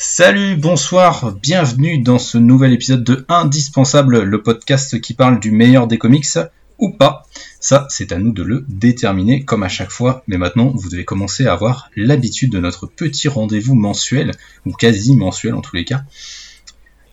Salut, 0.00 0.54
bonsoir, 0.54 1.32
bienvenue 1.42 1.98
dans 1.98 2.20
ce 2.20 2.38
nouvel 2.38 2.72
épisode 2.72 3.02
de 3.02 3.24
Indispensable, 3.28 4.22
le 4.22 4.42
podcast 4.44 5.00
qui 5.00 5.12
parle 5.12 5.40
du 5.40 5.50
meilleur 5.50 5.88
des 5.88 5.98
comics 5.98 6.38
ou 6.78 6.92
pas. 6.92 7.26
Ça, 7.58 7.84
c'est 7.90 8.12
à 8.12 8.18
nous 8.18 8.30
de 8.30 8.44
le 8.44 8.64
déterminer 8.68 9.44
comme 9.44 9.64
à 9.64 9.68
chaque 9.68 9.90
fois, 9.90 10.22
mais 10.28 10.38
maintenant 10.38 10.70
vous 10.72 10.88
devez 10.88 11.04
commencer 11.04 11.48
à 11.48 11.52
avoir 11.52 11.90
l'habitude 11.96 12.52
de 12.52 12.60
notre 12.60 12.86
petit 12.86 13.26
rendez-vous 13.26 13.74
mensuel, 13.74 14.30
ou 14.64 14.72
quasi 14.72 15.16
mensuel 15.16 15.56
en 15.56 15.62
tous 15.62 15.74
les 15.74 15.84
cas, 15.84 16.04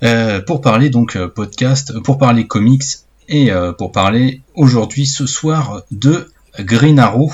euh, 0.03 0.39
pour 0.41 0.61
parler 0.61 0.91
donc 0.91 1.15
euh, 1.15 1.27
podcast, 1.27 1.99
pour 2.01 2.19
parler 2.19 2.45
comics 2.45 2.83
et 3.27 3.51
euh, 3.51 3.73
pour 3.73 3.93
parler 3.93 4.41
aujourd'hui 4.53 5.07
ce 5.07 5.25
soir 5.25 5.81
de 5.89 6.31
Green 6.59 6.99
Arrow, 6.99 7.33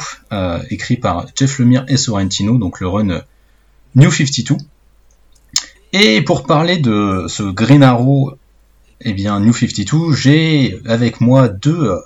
écrit 0.70 0.96
par 0.96 1.26
Jeff 1.36 1.60
Lemire 1.60 1.84
et 1.90 1.98
Sorrentino, 1.98 2.58
donc 2.58 2.80
le 2.80 2.88
run 2.88 3.22
New 3.96 4.10
52. 4.10 4.56
Et 5.94 6.21
pour 6.21 6.44
parler 6.44 6.78
de 6.78 7.26
ce 7.27 7.44
Green 7.44 7.84
Arrow, 7.84 8.34
eh 9.02 9.12
bien 9.12 9.41
New 9.41 9.54
52, 9.54 10.14
j'ai 10.14 10.80
avec 10.86 11.20
moi 11.20 11.50
deux, 11.50 11.98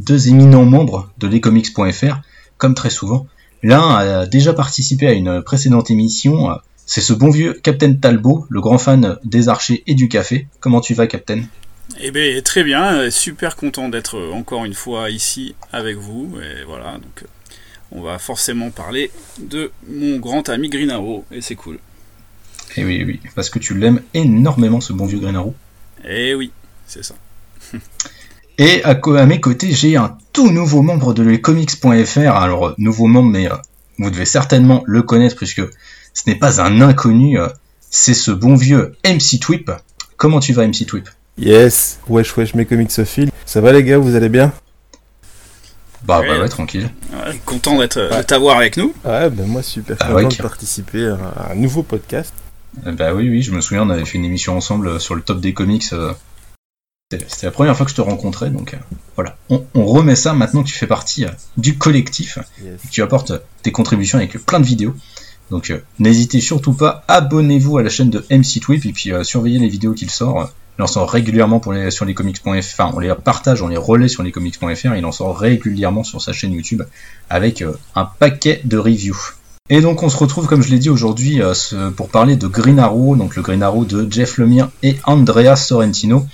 deux 0.00 0.28
éminents 0.28 0.64
membres 0.64 1.08
de 1.18 1.28
lescomics.fr, 1.28 2.20
comme 2.58 2.74
très 2.74 2.90
souvent. 2.90 3.28
L'un 3.62 3.94
a 3.94 4.26
déjà 4.26 4.52
participé 4.54 5.06
à 5.06 5.12
une 5.12 5.40
précédente 5.40 5.88
émission, 5.90 6.48
c'est 6.84 7.00
ce 7.00 7.12
bon 7.12 7.30
vieux 7.30 7.52
Captain 7.62 7.94
Talbot, 7.94 8.44
le 8.48 8.60
grand 8.60 8.78
fan 8.78 9.16
des 9.22 9.48
archers 9.48 9.84
et 9.86 9.94
du 9.94 10.08
café. 10.08 10.48
Comment 10.58 10.80
tu 10.80 10.94
vas, 10.94 11.06
Captain? 11.06 11.42
Eh 12.00 12.10
bien, 12.10 12.40
très 12.42 12.64
bien, 12.64 13.08
super 13.10 13.54
content 13.54 13.88
d'être 13.88 14.18
encore 14.32 14.64
une 14.64 14.74
fois 14.74 15.10
ici 15.10 15.54
avec 15.72 15.96
vous. 15.96 16.34
Et 16.40 16.64
voilà, 16.64 16.94
donc 16.94 17.24
on 17.92 18.02
va 18.02 18.18
forcément 18.18 18.70
parler 18.70 19.12
de 19.38 19.70
mon 19.88 20.18
grand 20.18 20.48
ami 20.48 20.68
Green 20.70 20.90
Arrow, 20.90 21.24
et 21.30 21.40
c'est 21.40 21.54
cool. 21.54 21.78
Et 22.76 22.80
eh 22.80 22.84
oui, 22.84 23.04
oui, 23.06 23.20
parce 23.34 23.50
que 23.50 23.58
tu 23.58 23.74
l'aimes 23.74 24.00
énormément, 24.14 24.80
ce 24.80 24.92
bon 24.92 25.04
vieux 25.04 25.18
Green 25.18 25.36
Arrow. 25.36 25.54
Eh 26.08 26.34
oui, 26.34 26.52
c'est 26.86 27.04
ça. 27.04 27.14
Et 28.58 28.82
à, 28.84 29.26
mes 29.26 29.40
côtés, 29.40 29.72
j'ai 29.72 29.96
un 29.96 30.16
tout 30.32 30.50
nouveau 30.50 30.82
membre 30.82 31.14
de 31.14 31.22
lescomics.fr. 31.22 32.18
Alors, 32.18 32.74
nouveau 32.78 33.06
membre, 33.06 33.30
mais 33.30 33.50
euh, 33.50 33.56
vous 33.98 34.10
devez 34.10 34.24
certainement 34.24 34.82
le 34.86 35.02
connaître 35.02 35.36
puisque 35.36 35.62
ce 36.14 36.22
n'est 36.26 36.36
pas 36.36 36.60
un 36.60 36.80
inconnu. 36.80 37.38
Euh, 37.38 37.48
c'est 37.90 38.14
ce 38.14 38.30
bon 38.30 38.54
vieux 38.54 38.94
MC 39.04 39.40
Twip. 39.40 39.70
Comment 40.16 40.40
tu 40.40 40.52
vas, 40.52 40.66
MC 40.66 40.86
Twip? 40.86 41.08
Yes, 41.38 41.98
wesh 42.08 42.36
wesh 42.36 42.54
mes 42.54 42.64
comics 42.64 42.88
comicsophiles. 42.88 43.30
Ça 43.46 43.60
va 43.60 43.72
les 43.72 43.82
gars, 43.82 43.98
vous 43.98 44.14
allez 44.14 44.28
bien? 44.28 44.52
Bah, 46.04 46.20
ouais. 46.20 46.40
ouais, 46.40 46.48
tranquille. 46.48 46.90
content 47.44 47.78
d'être, 47.78 47.98
de 47.98 48.22
t'avoir 48.22 48.56
avec 48.58 48.76
nous. 48.76 48.94
Ouais, 49.04 49.30
ben 49.30 49.46
moi 49.46 49.62
super 49.62 49.96
ah 50.00 50.12
content 50.12 50.28
de 50.28 50.34
participer 50.36 51.06
à 51.06 51.52
un 51.52 51.54
nouveau 51.54 51.82
podcast. 51.82 52.32
Bah 52.84 53.12
oui, 53.14 53.28
oui, 53.28 53.42
je 53.42 53.52
me 53.52 53.60
souviens, 53.60 53.82
on 53.82 53.90
avait 53.90 54.04
fait 54.04 54.18
une 54.18 54.24
émission 54.24 54.56
ensemble 54.56 54.88
euh, 54.88 54.98
sur 54.98 55.14
le 55.14 55.22
top 55.22 55.40
des 55.40 55.52
comics. 55.52 55.84
Euh, 55.92 56.12
c'était 57.10 57.46
la 57.46 57.52
première 57.52 57.76
fois 57.76 57.84
que 57.84 57.90
je 57.90 57.96
te 57.96 58.00
rencontrais, 58.00 58.48
donc 58.48 58.72
euh, 58.72 58.78
voilà. 59.16 59.36
On, 59.50 59.84
remet 59.84 60.16
ça 60.16 60.32
maintenant 60.32 60.62
que 60.62 60.68
tu 60.68 60.74
fais 60.74 60.86
partie 60.86 61.26
du 61.58 61.76
collectif, 61.76 62.38
et 62.58 62.86
que 62.86 62.90
tu 62.90 63.02
apportes 63.02 63.32
tes 63.62 63.70
contributions 63.70 64.16
avec 64.16 64.32
plein 64.46 64.60
de 64.60 64.64
vidéos. 64.64 64.94
Donc 65.50 65.70
n'hésitez 65.98 66.40
surtout 66.40 66.72
pas, 66.72 67.04
abonnez-vous 67.08 67.76
à 67.76 67.82
la 67.82 67.90
chaîne 67.90 68.08
de 68.08 68.24
MC 68.30 68.60
Twip 68.62 68.86
et 68.86 68.92
puis 68.92 69.12
surveillez 69.24 69.58
les 69.58 69.68
vidéos 69.68 69.92
qu'il 69.92 70.08
sort. 70.08 70.50
Il 70.78 70.82
en 70.82 70.86
sort 70.86 71.10
régulièrement 71.10 71.60
pour 71.60 71.74
les, 71.74 71.90
sur 71.90 72.06
les 72.06 72.14
comics.fr, 72.14 72.48
enfin 72.48 72.90
on 72.94 72.98
les 72.98 73.14
partage, 73.14 73.60
on 73.60 73.68
les 73.68 73.76
relaie 73.76 74.08
sur 74.08 74.22
les 74.22 74.32
comics.fr, 74.32 74.94
il 74.96 75.04
en 75.04 75.12
sort 75.12 75.38
régulièrement 75.38 76.04
sur 76.04 76.22
sa 76.22 76.32
chaîne 76.32 76.54
YouTube 76.54 76.82
avec 77.28 77.62
un 77.94 78.06
paquet 78.06 78.62
de 78.64 78.78
reviews. 78.78 79.18
Et 79.70 79.80
donc 79.80 80.02
on 80.02 80.08
se 80.08 80.16
retrouve, 80.16 80.48
comme 80.48 80.60
je 80.60 80.70
l'ai 80.70 80.78
dit 80.80 80.90
aujourd'hui, 80.90 81.40
euh, 81.40 81.54
pour 81.96 82.08
parler 82.08 82.34
de 82.34 82.48
Green 82.48 82.80
Arrow, 82.80 83.14
donc 83.14 83.36
le 83.36 83.42
Green 83.42 83.62
Arrow 83.62 83.84
de 83.84 84.10
Jeff 84.10 84.36
Lemire 84.38 84.68
et 84.82 84.96
Andrea 85.04 85.54
Sorrentino. 85.54 86.26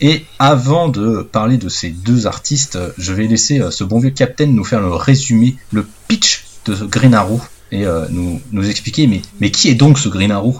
Et 0.00 0.24
avant 0.38 0.88
de 0.88 1.22
parler 1.22 1.56
de 1.56 1.68
ces 1.68 1.90
deux 1.90 2.28
artistes, 2.28 2.78
je 2.96 3.12
vais 3.12 3.26
laisser 3.26 3.60
euh, 3.60 3.72
ce 3.72 3.82
bon 3.82 3.98
vieux 3.98 4.10
Captain 4.10 4.46
nous 4.46 4.62
faire 4.62 4.80
le 4.80 4.94
résumé, 4.94 5.56
le 5.72 5.84
pitch 6.06 6.44
de 6.66 6.74
Green 6.74 7.12
Arrow 7.12 7.40
et 7.72 7.86
euh, 7.86 8.06
nous, 8.10 8.40
expliquer 8.68 9.08
mais, 9.08 9.20
mais 9.40 9.50
qui 9.50 9.68
est 9.68 9.74
donc 9.74 9.98
ce 9.98 10.08
Green 10.08 10.30
Arrow? 10.30 10.56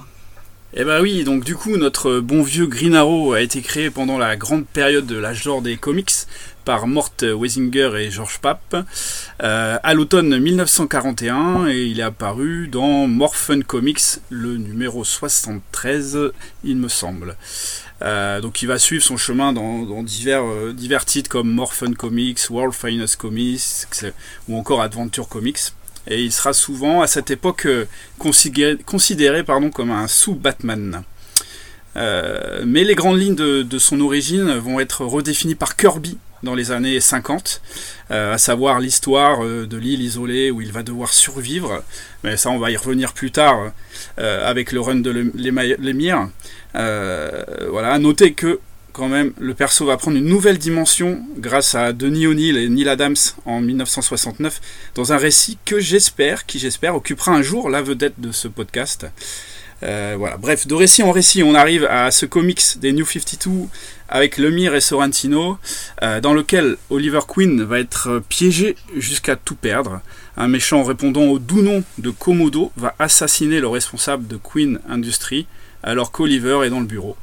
Eh 0.74 0.84
bah 0.84 1.00
oui, 1.00 1.22
donc 1.22 1.44
du 1.44 1.54
coup, 1.54 1.76
notre 1.76 2.18
bon 2.18 2.42
vieux 2.42 2.66
Green 2.66 2.96
Arrow 2.96 3.34
a 3.34 3.40
été 3.40 3.62
créé 3.62 3.88
pendant 3.88 4.18
la 4.18 4.36
grande 4.36 4.66
période 4.66 5.06
de 5.06 5.16
l'âge 5.16 5.44
d'or 5.44 5.62
des 5.62 5.76
comics 5.76 6.12
par 6.66 6.88
Mort 6.88 7.12
Weisinger 7.22 7.92
et 7.96 8.10
George 8.10 8.40
Papp 8.40 8.76
euh, 9.42 9.78
à 9.82 9.94
l'automne 9.94 10.36
1941 10.36 11.68
et 11.68 11.84
il 11.84 12.00
est 12.00 12.02
apparu 12.02 12.66
dans 12.66 13.06
Morphin 13.06 13.62
Comics, 13.62 14.18
le 14.30 14.56
numéro 14.56 15.04
73, 15.04 16.32
il 16.64 16.76
me 16.76 16.88
semble. 16.88 17.36
Euh, 18.02 18.40
donc 18.40 18.62
il 18.62 18.66
va 18.66 18.78
suivre 18.78 19.02
son 19.02 19.16
chemin 19.16 19.52
dans, 19.52 20.02
divers, 20.02 20.42
euh, 20.44 20.74
titres 21.06 21.30
comme 21.30 21.50
Morphin 21.50 21.94
Comics, 21.94 22.40
World 22.50 22.74
Finest 22.74 23.16
Comics 23.16 23.86
ou 24.48 24.58
encore 24.58 24.82
Adventure 24.82 25.28
Comics 25.28 25.72
et 26.08 26.22
il 26.22 26.32
sera 26.32 26.52
souvent 26.52 27.00
à 27.00 27.06
cette 27.06 27.30
époque 27.30 27.66
euh, 27.66 27.86
considéré, 28.18 29.44
pardon, 29.44 29.70
comme 29.70 29.92
un 29.92 30.08
sous-Batman. 30.08 31.04
Mais 31.94 32.84
les 32.84 32.94
grandes 32.94 33.18
lignes 33.18 33.34
de, 33.34 33.78
son 33.78 34.00
origine 34.00 34.52
vont 34.58 34.80
être 34.80 35.06
redéfinies 35.06 35.54
par 35.54 35.76
Kirby 35.76 36.18
dans 36.46 36.54
les 36.54 36.72
années 36.72 36.98
50, 36.98 37.60
euh, 38.10 38.32
à 38.32 38.38
savoir 38.38 38.80
l'histoire 38.80 39.44
de 39.44 39.76
l'île 39.76 40.00
isolée 40.00 40.50
où 40.50 40.62
il 40.62 40.72
va 40.72 40.82
devoir 40.82 41.12
survivre. 41.12 41.82
Mais 42.24 42.38
ça, 42.38 42.48
on 42.48 42.58
va 42.58 42.70
y 42.70 42.76
revenir 42.76 43.12
plus 43.12 43.30
tard 43.30 43.72
avec 44.16 44.72
le 44.72 44.80
run 44.80 44.96
de 44.96 45.10
Lemire. 45.10 46.28
voilà, 46.72 47.92
à 47.92 47.98
noter 47.98 48.32
que 48.32 48.60
quand 48.96 49.08
même, 49.08 49.34
le 49.38 49.52
perso 49.52 49.84
va 49.84 49.98
prendre 49.98 50.16
une 50.16 50.24
nouvelle 50.24 50.56
dimension 50.56 51.20
grâce 51.36 51.74
à 51.74 51.92
Denis 51.92 52.26
O'Neill 52.26 52.56
et 52.56 52.66
Neil 52.70 52.88
Adams 52.88 53.14
en 53.44 53.60
1969 53.60 54.58
dans 54.94 55.12
un 55.12 55.18
récit 55.18 55.58
que 55.66 55.80
j'espère, 55.80 56.46
qui 56.46 56.58
j'espère 56.58 56.94
occupera 56.94 57.32
un 57.32 57.42
jour 57.42 57.68
la 57.68 57.82
vedette 57.82 58.14
de 58.18 58.32
ce 58.32 58.48
podcast. 58.48 59.06
Euh, 59.82 60.14
voilà. 60.16 60.38
Bref, 60.38 60.66
de 60.66 60.74
récit 60.74 61.02
en 61.02 61.12
récit, 61.12 61.42
on 61.42 61.54
arrive 61.54 61.84
à 61.84 62.10
ce 62.10 62.24
comics 62.24 62.78
des 62.78 62.92
New 62.92 63.04
52 63.04 63.68
avec 64.08 64.38
Lemire 64.38 64.74
et 64.74 64.80
Sorrentino, 64.80 65.58
euh, 66.02 66.20
dans 66.20 66.34
lequel 66.34 66.76
Oliver 66.90 67.20
Queen 67.26 67.62
va 67.62 67.78
être 67.78 68.22
piégé 68.28 68.76
jusqu'à 68.96 69.36
tout 69.36 69.56
perdre. 69.56 70.00
Un 70.36 70.48
méchant 70.48 70.84
répondant 70.84 71.24
au 71.24 71.38
doux 71.38 71.62
nom 71.62 71.82
de 71.98 72.10
Komodo 72.10 72.72
va 72.76 72.94
assassiner 72.98 73.60
le 73.60 73.68
responsable 73.68 74.26
de 74.26 74.36
Queen 74.36 74.80
Industries 74.88 75.46
alors 75.82 76.10
qu'Oliver 76.10 76.60
est 76.64 76.70
dans 76.70 76.80
le 76.80 76.86
bureau. 76.86 77.16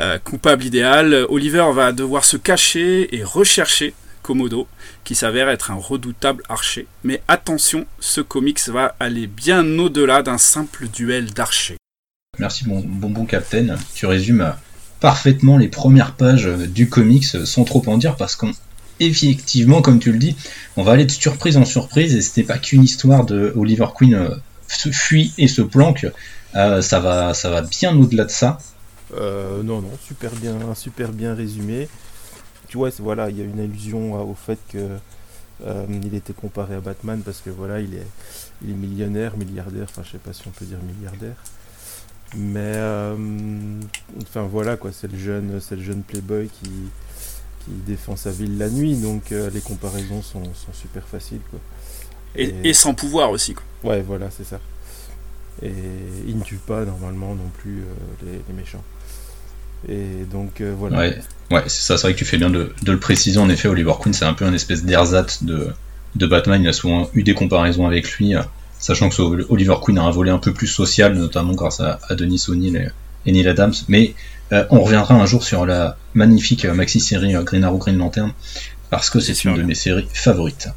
Euh, 0.00 0.18
coupable 0.18 0.64
idéal, 0.64 1.26
Oliver 1.28 1.66
va 1.72 1.92
devoir 1.92 2.24
se 2.24 2.36
cacher 2.36 3.14
et 3.14 3.24
rechercher 3.24 3.94
Komodo, 4.22 4.68
qui 5.04 5.14
s'avère 5.14 5.48
être 5.48 5.70
un 5.70 5.76
redoutable 5.76 6.42
archer. 6.48 6.86
Mais 7.04 7.22
attention, 7.28 7.86
ce 8.00 8.20
comics 8.20 8.68
va 8.68 8.94
aller 9.00 9.26
bien 9.26 9.66
au-delà 9.78 10.22
d'un 10.22 10.38
simple 10.38 10.88
duel 10.88 11.32
d'archers. 11.32 11.76
Merci 12.38 12.64
bon, 12.64 12.82
bon 12.84 13.26
Captain, 13.26 13.76
tu 13.94 14.06
résumes 14.06 14.54
parfaitement 15.02 15.58
les 15.58 15.68
premières 15.68 16.14
pages 16.14 16.46
du 16.46 16.88
comics 16.88 17.26
sans 17.44 17.64
trop 17.64 17.82
en 17.86 17.98
dire 17.98 18.14
parce 18.16 18.36
qu'effectivement, 18.36 19.82
comme 19.82 19.98
tu 19.98 20.12
le 20.12 20.18
dis, 20.18 20.36
on 20.76 20.84
va 20.84 20.92
aller 20.92 21.04
de 21.04 21.10
surprise 21.10 21.56
en 21.56 21.64
surprise 21.64 22.14
et 22.14 22.22
ce 22.22 22.38
n'est 22.40 22.46
pas 22.46 22.56
qu'une 22.56 22.84
histoire 22.84 23.26
de 23.26 23.52
Oliver 23.56 23.88
Queen 23.94 24.14
euh, 24.14 24.28
se 24.68 24.90
fuit 24.90 25.34
et 25.38 25.48
se 25.48 25.60
planque, 25.60 26.06
euh, 26.54 26.80
ça, 26.82 27.00
va, 27.00 27.34
ça 27.34 27.50
va 27.50 27.62
bien 27.62 27.98
au-delà 27.98 28.24
de 28.24 28.30
ça. 28.30 28.58
Euh, 29.14 29.62
non, 29.64 29.82
non, 29.82 29.90
super 30.06 30.30
bien, 30.36 30.56
super 30.76 31.12
bien 31.12 31.34
résumé. 31.34 31.88
Tu 32.68 32.78
vois, 32.78 32.90
voilà, 33.00 33.28
il 33.28 33.36
y 33.36 33.42
a 33.42 33.44
une 33.44 33.60
allusion 33.60 34.14
au 34.22 34.34
fait 34.34 34.58
que 34.72 34.88
euh, 35.66 35.84
il 35.90 36.14
était 36.14 36.32
comparé 36.32 36.76
à 36.76 36.80
Batman 36.80 37.20
parce 37.24 37.40
que 37.40 37.50
voilà, 37.50 37.80
il 37.80 37.94
est, 37.94 38.06
il 38.62 38.70
est 38.70 38.74
millionnaire, 38.74 39.36
milliardaire. 39.36 39.86
Enfin, 39.90 40.02
je 40.04 40.12
sais 40.12 40.18
pas 40.18 40.32
si 40.32 40.42
on 40.46 40.50
peut 40.50 40.64
dire 40.64 40.78
milliardaire. 40.96 41.34
Mais 42.34 42.60
euh, 42.60 43.14
enfin 44.22 44.42
voilà 44.42 44.76
quoi, 44.76 44.90
c'est 44.92 45.10
le 45.10 45.18
jeune, 45.18 45.60
c'est 45.60 45.76
le 45.76 45.82
jeune 45.82 46.02
playboy 46.02 46.48
qui, 46.48 46.70
qui 47.64 47.70
défend 47.86 48.16
sa 48.16 48.30
ville 48.30 48.56
la 48.58 48.70
nuit. 48.70 48.96
Donc 48.96 49.30
les 49.30 49.60
comparaisons 49.60 50.22
sont, 50.22 50.44
sont, 50.44 50.72
super 50.72 51.06
faciles 51.06 51.40
quoi. 51.50 51.60
Et, 52.34 52.72
sans 52.72 52.94
pouvoir 52.94 53.30
aussi 53.30 53.54
quoi. 53.54 53.64
Ouais, 53.84 54.02
voilà, 54.02 54.30
c'est 54.30 54.44
ça. 54.44 54.60
Et 55.62 55.72
il 56.26 56.38
ne 56.38 56.42
tue 56.42 56.56
pas 56.56 56.84
normalement 56.84 57.34
non 57.34 57.50
plus 57.58 57.84
les 58.22 58.54
méchants. 58.54 58.82
Et 59.88 60.24
donc 60.30 60.60
euh, 60.60 60.74
voilà. 60.76 60.98
Ouais, 60.98 61.18
ouais 61.50 61.62
c'est 61.66 61.82
ça, 61.82 61.96
c'est 61.96 62.02
vrai 62.02 62.12
que 62.14 62.18
tu 62.18 62.24
fais 62.24 62.38
bien 62.38 62.50
de, 62.50 62.72
le 62.86 62.98
préciser. 62.98 63.38
En 63.38 63.48
effet, 63.48 63.68
Oliver 63.68 63.94
Queen, 64.00 64.14
c'est 64.14 64.24
un 64.24 64.34
peu 64.34 64.44
un 64.44 64.52
espèce 64.52 64.84
d'ersatz 64.84 65.42
de, 65.42 65.68
de 66.14 66.26
Batman. 66.26 66.62
Il 66.62 66.68
a 66.68 66.72
souvent 66.72 67.10
eu 67.14 67.22
des 67.22 67.34
comparaisons 67.34 67.86
avec 67.86 68.10
lui, 68.12 68.34
euh, 68.34 68.42
sachant 68.82 69.08
que 69.08 69.46
Oliver 69.48 69.76
Queen 69.82 69.96
a 69.98 70.02
un 70.02 70.10
volet 70.10 70.30
un 70.30 70.38
peu 70.38 70.52
plus 70.52 70.66
social, 70.66 71.14
notamment 71.14 71.54
grâce 71.54 71.80
à, 71.80 71.98
Denis 72.10 72.44
O'Neill 72.48 72.92
et, 73.24 73.32
Neil 73.32 73.48
Adams. 73.48 73.72
Mais 73.88 74.14
euh, 74.52 74.64
on 74.70 74.82
reviendra 74.82 75.14
un 75.14 75.24
jour 75.24 75.42
sur 75.42 75.64
la 75.64 75.96
magnifique 76.12 76.66
maxi-série 76.66 77.32
Green 77.44 77.64
Arrow 77.64 77.78
Green 77.78 77.96
Lantern, 77.96 78.32
parce 78.90 79.08
que 79.08 79.20
c'est 79.20 79.44
une 79.44 79.54
de 79.54 79.62
mes 79.62 79.74
séries 79.74 80.08
favorites. 80.12 80.68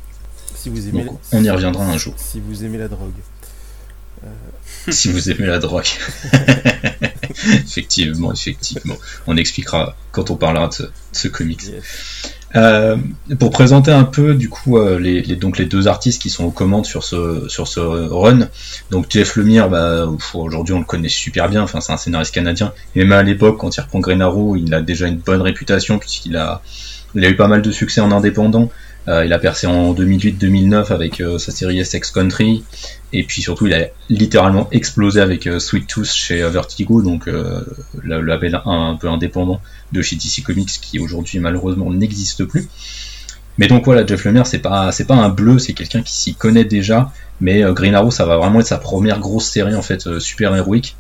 Si 0.56 0.70
vous 0.70 0.88
aimez 0.88 1.06
on 1.32 1.44
y 1.44 1.50
reviendra 1.50 1.86
un 1.86 1.98
jour. 1.98 2.14
Si 2.18 2.40
vous 2.40 2.64
aimez 2.64 2.78
la 2.78 2.88
drogue. 2.88 3.12
si 4.90 5.12
vous 5.12 5.30
aimez 5.30 5.48
la 5.48 5.60
drogue. 5.60 5.86
effectivement, 7.54 8.32
effectivement. 8.32 8.96
On 9.28 9.36
expliquera 9.36 9.96
quand 10.12 10.30
on 10.32 10.36
parlera 10.36 10.68
de 10.68 10.92
ce, 11.12 11.28
comics. 11.28 11.64
Euh, 12.56 12.96
pour 13.40 13.50
présenter 13.50 13.92
un 13.92 14.04
peu 14.06 14.34
du 14.34 14.50
coup 14.50 14.78
euh, 14.78 14.98
les, 14.98 15.22
donc 15.36 15.58
les 15.58 15.66
deux 15.66 15.88
artistes 15.88 16.22
qui 16.22 16.30
sont 16.30 16.46
aux 16.46 16.52
commandes 16.52 16.86
sur 16.86 17.04
ce 17.04 17.48
sur 17.50 17.68
ce 17.68 17.80
run. 17.80 18.48
Donc 18.92 19.08
Jeff 19.10 19.36
Lemire, 19.36 19.70
bah, 19.70 20.08
aujourd'hui 20.34 20.74
on 20.74 20.80
le 20.80 20.86
connaît 20.86 21.10
super 21.10 21.50
bien. 21.50 21.64
Enfin 21.64 21.82
c'est 21.82 21.92
un 21.92 21.98
scénariste 21.98 22.34
canadien. 22.34 22.74
Et 22.96 23.00
même 23.00 23.12
à 23.12 23.24
l'époque 23.24 23.58
quand 23.58 23.76
il 23.76 23.82
reprend 23.82 24.00
Green 24.00 24.22
Arrow, 24.22 24.56
il 24.56 24.74
a 24.74 24.82
déjà 24.82 25.08
une 25.08 25.18
bonne 25.18 25.42
réputation 25.42 26.00
puisqu'il 26.00 26.38
a 26.38 26.62
il 27.16 27.26
a 27.26 27.30
eu 27.30 27.36
pas 27.36 27.48
mal 27.48 27.62
de 27.62 27.72
succès 27.72 28.02
en 28.02 28.12
indépendant. 28.12 28.70
Euh, 29.08 29.24
il 29.24 29.34
a 29.34 29.40
percé 29.40 29.68
en 29.68 29.94
2008-2009 29.94 30.92
avec 30.92 31.22
euh, 31.22 31.38
sa 31.38 31.52
série 31.52 31.80
Essex 31.80 32.12
Country. 32.12 32.64
Et 33.14 33.24
puis 33.24 33.42
surtout, 33.42 33.68
il 33.68 33.74
a 33.74 33.88
littéralement 34.10 34.68
explosé 34.72 35.22
avec 35.22 35.46
euh, 35.48 35.60
Sweet 35.60 35.88
Tooth 35.88 36.08
chez 36.08 36.42
Vertigo, 36.50 37.02
donc 37.02 37.28
le 37.28 38.22
label 38.22 38.60
un, 38.66 38.98
peu 39.00 39.10
indépendant 39.10 39.62
de 39.92 40.02
chez 40.02 40.16
DC 40.16 40.44
Comics 40.44 40.70
qui 40.82 41.00
aujourd'hui 41.00 41.40
malheureusement 41.40 41.92
n'existe 41.92 42.46
plus. 42.46 42.68
Mais 43.58 43.68
donc 43.68 43.86
voilà, 43.86 44.06
Jeff 44.06 44.26
Lemire, 44.26 44.46
c'est 44.46 44.60
pas 44.60 44.92
c'est 44.92 45.06
pas 45.06 45.16
un 45.16 45.30
bleu, 45.30 45.60
c'est 45.60 45.72
quelqu'un 45.74 46.02
qui 46.02 46.14
s'y 46.14 46.36
connaît 46.36 46.66
déjà. 46.66 47.12
Mais 47.40 47.64
Green 47.74 47.96
Arrow, 47.96 48.12
ça 48.12 48.26
va 48.26 48.38
vraiment 48.38 48.60
être 48.60 48.68
sa 48.68 48.78
première 48.78 49.20
grosse 49.20 49.50
série 49.50 49.76
en 49.76 49.82
fait 49.82 50.20
super 50.20 50.54
héroïque. 50.56 50.98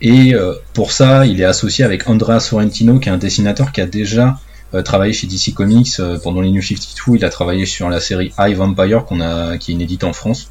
Et 0.00 0.34
pour 0.74 0.90
ça, 0.90 1.26
il 1.26 1.40
est 1.40 1.44
associé 1.44 1.84
avec 1.84 2.08
Andrea 2.08 2.40
Sorrentino, 2.40 2.98
qui 2.98 3.08
est 3.08 3.12
un 3.12 3.18
dessinateur 3.18 3.70
qui 3.70 3.80
a 3.80 3.86
déjà 3.86 4.40
travaillé 4.80 5.12
chez 5.12 5.26
DC 5.26 5.52
Comics 5.54 6.00
euh, 6.00 6.18
pendant 6.18 6.40
les 6.40 6.50
New 6.50 6.62
52. 6.62 7.16
Il 7.16 7.24
a 7.24 7.28
travaillé 7.28 7.66
sur 7.66 7.90
la 7.90 8.00
série 8.00 8.32
High 8.38 8.56
Vampire 8.56 9.04
qu'on 9.04 9.20
a, 9.20 9.58
qui 9.58 9.72
est 9.72 9.74
inédite 9.74 10.04
en 10.04 10.14
France. 10.14 10.50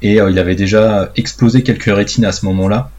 Et 0.00 0.20
euh, 0.20 0.30
il 0.30 0.38
avait 0.38 0.54
déjà 0.54 1.12
explosé 1.16 1.62
quelques 1.62 1.94
rétines 1.94 2.24
à 2.24 2.32
ce 2.32 2.46
moment-là. 2.46 2.90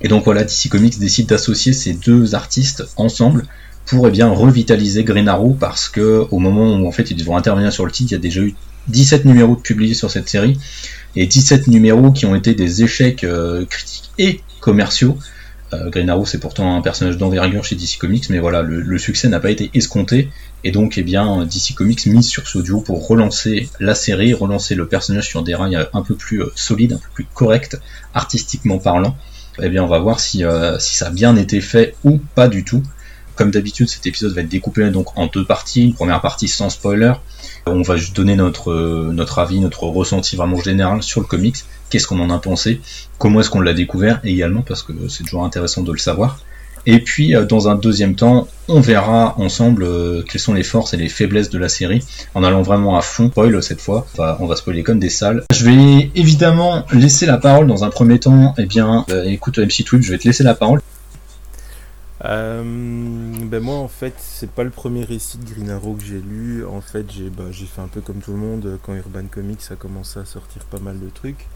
Et 0.00 0.08
donc 0.08 0.24
voilà, 0.24 0.44
DC 0.44 0.68
Comics 0.70 0.98
décide 0.98 1.26
d'associer 1.26 1.74
ces 1.74 1.92
deux 1.92 2.34
artistes 2.34 2.84
ensemble 2.96 3.44
pour 3.84 4.08
eh 4.08 4.10
bien 4.10 4.28
revitaliser 4.28 5.04
Green 5.04 5.30
parce 5.60 5.88
que 5.88 6.26
au 6.30 6.38
moment 6.38 6.74
où 6.74 6.88
en 6.88 6.92
fait 6.92 7.10
ils 7.10 7.24
vont 7.24 7.36
intervenir 7.36 7.72
sur 7.72 7.84
le 7.84 7.92
titre, 7.92 8.12
il 8.12 8.14
y 8.14 8.18
a 8.18 8.20
déjà 8.20 8.40
eu 8.40 8.54
17 8.88 9.24
numéros 9.26 9.56
publiés 9.56 9.94
sur 9.94 10.10
cette 10.10 10.28
série 10.28 10.58
et 11.14 11.26
17 11.26 11.68
numéros 11.68 12.10
qui 12.12 12.26
ont 12.26 12.34
été 12.34 12.54
des 12.54 12.82
échecs 12.82 13.24
critiques 13.70 14.10
et 14.18 14.40
commerciaux 14.60 15.18
euh, 15.72 15.90
Green 15.90 16.08
Arrow 16.08 16.24
c'est 16.24 16.38
pourtant 16.38 16.76
un 16.76 16.80
personnage 16.80 17.18
d'envergure 17.18 17.64
chez 17.64 17.74
DC 17.74 17.98
Comics, 17.98 18.30
mais 18.30 18.38
voilà, 18.38 18.62
le, 18.62 18.98
succès 18.98 19.28
n'a 19.28 19.40
pas 19.40 19.50
été 19.50 19.70
escompté, 19.74 20.30
et 20.64 20.70
donc 20.70 20.98
eh 20.98 21.02
bien 21.02 21.44
DC 21.44 21.74
Comics 21.74 22.06
mise 22.06 22.28
sur 22.28 22.46
ce 22.46 22.58
duo 22.58 22.80
pour 22.80 23.06
relancer 23.06 23.68
la 23.80 23.94
série, 23.94 24.32
relancer 24.32 24.74
le 24.74 24.86
personnage 24.86 25.26
sur 25.26 25.42
des 25.42 25.54
rails 25.54 25.86
un 25.92 26.02
peu 26.02 26.14
plus 26.14 26.42
euh, 26.42 26.52
solides, 26.54 26.92
un 26.92 26.98
peu 26.98 27.08
plus 27.14 27.26
corrects, 27.34 27.76
artistiquement 28.14 28.78
parlant. 28.78 29.16
Eh 29.62 29.68
bien 29.68 29.82
on 29.82 29.88
va 29.88 29.98
voir 29.98 30.20
si, 30.20 30.44
euh, 30.44 30.78
si 30.78 30.96
ça 30.96 31.06
a 31.06 31.10
bien 31.10 31.36
été 31.36 31.60
fait 31.60 31.94
ou 32.04 32.20
pas 32.34 32.48
du 32.48 32.64
tout. 32.64 32.82
Comme 33.36 33.50
d'habitude, 33.50 33.88
cet 33.88 34.06
épisode 34.06 34.32
va 34.32 34.40
être 34.40 34.48
découpé 34.48 34.90
donc 34.90 35.16
en 35.16 35.26
deux 35.26 35.44
parties. 35.44 35.84
Une 35.84 35.94
première 35.94 36.20
partie 36.20 36.48
sans 36.48 36.70
spoiler. 36.70 37.12
On 37.66 37.82
va 37.82 37.96
juste 37.96 38.16
donner 38.16 38.36
notre, 38.36 39.10
notre 39.12 39.38
avis, 39.38 39.60
notre 39.60 39.84
ressenti 39.84 40.36
vraiment 40.36 40.60
général 40.60 41.02
sur 41.02 41.20
le 41.20 41.26
comics 41.26 41.56
qu'est-ce 41.90 42.06
qu'on 42.06 42.20
en 42.20 42.30
a 42.30 42.38
pensé, 42.38 42.80
comment 43.18 43.40
est-ce 43.40 43.50
qu'on 43.50 43.60
l'a 43.60 43.74
découvert 43.74 44.20
également, 44.24 44.62
parce 44.62 44.82
que 44.82 44.92
c'est 45.08 45.24
toujours 45.24 45.44
intéressant 45.44 45.82
de 45.82 45.92
le 45.92 45.98
savoir. 45.98 46.38
Et 46.88 47.00
puis, 47.00 47.34
euh, 47.34 47.44
dans 47.44 47.68
un 47.68 47.74
deuxième 47.74 48.14
temps, 48.14 48.46
on 48.68 48.80
verra 48.80 49.34
ensemble 49.38 49.82
euh, 49.82 50.22
quelles 50.22 50.40
sont 50.40 50.54
les 50.54 50.62
forces 50.62 50.94
et 50.94 50.96
les 50.96 51.08
faiblesses 51.08 51.50
de 51.50 51.58
la 51.58 51.68
série, 51.68 52.04
en 52.34 52.44
allant 52.44 52.62
vraiment 52.62 52.96
à 52.96 53.00
fond. 53.00 53.28
Spoil 53.28 53.60
cette 53.60 53.80
fois, 53.80 54.06
on 54.18 54.46
va 54.46 54.54
spoiler 54.54 54.84
comme 54.84 55.00
des 55.00 55.10
salles. 55.10 55.42
Je 55.52 55.64
vais 55.64 56.10
évidemment 56.14 56.84
laisser 56.92 57.26
la 57.26 57.38
parole 57.38 57.66
dans 57.66 57.82
un 57.82 57.90
premier 57.90 58.20
temps. 58.20 58.54
Eh 58.56 58.66
bien, 58.66 59.04
euh, 59.10 59.24
écoute 59.24 59.58
MC 59.58 59.82
Twip, 59.84 60.02
je 60.02 60.12
vais 60.12 60.18
te 60.18 60.28
laisser 60.28 60.44
la 60.44 60.54
parole. 60.54 60.80
Ben 62.22 63.60
moi 63.60 63.76
en 63.76 63.88
fait 63.88 64.14
c'est 64.18 64.50
pas 64.50 64.64
le 64.64 64.70
premier 64.70 65.04
récit 65.04 65.38
de 65.38 65.44
Green 65.44 65.70
Arrow 65.70 65.94
que 65.94 66.04
j'ai 66.04 66.20
lu. 66.20 66.64
En 66.64 66.80
fait 66.80 67.10
j'ai 67.10 67.30
bah, 67.30 67.44
fait 67.52 67.80
un 67.80 67.88
peu 67.88 68.00
comme 68.00 68.20
tout 68.20 68.32
le 68.32 68.38
monde. 68.38 68.78
Quand 68.82 68.94
Urban 68.94 69.26
Comics 69.30 69.60
a 69.70 69.76
commencé 69.76 70.18
à 70.18 70.24
sortir 70.24 70.64
pas 70.64 70.80
mal 70.80 70.98
de 70.98 71.08
trucs. 71.10 71.46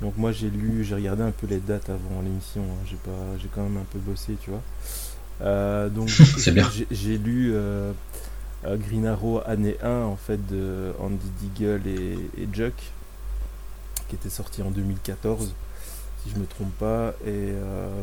Donc 0.00 0.16
moi 0.16 0.32
j'ai 0.32 0.48
lu, 0.48 0.82
j'ai 0.82 0.94
regardé 0.94 1.22
un 1.22 1.30
peu 1.30 1.46
les 1.46 1.58
dates 1.58 1.90
avant 1.90 2.22
l'émission, 2.22 2.62
hein. 2.62 2.84
j'ai 2.86 2.96
pas, 2.96 3.36
j'ai 3.40 3.48
quand 3.54 3.62
même 3.62 3.76
un 3.76 3.86
peu 3.92 3.98
bossé, 3.98 4.36
tu 4.40 4.50
vois. 4.50 4.62
Euh, 5.42 5.88
donc 5.88 6.08
j'ai 6.90 7.18
lu 7.18 7.52
euh, 7.54 7.92
euh, 8.64 8.76
Green 8.76 9.06
Arrow 9.06 9.40
année 9.46 9.76
1 9.82 9.90
en 9.90 10.16
fait 10.16 10.46
de 10.46 10.92
Andy 10.98 11.30
Deagle 11.40 11.86
et, 11.86 12.42
et 12.42 12.48
Juck, 12.52 12.74
qui 14.08 14.14
était 14.14 14.30
sorti 14.30 14.62
en 14.62 14.70
2014 14.70 15.54
si 16.22 16.30
je 16.30 16.38
me 16.38 16.46
trompe 16.46 16.72
pas. 16.78 17.14
Et 17.26 17.52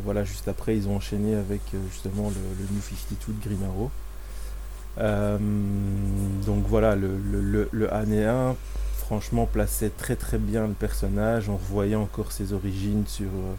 voilà, 0.04 0.24
juste 0.24 0.48
après, 0.48 0.76
ils 0.76 0.88
ont 0.88 0.96
enchaîné 0.96 1.36
avec 1.36 1.62
justement 1.92 2.30
le, 2.30 2.76
New 2.76 2.82
52 2.82 3.34
de 3.34 3.44
Green 3.44 3.64
Arrow. 3.64 3.92
donc 6.46 6.66
voilà, 6.68 6.96
le, 6.96 7.18
le, 7.18 7.70
le, 7.72 7.94
année 7.94 8.26
1, 8.26 8.56
franchement 9.08 9.46
plaçait 9.46 9.90
très 9.90 10.18
très 10.18 10.38
bien 10.38 10.68
le 10.68 10.74
personnage. 10.74 11.48
On 11.48 11.56
revoyait 11.56 11.96
encore 11.96 12.34
ses 12.34 12.52
origines 12.52 13.06
sur, 13.08 13.28
euh, 13.28 13.54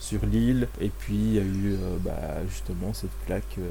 sur 0.00 0.26
l'île. 0.26 0.66
Et 0.80 0.88
puis 0.88 1.14
il 1.14 1.34
y 1.34 1.38
a 1.38 1.42
eu 1.42 1.74
euh, 1.74 1.96
bah, 2.00 2.44
justement 2.48 2.92
cette 2.92 3.12
claque, 3.24 3.58
euh, 3.58 3.70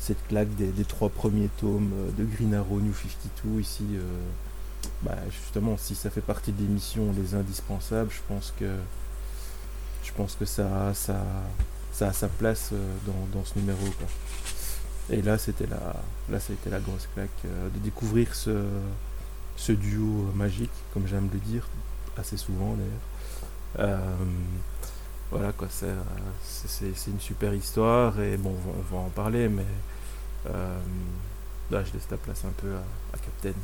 cette 0.00 0.26
claque 0.26 0.52
des, 0.56 0.84
trois 0.84 1.08
premiers 1.08 1.50
tomes 1.60 1.92
de 2.18 2.24
Green 2.24 2.52
Arrow 2.52 2.80
New 2.80 2.92
52 2.92 3.60
ici. 3.60 3.84
Bah, 5.02 5.14
justement, 5.30 5.76
si 5.76 5.94
ça 5.94 6.10
fait 6.10 6.20
partie 6.20 6.50
de 6.50 6.60
l'émission 6.62 7.14
Les 7.16 7.36
Indispensables, 7.36 8.10
je 8.10 8.20
pense 8.26 8.52
que 8.58 8.66
je 10.08 10.12
pense 10.14 10.34
que 10.34 10.44
ça, 10.44 10.88
a 10.88 12.12
sa 12.12 12.28
place 12.38 12.72
dans, 13.32 13.44
ce 13.44 13.58
numéro. 13.58 13.84
Et 15.10 15.22
là, 15.22 15.38
c'était 15.38 15.66
la, 15.66 15.96
là, 16.30 16.40
ça 16.40 16.52
a 16.52 16.54
été 16.54 16.70
la 16.70 16.80
grosse 16.80 17.08
claque 17.14 17.30
de 17.44 17.78
découvrir 17.78 18.34
ce, 18.34 18.64
ce 19.56 19.72
duo 19.72 20.30
magique, 20.34 20.70
comme 20.94 21.06
j'aime 21.06 21.28
le 21.32 21.38
dire, 21.40 21.68
assez 22.16 22.36
souvent 22.36 22.74
d'ailleurs. 22.74 23.90
Euh, 23.90 24.14
voilà 25.30 25.52
quoi, 25.52 25.68
c'est 25.70 27.10
une 27.10 27.20
super 27.20 27.52
histoire 27.52 28.18
et 28.18 28.38
bon, 28.38 28.56
on 28.66 28.94
va 28.94 29.02
en 29.02 29.10
parler, 29.10 29.48
mais 29.48 29.66
euh, 30.46 30.78
là 31.70 31.84
je 31.84 31.92
laisse 31.92 32.08
la 32.10 32.16
place 32.16 32.44
un 32.46 32.52
peu 32.56 32.74
à, 33.12 33.18
Captain. 33.18 33.58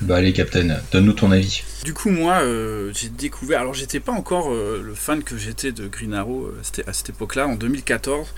Bah 0.00 0.14
allez 0.14 0.32
Captain, 0.32 0.78
donne-nous 0.92 1.12
ton 1.12 1.32
avis. 1.32 1.64
Du 1.84 1.92
coup 1.92 2.10
moi 2.10 2.34
euh, 2.42 2.92
j'ai 2.94 3.08
découvert, 3.08 3.62
alors 3.62 3.74
j'étais 3.74 3.98
pas 3.98 4.12
encore 4.12 4.52
euh, 4.52 4.80
le 4.80 4.94
fan 4.94 5.24
que 5.24 5.36
j'étais 5.36 5.72
de 5.72 5.88
Green 5.88 6.14
Arrow 6.14 6.46
euh, 6.46 6.82
à 6.86 6.92
cette 6.92 7.08
époque-là, 7.08 7.48
en 7.48 7.56
2014, 7.56 8.28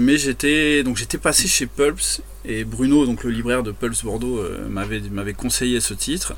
mais 0.00 0.18
j'étais 0.18 0.82
donc 0.82 0.96
j'étais 0.96 1.18
passé 1.18 1.46
chez 1.46 1.66
Pulps 1.66 2.22
et 2.44 2.64
Bruno, 2.64 3.06
donc 3.06 3.22
le 3.22 3.30
libraire 3.30 3.62
de 3.62 3.70
Pulps 3.70 4.02
Bordeaux, 4.02 4.42
m'avait 4.68 5.00
m'avait 5.12 5.32
conseillé 5.32 5.78
ce 5.78 5.94
titre 5.94 6.34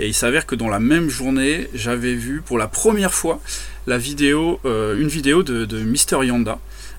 et 0.00 0.08
il 0.08 0.14
s'avère 0.14 0.46
que 0.46 0.56
dans 0.56 0.68
la 0.68 0.80
même 0.80 1.08
journée 1.08 1.68
j'avais 1.72 2.14
vu 2.14 2.42
pour 2.44 2.58
la 2.58 2.66
première 2.66 3.14
fois 3.14 3.40
la 3.86 3.98
vidéo, 3.98 4.58
une 4.64 5.08
vidéo 5.08 5.44
de, 5.44 5.64
de 5.64 5.78
Mister 5.78 6.18
Yanda. 6.24 6.58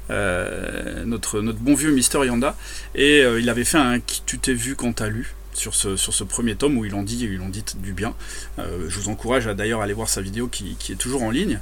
notre, 0.10 1.42
notre 1.42 1.60
bon 1.60 1.76
vieux 1.76 1.92
Mister 1.92 2.26
Yanda 2.26 2.56
et 2.96 3.24
il 3.40 3.50
avait 3.50 3.66
fait 3.66 3.78
un 3.78 4.00
qui 4.00 4.24
tu 4.26 4.40
t'es 4.40 4.54
vu 4.54 4.76
quand 4.78 4.94
t'as 4.94 5.10
lu 5.10 5.36
sur 5.54 5.76
ce, 5.76 5.96
sur 5.96 6.14
ce 6.14 6.24
premier 6.24 6.56
tome 6.56 6.78
où 6.78 6.86
il 6.86 6.96
en 6.96 7.04
dit, 7.04 7.28
du 7.76 7.94
bien. 7.94 8.14
Euh, 8.60 8.86
je 8.88 9.00
vous 9.00 9.10
encourage 9.10 9.48
à 9.48 9.54
d'ailleurs 9.54 9.82
aller 9.82 9.94
voir 9.94 10.10
sa 10.10 10.22
vidéo 10.22 10.48
qui, 10.48 10.78
est 10.90 10.96
toujours 10.96 11.24
en 11.24 11.32
ligne. 11.32 11.60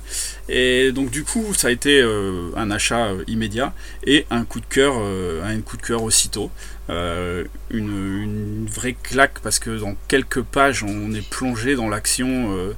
Et 0.49 0.91
donc 0.91 1.11
du 1.11 1.23
coup, 1.23 1.53
ça 1.53 1.67
a 1.67 1.71
été 1.71 2.01
euh, 2.01 2.51
un 2.55 2.71
achat 2.71 3.07
euh, 3.07 3.23
immédiat 3.27 3.73
et 4.05 4.25
un 4.29 4.45
coup 4.45 4.59
de 4.59 4.65
cœur, 4.65 4.95
un 4.97 5.61
coup 5.61 5.77
de 5.77 5.81
cœur 5.81 6.03
aussitôt. 6.03 6.51
Une, 6.89 8.67
vraie 8.67 8.95
claque 9.01 9.39
parce 9.39 9.59
que 9.59 9.79
dans 9.79 9.95
quelques 10.07 10.41
pages, 10.41 10.83
on 10.83 11.13
est 11.13 11.27
plongé 11.27 11.75
dans 11.75 11.89
l'action. 11.89 12.73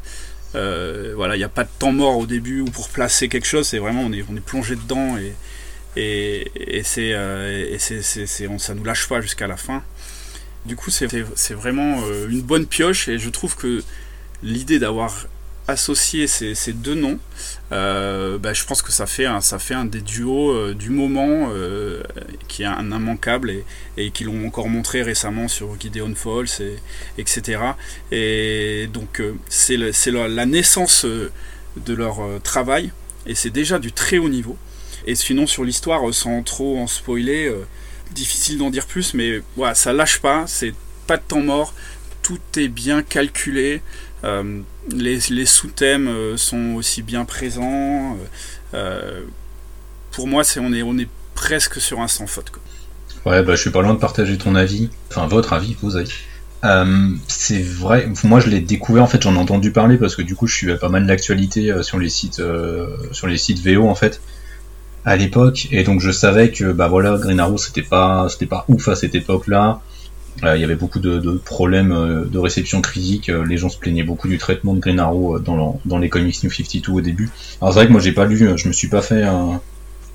voilà, 0.54 1.36
il 1.36 1.40
n'y 1.40 1.44
a 1.44 1.50
pas 1.50 1.64
de 1.64 1.70
temps 1.80 1.92
mort 1.92 2.18
au 2.18 2.26
début 2.26 2.62
ou 2.62 2.66
pour 2.66 2.90
placer 2.90 3.28
quelque 3.30 3.48
chose. 3.48 3.68
C'est 3.68 3.80
vraiment 3.80 4.02
on 4.02 4.12
est, 4.12 4.24
on 4.30 4.36
est 4.36 4.46
plongé 4.46 4.76
dedans 4.76 5.18
et 5.18 5.34
et, 5.96 6.52
et 6.56 6.82
c'est, 6.82 7.10
et 7.10 7.78
c'est, 7.78 8.26
ça 8.58 8.74
nous 8.74 8.84
lâche 8.84 9.08
pas 9.08 9.22
jusqu'à 9.22 9.46
la 9.46 9.58
fin. 9.58 9.84
Du 10.66 10.78
coup, 10.78 10.92
c'est 10.92 11.54
vraiment 11.54 12.04
euh, 12.04 12.30
une 12.30 12.42
bonne 12.42 12.66
pioche 12.66 13.10
et 13.10 13.20
je 13.20 13.30
trouve 13.30 13.56
que 13.58 13.84
l'idée 14.44 14.80
d'avoir 14.80 15.28
associé 15.68 16.28
ces, 16.28 16.74
deux 16.74 16.96
noms, 16.96 17.20
euh, 17.72 18.38
bah, 18.38 18.54
je 18.54 18.66
pense 18.66 18.82
que 18.82 18.92
ça 18.92 19.06
fait 19.06 19.26
un, 19.26 19.86
des 19.86 20.02
duos 20.02 20.52
euh, 20.52 20.74
du 20.74 20.90
moment 20.90 21.50
qui 22.48 22.64
est 22.64 22.66
un 22.66 22.92
immanquable 22.92 23.54
et, 23.98 24.12
qui 24.12 24.24
l'ont 24.24 24.46
encore 24.46 24.70
montré 24.70 25.02
récemment 25.04 25.48
sur 25.50 25.80
Gideon 25.80 26.16
Falls, 26.16 26.48
et, 26.62 26.78
etc. 27.18 27.60
Et 28.12 28.90
donc 28.92 29.22
c'est 29.50 29.78
la 29.78 30.46
naissance 30.46 31.06
de 31.06 31.94
leur 31.94 32.20
travail 32.42 32.92
et 33.26 33.36
c'est 33.36 33.50
déjà 33.50 33.80
du 33.80 33.92
très 33.92 34.18
haut 34.18 34.30
niveau. 34.30 34.58
Et 35.06 35.16
sinon 35.16 35.46
sur 35.46 35.66
l'histoire, 35.66 36.14
sans 36.14 36.42
trop 36.44 36.78
en 36.78 36.88
spoiler, 36.88 37.54
difficile 38.14 38.58
d'en 38.58 38.70
dire 38.70 38.86
plus, 38.86 39.14
mais 39.14 39.42
voilà, 39.56 39.76
ça 39.76 39.94
lâche 39.94 40.20
pas, 40.20 40.46
c'est 40.48 40.74
pas 41.08 41.18
de 41.18 41.24
temps 41.28 41.42
mort, 41.42 41.74
tout 42.22 42.40
est 42.58 42.70
bien 42.70 43.02
calculé. 43.04 43.82
les, 44.24 45.20
les 45.30 45.46
sous-thèmes 45.46 46.38
sont 46.38 46.76
aussi 46.76 47.02
bien 47.02 47.26
présents. 47.26 48.18
pour 50.12 50.28
moi, 50.28 50.44
c'est 50.44 50.60
on 50.60 50.72
est 50.74 50.84
on 50.84 50.98
est 50.98 51.10
presque 51.36 51.82
sur 51.82 52.00
un 52.00 52.08
sans 52.08 52.28
faute. 52.28 52.50
Quoi. 52.50 52.62
Ouais, 53.26 53.42
bah, 53.44 53.56
je 53.56 53.62
suis 53.62 53.70
pas 53.70 53.82
loin 53.82 53.94
de 53.94 54.00
partager 54.00 54.38
ton 54.38 54.56
avis, 54.56 54.90
enfin 55.10 55.28
votre 55.28 55.54
avis, 55.54 55.76
vos 55.82 55.96
avis. 55.96 56.12
Euh, 56.66 57.10
c'est 57.28 57.62
vrai, 57.62 58.10
moi 58.24 58.40
je 58.40 58.48
l'ai 58.48 58.62
découvert 58.62 59.04
en 59.04 59.08
fait, 59.08 59.22
j'en 59.22 59.36
ai 59.36 59.38
entendu 59.38 59.72
parler 59.72 59.98
parce 59.98 60.16
que 60.16 60.22
du 60.22 60.36
coup 60.36 60.48
je 60.48 60.56
suivais 60.56 60.78
pas 60.78 60.90
mal 60.90 61.06
d'actualités 61.06 61.72
euh, 61.72 61.84
sur 61.84 62.00
les 62.00 62.10
sites 62.10 62.40
euh, 62.40 62.88
sur 63.12 63.28
les 63.28 63.38
sites 63.38 63.60
VO 63.66 63.88
en 63.88 63.96
fait 63.96 64.22
à 65.06 65.16
l'époque 65.16 65.68
et 65.72 65.84
donc 65.84 66.00
je 66.00 66.12
savais 66.12 66.52
que 66.52 66.72
bah 66.72 66.88
voilà 66.88 67.18
Green 67.18 67.40
Arrow 67.40 67.58
c'était 67.58 67.82
pas 67.82 68.28
c'était 68.30 68.46
pas 68.46 68.66
ouf 68.68 68.88
à 68.88 68.96
cette 68.96 69.16
époque-là. 69.16 69.82
Il 70.42 70.60
y 70.60 70.64
avait 70.64 70.76
beaucoup 70.76 71.00
de, 71.00 71.20
de, 71.20 71.32
problèmes 71.34 72.28
de 72.30 72.40
réception 72.40 72.82
critique, 72.82 73.28
les 73.28 73.56
gens 73.56 73.70
se 73.70 73.78
plaignaient 73.78 74.04
beaucoup 74.04 74.28
du 74.28 74.40
traitement 74.40 74.74
de 74.74 74.80
Green 74.80 75.00
Arrow 75.00 75.38
dans, 75.38 75.80
dans 75.86 76.00
les 76.00 76.10
comics 76.10 76.44
New 76.44 76.50
52 76.50 76.92
au 76.92 77.02
début. 77.02 77.30
Alors 77.62 77.72
c'est 77.72 77.80
vrai 77.80 77.88
que 77.88 77.92
moi 77.92 78.02
j'ai 78.02 78.14
pas 78.14 78.26
lu, 78.26 78.50
je 78.58 78.68
me 78.68 78.74
suis 78.74 78.88
pas 78.88 79.04
fait 79.04 79.24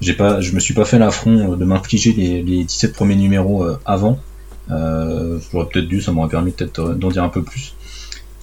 j'ai 0.00 0.14
pas 0.14 0.40
je 0.40 0.52
me 0.52 0.61
suis 0.61 0.75
pas 0.75 0.85
fait 0.85 0.99
l'affront 0.99 1.54
de 1.54 1.64
m'infliger 1.64 2.12
les, 2.12 2.42
les 2.42 2.64
17 2.64 2.95
premiers 2.95 3.14
numéros 3.14 3.64
avant 3.87 4.18
euh, 4.71 5.38
J'aurais 5.52 5.66
peut-être 5.66 5.88
dû, 5.88 6.00
ça 6.00 6.12
m'aurait 6.12 6.28
permis 6.28 6.52
peut-être 6.52 6.78
euh, 6.80 6.95
d'en 6.95 7.09
dire 7.09 7.25
un 7.25 7.28
peu 7.28 7.42
plus. 7.42 7.75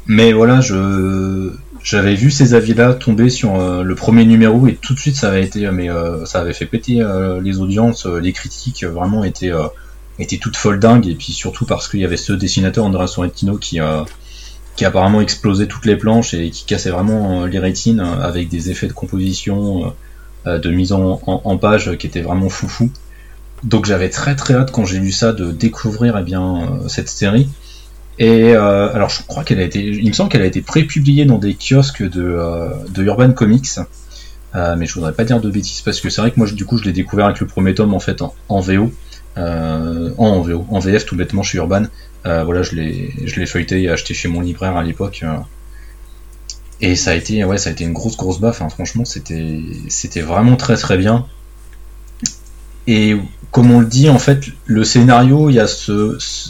Mais 0.07 0.33
voilà, 0.33 0.62
je 0.62 1.51
j'avais 1.83 2.15
vu 2.15 2.31
ces 2.31 2.55
avis-là 2.55 2.93
tomber 2.95 3.29
sur 3.29 3.55
euh, 3.55 3.83
le 3.83 3.95
premier 3.95 4.25
numéro 4.25 4.67
et 4.67 4.75
tout 4.75 4.95
de 4.95 5.00
suite 5.00 5.15
ça 5.15 5.27
avait 5.27 5.43
été, 5.43 5.69
mais 5.71 5.89
euh, 5.89 6.25
ça 6.25 6.39
avait 6.41 6.53
fait 6.53 6.65
péter 6.65 7.03
les 7.41 7.59
audiences, 7.59 8.05
les 8.05 8.33
critiques 8.33 8.83
vraiment 8.83 9.24
étaient 9.24 9.51
étaient 10.17 10.38
toutes 10.38 10.57
folles 10.57 10.79
dingues 10.79 11.07
et 11.07 11.15
puis 11.15 11.33
surtout 11.33 11.65
parce 11.65 11.88
qu'il 11.88 12.00
y 12.00 12.05
avait 12.05 12.17
ce 12.17 12.33
dessinateur 12.33 12.85
Andrea 12.85 13.07
Sorrentino 13.07 13.57
qui 13.57 13.79
qui 14.75 14.85
apparemment 14.85 15.21
explosait 15.21 15.67
toutes 15.67 15.85
les 15.85 15.95
planches 15.95 16.33
et 16.33 16.50
qui 16.50 16.65
cassait 16.65 16.91
vraiment 16.91 17.45
les 17.45 17.59
rétines 17.59 18.00
avec 18.00 18.50
des 18.50 18.69
effets 18.71 18.88
de 18.88 18.93
composition, 18.93 19.93
de 20.45 20.69
mise 20.69 20.91
en, 20.91 21.21
en, 21.25 21.57
page 21.57 21.97
qui 21.97 22.07
étaient 22.07 22.21
vraiment 22.21 22.50
foufou. 22.50 22.89
Donc 23.65 23.85
j'avais 23.85 24.09
très 24.09 24.35
très 24.35 24.53
hâte 24.53 24.71
quand 24.71 24.85
j'ai 24.85 25.00
lu 25.00 25.12
ça 25.12 25.33
de 25.33 25.51
découvrir 25.51 26.17
eh 26.17 26.24
bien 26.24 26.62
euh, 26.62 26.88
cette 26.88 27.09
série. 27.09 27.50
Et 28.17 28.53
euh, 28.53 28.93
alors 28.93 29.10
je 29.10 29.24
crois 29.24 29.43
qu'elle 29.43 29.60
a 29.60 29.63
été, 29.63 29.84
il 29.84 30.07
me 30.07 30.13
semble 30.13 30.29
qu'elle 30.29 30.41
a 30.41 30.45
été 30.45 30.62
pré-publiée 30.62 31.25
dans 31.25 31.38
des 31.38 31.55
kiosques 31.55 32.03
de, 32.03 32.24
euh, 32.24 32.69
de 32.89 33.03
Urban 33.03 33.34
Comics, 33.34 33.79
mais 34.53 34.86
je 34.86 34.93
voudrais 34.93 35.12
pas 35.12 35.25
dire 35.25 35.41
de 35.41 35.50
bêtises 35.50 35.81
parce 35.81 36.00
que 36.00 36.10
c'est 36.10 36.22
vrai 36.22 36.31
que 36.31 36.39
moi 36.39 36.50
du 36.50 36.65
coup 36.65 36.77
je 36.77 36.86
l'ai 36.86 36.93
découvert 36.93 37.25
avec 37.25 37.41
le 37.41 37.48
premier 37.48 37.75
tome 37.75 37.93
en 37.93 38.00
fait 38.00 38.22
en, 38.22 38.62
VO, 38.62 38.89
en, 39.36 40.41
VO, 40.41 40.65
en 40.69 40.79
VF 40.79 41.05
tout 41.05 41.17
bêtement 41.17 41.43
chez 41.43 41.57
Urban. 41.57 41.84
voilà, 42.24 42.63
je 42.63 42.75
l'ai 42.75 43.12
je 43.25 43.38
l'ai 43.38 43.48
feuilleté 43.48 43.81
et 43.81 43.89
acheté 43.89 44.13
chez 44.13 44.29
mon 44.29 44.39
libraire 44.39 44.77
à 44.77 44.84
l'époque. 44.84 45.25
et 46.79 46.95
ça 46.95 47.12
a 47.12 47.15
été 47.15 47.43
ouais 47.43 47.57
ça 47.57 47.69
a 47.69 47.74
été 47.74 47.84
une 47.84 47.91
grosse 47.91 48.15
grosse 48.15 48.39
baffe. 48.39 48.62
Hein. 48.62 48.69
franchement 48.69 49.03
c'était 49.03 49.60
c'était 49.89 50.22
vraiment 50.22 50.55
très 50.55 50.77
très 50.77 50.98
bien. 50.98 51.25
Et 52.88 53.17
comme 53.51 53.72
on 53.72 53.79
le 53.79 53.86
dit, 53.86 54.10
en 54.10 54.19
fait, 54.19 54.48
le 54.65 54.84
scénario, 54.84 55.50
il 55.50 55.53
y 55.53 55.60
a 55.60 55.67
ce, 55.67 56.17
ce 56.19 56.50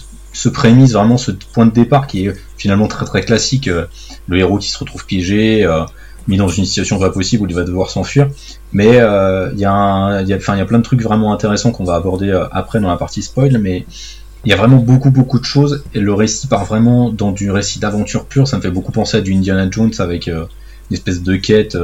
prémisse, 0.50 0.94
vraiment 0.94 1.18
ce 1.18 1.32
point 1.32 1.66
de 1.66 1.72
départ 1.72 2.08
qui 2.08 2.28
est 2.28 2.34
finalement 2.58 2.88
très 2.88 3.06
très 3.06 3.22
classique. 3.22 3.68
Euh, 3.68 3.86
le 4.28 4.38
héros 4.38 4.58
qui 4.58 4.70
se 4.70 4.78
retrouve 4.78 5.06
piégé, 5.06 5.66
euh, 5.66 5.84
mis 6.28 6.38
dans 6.38 6.48
une 6.48 6.66
situation 6.66 7.00
pas 7.00 7.12
possible 7.12 7.44
où 7.44 7.48
il 7.48 7.56
va 7.56 7.64
devoir 7.64 7.90
s'enfuir. 7.90 8.28
Mais 8.74 9.00
euh, 9.00 9.52
il 9.54 9.60
y, 9.60 9.66
a 9.66 10.22
y, 10.22 10.30
y 10.30 10.34
a 10.34 10.66
plein 10.66 10.80
de 10.80 10.84
trucs 10.84 11.02
vraiment 11.02 11.34
intéressants 11.34 11.72
qu'on 11.72 11.84
va 11.84 11.96
aborder 11.96 12.32
après 12.52 12.80
dans 12.80 12.90
la 12.90 12.98
partie 12.98 13.22
spoil, 13.22 13.58
mais 13.60 13.86
il 14.44 14.50
y 14.50 14.54
a 14.54 14.58
vraiment 14.58 14.78
beaucoup 14.78 15.10
beaucoup 15.10 15.40
de 15.40 15.46
choses 15.46 15.84
et 15.94 16.00
le 16.00 16.14
récit 16.14 16.48
part 16.48 16.66
vraiment 16.66 17.10
dans 17.10 17.32
du 17.32 17.52
récit 17.52 17.80
d'aventure 17.80 18.26
pure. 18.26 18.48
Ça 18.48 18.58
me 18.58 18.62
fait 18.62 18.72
beaucoup 18.72 18.92
penser 18.92 19.18
à 19.18 19.22
du 19.22 19.34
Indiana 19.34 19.68
Jones 19.70 19.94
avec 20.00 20.28
une 20.28 20.48
espèce 20.92 21.22
de 21.22 21.36
quête 21.36 21.78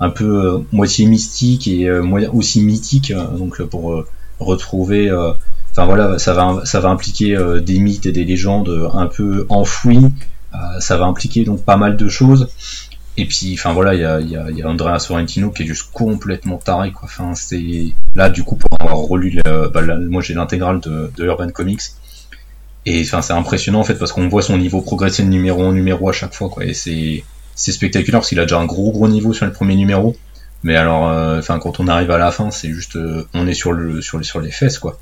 un 0.00 0.10
peu 0.10 0.64
moitié 0.72 1.06
mystique 1.06 1.68
et 1.68 1.90
aussi 2.32 2.62
mythique. 2.62 3.12
donc 3.12 3.62
pour 3.62 4.04
retrouver 4.38 5.08
euh, 5.08 5.32
enfin 5.76 5.84
voilà 5.84 6.18
ça 6.18 6.32
va 6.32 6.62
ça 6.64 6.80
va 6.80 6.88
impliquer 6.88 7.36
euh, 7.36 7.60
des 7.60 7.78
mythes 7.78 8.06
et 8.06 8.12
des 8.12 8.24
légendes 8.24 8.90
un 8.94 9.06
peu 9.06 9.46
enfouis. 9.48 10.06
Euh, 10.54 10.80
ça 10.80 10.96
va 10.96 11.04
impliquer 11.04 11.44
donc 11.44 11.64
pas 11.64 11.76
mal 11.76 11.96
de 11.96 12.08
choses. 12.08 12.48
Et 13.18 13.26
puis 13.26 13.54
enfin 13.54 13.72
voilà 13.72 13.94
il 13.94 14.00
y 14.00 14.04
a, 14.04 14.20
y, 14.20 14.36
a, 14.36 14.50
y 14.50 14.62
a 14.62 14.68
Andrea 14.68 14.98
Sorrentino 14.98 15.50
qui 15.50 15.62
est 15.62 15.66
juste 15.66 15.90
complètement 15.92 16.58
taré 16.58 16.92
quoi. 16.92 17.02
Enfin 17.04 17.34
c'est 17.34 17.92
là 18.14 18.30
du 18.30 18.42
coup 18.42 18.56
pour 18.56 18.70
avoir 18.80 18.98
relu 18.98 19.40
bah, 19.44 19.82
moi 19.98 20.22
j'ai 20.22 20.34
l'intégrale 20.34 20.80
de, 20.80 21.10
de, 21.16 21.24
Urban 21.24 21.50
Comics. 21.50 21.82
Et 22.86 23.02
enfin 23.02 23.20
c'est 23.20 23.32
impressionnant 23.32 23.80
en 23.80 23.84
fait 23.84 23.96
parce 23.96 24.12
qu'on 24.12 24.28
voit 24.28 24.42
son 24.42 24.58
niveau 24.58 24.80
progresser 24.80 25.24
de 25.24 25.28
numéro 25.28 25.62
en 25.62 25.72
numéro 25.72 26.08
à 26.08 26.12
chaque 26.12 26.34
fois 26.34 26.48
quoi. 26.48 26.64
Et 26.64 26.74
c'est 26.74 27.24
c'est 27.54 27.72
spectaculaire 27.72 28.20
parce 28.20 28.28
qu'il 28.28 28.38
a 28.38 28.42
déjà 28.42 28.58
un 28.58 28.66
gros 28.66 28.92
gros 28.92 29.08
niveau 29.08 29.32
sur 29.32 29.46
le 29.46 29.52
premier 29.52 29.74
numéro. 29.74 30.14
Mais 30.62 30.76
alors, 30.76 31.08
euh, 31.08 31.38
enfin, 31.38 31.58
quand 31.58 31.80
on 31.80 31.88
arrive 31.88 32.10
à 32.10 32.18
la 32.18 32.30
fin, 32.30 32.50
c'est 32.50 32.68
juste, 32.70 32.96
euh, 32.96 33.26
on 33.34 33.46
est 33.46 33.54
sur 33.54 33.72
le, 33.72 34.00
sur, 34.02 34.24
sur 34.24 34.40
les 34.40 34.50
fesses, 34.50 34.78
quoi. 34.78 34.98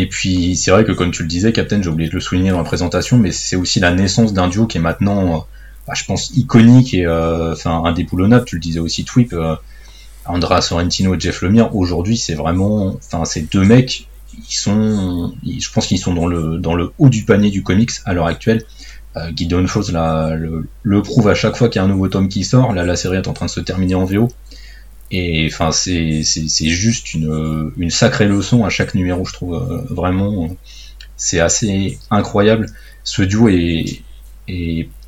Et 0.00 0.06
puis, 0.06 0.54
c'est 0.54 0.70
vrai 0.70 0.84
que 0.84 0.92
comme 0.92 1.10
tu 1.10 1.22
le 1.22 1.28
disais, 1.28 1.52
Captain, 1.52 1.82
j'ai 1.82 1.88
oublié 1.88 2.08
de 2.08 2.14
le 2.14 2.20
souligner 2.20 2.50
dans 2.50 2.58
la 2.58 2.64
présentation, 2.64 3.18
mais 3.18 3.32
c'est 3.32 3.56
aussi 3.56 3.80
la 3.80 3.92
naissance 3.92 4.32
d'un 4.32 4.46
duo 4.46 4.68
qui 4.68 4.78
est 4.78 4.80
maintenant, 4.80 5.34
euh, 5.34 5.38
bah, 5.88 5.94
je 5.96 6.04
pense, 6.04 6.30
iconique 6.36 6.94
et 6.94 7.04
enfin 7.08 7.82
indéboulonnable. 7.84 8.44
Tu 8.44 8.54
le 8.54 8.60
disais 8.60 8.78
aussi, 8.78 9.04
Twip, 9.04 9.34
Andra 10.24 10.60
Sorrentino 10.60 11.16
et 11.16 11.20
Jeff 11.20 11.42
Lemire. 11.42 11.74
Aujourd'hui, 11.74 12.16
c'est 12.16 12.34
vraiment, 12.34 12.94
enfin, 12.96 13.24
ces 13.24 13.40
deux 13.40 13.64
mecs, 13.64 14.06
ils 14.38 14.54
sont, 14.54 15.34
je 15.44 15.68
pense 15.72 15.88
qu'ils 15.88 15.98
sont 15.98 16.14
dans 16.14 16.26
le 16.28 16.92
haut 16.98 17.08
du 17.08 17.24
panier 17.24 17.50
du 17.50 17.64
comics 17.64 17.90
à 18.04 18.12
l'heure 18.12 18.26
actuelle. 18.26 18.62
Gideon 19.34 19.66
Falls 19.66 19.90
le, 20.36 20.68
le, 20.84 21.02
prouve 21.02 21.26
à 21.26 21.34
chaque 21.34 21.56
fois 21.56 21.68
qu'il 21.68 21.80
y 21.80 21.82
a 21.82 21.84
un 21.84 21.88
nouveau 21.88 22.06
tome 22.06 22.28
qui 22.28 22.44
sort. 22.44 22.72
Là, 22.72 22.84
la 22.84 22.94
série 22.94 23.16
est 23.16 23.26
en 23.26 23.32
train 23.32 23.46
de 23.46 23.50
se 23.50 23.58
terminer 23.58 23.96
en 23.96 24.04
VO. 24.04 24.28
Et 25.10 25.48
enfin, 25.50 25.72
c'est 25.72 26.22
juste 26.22 27.14
une, 27.14 27.90
sacrée 27.90 28.26
leçon 28.26 28.64
à 28.64 28.70
chaque 28.70 28.94
numéro, 28.94 29.24
je 29.24 29.32
trouve. 29.32 29.54
Euh, 29.54 29.82
vraiment, 29.88 30.48
c'est 31.16 31.40
assez 31.40 31.98
incroyable. 32.10 32.66
Ce 33.04 33.22
duo 33.22 33.48
est, 33.48 34.02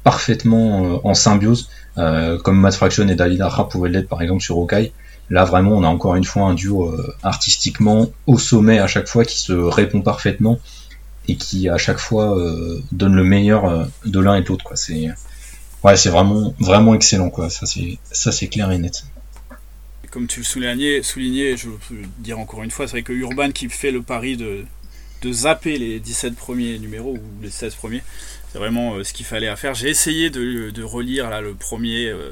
parfaitement 0.03 0.85
euh, 0.85 0.99
en 1.05 1.13
symbiose, 1.13 1.69
euh, 1.99 2.39
comme 2.39 2.59
Matt 2.59 2.75
Fraction 2.75 3.07
et 3.09 3.15
David 3.15 3.43
Arra 3.43 3.69
pouvaient 3.69 3.91
l'être 3.91 4.09
par 4.09 4.23
exemple 4.23 4.43
sur 4.43 4.59
Okai. 4.59 4.93
Là, 5.29 5.45
vraiment, 5.45 5.73
on 5.73 5.85
a 5.85 5.87
encore 5.87 6.17
une 6.17 6.25
fois 6.25 6.45
un 6.45 6.55
duo 6.55 6.93
artistiquement 7.23 8.11
au 8.27 8.39
sommet 8.39 8.81
à 8.81 8.89
chaque 8.89 9.07
fois 9.07 9.25
qui 9.25 9.39
se 9.39 9.53
répond 9.53 10.01
parfaitement 10.01 10.59
et 11.29 11.37
qui 11.37 11.69
à 11.69 11.79
chaque 11.79 12.01
fois 12.01 12.37
donne 12.91 13.15
le 13.15 13.23
meilleur 13.23 13.89
de 14.05 14.19
l'un 14.19 14.35
et 14.35 14.43
de 14.43 14.49
l'autre. 14.49 14.73
C'est 14.75 15.09
ouais, 15.85 15.95
vraiment 15.95 16.53
vraiment 16.59 16.95
excellent 16.95 17.31
quoi. 17.31 17.49
Ça 17.49 17.67
c'est 18.33 18.49
clair 18.49 18.73
et 18.73 18.79
net 18.79 19.05
comme 20.11 20.27
tu 20.27 20.41
le 20.41 20.45
soulignais, 20.45 21.03
souligné, 21.03 21.57
je 21.57 21.69
peux 21.71 22.03
dire 22.19 22.39
encore 22.39 22.63
une 22.63 22.71
fois, 22.71 22.87
c'est 22.87 22.93
vrai 22.93 23.03
que 23.03 23.13
Urban 23.13 23.53
qui 23.53 23.69
fait 23.69 23.93
le 23.93 24.03
pari 24.03 24.37
de, 24.37 24.65
de 25.23 25.33
zapper 25.33 25.79
les 25.79 26.01
17 26.01 26.35
premiers 26.35 26.79
numéros 26.79 27.15
ou 27.15 27.43
les 27.43 27.51
16 27.51 27.75
premiers, 27.77 28.03
c'est 28.53 28.59
vraiment 28.59 28.95
euh, 28.95 29.05
ce 29.05 29.13
qu'il 29.13 29.27
fallait 29.27 29.49
à 29.49 29.57
faire. 29.57 29.75
J'ai 29.75 29.89
essayé 29.89 30.31
de, 30.31 30.71
de, 30.71 30.83
relire 30.83 31.31
là, 31.31 31.41
le 31.41 31.55
premier 31.55 32.09
euh, 32.09 32.31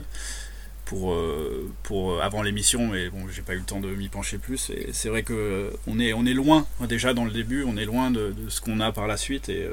pour, 0.85 1.13
euh, 1.13 1.71
pour, 1.85 2.21
avant 2.23 2.43
l'émission, 2.43 2.89
mais 2.89 3.11
bon, 3.11 3.29
j'ai 3.33 3.43
pas 3.43 3.55
eu 3.55 3.59
le 3.59 3.65
temps 3.65 3.81
de 3.81 3.89
m'y 3.89 4.09
pencher 4.09 4.39
plus. 4.39 4.71
Et 4.71 4.89
c'est 4.93 5.09
vrai 5.09 5.23
que 5.23 5.73
on 5.87 6.01
est, 6.01 6.13
on 6.13 6.27
est 6.27 6.35
loin, 6.35 6.67
déjà 6.89 7.15
dans 7.15 7.25
le 7.25 7.31
début, 7.31 7.63
on 7.63 7.77
est 7.77 7.85
loin 7.85 8.11
de, 8.11 8.33
de 8.33 8.49
ce 8.49 8.61
qu'on 8.61 8.81
a 8.81 8.91
par 8.91 9.07
la 9.07 9.17
suite. 9.17 9.49
Et, 9.49 9.69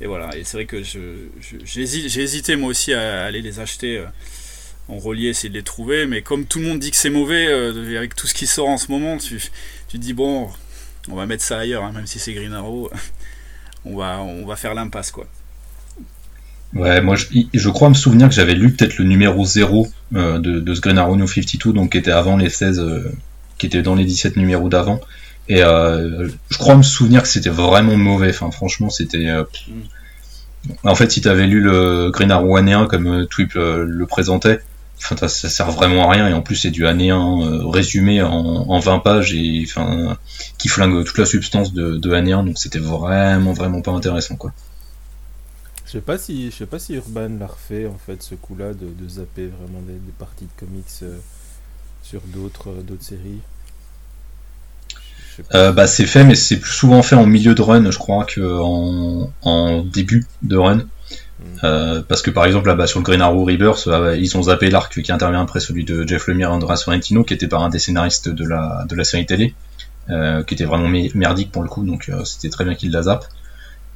et 0.00 0.06
voilà, 0.06 0.36
et 0.36 0.44
c'est 0.44 0.56
vrai 0.56 0.66
que 0.66 0.82
j'ai 0.82 1.80
hésité 2.20 2.56
moi 2.56 2.68
aussi 2.68 2.92
à 2.92 3.24
aller 3.24 3.42
les 3.42 3.60
acheter 3.60 4.04
en 4.88 4.98
relié, 4.98 5.28
essayer 5.28 5.48
de 5.48 5.54
les 5.54 5.62
trouver. 5.62 6.06
Mais 6.06 6.22
comme 6.22 6.46
tout 6.46 6.58
le 6.58 6.66
monde 6.66 6.78
dit 6.78 6.90
que 6.90 6.96
c'est 6.96 7.10
mauvais, 7.10 7.46
euh, 7.48 7.96
avec 7.96 8.14
tout 8.14 8.26
ce 8.26 8.34
qui 8.34 8.46
sort 8.46 8.68
en 8.68 8.78
ce 8.78 8.90
moment, 8.90 9.16
tu, 9.18 9.40
tu 9.88 9.98
te 9.98 10.02
dis, 10.02 10.12
bon, 10.12 10.48
on 11.08 11.16
va 11.16 11.26
mettre 11.26 11.42
ça 11.42 11.58
ailleurs, 11.58 11.84
hein, 11.84 11.92
même 11.92 12.06
si 12.06 12.18
c'est 12.18 12.32
Green 12.32 12.52
Arrow, 12.52 12.90
on 13.84 13.96
va, 13.96 14.20
on 14.20 14.46
va 14.46 14.56
faire 14.56 14.74
l'impasse, 14.74 15.10
quoi. 15.10 15.26
Ouais, 16.74 17.00
moi 17.00 17.14
je, 17.14 17.26
je, 17.54 17.68
crois 17.70 17.88
me 17.88 17.94
souvenir 17.94 18.28
que 18.28 18.34
j'avais 18.34 18.54
lu 18.54 18.72
peut-être 18.72 18.98
le 18.98 19.04
numéro 19.04 19.44
0 19.44 19.86
euh, 20.14 20.38
de, 20.38 20.58
de, 20.58 20.74
ce 20.74 20.80
Green 20.80 20.98
Arrow 20.98 21.16
New 21.16 21.26
52, 21.26 21.72
donc 21.72 21.92
qui 21.92 21.98
était 21.98 22.10
avant 22.10 22.36
les 22.36 22.50
16, 22.50 22.80
euh, 22.80 23.12
qui 23.56 23.66
était 23.66 23.82
dans 23.82 23.94
les 23.94 24.04
17 24.04 24.36
numéros 24.36 24.68
d'avant. 24.68 25.00
Et 25.48 25.58
je 25.58 26.58
crois 26.58 26.74
me 26.74 26.82
souvenir 26.82 27.22
que 27.22 27.28
c'était 27.28 27.50
vraiment 27.50 27.96
mauvais, 27.96 28.30
enfin 28.30 28.50
franchement 28.50 28.90
c'était... 28.90 29.30
Mm. 29.30 30.74
En 30.82 30.96
fait, 30.96 31.12
si 31.12 31.20
tu 31.20 31.28
avais 31.28 31.46
lu 31.46 31.60
le 31.60 32.10
Green 32.10 32.32
Arrow 32.32 32.56
1 32.56 32.86
comme 32.88 33.28
Twip 33.28 33.52
le 33.54 34.04
présentait, 34.06 34.60
Enfin, 34.98 35.28
ça 35.28 35.48
sert 35.48 35.70
vraiment 35.70 36.08
à 36.08 36.12
rien 36.12 36.28
et 36.28 36.32
en 36.32 36.40
plus 36.40 36.56
c'est 36.56 36.70
du 36.70 36.86
anéant 36.86 37.44
euh, 37.44 37.66
résumé 37.66 38.22
en, 38.22 38.32
en, 38.32 38.78
20 38.78 39.00
pages 39.00 39.34
et 39.34 39.62
enfin 39.66 40.16
qui 40.58 40.68
flingue 40.68 41.04
toute 41.04 41.18
la 41.18 41.26
substance 41.26 41.72
de, 41.72 41.96
de 41.96 42.12
anéant 42.12 42.42
donc 42.42 42.58
c'était 42.58 42.78
vraiment 42.78 43.52
vraiment 43.52 43.82
pas 43.82 43.92
intéressant 43.92 44.36
quoi. 44.36 44.52
Je 45.86 45.92
sais 45.92 46.00
pas 46.00 46.18
si 46.18 46.50
je 46.50 46.56
sais 46.56 46.66
pas 46.66 46.80
si 46.80 46.94
Urban 46.94 47.30
l'a 47.38 47.46
refait 47.46 47.86
en 47.86 47.96
fait 47.96 48.20
ce 48.22 48.34
coup-là 48.34 48.74
de, 48.74 48.86
de, 48.86 49.08
zapper 49.08 49.46
vraiment 49.46 49.80
des, 49.82 49.92
des, 49.92 50.12
parties 50.18 50.46
de 50.46 50.60
comics 50.66 50.84
euh, 51.02 51.16
sur 52.02 52.20
d'autres 52.22 52.70
euh, 52.70 52.82
d'autres 52.82 53.04
séries. 53.04 53.40
Euh, 55.54 55.70
bah 55.70 55.86
c'est 55.86 56.06
fait 56.06 56.24
mais 56.24 56.34
c'est 56.34 56.58
plus 56.58 56.72
souvent 56.72 57.02
fait 57.02 57.14
en 57.14 57.26
milieu 57.26 57.54
de 57.54 57.60
run 57.60 57.90
je 57.90 57.98
crois 57.98 58.24
que 58.24 58.40
en, 58.40 59.30
en 59.42 59.82
début 59.82 60.26
de 60.42 60.56
run. 60.56 60.80
Parce 61.62 62.22
que 62.22 62.30
par 62.30 62.44
exemple 62.44 62.68
là-bas 62.68 62.86
sur 62.86 63.00
le 63.00 63.04
Green 63.04 63.20
Arrow 63.20 63.44
Rebirth, 63.44 63.88
ils 64.18 64.36
ont 64.36 64.42
zappé 64.44 64.70
l'arc 64.70 65.00
qui 65.00 65.12
intervient 65.12 65.42
après 65.42 65.60
celui 65.60 65.84
de 65.84 66.06
Jeff 66.06 66.26
Lemire 66.26 66.48
et 66.48 66.52
Andras 66.52 66.76
Sorrentino, 66.76 67.24
qui 67.24 67.34
était 67.34 67.48
par 67.48 67.62
un 67.62 67.68
des 67.68 67.78
scénaristes 67.78 68.28
de 68.28 68.46
la, 68.46 69.04
série 69.04 69.26
télé, 69.26 69.54
qui 70.08 70.54
était 70.54 70.64
vraiment 70.64 70.88
merdique 71.14 71.52
pour 71.52 71.62
le 71.62 71.68
coup, 71.68 71.84
donc 71.84 72.10
c'était 72.24 72.50
très 72.50 72.64
bien 72.64 72.74
qu'ils 72.74 72.92
la 72.92 73.02
zappent. 73.02 73.26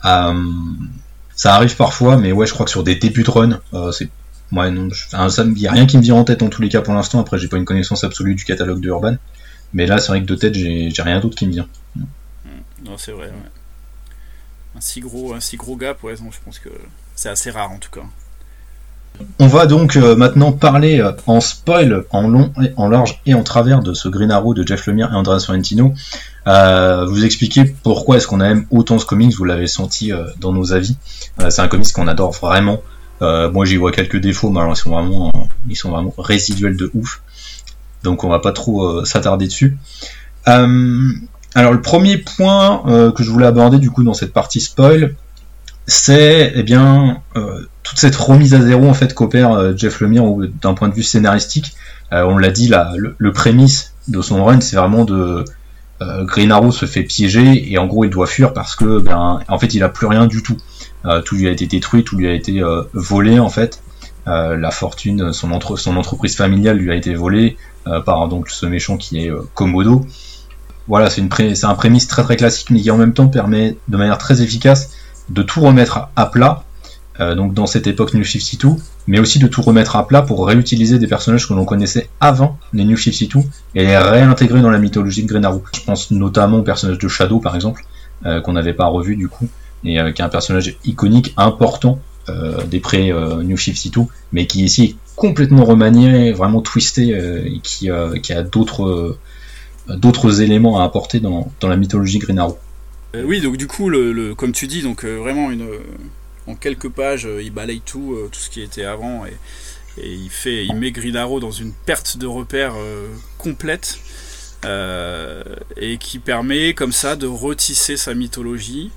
ça 0.02 1.54
arrive 1.54 1.76
parfois, 1.76 2.16
mais 2.16 2.32
ouais, 2.32 2.46
je 2.46 2.54
crois 2.54 2.64
que 2.64 2.70
sur 2.70 2.84
des 2.84 2.96
débuts 2.96 3.24
de 3.24 3.30
run, 3.30 3.60
c'est 3.92 4.08
Ouais, 4.52 4.70
non, 4.70 4.88
rien 5.12 5.86
qui 5.86 5.96
me 5.96 6.02
vient 6.02 6.16
en 6.16 6.24
tête 6.24 6.42
en 6.42 6.48
tous 6.48 6.60
les 6.60 6.68
cas 6.68 6.82
pour 6.82 6.94
l'instant. 6.94 7.20
Après, 7.20 7.38
j'ai 7.38 7.48
pas 7.48 7.56
une 7.56 7.64
connaissance 7.64 8.02
absolue 8.02 8.34
du 8.34 8.44
catalogue 8.44 8.80
de 8.80 8.88
Urban. 8.88 9.16
Mais 9.72 9.86
là, 9.86 9.98
c'est 9.98 10.08
vrai 10.08 10.20
que 10.20 10.26
de 10.26 10.34
tête, 10.34 10.54
j'ai 10.54 11.02
rien 11.02 11.20
d'autre 11.20 11.36
qui 11.36 11.46
me 11.46 11.52
vient. 11.52 11.68
Hmm. 11.94 12.04
Non, 12.84 12.96
c'est 12.98 13.12
vrai, 13.12 13.30
Un 14.74 14.80
si 14.80 15.00
gros, 15.00 15.34
un 15.34 15.40
si 15.40 15.56
gros 15.56 15.76
gap, 15.76 15.98
je 16.02 16.38
pense 16.44 16.58
que 16.58 16.70
c'est 17.20 17.28
assez 17.28 17.50
rare 17.50 17.70
en 17.70 17.76
tout 17.76 17.90
cas. 17.90 18.00
On 19.38 19.46
va 19.46 19.66
donc 19.66 19.96
euh, 19.96 20.16
maintenant 20.16 20.52
parler 20.52 21.00
euh, 21.00 21.12
en 21.26 21.42
spoil, 21.42 22.04
en 22.08 22.26
long, 22.26 22.50
en 22.78 22.88
large 22.88 23.20
et 23.26 23.34
en 23.34 23.42
travers 23.42 23.82
de 23.82 23.92
ce 23.92 24.08
Green 24.08 24.30
Arrow 24.30 24.54
de 24.54 24.66
Jeff 24.66 24.86
Lemire 24.86 25.10
et 25.12 25.16
Andrea 25.16 25.38
Sorrentino. 25.38 25.92
Euh, 26.46 27.04
vous 27.04 27.26
expliquer 27.26 27.66
pourquoi 27.82 28.16
est-ce 28.16 28.26
qu'on 28.26 28.40
aime 28.40 28.64
autant 28.70 28.98
ce 28.98 29.04
comics, 29.04 29.34
vous 29.34 29.44
l'avez 29.44 29.66
senti 29.66 30.12
dans 30.38 30.52
nos 30.52 30.72
avis. 30.72 30.96
c'est 31.50 31.60
un 31.60 31.68
comics 31.68 31.92
qu'on 31.92 32.08
adore 32.08 32.32
vraiment. 32.32 32.80
Moi 33.20 33.66
j'y 33.66 33.76
vois 33.76 33.92
quelques 33.92 34.18
défauts, 34.18 34.48
mais 34.48 34.60
alors 34.60 34.72
ils 34.72 34.76
sont 34.76 34.90
vraiment, 34.90 35.30
ils 35.68 35.76
sont 35.76 35.90
vraiment 35.90 36.14
résiduels 36.16 36.78
de 36.78 36.90
ouf. 36.94 37.20
Donc 38.02 38.24
on 38.24 38.30
va 38.30 38.38
pas 38.38 38.52
trop 38.52 39.04
s'attarder 39.04 39.46
dessus. 39.46 39.76
Alors 40.46 41.72
le 41.72 41.82
premier 41.82 42.16
point 42.16 43.12
que 43.14 43.22
je 43.22 43.30
voulais 43.30 43.46
aborder 43.46 43.78
du 43.78 43.90
coup 43.90 44.04
dans 44.04 44.14
cette 44.14 44.32
partie 44.32 44.62
spoil, 44.62 45.14
c'est 45.90 46.52
eh 46.54 46.62
bien 46.62 47.23
toute 47.82 47.99
cette 47.99 48.16
remise 48.16 48.54
à 48.54 48.61
zéro 48.61 48.88
en 48.88 48.94
fait 48.94 49.14
qu'opère 49.14 49.76
Jeff 49.76 50.00
Lemire 50.00 50.25
d'un 50.62 50.75
point 50.75 50.88
de 50.88 50.94
vue 50.94 51.02
scénaristique. 51.02 51.75
on 52.12 52.38
l'a 52.38 52.50
dit 52.50 52.70
le, 53.18 53.32
prémisse 53.32 53.94
de 54.09 54.23
son 54.23 54.44
run, 54.44 54.61
c'est 54.61 54.76
vraiment 54.76 55.04
de 55.04 55.44
Green 56.00 56.73
se 56.73 56.87
fait 56.87 57.02
piéger 57.02 57.73
et 57.73 57.78
en 57.78 57.87
gros 57.87 58.04
il 58.04 58.11
doit 58.11 58.26
fuir 58.26 58.52
parce 58.52 58.76
que 58.76 59.00
ben 59.00 59.40
en 59.49 59.59
fait 59.59 59.75
il 59.75 59.82
a 59.82 59.88
plus 59.88 60.06
rien 60.06 60.26
du 60.26 60.42
tout. 60.42 60.56
Euh, 61.06 61.23
tout 61.23 61.37
lui 61.37 61.49
a 61.49 61.50
été 61.50 61.66
détruit, 61.66 62.04
tout 62.04 62.16
lui 62.16 62.28
a 62.28 62.32
été 62.32 62.62
euh, 62.62 62.82
volé 62.92 63.38
en 63.38 63.49
fait. 63.49 63.82
Euh, 64.26 64.56
la 64.56 64.70
fortune, 64.70 65.32
son, 65.32 65.59
son 65.76 65.97
entreprise 65.97 66.37
familiale 66.37 66.76
lui 66.76 66.90
a 66.90 66.94
été 66.94 67.14
volée 67.14 67.56
par 68.04 68.28
donc 68.28 68.50
ce 68.50 68.66
méchant 68.66 68.99
qui 68.99 69.25
est 69.25 69.32
Komodo. 69.54 70.06
Voilà, 70.87 71.09
c'est 71.09 71.23
un 71.64 71.75
prémisse 71.75 72.09
très 72.09 72.23
très 72.23 72.37
classique, 72.37 72.70
mais 72.70 72.80
qui 72.80 72.90
en 72.90 72.99
même 72.99 73.14
temps 73.14 73.28
permet 73.28 73.76
de 73.88 73.97
manière 73.97 74.18
très 74.18 74.42
efficace 74.42 74.90
de 75.30 75.42
tout 75.42 75.60
remettre 75.60 76.08
à 76.16 76.26
plat, 76.26 76.64
donc 77.18 77.52
dans 77.52 77.66
cette 77.66 77.87
époque 77.87 78.14
New 78.14 78.25
52, 78.25 78.80
mais 79.06 79.20
aussi 79.20 79.38
de 79.38 79.46
tout 79.46 79.60
remettre 79.60 79.96
à 79.96 80.06
plat 80.06 80.22
pour 80.22 80.46
réutiliser 80.46 80.99
des 80.99 81.06
personnages 81.06 81.46
que 81.46 81.52
l'on 81.52 81.66
connaissait 81.66 82.08
avant 82.18 82.58
les 82.72 82.84
New 82.84 82.96
52 82.96 83.40
et 83.75 83.84
les 83.84 83.99
réintégrer 83.99 84.62
dans 84.62 84.70
la 84.70 84.78
mythologie 84.78 85.25
de 85.25 85.28
Green. 85.28 85.46
Je 85.75 85.80
pense 85.82 86.10
notamment 86.10 86.58
au 86.58 86.62
personnage 86.62 86.99
de 86.99 87.08
Shadow 87.08 87.38
par 87.38 87.54
exemple, 87.54 87.84
qu'on 88.22 88.52
n'avait 88.52 88.72
pas 88.72 88.87
revu 88.87 89.16
du 89.16 89.28
coup, 89.28 89.49
et 89.84 90.00
euh, 90.00 90.12
qui 90.12 90.22
est 90.22 90.25
un 90.25 90.28
personnage 90.28 90.76
iconique, 90.84 91.34
important 91.37 91.99
euh, 92.28 92.64
des 92.64 92.80
pré 92.80 93.10
euh, 93.10 93.42
New 93.42 93.56
52, 93.56 94.02
mais 94.32 94.46
qui 94.46 94.64
ici 94.64 94.84
est 94.84 94.96
complètement 95.16 95.64
remanié, 95.64 96.32
vraiment 96.32 96.60
twisté, 96.62 97.10
et 97.10 97.60
qui, 97.62 97.90
a 97.90 98.42
d'autres 98.42 100.40
éléments 100.40 100.80
à 100.80 100.84
apporter 100.84 101.20
dans, 101.20 101.50
dans 101.60 101.68
la 101.68 101.76
mythologie 101.76 102.18
Green 102.18 102.38
Arrow. 102.38 102.58
Oui, 103.14 103.40
donc 103.40 103.56
du 103.56 103.66
coup, 103.66 103.88
le, 103.88 104.34
comme 104.34 104.52
tu 104.52 104.66
dis, 104.66 104.82
donc 104.82 105.04
vraiment 105.04 105.50
une, 105.50 105.68
en 106.46 106.54
quelques 106.54 106.88
pages, 106.88 107.28
il 107.40 107.50
balaye 107.50 107.80
tout, 107.80 108.16
tout 108.30 108.38
ce 108.38 108.50
qui 108.50 108.62
était 108.62 108.84
avant 108.84 109.26
et, 109.26 109.36
et, 110.00 110.12
il 110.12 110.30
fait, 110.30 110.64
il 110.64 110.74
met 110.76 110.92
Green 110.92 111.16
Arrow 111.16 111.40
dans 111.40 111.50
une 111.50 111.72
perte 111.72 112.16
de 112.18 112.26
repères 112.26 112.76
complète 113.38 113.98
et 114.64 115.98
qui 115.98 116.18
permet 116.20 116.75
comme 116.75 116.92
ça 116.92 117.16
de 117.16 117.26
retisser 117.26 117.96
sa 117.96 118.14
mythologie 118.14 118.90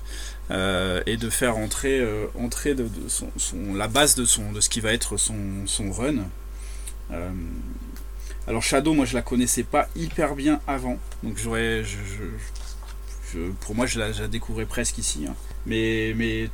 euh, 0.50 1.02
et 1.06 1.16
de 1.16 1.30
faire 1.30 1.56
entrer, 1.56 2.00
euh, 2.00 2.26
entrer 2.38 2.74
de, 2.74 2.86
son, 3.08 3.30
la 3.74 3.88
base 3.88 4.14
de, 4.14 4.26
son, 4.26 4.52
de 4.52 4.60
ce 4.60 4.68
qui 4.68 4.80
va 4.80 4.92
être 4.92 5.16
son, 5.16 5.36
son 5.64 5.90
run. 5.90 6.16
Euh, 7.12 7.30
alors 8.46 8.62
Shadow, 8.62 8.92
moi 8.92 9.06
je 9.06 9.14
la 9.14 9.22
connaissais 9.22 9.62
pas 9.62 9.88
hyper 9.96 10.34
bien 10.34 10.60
avant, 10.66 10.98
donc 11.22 11.38
j'aurais, 11.38 11.82
je, 11.82 11.96
pour 13.60 13.74
moi 13.74 13.86
je 13.86 13.98
la, 13.98 14.12
je 14.12 14.24
découvrais 14.24 14.66
presque 14.66 14.98
ici. 14.98 15.26
Hein. 15.28 15.34
Mais, 15.66 16.14
mais 16.16 16.50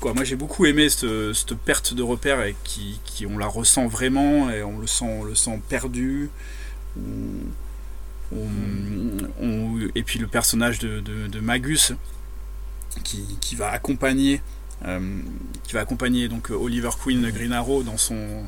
quoi, 0.00 0.14
moi 0.14 0.24
j'ai 0.24 0.36
beaucoup 0.36 0.66
aimé 0.66 0.88
cette, 0.88 1.54
perte 1.54 1.94
de 1.94 2.02
repère 2.02 2.42
et 2.42 2.56
qui, 2.64 2.98
on 3.28 3.38
la 3.38 3.46
ressent 3.46 3.86
vraiment 3.86 4.50
et 4.50 4.62
on 4.62 4.78
le 4.78 4.86
sent, 4.86 5.04
on 5.04 5.24
le 5.24 5.34
sent 5.34 5.60
perdu. 5.68 6.30
et 9.94 10.02
puis 10.02 10.18
le 10.18 10.26
personnage 10.26 10.78
de, 10.78 11.40
Magus, 11.40 11.92
qui, 13.04 13.54
va 13.56 13.70
accompagner 13.70 14.40
euh, 14.86 15.20
qui 15.64 15.74
va 15.74 15.80
accompagner 15.80 16.28
donc 16.28 16.48
Oliver 16.50 16.88
Queen 17.04 17.30
Green 17.30 17.52
Arrow 17.52 17.82
dans 17.82 17.98
son 17.98 18.44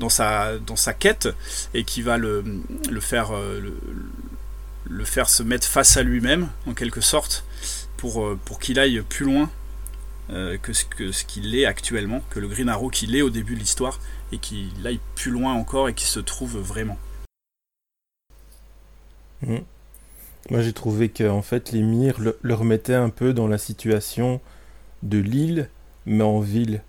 dans 0.00 0.08
sa 0.08 0.58
dans 0.58 0.74
sa 0.74 0.92
quête 0.92 1.28
et 1.72 1.84
qui 1.84 2.02
va 2.02 2.18
le, 2.18 2.44
le 2.90 3.00
faire 3.00 3.30
euh, 3.32 3.60
le, 4.84 5.04
faire 5.04 5.28
se 5.28 5.42
mettre 5.42 5.66
face 5.66 5.96
à 5.96 6.02
lui-même 6.02 6.48
en 6.66 6.74
quelque 6.74 7.00
sorte 7.00 7.44
pour 7.96 8.24
euh, 8.24 8.38
qu'il 8.60 8.78
aille 8.78 9.02
plus 9.08 9.24
loin 9.24 9.50
que 10.60 10.74
ce 10.74 10.84
que 10.84 11.10
ce 11.10 11.24
qu'il 11.24 11.54
est 11.54 11.64
actuellement 11.64 12.20
que 12.28 12.38
le 12.38 12.48
Green 12.48 12.68
Arrow 12.68 12.90
qu'il 12.90 13.16
est 13.16 13.22
au 13.22 13.30
début 13.30 13.54
de 13.54 13.60
l'histoire 13.60 13.98
et 14.30 14.36
qu'il 14.36 14.86
aille 14.86 15.00
plus 15.14 15.30
loin 15.30 15.54
encore 15.54 15.88
et 15.88 15.94
qu'il 15.94 16.06
se 16.06 16.20
trouve 16.20 16.58
vraiment. 16.58 16.98
Mmh. 19.40 19.56
Moi 20.50 20.62
j'ai 20.62 20.72
trouvé 20.72 21.10
que 21.10 21.28
en 21.28 21.42
fait 21.42 21.72
les 21.72 21.82
mires 21.82 22.18
le, 22.18 22.54
remettaient 22.54 22.94
un 22.94 23.10
peu 23.10 23.34
dans 23.34 23.48
la 23.48 23.58
situation 23.58 24.40
de 25.02 25.18
l'île, 25.18 25.68
mais 26.06 26.24
en 26.24 26.40
ville 26.40 26.82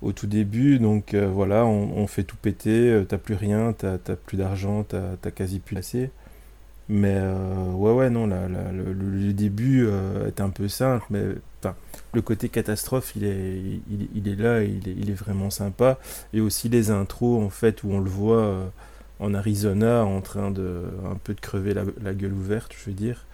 au 0.00 0.12
tout 0.12 0.26
début. 0.26 0.78
Donc 0.78 1.12
euh, 1.12 1.28
voilà, 1.28 1.66
on, 1.66 2.06
fait 2.06 2.24
tout 2.24 2.36
péter, 2.36 2.90
euh, 2.90 3.04
t'as 3.04 3.18
plus 3.18 3.34
rien, 3.34 3.74
t'as 3.76 3.98
plus 3.98 4.38
d'argent, 4.38 4.84
t'as 4.84 5.30
quasi 5.30 5.58
plus 5.58 5.76
assez. 5.76 6.10
Mais 6.88 7.14
euh, 7.16 7.72
ouais, 7.72 7.92
ouais, 7.92 8.10
non, 8.10 8.26
le, 8.26 9.32
début 9.32 9.88
est 10.26 10.40
un 10.40 10.50
peu 10.50 10.68
simple, 10.68 11.06
mais 11.10 11.24
le 12.12 12.22
côté 12.22 12.48
catastrophe, 12.48 13.12
il 13.16 13.24
est, 13.24 13.80
il, 14.14 14.28
est 14.28 14.36
là, 14.36 14.62
il 14.62 14.88
est, 14.88 14.94
il 14.96 15.10
est, 15.10 15.14
vraiment 15.14 15.50
sympa. 15.50 15.98
Et 16.32 16.40
aussi 16.40 16.68
les 16.68 16.90
intros, 16.90 17.42
en 17.42 17.50
fait, 17.50 17.82
où 17.84 17.90
on 17.90 18.00
le 18.00 18.10
voit 18.10 18.70
en 19.20 19.34
Arizona 19.34 20.04
en 20.04 20.20
train 20.20 20.50
de 20.50 20.82
un 21.10 21.16
peu 21.16 21.34
de 21.34 21.40
crever 21.40 21.74
la, 21.74 22.14
gueule 22.14 22.32
ouverte, 22.32 22.74
je 22.78 22.86
veux 22.86 22.96
dire. 22.96 23.26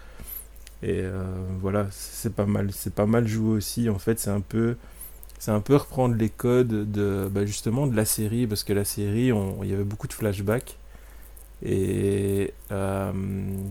Et 0.83 1.01
euh, 1.03 1.23
voilà, 1.61 1.87
c'est 1.91 2.35
pas 2.35 2.47
mal, 2.47 2.71
c'est 2.73 2.95
pas 2.95 3.07
mal 3.07 3.27
joué 3.27 3.51
aussi. 3.57 3.89
En 3.89 3.99
fait, 3.99 4.19
c'est 4.19 4.31
un 4.31 4.41
peu, 4.41 4.77
c'est 5.39 5.51
un 5.51 5.61
peu 5.61 5.77
reprendre 5.77 6.15
les 6.15 6.31
codes 6.31 6.91
de, 6.91 7.29
bah, 7.31 7.45
justement, 7.47 7.87
de 7.87 7.97
la 7.97 8.05
série, 8.05 8.47
parce 8.47 8.65
que 8.65 8.73
la 8.73 8.85
série, 8.85 9.31
il 9.63 9.69
y 9.69 9.75
avait 9.75 9.85
beaucoup 9.85 10.09
de 10.09 10.13
flashbacks. 10.13 10.79
Et 11.63 12.55
euh, 12.71 13.13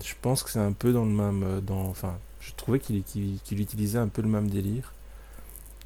je 0.03 0.13
pense 0.21 0.43
que 0.43 0.49
c'est 0.51 0.59
un 0.59 0.73
peu 0.73 0.93
dans 0.93 1.05
le 1.05 1.11
même, 1.11 1.61
dans, 1.61 1.87
enfin, 1.87 2.17
je 2.39 2.51
trouvais 2.55 2.79
qu'il 2.79 3.03
utilisait 3.51 3.99
un 3.99 4.07
peu 4.07 4.21
le 4.21 4.27
même 4.27 4.49
délire 4.49 4.93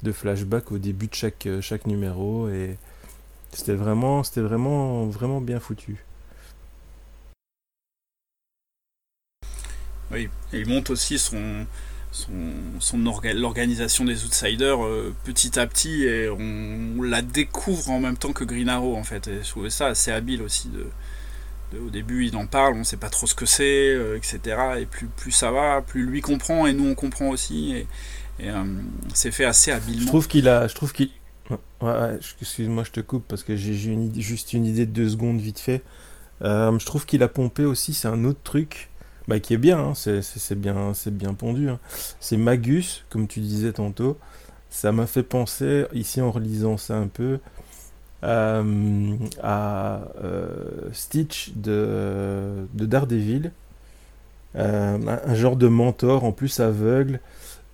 de 0.02 0.12
flashback 0.12 0.70
au 0.70 0.78
début 0.78 1.06
de 1.06 1.14
chaque, 1.14 1.48
chaque 1.62 1.86
numéro 1.86 2.48
et 2.50 2.76
c'était 3.52 3.74
vraiment, 3.74 4.22
vraiment, 4.36 5.06
vraiment 5.06 5.40
bien 5.40 5.60
foutu. 5.60 6.04
Oui, 10.10 10.28
il 10.52 10.68
monte 10.68 10.90
aussi 10.90 11.18
son, 11.18 11.66
son, 12.12 12.98
l'organisation 13.34 14.04
des 14.04 14.24
Outsiders 14.24 14.84
euh, 14.84 15.14
petit 15.24 15.58
à 15.58 15.66
petit 15.66 16.04
et 16.04 16.28
on, 16.28 17.02
la 17.02 17.22
découvre 17.22 17.90
en 17.90 18.00
même 18.00 18.16
temps 18.16 18.32
que 18.32 18.44
Green 18.44 18.68
Arrow 18.68 18.96
en 18.96 19.04
fait. 19.04 19.26
Et 19.28 19.42
je 19.42 19.48
trouvais 19.48 19.70
ça 19.70 19.86
assez 19.86 20.10
habile 20.10 20.42
aussi. 20.42 20.68
De, 20.68 20.86
au 21.74 21.90
début, 21.90 22.26
il 22.26 22.36
en 22.36 22.46
parle, 22.46 22.74
on 22.74 22.78
ne 22.78 22.84
sait 22.84 22.96
pas 22.96 23.08
trop 23.08 23.26
ce 23.26 23.34
que 23.34 23.46
c'est, 23.46 23.94
euh, 23.94 24.16
etc. 24.16 24.38
Et 24.80 24.86
plus, 24.86 25.30
ça 25.30 25.50
va, 25.50 25.82
plus 25.82 26.06
lui 26.06 26.20
comprend 26.20 26.66
et 26.66 26.72
nous 26.72 26.88
on 26.88 26.94
comprend 26.94 27.28
aussi. 27.28 27.72
Et, 27.72 27.86
euh, 28.40 28.64
c'est 29.12 29.30
fait 29.30 29.44
assez 29.44 29.70
habilement. 29.70 30.02
Je 30.02 30.06
trouve 30.06 30.28
qu'il 30.28 30.48
a, 30.48 30.66
je 30.66 30.74
trouve 30.74 30.92
excuse-moi, 32.18 32.84
je 32.84 32.90
te 32.90 33.00
coupe 33.00 33.24
parce 33.28 33.42
que 33.42 33.56
j'ai 33.56 33.74
juste 33.74 34.52
une 34.52 34.66
idée 34.66 34.86
de 34.86 34.92
deux 34.92 35.08
secondes 35.08 35.40
vite 35.40 35.58
fait. 35.58 35.82
je 36.40 36.84
trouve 36.84 37.06
qu'il 37.06 37.22
a 37.22 37.28
pompé 37.28 37.64
aussi, 37.64 37.94
c'est 37.94 38.08
un 38.08 38.24
autre 38.24 38.40
truc 38.42 38.90
bah, 39.28 39.40
qui 39.40 39.54
est 39.54 39.58
bien, 39.58 39.78
hein, 39.78 39.94
c'est 39.94 40.58
bien, 40.58 40.92
bien 41.06 41.34
pondu. 41.34 41.68
Hein. 41.68 41.78
C'est 42.20 42.36
Magus, 42.36 43.04
comme 43.08 43.26
tu 43.26 43.40
disais 43.40 43.72
tantôt. 43.72 44.18
Ça 44.70 44.90
m'a 44.92 45.06
fait 45.06 45.22
penser, 45.22 45.86
ici 45.92 46.20
en 46.20 46.32
relisant 46.32 46.76
ça 46.76 46.96
un 46.96 47.06
peu, 47.06 47.24
euh, 47.24 47.38
à 48.24 50.00
euh, 50.22 50.88
Stitch 50.92 51.52
de, 51.56 52.66
de 52.74 52.86
Daredevil. 52.86 53.52
Euh, 54.56 54.98
un, 55.26 55.34
genre 55.34 55.56
de 55.56 55.66
mentor, 55.68 56.24
en 56.24 56.32
plus 56.32 56.60
aveugle. 56.60 57.20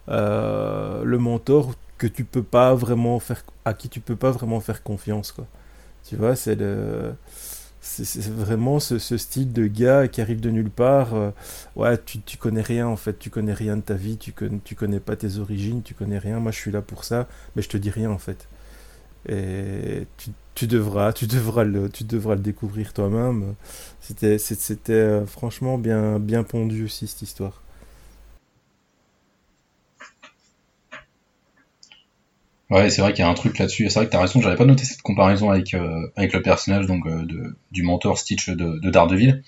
le 0.08 1.16
mentor, 1.18 1.74
que 2.00 2.06
tu 2.06 2.24
peux 2.24 2.42
pas 2.42 2.74
vraiment 2.74 3.20
faire 3.20 3.44
à 3.66 3.74
qui 3.74 3.90
tu 3.90 4.00
peux 4.00 4.16
pas 4.16 4.30
vraiment 4.30 4.60
faire 4.60 4.82
confiance 4.82 5.32
quoi. 5.32 5.46
Tu 6.08 6.16
vois, 6.16 6.34
c'est 6.34 6.54
le 6.54 7.14
c'est 7.82 8.26
vraiment 8.26 8.78
ce, 8.78 8.98
style 8.98 9.52
de 9.52 9.66
gars 9.66 10.06
qui 10.08 10.20
arrive 10.20 10.40
de 10.40 10.50
nulle 10.50 10.70
part. 10.70 11.14
Euh, 11.14 11.30
ouais, 11.76 11.96
tu, 11.98 12.20
tu 12.20 12.36
connais 12.36 12.62
rien 12.62 12.86
en 12.86 12.96
fait, 12.96 13.18
tu 13.18 13.30
connais 13.30 13.54
rien 13.54 13.76
de 13.76 13.82
ta 13.82 13.94
vie, 13.94 14.16
tu, 14.16 14.34
tu 14.64 14.74
connais 14.74 15.00
pas 15.00 15.16
tes 15.16 15.38
origines, 15.38 15.82
tu 15.82 15.94
connais 15.94 16.18
rien. 16.18 16.40
Moi, 16.40 16.52
je 16.52 16.58
suis 16.58 16.70
là 16.70 16.82
pour 16.82 17.04
ça, 17.04 17.26
mais 17.56 17.62
je 17.62 17.68
te 17.68 17.76
dis 17.76 17.90
rien 17.90 18.10
en 18.10 18.18
fait. 18.18 18.48
Et 19.28 20.06
tu, 20.54 20.66
devras, 20.66 21.12
tu 21.12 21.26
devras 21.26 21.64
le, 21.64 21.88
tu 21.90 22.04
devras 22.04 22.34
le 22.34 22.40
découvrir 22.40 22.92
toi-même. 22.92 23.54
C'était, 24.00 24.38
c'était 24.38 24.92
euh, 24.92 25.26
franchement 25.26 25.78
bien, 25.78 26.18
bien 26.18 26.42
pondu 26.42 26.84
aussi 26.84 27.06
cette 27.06 27.22
histoire. 27.22 27.62
Ouais, 32.70 32.88
c'est 32.88 33.02
vrai 33.02 33.12
qu'il 33.12 33.24
y 33.24 33.26
a 33.26 33.28
un 33.28 33.34
truc 33.34 33.58
là-dessus. 33.58 33.88
C'est 33.88 33.98
vrai 33.98 34.06
que 34.06 34.12
t'as 34.12 34.20
raison, 34.20 34.40
j'avais 34.40 34.56
pas 34.56 34.64
noté 34.64 34.84
cette 34.84 35.02
comparaison 35.02 35.50
avec, 35.50 35.74
euh, 35.74 36.06
avec 36.16 36.32
le 36.32 36.40
personnage 36.40 36.86
donc, 36.86 37.04
euh, 37.06 37.24
de, 37.24 37.56
du 37.72 37.82
mentor 37.82 38.16
Stitch 38.16 38.48
de, 38.48 38.78
de 38.78 38.90
Daredevil. 38.90 39.42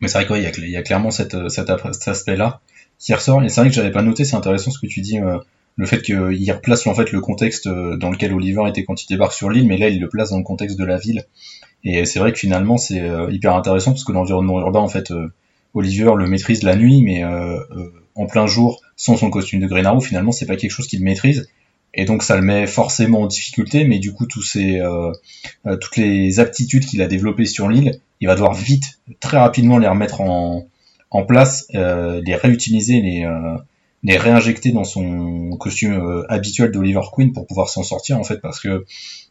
Mais 0.00 0.06
c'est 0.06 0.24
vrai 0.24 0.42
qu'il 0.52 0.68
y, 0.68 0.76
a 0.76 0.82
clairement 0.82 1.10
cet, 1.10 1.34
aspect-là 1.34 2.60
qui 2.98 3.12
ressort. 3.14 3.42
Et 3.42 3.48
c'est 3.48 3.60
vrai 3.60 3.70
que 3.70 3.74
j'avais 3.74 3.90
pas 3.90 4.02
noté, 4.02 4.24
c'est 4.24 4.36
intéressant 4.36 4.70
ce 4.70 4.78
que 4.78 4.86
tu 4.86 5.00
dis, 5.00 5.18
le 5.78 5.86
fait 5.86 6.02
qu'il 6.02 6.52
replace 6.52 6.86
en 6.86 6.94
fait 6.94 7.10
le 7.12 7.20
contexte 7.22 7.66
dans 7.68 8.10
lequel 8.10 8.34
Oliver 8.34 8.64
était 8.68 8.84
quand 8.84 9.02
il 9.02 9.06
débarque 9.06 9.32
sur 9.32 9.48
l'île, 9.48 9.66
mais 9.66 9.78
là 9.78 9.88
il 9.88 10.00
le 10.00 10.08
place 10.08 10.30
dans 10.30 10.38
le 10.38 10.44
contexte 10.44 10.78
de 10.78 10.84
la 10.84 10.98
ville. 10.98 11.24
Et 11.84 12.04
c'est 12.04 12.18
vrai 12.18 12.32
que 12.32 12.38
finalement 12.38 12.76
c'est 12.76 13.02
hyper 13.30 13.54
intéressant 13.54 13.92
parce 13.92 14.04
que 14.04 14.12
l'environnement 14.12 14.60
urbain 14.60 14.80
en 14.80 14.88
fait, 14.88 15.12
Oliver 15.72 16.12
le 16.16 16.26
maîtrise 16.26 16.62
la 16.62 16.76
nuit, 16.76 17.00
mais 17.02 17.24
en 18.16 18.26
plein 18.26 18.46
jour 18.46 18.82
sans 18.96 19.16
son 19.16 19.30
costume 19.30 19.60
de 19.60 19.66
Green 19.66 19.86
Arrow, 19.86 20.00
finalement 20.00 20.32
c'est 20.32 20.46
pas 20.46 20.56
quelque 20.56 20.72
chose 20.72 20.88
qu'il 20.88 21.02
maîtrise 21.02 21.48
et 21.94 22.04
donc 22.04 22.22
ça 22.22 22.36
le 22.36 22.42
met 22.42 22.66
forcément 22.66 23.22
en 23.22 23.26
difficulté, 23.26 23.84
mais 23.84 23.98
du 23.98 24.12
coup 24.12 24.26
tous 24.26 24.42
ces, 24.42 24.80
euh, 24.80 25.12
euh, 25.66 25.76
toutes 25.76 25.96
les 25.96 26.40
aptitudes 26.40 26.84
qu'il 26.84 27.02
a 27.02 27.06
développées 27.06 27.46
sur 27.46 27.68
l'île, 27.68 28.00
il 28.20 28.28
va 28.28 28.34
devoir 28.34 28.54
vite, 28.54 29.00
très 29.20 29.38
rapidement 29.38 29.78
les 29.78 29.88
remettre 29.88 30.20
en, 30.20 30.66
en 31.10 31.24
place, 31.24 31.66
euh, 31.74 32.20
les 32.24 32.34
réutiliser, 32.34 33.00
les, 33.00 33.24
euh, 33.24 33.56
les 34.02 34.16
réinjecter 34.16 34.70
dans 34.70 34.84
son 34.84 35.50
costume 35.58 36.24
habituel 36.28 36.70
d'Oliver 36.70 37.00
Queen 37.12 37.32
pour 37.32 37.46
pouvoir 37.46 37.68
s'en 37.68 37.82
sortir 37.82 38.18
en 38.18 38.24
fait, 38.24 38.40
parce 38.40 38.60
que 38.60 38.84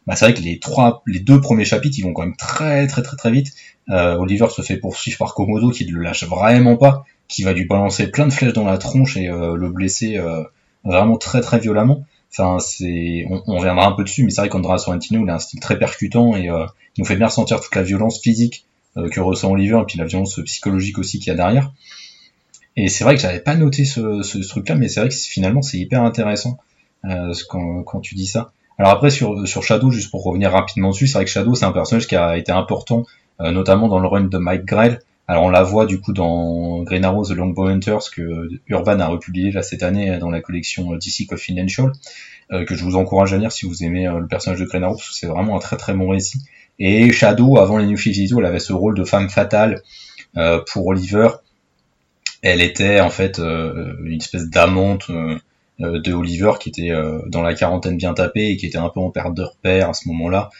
bah, 0.06 0.14
c'est 0.14 0.26
vrai 0.26 0.34
que 0.34 0.40
les 0.40 0.58
trois, 0.58 1.02
les 1.06 1.20
deux 1.20 1.40
premiers 1.40 1.64
chapitres, 1.64 1.96
ils 1.98 2.02
vont 2.02 2.12
quand 2.12 2.22
même 2.22 2.36
très 2.36 2.86
très 2.86 3.02
très 3.02 3.16
très 3.16 3.30
vite. 3.30 3.52
Oliver 3.88 4.48
se 4.50 4.60
fait 4.60 4.76
poursuivre 4.76 5.16
par 5.18 5.34
Komodo 5.34 5.70
qui 5.70 5.86
ne 5.86 5.92
le 5.92 6.02
lâche 6.02 6.24
vraiment 6.24 6.76
pas, 6.76 7.04
qui 7.28 7.42
va 7.42 7.52
lui 7.54 7.64
balancer 7.64 8.08
plein 8.10 8.26
de 8.26 8.32
flèches 8.32 8.52
dans 8.52 8.64
la 8.66 8.76
tronche 8.76 9.16
et 9.16 9.28
le 9.28 9.70
blesser 9.70 10.20
vraiment 10.84 11.16
très 11.16 11.40
très 11.40 11.58
violemment. 11.58 12.04
Enfin, 12.30 12.58
c'est, 12.60 13.24
on, 13.30 13.42
on, 13.46 13.62
un 13.64 13.92
peu 13.92 14.04
dessus, 14.04 14.24
mais 14.24 14.30
c'est 14.30 14.42
vrai 14.42 14.48
qu'Andrea 14.48 14.78
Sorrentino, 14.78 15.24
il 15.24 15.30
a 15.30 15.34
un 15.34 15.38
style 15.38 15.60
très 15.60 15.78
percutant 15.78 16.36
et 16.36 16.50
euh, 16.50 16.66
il 16.96 17.00
nous 17.00 17.06
fait 17.06 17.16
bien 17.16 17.26
ressentir 17.26 17.60
toute 17.60 17.74
la 17.74 17.82
violence 17.82 18.20
physique 18.20 18.66
euh, 18.96 19.08
que 19.08 19.20
ressent 19.20 19.50
Oliver 19.50 19.80
et 19.80 19.84
puis 19.86 19.98
la 19.98 20.04
violence 20.04 20.38
psychologique 20.44 20.98
aussi 20.98 21.18
qu'il 21.18 21.28
y 21.28 21.30
a 21.30 21.34
derrière. 21.34 21.72
Et 22.80 22.88
c'est 22.88 23.04
vrai 23.04 23.16
que 23.16 23.20
j'avais 23.20 23.40
pas 23.40 23.56
noté 23.56 23.84
ce, 23.84 24.48
truc-là, 24.48 24.76
mais 24.76 24.88
c'est 24.88 25.00
vrai 25.00 25.08
que 25.08 25.14
finalement 25.14 25.62
c'est 25.62 25.78
hyper 25.78 26.02
intéressant 26.02 26.58
euh, 27.04 27.34
quand, 27.48 28.00
tu 28.00 28.14
dis 28.14 28.26
ça. 28.26 28.52
Alors 28.78 28.92
après 28.92 29.10
sur, 29.10 29.46
Shadow, 29.46 29.90
juste 29.90 30.10
pour 30.10 30.22
revenir 30.22 30.52
rapidement 30.52 30.90
dessus, 30.90 31.08
c'est 31.08 31.18
vrai 31.18 31.24
que 31.24 31.30
Shadow 31.30 31.54
c'est 31.54 31.64
un 31.64 31.72
personnage 31.72 32.06
qui 32.06 32.14
a 32.14 32.36
été 32.36 32.52
important, 32.52 33.04
euh, 33.40 33.50
notamment 33.50 33.88
dans 33.88 33.98
le 33.98 34.06
run 34.06 34.24
de 34.24 34.38
Mike 34.38 34.64
Grell, 34.64 35.00
alors 35.26 35.42
on 35.42 35.50
la 35.50 35.62
voit 35.62 35.84
du 35.84 36.00
coup 36.00 36.14
dans 36.14 36.82
Green 36.84 37.04
Arrow 37.04 37.22
The 37.22 37.32
Longbow 37.32 37.66
Hunters 37.66 38.10
que 38.14 38.48
Urban 38.66 38.98
a 38.98 39.08
republié 39.08 39.52
là 39.52 39.62
cette 39.62 39.82
année 39.82 40.16
dans 40.18 40.30
la 40.30 40.40
collection 40.40 40.96
DC 40.96 41.26
Confidential, 41.28 41.92
euh, 42.50 42.64
que 42.64 42.74
je 42.74 42.82
vous 42.82 42.96
encourage 42.96 43.34
à 43.34 43.36
lire 43.36 43.52
si 43.52 43.66
vous 43.66 43.84
aimez 43.84 44.08
euh, 44.08 44.20
le 44.20 44.26
personnage 44.26 44.58
de 44.58 44.64
Green 44.64 44.82
Arrow, 44.82 44.94
parce 44.94 45.10
que 45.10 45.14
c'est 45.14 45.26
vraiment 45.26 45.56
un 45.56 45.58
très 45.58 45.76
très 45.76 45.92
bon 45.92 46.08
récit. 46.08 46.38
Et 46.78 47.12
Shadow, 47.12 47.58
avant 47.58 47.76
les 47.76 47.84
New 47.84 47.98
52, 47.98 48.38
elle 48.38 48.46
avait 48.46 48.58
ce 48.58 48.72
rôle 48.72 48.94
de 48.94 49.04
femme 49.04 49.28
fatale 49.28 49.82
euh, 50.38 50.62
pour 50.72 50.86
Oliver. 50.86 51.28
Elle 52.42 52.62
était 52.62 53.00
en 53.00 53.10
fait 53.10 53.38
une 53.38 54.18
espèce 54.20 54.48
d'amante 54.48 55.10
de 55.80 56.12
Oliver 56.12 56.52
qui 56.60 56.68
était 56.68 56.92
dans 57.26 57.42
la 57.42 57.54
quarantaine 57.54 57.96
bien 57.96 58.14
tapée 58.14 58.50
et 58.50 58.56
qui 58.56 58.66
était 58.66 58.78
un 58.78 58.88
peu 58.88 59.00
en 59.00 59.10
perte 59.10 59.34
de 59.34 59.42
repère 59.42 59.90
à 59.90 59.94
ce 59.94 60.08
moment-là. 60.08 60.50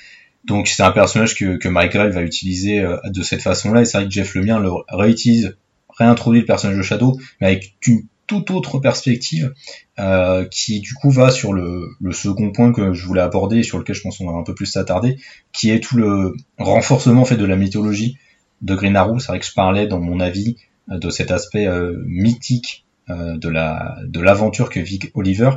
Donc 0.44 0.66
c'est 0.66 0.82
un 0.82 0.90
personnage 0.90 1.34
que, 1.34 1.56
que 1.56 1.68
Michael 1.68 2.10
va 2.10 2.22
utiliser 2.22 2.80
euh, 2.80 2.96
de 3.04 3.22
cette 3.22 3.42
façon-là, 3.42 3.82
et 3.82 3.84
c'est 3.84 3.98
vrai 3.98 4.06
que 4.06 4.12
Jeff 4.12 4.34
Lemire 4.34 4.60
le 4.60 4.70
réutilise, 4.88 5.56
réintroduit 5.90 6.40
le 6.40 6.46
personnage 6.46 6.76
de 6.76 6.82
Shadow, 6.82 7.18
mais 7.40 7.48
avec 7.48 7.74
une 7.86 8.02
toute 8.26 8.50
autre 8.50 8.78
perspective, 8.78 9.54
euh, 9.98 10.44
qui 10.46 10.80
du 10.80 10.94
coup 10.94 11.10
va 11.10 11.30
sur 11.30 11.52
le, 11.52 11.88
le, 12.00 12.12
second 12.12 12.50
point 12.50 12.72
que 12.72 12.92
je 12.92 13.06
voulais 13.06 13.22
aborder, 13.22 13.58
et 13.58 13.62
sur 13.62 13.78
lequel 13.78 13.94
je 13.94 14.02
pense 14.02 14.18
qu'on 14.18 14.30
va 14.30 14.38
un 14.38 14.42
peu 14.42 14.54
plus 14.54 14.66
s'attarder, 14.66 15.16
qui 15.52 15.70
est 15.70 15.80
tout 15.80 15.96
le 15.96 16.34
renforcement 16.58 17.24
fait 17.24 17.36
de 17.36 17.46
la 17.46 17.56
mythologie 17.56 18.18
de 18.60 18.74
Green 18.74 18.96
Arrow. 18.96 19.18
C'est 19.18 19.28
vrai 19.28 19.40
que 19.40 19.46
je 19.46 19.54
parlais 19.54 19.86
dans 19.86 20.00
mon 20.00 20.20
avis 20.20 20.56
euh, 20.56 20.67
de 20.88 21.10
cet 21.10 21.30
aspect 21.30 21.66
euh, 21.66 22.02
mythique 22.06 22.86
euh, 23.10 23.36
de 23.36 23.48
la 23.48 23.98
de 24.04 24.20
l'aventure 24.20 24.70
que 24.70 24.80
vit 24.80 25.00
Oliver, 25.14 25.50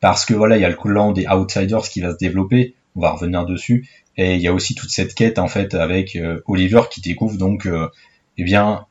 parce 0.00 0.24
que 0.24 0.34
voilà, 0.34 0.56
il 0.56 0.62
y 0.62 0.64
a 0.64 0.68
le 0.68 0.76
clan 0.76 1.12
des 1.12 1.26
Outsiders 1.26 1.88
qui 1.88 2.00
va 2.00 2.12
se 2.12 2.18
développer 2.18 2.74
on 2.94 3.00
va 3.00 3.10
revenir 3.10 3.44
dessus. 3.44 3.86
Et 4.16 4.36
il 4.36 4.40
y 4.40 4.48
a 4.48 4.54
aussi 4.54 4.74
toute 4.74 4.88
cette 4.88 5.14
quête 5.14 5.38
en 5.38 5.48
fait 5.48 5.74
avec 5.74 6.16
euh, 6.16 6.40
Oliver 6.46 6.82
qui 6.90 7.02
découvre 7.02 7.36
donc 7.36 7.66
euh, 7.66 7.88
eh 8.38 8.44
bien 8.44 8.86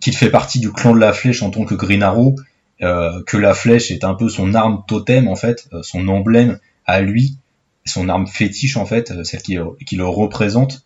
qu'il 0.00 0.14
fait 0.14 0.30
partie 0.30 0.58
du 0.58 0.72
clan 0.72 0.92
de 0.92 0.98
la 0.98 1.12
flèche 1.12 1.42
en 1.42 1.50
tant 1.50 1.64
que 1.64 1.74
Green 1.74 2.02
Arrow, 2.02 2.36
que 2.80 3.36
la 3.36 3.54
flèche 3.54 3.90
est 3.90 4.04
un 4.04 4.14
peu 4.14 4.28
son 4.28 4.54
arme 4.54 4.84
totem 4.86 5.26
en 5.26 5.34
fait, 5.34 5.68
son 5.82 6.06
emblème 6.06 6.60
à 6.86 7.00
lui, 7.00 7.36
son 7.84 8.08
arme 8.08 8.28
fétiche 8.28 8.76
en 8.76 8.86
fait, 8.86 9.24
celle 9.24 9.42
qui, 9.42 9.58
qui 9.84 9.96
le 9.96 10.06
représente. 10.06 10.84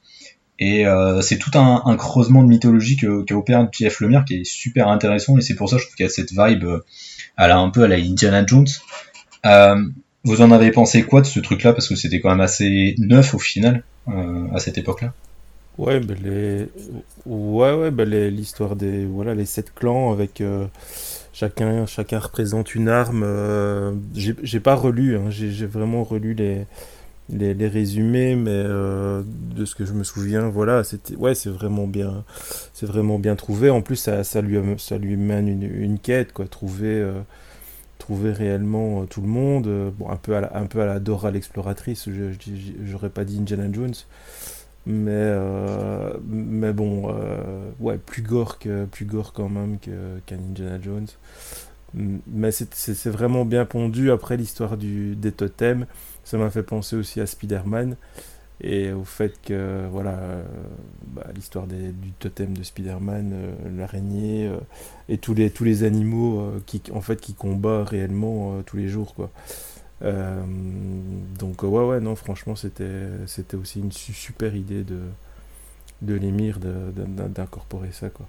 Et 0.64 0.84
c'est 1.22 1.38
tout 1.38 1.50
un, 1.58 1.96
creusement 1.96 2.42
de 2.42 2.48
mythologie 2.48 2.96
que, 2.96 3.22
qu'a 3.22 3.36
opéré 3.36 3.64
Jeff 3.72 4.00
Lemire 4.00 4.24
qui 4.24 4.36
est 4.36 4.44
super 4.44 4.88
intéressant 4.88 5.36
et 5.36 5.40
c'est 5.40 5.54
pour 5.54 5.68
ça 5.68 5.76
je 5.78 5.84
trouve 5.84 5.96
qu'il 5.96 6.04
y 6.04 6.08
a 6.08 6.12
cette 6.12 6.30
vibe, 6.30 6.64
elle 7.36 7.50
a 7.50 7.58
un 7.58 7.70
peu 7.70 7.82
à 7.82 7.88
la 7.88 7.96
Indiana 7.96 8.44
Jones. 8.46 8.68
Vous 10.24 10.40
en 10.40 10.52
avez 10.52 10.70
pensé 10.70 11.02
quoi 11.02 11.20
de 11.20 11.26
ce 11.26 11.40
truc-là? 11.40 11.72
Parce 11.72 11.88
que 11.88 11.96
c'était 11.96 12.20
quand 12.20 12.30
même 12.30 12.40
assez 12.40 12.94
neuf 12.98 13.34
au 13.34 13.38
final, 13.38 13.82
euh, 14.08 14.46
à 14.54 14.60
cette 14.60 14.78
époque-là. 14.78 15.12
Ouais, 15.78 16.00
les... 16.00 16.68
ouais, 17.26 17.72
ouais, 17.72 18.04
les... 18.04 18.30
l'histoire 18.30 18.76
des 18.76 19.06
voilà 19.06 19.34
les 19.34 19.46
sept 19.46 19.74
clans 19.74 20.12
avec 20.12 20.42
euh, 20.42 20.66
chacun 21.32 21.86
chacun 21.86 22.18
représente 22.18 22.74
une 22.74 22.88
arme. 22.88 23.22
Euh, 23.24 23.92
j'ai 24.14 24.60
pas 24.60 24.74
relu, 24.74 25.16
hein, 25.16 25.30
j'ai 25.30 25.66
vraiment 25.66 26.04
relu 26.04 26.34
les 26.34 26.66
les, 27.28 27.54
les 27.54 27.68
résumés, 27.68 28.36
mais 28.36 28.50
euh, 28.50 29.22
de 29.56 29.64
ce 29.64 29.74
que 29.74 29.84
je 29.84 29.92
me 29.92 30.04
souviens, 30.04 30.48
voilà, 30.48 30.84
c'était 30.84 31.16
ouais, 31.16 31.34
c'est 31.34 31.50
vraiment 31.50 31.86
bien, 31.86 32.24
c'est 32.74 32.86
vraiment 32.86 33.18
bien 33.18 33.36
trouvé. 33.36 33.70
En 33.70 33.82
plus, 33.82 33.96
ça, 33.96 34.24
ça 34.24 34.40
lui 34.40 34.58
ça 34.78 34.98
lui 34.98 35.16
mène 35.16 35.48
une, 35.48 35.62
une 35.62 35.98
quête 35.98 36.32
quoi, 36.32 36.46
trouver 36.46 37.04
trouver 38.02 38.32
réellement 38.32 39.02
euh, 39.02 39.04
tout 39.06 39.20
le 39.22 39.28
monde. 39.28 39.66
Euh, 39.68 39.90
bon, 39.96 40.10
un 40.10 40.16
peu 40.16 40.34
à 40.36 40.40
la, 40.40 40.56
un 40.56 40.66
peu 40.66 40.82
à 40.82 40.98
Dora 40.98 41.30
l'exploratrice, 41.30 42.08
j'aurais 42.84 43.10
pas 43.10 43.24
dit 43.24 43.38
Indiana 43.38 43.72
Jones. 43.72 43.94
Mais, 44.84 45.10
euh, 45.12 46.14
mais 46.28 46.72
bon, 46.72 47.14
ouais, 47.78 47.98
plus 47.98 48.22
gore, 48.22 48.58
que, 48.58 48.84
plus 48.86 49.04
gore 49.04 49.32
quand 49.32 49.48
même 49.48 49.78
qu'un 49.78 50.36
Indiana 50.36 50.80
Jones. 50.82 51.06
Mais 51.94 52.50
c'est 52.50 53.10
vraiment 53.10 53.44
bien 53.44 53.64
pondu. 53.64 54.10
Après 54.10 54.36
l'histoire 54.36 54.76
des 54.76 55.30
totems, 55.30 55.86
ça 56.24 56.38
m'a 56.38 56.50
fait 56.50 56.62
penser 56.62 56.96
aussi 56.96 57.20
à 57.20 57.26
Spider-Man 57.26 57.96
et 58.62 58.92
au 58.92 59.04
fait 59.04 59.40
que 59.42 59.86
voilà 59.90 60.12
euh, 60.12 60.44
bah, 61.08 61.26
l'histoire 61.34 61.66
du 61.66 62.12
totem 62.18 62.56
de 62.56 62.62
Spider-Man, 62.62 63.32
euh, 63.34 63.54
l'araignée 63.76 64.46
euh, 64.46 64.58
et 65.08 65.18
tous 65.18 65.34
les 65.34 65.50
tous 65.50 65.64
les 65.64 65.82
animaux 65.82 66.52
qui 66.66 66.80
en 66.94 67.00
fait 67.00 67.20
qui 67.20 67.34
combattent 67.34 67.88
réellement 67.88 68.62
tous 68.64 68.76
les 68.76 68.88
jours 68.88 69.14
quoi. 69.14 69.30
donc 70.00 71.62
ouais 71.62 71.84
ouais 71.84 72.00
non 72.00 72.14
franchement 72.16 72.56
c'était 72.56 73.08
c'était 73.26 73.56
aussi 73.56 73.80
une 73.80 73.92
super 73.92 74.54
idée 74.54 74.84
de 74.84 75.00
de 76.02 76.14
l'émir 76.14 76.58
d'incorporer 76.58 77.92
ça 77.92 78.10
quoi. 78.10 78.26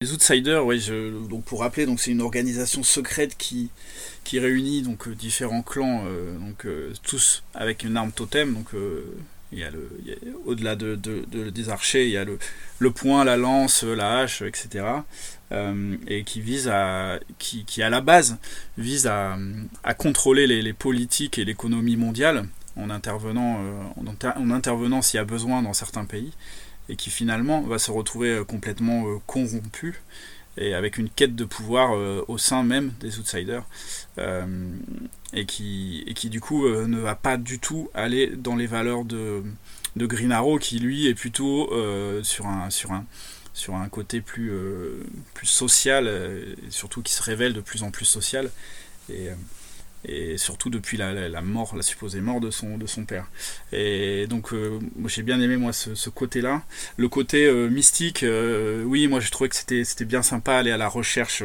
Les 0.00 0.12
Outsiders, 0.12 0.66
oui, 0.66 0.84
donc 1.30 1.44
pour 1.44 1.60
rappeler, 1.60 1.86
c'est 1.96 2.10
une 2.10 2.20
organisation 2.20 2.82
secrète 2.82 3.36
qui, 3.38 3.70
qui 4.24 4.38
réunit 4.38 4.82
donc 4.82 5.08
euh, 5.08 5.14
différents 5.14 5.62
clans, 5.62 6.04
euh, 6.06 6.36
donc 6.36 6.66
euh, 6.66 6.92
tous 7.04 7.42
avec 7.54 7.84
une 7.84 7.96
arme 7.96 8.12
totem. 8.12 8.52
Donc 8.52 8.68
au-delà 10.44 10.76
de, 10.76 10.96
des 10.96 11.68
archers, 11.70 12.04
il 12.04 12.10
y 12.10 12.16
a 12.16 12.24
le, 12.24 12.38
le 12.80 12.90
poing, 12.90 13.24
la 13.24 13.36
lance, 13.36 13.84
la 13.84 14.18
hache, 14.18 14.42
etc. 14.42 14.84
et 16.08 16.24
qui 16.24 16.40
vise 16.40 16.68
à, 16.68 17.20
qui, 17.38 17.82
à 17.82 17.88
la 17.88 18.00
base 18.00 18.36
vise 18.76 19.06
à, 19.06 19.38
à 19.84 19.94
contrôler 19.94 20.46
les, 20.46 20.72
politiques 20.72 21.38
et 21.38 21.44
l'économie 21.44 21.96
mondiale 21.96 22.46
en 22.76 22.90
intervenant, 22.90 23.60
en 23.96 24.50
intervenant 24.50 25.02
s'il 25.02 25.18
y 25.18 25.20
a 25.20 25.24
besoin 25.24 25.62
dans 25.62 25.72
certains 25.72 26.04
pays 26.04 26.32
et 26.88 26.96
qui 26.96 27.10
finalement 27.10 27.62
va 27.62 27.78
se 27.78 27.90
retrouver 27.90 28.30
euh, 28.30 28.44
complètement 28.44 29.06
euh, 29.06 29.18
corrompu 29.26 30.02
et 30.56 30.74
avec 30.74 30.98
une 30.98 31.08
quête 31.08 31.34
de 31.34 31.44
pouvoir 31.44 31.98
au 32.28 32.38
sein 32.38 32.62
même 32.62 32.92
des 33.00 33.18
Outsiders 33.18 33.64
et 35.32 35.46
qui, 35.46 36.04
et 36.06 36.14
qui 36.14 36.30
du 36.30 36.40
coup 36.40 36.68
ne 36.68 37.00
va 37.00 37.16
pas 37.16 37.36
du 37.36 37.58
tout 37.58 37.90
aller 37.92 38.28
dans 38.28 38.54
les 38.54 38.68
valeurs 38.68 39.04
de, 39.04 39.42
de 39.96 40.06
Green 40.06 40.30
Arrow 40.30 40.60
qui 40.60 40.78
lui 40.78 41.08
est 41.08 41.14
plutôt 41.14 41.72
sur 42.22 42.46
un 42.46 42.70
sur 42.70 42.92
un 42.92 43.04
sur 43.52 43.74
un 43.74 43.88
côté 43.88 44.20
plus, 44.20 44.52
plus 45.34 45.48
social, 45.48 46.06
et 46.06 46.70
surtout 46.70 47.02
qui 47.02 47.14
se 47.14 47.22
révèle 47.24 47.52
de 47.52 47.60
plus 47.60 47.82
en 47.82 47.90
plus 47.90 48.04
social. 48.04 48.48
Et, 49.10 49.30
et 50.06 50.36
surtout 50.38 50.70
depuis 50.70 50.96
la, 50.96 51.40
mort, 51.40 51.76
la 51.76 51.82
supposée 51.82 52.20
mort 52.20 52.40
de 52.40 52.50
son, 52.50 52.78
de 52.78 52.86
son 52.86 53.04
père. 53.04 53.26
Et 53.72 54.26
donc, 54.26 54.52
euh, 54.52 54.78
j'ai 55.06 55.22
bien 55.22 55.40
aimé 55.40 55.56
moi 55.56 55.72
ce, 55.72 56.10
côté-là. 56.10 56.62
Le 56.96 57.08
côté 57.08 57.46
euh, 57.46 57.68
mystique, 57.68 58.22
euh, 58.22 58.82
oui, 58.84 59.08
moi 59.08 59.20
j'ai 59.20 59.30
trouvé 59.30 59.48
que 59.48 59.56
c'était, 59.56 59.84
c'était 59.84 60.04
bien 60.04 60.22
sympa 60.22 60.56
aller 60.56 60.70
à 60.70 60.76
la 60.76 60.88
recherche 60.88 61.42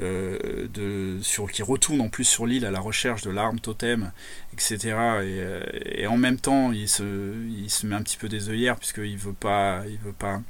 de, 0.00 1.18
sur, 1.22 1.50
qui 1.50 1.62
retourne 1.62 2.00
en 2.00 2.08
plus 2.08 2.24
sur 2.24 2.46
l'île 2.46 2.64
à 2.64 2.70
la 2.70 2.78
recherche 2.78 3.22
de 3.22 3.30
l'arme 3.30 3.58
totem, 3.58 4.12
etc. 4.52 4.94
Et, 5.24 6.02
et, 6.02 6.06
en 6.06 6.16
même 6.16 6.38
temps, 6.38 6.70
il 6.72 6.88
se, 6.88 7.34
il 7.62 7.68
se 7.68 7.84
met 7.84 7.96
un 7.96 8.02
petit 8.02 8.16
peu 8.16 8.28
des 8.28 8.48
œillères 8.48 8.76
puisqu'il 8.76 9.16
veut 9.16 9.32
pas, 9.32 9.82
il 9.88 9.98
veut 9.98 10.12
pas 10.12 10.40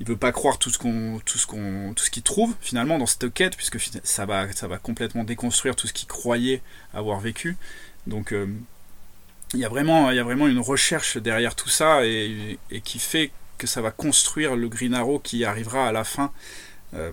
il 0.00 0.06
veut 0.06 0.16
pas 0.16 0.32
croire 0.32 0.58
tout 0.58 0.70
ce 0.70 0.78
qu'on 0.78 1.20
tout 1.24 1.38
ce 1.38 1.46
qu'on 1.46 1.92
tout 1.94 2.04
ce 2.04 2.10
qu'il 2.10 2.22
trouve 2.22 2.54
finalement 2.60 2.98
dans 2.98 3.06
cette 3.06 3.32
quête 3.32 3.56
puisque 3.56 3.78
ça 4.02 4.26
va 4.26 4.50
ça 4.52 4.66
va 4.66 4.78
complètement 4.78 5.24
déconstruire 5.24 5.76
tout 5.76 5.86
ce 5.86 5.92
qu'il 5.92 6.08
croyait 6.08 6.62
avoir 6.92 7.20
vécu 7.20 7.56
donc 8.06 8.32
euh, 8.32 8.46
il 9.54 9.60
y 9.60 9.64
a 9.64 9.68
vraiment 9.68 10.10
il 10.10 10.16
y 10.16 10.20
a 10.20 10.24
vraiment 10.24 10.48
une 10.48 10.58
recherche 10.58 11.18
derrière 11.18 11.54
tout 11.54 11.68
ça 11.68 12.04
et, 12.04 12.58
qui 12.84 12.98
fait 12.98 13.30
que 13.58 13.66
ça 13.66 13.80
va 13.80 13.90
construire 13.90 14.56
le 14.56 14.68
Green 14.68 14.94
Arrow 14.94 15.18
qui 15.18 15.44
arrivera 15.44 15.86
à 15.86 15.92
la 15.92 16.04
fin 16.04 16.32
euh, 16.94 17.12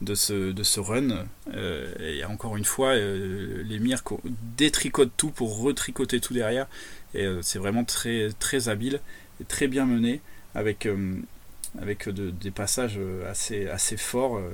de 0.00 0.14
ce, 0.14 0.52
de 0.52 0.62
ce 0.62 0.78
run. 0.78 1.26
Euh, 1.54 1.92
et 1.98 2.24
encore 2.24 2.56
une 2.56 2.66
fois, 2.66 2.94
l'émir 2.94 4.02
détricote 4.56 5.10
tout 5.16 5.30
pour 5.30 5.60
retricoter 5.60 6.20
tout 6.20 6.34
derrière. 6.34 6.66
Et 7.14 7.26
c'est 7.40 7.58
vraiment 7.58 7.84
très, 7.84 8.28
très 8.38 8.68
habile 8.68 9.00
et 9.40 9.44
très 9.44 9.66
bien 9.66 9.86
mené 9.86 10.20
avec 10.54 10.86
avec 11.80 12.08
des 12.08 12.50
passages 12.50 12.98
euh, 12.98 13.30
assez, 13.30 13.68
assez 13.68 13.96
forts 13.96 14.36
euh, 14.36 14.50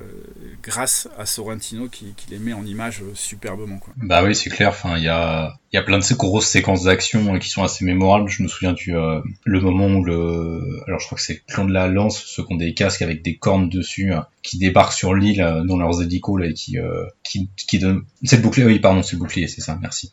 grâce 0.61 1.07
à 1.17 1.25
Sorrentino 1.25 1.87
qui, 1.87 2.13
les 2.29 2.39
met 2.39 2.53
en 2.53 2.65
image 2.65 3.01
euh, 3.01 3.11
superbement. 3.13 3.79
Bah 3.97 4.23
oui, 4.23 4.35
c'est 4.35 4.49
clair. 4.49 4.69
Enfin, 4.69 4.97
il 4.97 5.03
y 5.03 5.07
a, 5.07 5.53
y 5.71 5.77
a 5.77 5.83
plein 5.83 5.97
de 5.97 6.03
ces 6.03 6.15
grosses 6.15 6.47
séquences 6.47 6.83
d'action 6.83 7.39
qui 7.39 7.49
sont 7.49 7.63
assez 7.63 7.85
mémorables. 7.85 8.29
Je 8.29 8.43
me 8.43 8.47
souviens 8.47 8.73
du 8.73 8.93
le 8.93 9.59
moment 9.61 9.87
où 9.87 10.03
le, 10.03 10.81
alors 10.87 10.99
je 10.99 11.05
crois 11.05 11.17
que 11.17 11.23
c'est 11.23 11.33
le 11.33 11.53
clan 11.53 11.65
de 11.65 11.73
la 11.73 11.87
lance, 11.87 12.23
ceux 12.23 12.43
qui 12.43 12.53
ont 12.53 12.57
des 12.57 12.73
casques 12.73 13.01
avec 13.01 13.23
des 13.23 13.37
cornes 13.37 13.69
dessus, 13.69 14.11
qui 14.41 14.57
débarquent 14.57 14.93
sur 14.93 15.13
l'île 15.13 15.63
dans 15.65 15.77
leurs 15.77 16.01
hélicos 16.01 16.39
là, 16.39 16.47
et 16.47 16.53
qui, 16.53 16.77
qui, 17.23 17.49
qui 17.55 17.79
donnent. 17.79 18.03
C'est 18.23 18.37
le 18.37 18.41
bouclier. 18.41 18.65
Oui, 18.65 18.79
pardon, 18.79 19.01
c'est 19.01 19.13
le 19.13 19.19
bouclier, 19.19 19.47
c'est 19.47 19.61
ça. 19.61 19.77
Merci 19.81 20.11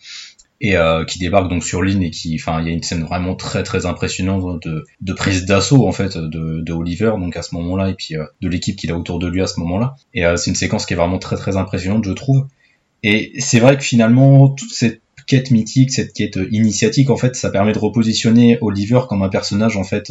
et 0.61 0.77
euh, 0.77 1.05
qui 1.05 1.19
débarque 1.19 1.49
donc 1.49 1.65
sur 1.65 1.83
l'île 1.83 2.03
et 2.03 2.11
qui, 2.11 2.37
enfin, 2.39 2.61
il 2.61 2.67
y 2.67 2.71
a 2.71 2.73
une 2.73 2.83
scène 2.83 3.03
vraiment 3.03 3.35
très 3.35 3.63
très 3.63 3.87
impressionnante 3.87 4.63
de, 4.63 4.85
de 5.01 5.13
prise 5.13 5.47
d'assaut 5.47 5.87
en 5.87 5.93
fait 5.93 6.19
de, 6.19 6.61
de, 6.61 6.73
Oliver 6.73 7.13
donc 7.19 7.37
à 7.37 7.43
ce 7.43 7.55
moment-là 7.55 7.89
et 7.89 7.95
puis 7.95 8.17
euh, 8.17 8.25
de 8.43 8.49
l'équipe 8.49 8.77
qu'il 8.77 8.91
a 8.91 8.99
autour 8.99 9.19
de 9.19 9.27
lui 9.27 9.41
à 9.43 9.47
ce 9.47 9.59
moment-là. 9.61 9.95
Et 10.13 10.27
euh, 10.27 10.37
c'est 10.37 10.51
une 10.51 10.57
séquence 10.57 10.85
qui 10.85 10.93
est 10.93 10.97
vraiment 10.97 11.19
très 11.19 11.37
très 11.37 11.57
impressionnante 11.57 12.05
je 12.05 12.13
trouve. 12.13 12.47
Et 13.03 13.33
c'est 13.39 13.61
vrai 13.61 13.79
que 13.79 13.83
finalement 13.83 14.51
toute 14.51 14.73
cette 14.73 15.01
quête 15.27 15.51
mythique, 15.51 15.93
cette 15.93 16.13
quête 16.13 16.39
initiatique 16.51 17.09
en 17.09 17.17
fait, 17.17 17.37
ça 17.37 17.51
permet 17.51 17.73
de 17.73 17.79
repositionner 17.79 18.59
Oliver 18.61 19.01
comme 19.09 19.23
un 19.23 19.29
personnage 19.31 19.79
en 19.79 19.85
fait 19.85 20.11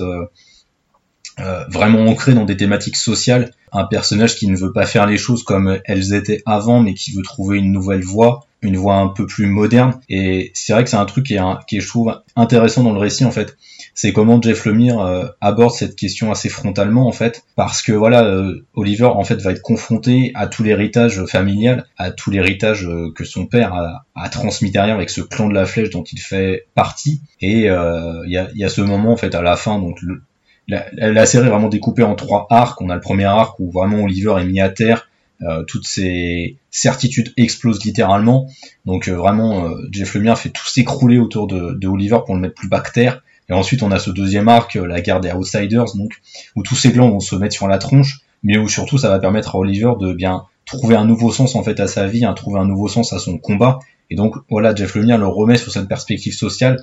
vraiment 1.70 2.06
ancré 2.06 2.34
dans 2.34 2.46
des 2.46 2.58
thématiques 2.58 2.98
sociales, 2.98 3.52
un 3.72 3.86
personnage 3.86 4.36
qui 4.36 4.48
ne 4.48 4.58
veut 4.58 4.74
pas 4.74 4.86
faire 4.86 5.06
les 5.06 5.18
choses 5.18 5.44
comme 5.44 5.80
elles 5.86 6.14
étaient 6.14 6.42
avant, 6.46 6.82
mais 6.82 6.94
qui 6.94 7.12
veut 7.12 7.24
trouver 7.24 7.58
une 7.58 7.72
nouvelle 7.72 8.04
voie, 8.04 8.48
une 8.62 8.78
voix 8.78 8.96
un 8.96 9.08
peu 9.08 9.26
plus 9.26 9.46
moderne. 9.46 10.00
Et 10.10 10.52
c'est 10.54 10.74
vrai 10.74 10.84
que 10.84 10.90
c'est 10.90 10.98
un 10.98 11.06
truc 11.06 11.26
qui 11.26 11.36
est, 11.36 11.42
qui 11.68 11.78
est, 11.78 11.80
je 11.80 11.88
trouve, 11.88 12.22
intéressant 12.36 12.84
dans 12.84 12.94
le 12.94 13.00
récit, 13.00 13.26
en 13.26 13.32
fait. 13.32 13.56
C'est 13.94 14.14
comment 14.14 14.42
Jeff 14.42 14.66
Lemire 14.66 15.00
euh, 15.00 15.28
aborde 15.42 15.74
cette 15.74 15.96
question 15.96 16.32
assez 16.32 16.50
frontalement, 16.50 17.08
en 17.08 17.12
fait. 17.12 17.44
Parce 17.56 17.82
que, 17.82 17.92
voilà, 17.92 18.26
euh, 18.26 18.66
Oliver, 18.74 19.06
en 19.06 19.24
fait, 19.24 19.42
va 19.42 19.52
être 19.52 19.62
confronté 19.62 20.32
à 20.36 20.48
tout 20.48 20.64
l'héritage 20.64 21.26
familial, 21.26 21.86
à 21.98 22.12
tout 22.12 22.32
l'héritage 22.32 22.88
euh, 22.88 23.12
que 23.14 23.24
son 23.24 23.46
père 23.46 23.74
a, 23.74 24.06
a, 24.16 24.30
transmis 24.30 24.72
derrière 24.72 24.96
avec 24.96 25.10
ce 25.10 25.22
clan 25.22 25.48
de 25.48 25.54
la 25.54 25.66
flèche 25.66 25.90
dont 25.90 26.04
il 26.04 26.20
fait 26.20 26.68
partie. 26.76 27.22
Et 27.42 27.64
il 27.64 28.32
y 28.32 28.38
a, 28.38 28.50
y, 28.54 28.64
a, 28.64 28.70
ce 28.70 28.82
moment, 28.82 29.12
en 29.12 29.18
fait, 29.18 29.36
à 29.36 29.42
la 29.42 29.56
fin, 29.56 29.80
donc 29.80 30.02
le, 30.02 30.22
la, 30.70 31.12
la, 31.12 31.26
série 31.26 31.48
est 31.48 31.50
vraiment 31.50 31.70
découpée 31.70 32.04
en 32.04 32.16
trois 32.16 32.48
arcs. 32.50 32.80
On 32.82 32.90
a 32.90 32.96
le 32.96 33.02
premier 33.02 33.26
arc 33.26 33.60
où 33.60 33.72
vraiment 33.72 34.04
Oliver 34.04 34.36
est 34.40 34.46
mis 34.46 34.62
à 34.62 34.70
terre 34.70 35.10
euh, 35.42 35.64
toutes 35.64 35.88
ces 35.88 36.58
certitudes 36.70 37.32
explosent 37.38 37.84
littéralement. 37.86 38.48
Donc 38.86 39.08
euh, 39.08 39.16
vraiment, 39.16 39.68
euh, 39.68 39.88
Jeff 39.90 40.14
Lemire 40.16 40.38
fait 40.38 40.50
tout 40.50 40.68
s'écrouler 40.68 41.18
autour 41.18 41.48
de, 41.48 41.72
de, 41.74 41.88
Oliver 41.88 42.20
pour 42.26 42.36
le 42.36 42.42
mettre 42.42 42.56
plus 42.56 42.68
bactère. 42.68 43.24
Et 43.48 43.54
ensuite, 43.54 43.82
on 43.82 43.92
a 43.92 44.00
ce 44.00 44.12
deuxième 44.12 44.50
arc, 44.50 44.76
la 44.76 45.02
guerre 45.02 45.22
des 45.22 45.32
Outsiders, 45.32 45.96
donc 45.96 46.12
où 46.56 46.62
tous 46.62 46.76
ces 46.76 46.92
clans 46.92 47.10
vont 47.10 47.22
se 47.22 47.36
mettre 47.36 47.56
sur 47.56 47.68
la 47.68 47.78
tronche, 47.78 48.20
mais 48.44 48.58
où 48.58 48.68
surtout 48.68 48.98
ça 48.98 49.10
va 49.10 49.18
permettre 49.18 49.56
à 49.56 49.60
Oliver 49.60 49.94
de 50.00 50.14
bien 50.14 50.44
trouver 50.66 50.96
un 50.96 51.06
nouveau 51.06 51.32
sens 51.32 51.56
en 51.56 51.64
fait 51.64 51.80
à 51.80 51.88
sa 51.88 52.06
vie, 52.06 52.26
hein, 52.26 52.34
trouver 52.34 52.60
un 52.60 52.66
nouveau 52.66 52.88
sens 52.88 53.14
à 53.14 53.18
son 53.18 53.38
combat. 53.38 53.80
Et 54.12 54.16
donc 54.16 54.36
voilà, 54.50 54.76
Jeff 54.76 54.94
Lemire 54.94 55.18
le 55.18 55.28
remet 55.28 55.58
sur 55.58 55.72
cette 55.72 55.88
perspective 55.88 56.34
sociale 56.34 56.80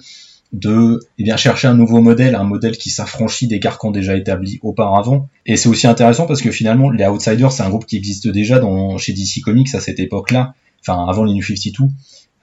de 0.53 1.01
eh 1.19 1.25
bien, 1.25 1.37
chercher 1.37 1.69
un 1.69 1.75
nouveau 1.75 2.01
modèle, 2.01 2.35
un 2.35 2.45
modèle 2.45 2.77
qui 2.77 2.91
s'affranchit 2.91 3.49
des 3.49 3.61
carcans 3.61 3.91
déjà 3.91 4.17
établis 4.17 4.59
auparavant. 4.63 5.29
Et 5.45 5.57
c'est 5.57 5.69
aussi 5.69 5.87
intéressant 5.87 6.27
parce 6.27 6.41
que 6.41 6.51
finalement, 6.51 6.91
les 6.91 7.05
Outsiders, 7.07 7.53
c'est 7.53 7.63
un 7.63 7.69
groupe 7.69 7.87
qui 7.87 7.97
existe 7.97 8.29
déjà 8.29 8.59
dans, 8.59 8.97
chez 8.99 9.13
DC 9.13 9.43
Comics 9.45 9.75
à 9.75 9.81
cette 9.81 10.01
époque-là, 10.01 10.55
enfin 10.81 11.07
avant 11.09 11.25
les 11.25 11.35
New 11.35 11.43
52. 11.43 11.85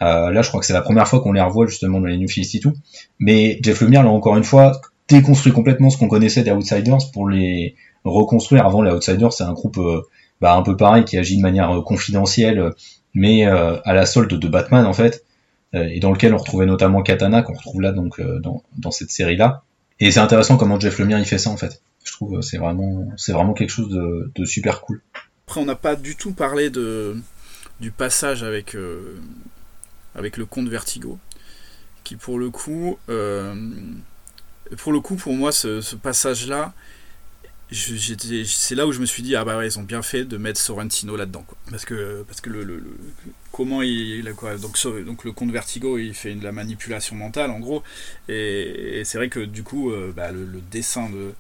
Euh, 0.01 0.31
là, 0.31 0.41
je 0.41 0.49
crois 0.49 0.59
que 0.59 0.65
c'est 0.65 0.73
la 0.73 0.81
première 0.81 1.07
fois 1.07 1.21
qu'on 1.21 1.31
les 1.31 1.41
revoit 1.41 1.65
justement 1.67 1.99
dans 1.99 2.07
les 2.07 2.17
New 2.17 2.27
52. 2.27 2.73
Mais 3.19 3.59
Jeff 3.61 3.81
Lemire, 3.81 4.03
là 4.03 4.09
encore 4.09 4.37
une 4.37 4.43
fois, 4.43 4.81
déconstruit 5.07 5.53
complètement 5.53 5.89
ce 5.89 5.97
qu'on 5.97 6.07
connaissait 6.07 6.43
des 6.43 6.51
Outsiders 6.51 7.11
pour 7.13 7.29
les 7.29 7.75
reconstruire. 8.03 8.65
Avant, 8.65 8.81
les 8.81 8.91
Outsiders, 8.91 9.33
c'est 9.33 9.43
un 9.43 9.53
groupe 9.53 9.77
euh, 9.77 10.01
bah, 10.41 10.55
un 10.55 10.61
peu 10.61 10.75
pareil 10.75 11.05
qui 11.05 11.17
agit 11.17 11.37
de 11.37 11.41
manière 11.41 11.71
euh, 11.71 11.81
confidentielle, 11.81 12.73
mais 13.13 13.45
euh, 13.47 13.77
à 13.85 13.93
la 13.93 14.05
solde 14.05 14.33
de 14.33 14.47
Batman 14.47 14.85
en 14.85 14.93
fait. 14.93 15.23
Euh, 15.75 15.87
et 15.89 15.99
dans 15.99 16.11
lequel 16.11 16.33
on 16.33 16.37
retrouvait 16.37 16.65
notamment 16.65 17.01
Katana, 17.01 17.41
qu'on 17.41 17.53
retrouve 17.53 17.81
là 17.81 17.91
donc 17.91 18.19
euh, 18.19 18.39
dans, 18.39 18.63
dans 18.77 18.91
cette 18.91 19.11
série-là. 19.11 19.63
Et 19.99 20.11
c'est 20.11 20.19
intéressant 20.19 20.57
comment 20.57 20.79
Jeff 20.79 20.99
Lemire 20.99 21.19
il 21.19 21.25
fait 21.25 21.37
ça 21.37 21.49
en 21.49 21.57
fait. 21.57 21.81
Je 22.03 22.11
trouve 22.11 22.37
euh, 22.37 22.41
c'est 22.41 22.57
vraiment 22.57 23.07
c'est 23.17 23.33
vraiment 23.33 23.53
quelque 23.53 23.69
chose 23.71 23.89
de, 23.89 24.45
super 24.45 24.81
cool. 24.81 25.01
Après 25.47 25.61
on 25.61 25.65
n'a 25.65 25.75
pas 25.75 25.95
du 25.95 26.15
tout 26.15 26.33
parlé 26.33 26.69
de 26.69 27.15
du 27.79 27.91
passage 27.91 28.43
avec 28.43 28.77
avec 30.15 30.37
le 30.37 30.45
conte 30.45 30.69
Vertigo, 30.69 31.17
qui 32.03 32.15
pour 32.15 32.37
le 32.37 32.49
coup 32.49 32.97
pour 34.77 34.93
le 34.93 34.99
coup 34.99 35.15
pour 35.15 35.33
moi 35.33 35.51
ce 35.51 35.95
passage 35.95 36.47
là 36.47 36.73
c'est 37.73 38.75
là 38.75 38.87
où 38.87 38.91
je 38.91 38.99
me 38.99 39.05
suis 39.05 39.23
dit 39.23 39.35
ah 39.35 39.43
bah 39.43 39.65
ils 39.65 39.79
ont 39.79 39.83
bien 39.83 40.01
fait 40.01 40.25
de 40.25 40.37
mettre 40.37 40.59
Sorrentino 40.59 41.15
là-dedans 41.15 41.45
parce 41.69 41.85
que 41.85 42.23
parce 42.27 42.41
que 42.41 42.49
le, 42.49 42.83
comment 43.51 43.81
il, 43.81 44.31
quoi 44.35 44.57
donc 44.57 45.23
le 45.23 45.31
compte 45.31 45.51
Vertigo 45.51 45.97
il 45.97 46.13
fait 46.13 46.35
de 46.35 46.43
la 46.43 46.51
manipulation 46.51 47.15
mentale 47.15 47.51
en 47.51 47.59
gros. 47.59 47.83
Et, 48.29 49.01
c'est 49.05 49.17
vrai 49.17 49.29
que 49.29 49.39
du 49.39 49.63
coup 49.63 49.91
euh, 49.91 50.13
bah, 50.15 50.31
le, 50.31 50.45
dessin 50.71 51.09
de 51.09 51.33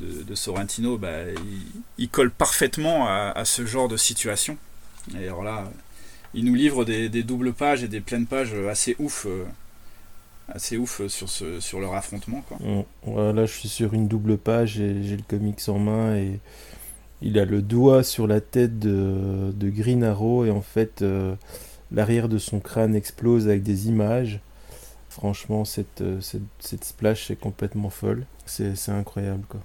de, 0.00 0.34
Sorrentino 0.34 0.96
bah, 0.96 1.10
il, 1.98 2.08
colle 2.08 2.30
parfaitement 2.30 3.06
à, 3.08 3.44
ce 3.44 3.66
genre 3.66 3.88
de 3.88 3.96
situation. 3.96 4.56
Et 5.18 5.24
alors 5.24 5.42
là 5.42 5.70
il 6.34 6.44
nous 6.44 6.54
livre 6.54 6.84
des, 6.84 7.22
doubles 7.22 7.52
pages 7.52 7.84
et 7.84 7.88
des 7.88 8.00
pleines 8.00 8.26
pages 8.26 8.54
assez 8.70 8.96
ouf 8.98 9.26
euh, 9.26 9.44
assez 10.54 10.76
ouf 10.76 11.06
sur, 11.08 11.28
ce, 11.28 11.60
sur 11.60 11.80
leur 11.80 11.94
affrontement. 11.94 12.42
Quoi. 12.46 12.58
Voilà, 13.04 13.46
je 13.46 13.52
suis 13.52 13.68
sur 13.68 13.94
une 13.94 14.08
double 14.08 14.38
page 14.38 14.78
et 14.78 15.02
j'ai 15.02 15.16
le 15.16 15.22
comics 15.26 15.60
en 15.68 15.78
main 15.78 16.16
et 16.16 16.38
il 17.22 17.38
a 17.38 17.44
le 17.44 17.62
doigt 17.62 18.02
sur 18.02 18.26
la 18.26 18.40
tête 18.40 18.78
de, 18.78 19.52
de 19.54 19.70
Green 19.70 20.04
Arrow 20.04 20.44
et 20.44 20.50
en 20.50 20.60
fait 20.60 21.02
euh, 21.02 21.34
l'arrière 21.90 22.28
de 22.28 22.38
son 22.38 22.60
crâne 22.60 22.94
explose 22.94 23.48
avec 23.48 23.62
des 23.62 23.88
images. 23.88 24.40
Franchement, 25.08 25.64
cette, 25.64 26.00
euh, 26.00 26.20
cette, 26.20 26.42
cette 26.58 26.84
splash 26.84 27.30
est 27.30 27.36
complètement 27.36 27.90
folle. 27.90 28.24
C'est 28.46 28.74
incroyable 28.88 29.44
quoi. 29.48 29.60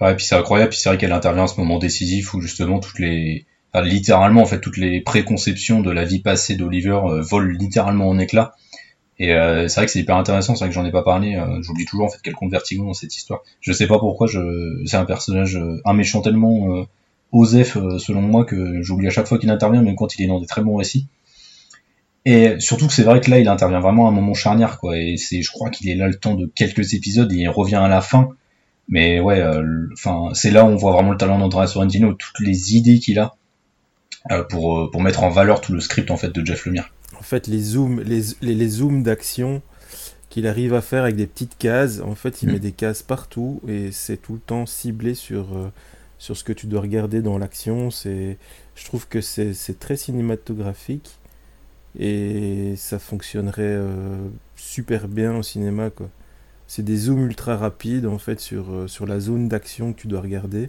Ouais, 0.00 0.12
et 0.12 0.14
puis 0.14 0.24
c'est 0.24 0.36
incroyable, 0.36 0.70
puis 0.70 0.78
c'est 0.78 0.88
vrai 0.90 0.98
qu'elle 0.98 1.12
intervient 1.12 1.44
à 1.44 1.48
ce 1.48 1.58
moment 1.58 1.78
décisif 1.78 2.32
où 2.32 2.40
justement 2.40 2.78
toutes 2.78 3.00
les, 3.00 3.46
littéralement 3.74 4.42
en 4.42 4.46
fait 4.46 4.60
toutes 4.60 4.76
les 4.76 5.00
préconceptions 5.00 5.80
de 5.80 5.90
la 5.90 6.04
vie 6.04 6.20
passée 6.20 6.54
d'Oliver 6.54 7.00
euh, 7.04 7.20
volent 7.20 7.52
littéralement 7.58 8.08
en 8.08 8.18
éclats. 8.18 8.54
Et 9.18 9.32
euh, 9.34 9.66
c'est 9.66 9.80
vrai 9.80 9.86
que 9.86 9.92
c'est 9.92 9.98
hyper 9.98 10.16
intéressant, 10.16 10.54
c'est 10.54 10.64
vrai 10.64 10.68
que 10.68 10.74
j'en 10.74 10.84
ai 10.84 10.92
pas 10.92 11.02
parlé. 11.02 11.34
Euh, 11.34 11.60
J'oublie 11.62 11.84
toujours 11.84 12.06
en 12.06 12.08
fait 12.08 12.18
quel 12.22 12.34
compte 12.34 12.52
dans 12.52 12.94
cette 12.94 13.16
histoire. 13.16 13.40
Je 13.60 13.72
sais 13.72 13.86
pas 13.86 13.98
pourquoi. 13.98 14.26
Je... 14.26 14.82
C'est 14.86 14.96
un 14.96 15.04
personnage, 15.04 15.56
euh, 15.56 15.80
un 15.84 15.92
méchant 15.92 16.20
tellement 16.20 16.86
osef 17.32 17.74
selon 17.98 18.22
moi 18.22 18.44
que 18.44 18.80
j'oublie 18.82 19.08
à 19.08 19.10
chaque 19.10 19.26
fois 19.26 19.38
qu'il 19.38 19.50
intervient, 19.50 19.82
même 19.82 19.96
quand 19.96 20.16
il 20.16 20.24
est 20.24 20.28
dans 20.28 20.40
des 20.40 20.46
très 20.46 20.62
bons 20.62 20.76
récits. 20.76 21.08
Et 22.24 22.60
surtout 22.60 22.86
que 22.86 22.92
c'est 22.92 23.02
vrai 23.02 23.20
que 23.20 23.30
là, 23.30 23.38
il 23.38 23.48
intervient 23.48 23.80
vraiment 23.80 24.06
à 24.06 24.10
un 24.10 24.12
moment 24.12 24.34
charnière, 24.34 24.78
quoi. 24.78 24.98
Et 24.98 25.16
c'est, 25.16 25.42
je 25.42 25.50
crois 25.50 25.70
qu'il 25.70 25.88
est 25.88 25.94
là 25.94 26.08
le 26.08 26.14
temps 26.14 26.34
de 26.34 26.46
quelques 26.46 26.94
épisodes 26.94 27.32
et 27.32 27.36
il 27.36 27.48
revient 27.48 27.76
à 27.76 27.88
la 27.88 28.00
fin. 28.00 28.30
Mais 28.88 29.20
ouais, 29.20 29.42
enfin 29.92 30.30
c'est 30.32 30.50
là 30.50 30.64
où 30.64 30.68
on 30.68 30.76
voit 30.76 30.92
vraiment 30.92 31.10
le 31.10 31.18
talent 31.18 31.38
d'Andrea 31.38 31.66
Sorrentino, 31.66 32.14
toutes 32.14 32.40
les 32.40 32.76
idées 32.76 33.00
qu'il 33.00 33.18
a 33.18 33.34
pour 34.48 34.90
pour 34.90 35.02
mettre 35.02 35.24
en 35.24 35.30
valeur 35.30 35.60
tout 35.60 35.72
le 35.72 35.80
script 35.80 36.10
en 36.10 36.16
fait 36.16 36.34
de 36.34 36.46
Jeff 36.46 36.64
Lemire. 36.64 36.90
En 37.18 37.22
fait, 37.22 37.46
les 37.46 37.60
zooms, 37.60 38.00
les, 38.00 38.22
les, 38.40 38.68
zooms 38.68 39.02
d'action 39.02 39.62
qu'il 40.30 40.46
arrive 40.46 40.74
à 40.74 40.80
faire 40.80 41.02
avec 41.02 41.16
des 41.16 41.26
petites 41.26 41.58
cases. 41.58 42.00
En 42.00 42.14
fait, 42.14 42.42
il 42.42 42.48
mm. 42.48 42.52
met 42.52 42.58
des 42.60 42.72
cases 42.72 43.02
partout 43.02 43.60
et 43.66 43.90
c'est 43.92 44.16
tout 44.16 44.34
le 44.34 44.40
temps 44.40 44.66
ciblé 44.66 45.14
sur 45.14 45.46
sur 46.18 46.36
ce 46.36 46.44
que 46.44 46.52
tu 46.52 46.66
dois 46.66 46.80
regarder 46.80 47.22
dans 47.22 47.38
l'action. 47.38 47.90
C'est, 47.90 48.36
je 48.74 48.84
trouve 48.84 49.08
que 49.08 49.20
c'est, 49.20 49.78
très 49.78 49.96
cinématographique 49.96 51.18
et 51.98 52.74
ça 52.76 52.98
fonctionnerait 52.98 53.62
euh, 53.62 54.28
super 54.56 55.08
bien 55.08 55.36
au 55.36 55.42
cinéma. 55.42 55.90
Quoi. 55.90 56.08
C'est 56.66 56.84
des 56.84 56.96
zooms 56.96 57.24
ultra 57.24 57.56
rapides 57.56 58.06
en 58.06 58.18
fait 58.18 58.40
sur, 58.40 58.70
euh, 58.70 58.88
sur 58.88 59.06
la 59.06 59.20
zone 59.20 59.48
d'action 59.48 59.92
que 59.92 60.00
tu 60.00 60.08
dois 60.08 60.20
regarder. 60.20 60.68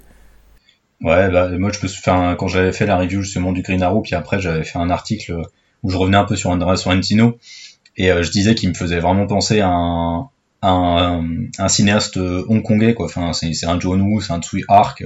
Ouais, 1.01 1.29
bah, 1.29 1.49
moi 1.57 1.71
je 1.71 1.79
peux 1.79 1.87
faire 1.87 2.35
quand 2.37 2.47
j'avais 2.47 2.73
fait 2.73 2.85
la 2.85 2.97
review 2.97 3.21
justement 3.21 3.53
du 3.53 3.61
Green 3.61 3.81
Arrow, 3.81 4.01
puis 4.01 4.15
après 4.15 4.41
j'avais 4.41 4.63
fait 4.63 4.79
un 4.79 4.89
article 4.89 5.43
où 5.83 5.89
je 5.89 5.97
revenais 5.97 6.17
un 6.17 6.25
peu 6.25 6.35
sur 6.35 6.49
Andrea 6.49 6.75
Sorrentino 6.75 7.37
et 7.97 8.11
euh, 8.11 8.23
je 8.23 8.31
disais 8.31 8.55
qu'il 8.55 8.69
me 8.69 8.73
faisait 8.73 8.99
vraiment 8.99 9.27
penser 9.27 9.59
à 9.61 9.69
un, 9.69 10.29
un, 10.61 11.23
un 11.57 11.67
cinéaste 11.67 12.17
hongkongais 12.17 12.93
quoi. 12.93 13.05
Enfin 13.05 13.33
c'est 13.33 13.65
un 13.65 13.79
John 13.79 14.01
Woo, 14.01 14.21
c'est 14.21 14.33
un 14.33 14.41
Tsui 14.41 14.63
Hark. 14.67 15.03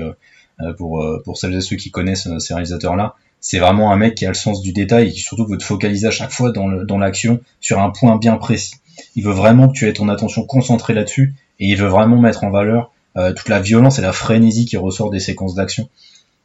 Euh, 0.61 0.71
pour, 0.73 1.01
euh, 1.01 1.19
pour 1.25 1.35
celles 1.35 1.55
et 1.55 1.61
ceux 1.61 1.77
qui 1.77 1.89
connaissent 1.89 2.27
euh, 2.27 2.37
ces 2.37 2.53
réalisateurs-là. 2.53 3.15
C'est 3.39 3.57
vraiment 3.57 3.91
un 3.91 3.95
mec 3.95 4.13
qui 4.13 4.25
a 4.25 4.27
le 4.27 4.35
sens 4.35 4.61
du 4.61 4.71
détail 4.71 5.09
et 5.09 5.11
qui 5.11 5.19
surtout 5.19 5.47
veut 5.47 5.57
te 5.57 5.63
focaliser 5.63 6.05
à 6.05 6.11
chaque 6.11 6.31
fois 6.31 6.51
dans 6.51 6.97
l'action 6.99 7.41
sur 7.59 7.79
un 7.79 7.89
point 7.89 8.17
bien 8.17 8.37
précis. 8.37 8.75
Il 9.15 9.23
veut 9.23 9.33
vraiment 9.33 9.67
que 9.67 9.73
tu 9.73 9.87
aies 9.87 9.93
ton 9.93 10.09
attention 10.09 10.45
concentrée 10.45 10.93
là-dessus 10.93 11.33
et 11.59 11.69
il 11.69 11.75
veut 11.75 11.87
vraiment 11.87 12.21
mettre 12.21 12.43
en 12.43 12.51
valeur 12.51 12.93
toute 13.15 13.49
la 13.49 13.59
violence 13.59 13.99
et 13.99 14.01
la 14.01 14.13
frénésie 14.13 14.65
qui 14.65 14.77
ressort 14.77 15.09
des 15.09 15.19
séquences 15.19 15.55
d'action. 15.55 15.89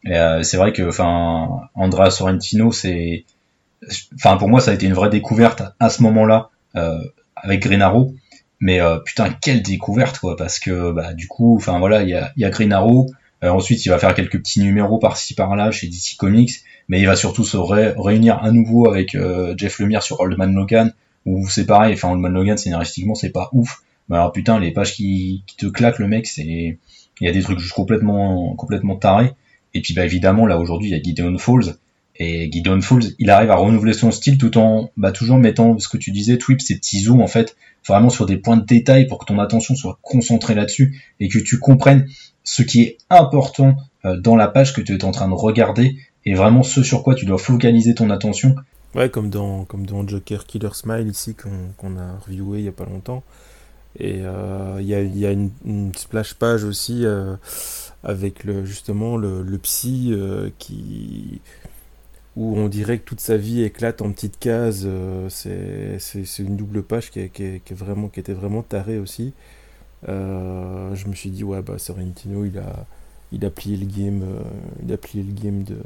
Euh, 0.07 0.43
c'est 0.43 0.57
vrai 0.57 0.73
que, 0.73 0.89
enfin, 0.89 1.69
Andrea 1.75 2.11
Sorrentino, 2.11 2.73
c'est, 2.73 3.25
enfin, 4.15 4.37
pour 4.37 4.49
moi, 4.49 4.61
ça 4.61 4.71
a 4.71 4.75
été 4.75 4.87
une 4.87 4.95
vraie 4.95 5.11
découverte 5.11 5.63
à 5.79 5.91
ce 5.91 6.03
moment-là 6.03 6.51
euh, 6.77 6.99
avec 7.37 7.63
Green 7.63 7.83
Arrow. 7.83 8.15
Mais 8.61 8.81
putain, 9.05 9.31
quelle 9.31 9.63
découverte, 9.63 10.19
quoi, 10.19 10.35
parce 10.37 10.59
que, 10.59 10.91
bah, 10.91 11.15
du 11.15 11.29
coup, 11.29 11.55
enfin 11.55 11.79
voilà, 11.79 12.03
il 12.03 12.09
y 12.09 12.15
a, 12.15 12.33
y 12.37 12.45
a 12.45 12.51
euh, 13.45 13.51
ensuite, 13.51 13.85
il 13.87 13.89
va 13.91 13.99
faire 13.99 14.15
quelques 14.15 14.39
petits 14.39 14.61
numéros 14.61 14.99
par-ci 14.99 15.35
par-là 15.35 15.71
chez 15.71 15.87
DC 15.87 16.17
Comics, 16.19 16.53
mais 16.89 17.01
il 17.01 17.07
va 17.07 17.17
surtout 17.17 17.45
se 17.45 17.57
réunir 17.57 18.43
à 18.43 18.51
nouveau 18.51 18.89
avec 18.89 19.15
euh, 19.15 19.55
Jeff 19.57 19.79
Lemire 19.79 20.03
sur 20.03 20.21
Old 20.21 20.37
Man 20.37 20.55
Logan, 20.55 20.93
où 21.25 21.49
c'est 21.49 21.67
pareil, 21.67 21.95
enfin 21.95 22.11
Old 22.11 22.21
Man 22.21 22.33
Logan 22.33 22.57
scénaristiquement 22.57 23.15
c'est 23.15 23.31
pas 23.31 23.51
ouf, 23.53 23.83
mais 24.09 24.17
alors 24.17 24.33
putain 24.33 24.59
les 24.59 24.73
pages 24.73 24.95
qui, 24.95 25.45
qui 25.47 25.57
te 25.57 25.67
claquent 25.67 25.99
le 25.99 26.09
mec, 26.09 26.27
c'est 26.27 26.79
il 27.21 27.27
y 27.27 27.29
a 27.29 27.33
des 27.33 27.43
trucs 27.43 27.59
juste 27.59 27.75
complètement 27.75 28.55
complètement 28.57 28.97
tarés. 28.97 29.35
Et 29.75 29.83
puis 29.83 29.95
bah 29.95 30.05
évidemment 30.05 30.47
là 30.47 30.59
aujourd'hui 30.59 30.89
il 30.89 30.93
y 30.93 30.99
a 30.99 31.03
Gideon 31.03 31.37
Falls 31.39 31.77
et 32.19 32.51
Gideon 32.51 32.81
Falls 32.81 33.15
il 33.19 33.31
arrive 33.31 33.51
à 33.51 33.57
renouveler 33.57 33.93
son 33.93 34.11
style 34.11 34.39
tout 34.39 34.59
en 34.59 34.91
bah 34.97 35.13
toujours 35.13 35.39
mettant 35.39 35.79
ce 35.79 35.89
que 35.89 35.97
tu 35.97 36.11
disais 36.11 36.37
Twip 36.37 36.61
ces 36.61 36.77
petits 36.77 37.01
zooms 37.01 37.21
en 37.21 37.27
fait 37.27 37.57
vraiment 37.87 38.11
sur 38.11 38.27
des 38.27 38.37
points 38.37 38.57
de 38.57 38.65
détail 38.65 39.07
pour 39.07 39.19
que 39.19 39.25
ton 39.25 39.39
attention 39.39 39.75
soit 39.75 39.99
concentrée 40.03 40.55
là-dessus 40.55 41.01
et 41.21 41.29
que 41.29 41.39
tu 41.39 41.59
comprennes 41.59 42.09
ce 42.45 42.63
qui 42.63 42.83
est 42.83 42.99
important 43.11 43.77
euh, 44.05 44.17
dans 44.17 44.37
la 44.37 44.49
page 44.49 44.73
que 44.73 44.81
tu 44.81 44.95
es 44.95 45.05
en 45.05 45.11
train 45.11 45.29
de 45.29 45.35
regarder 45.35 45.97
et 46.25 46.35
vraiment 46.35 46.63
ce 46.63 46.83
sur 46.83 47.03
quoi 47.03 47.15
tu 47.15 47.25
dois 47.25 47.39
focaliser 47.39 47.95
ton 47.95 48.11
attention. 48.11 48.57
Ouais, 48.95 49.09
comme 49.11 49.31
dans, 49.31 49.65
comme 49.65 49.87
dans 49.87 50.07
Joker 50.07 50.47
Killer 50.47 50.71
Smile 50.73 51.09
ici 51.09 51.35
qu'on 51.35 51.97
a 51.97 52.19
reviewé 52.27 52.61
il 52.61 52.65
y 52.65 52.69
a 52.69 52.73
pas 52.73 52.87
longtemps. 52.87 53.23
Et 53.99 54.21
euh, 54.23 54.79
il 54.81 54.87
y, 54.87 54.95
a, 54.95 55.03
y, 55.03 55.27
a, 55.27 55.33
une, 55.33 55.93
splash 55.97 56.35
page 56.35 56.65
aussi 56.65 57.05
euh, 57.05 57.35
avec 58.05 58.45
le, 58.45 58.65
justement 58.65 59.17
le 59.17 59.59
psy 59.59 60.15
qui 60.59 61.41
où 62.37 62.57
on 62.57 62.69
dirait 62.69 62.99
que 62.99 63.05
toute 63.05 63.21
sa 63.21 63.37
vie 63.37 63.63
éclate 63.63 64.03
en 64.03 64.13
petites 64.13 64.39
cases. 64.39 64.87
c'est 65.29 66.39
une 66.39 66.57
double 66.57 66.83
page 66.83 67.11
qui, 67.11 67.29
qui, 67.31 67.43
est 67.45 67.73
vraiment, 67.73 68.09
qui 68.09 68.21
était 68.21 68.33
vraiment 68.33 68.63
tarée 68.63 68.99
aussi. 68.99 69.33
Euh, 70.09 70.95
je 70.95 71.09
me 71.09 71.15
suis 71.15 71.31
dit, 71.31 71.45
ouais, 71.45 71.63
bah, 71.63 71.79
Sorrentino, 71.79 72.45
il 72.45 72.59
a, 72.59 72.87
il 73.33 73.45
a 73.45 73.51
plié 73.51 73.77
le 73.77 73.87
game, 73.87 74.23
euh, 74.23 74.43
il 74.85 74.93
a 74.93 74.97
plié 74.97 75.25
le 75.25 75.33
game 75.33 75.65
de, 75.65 75.79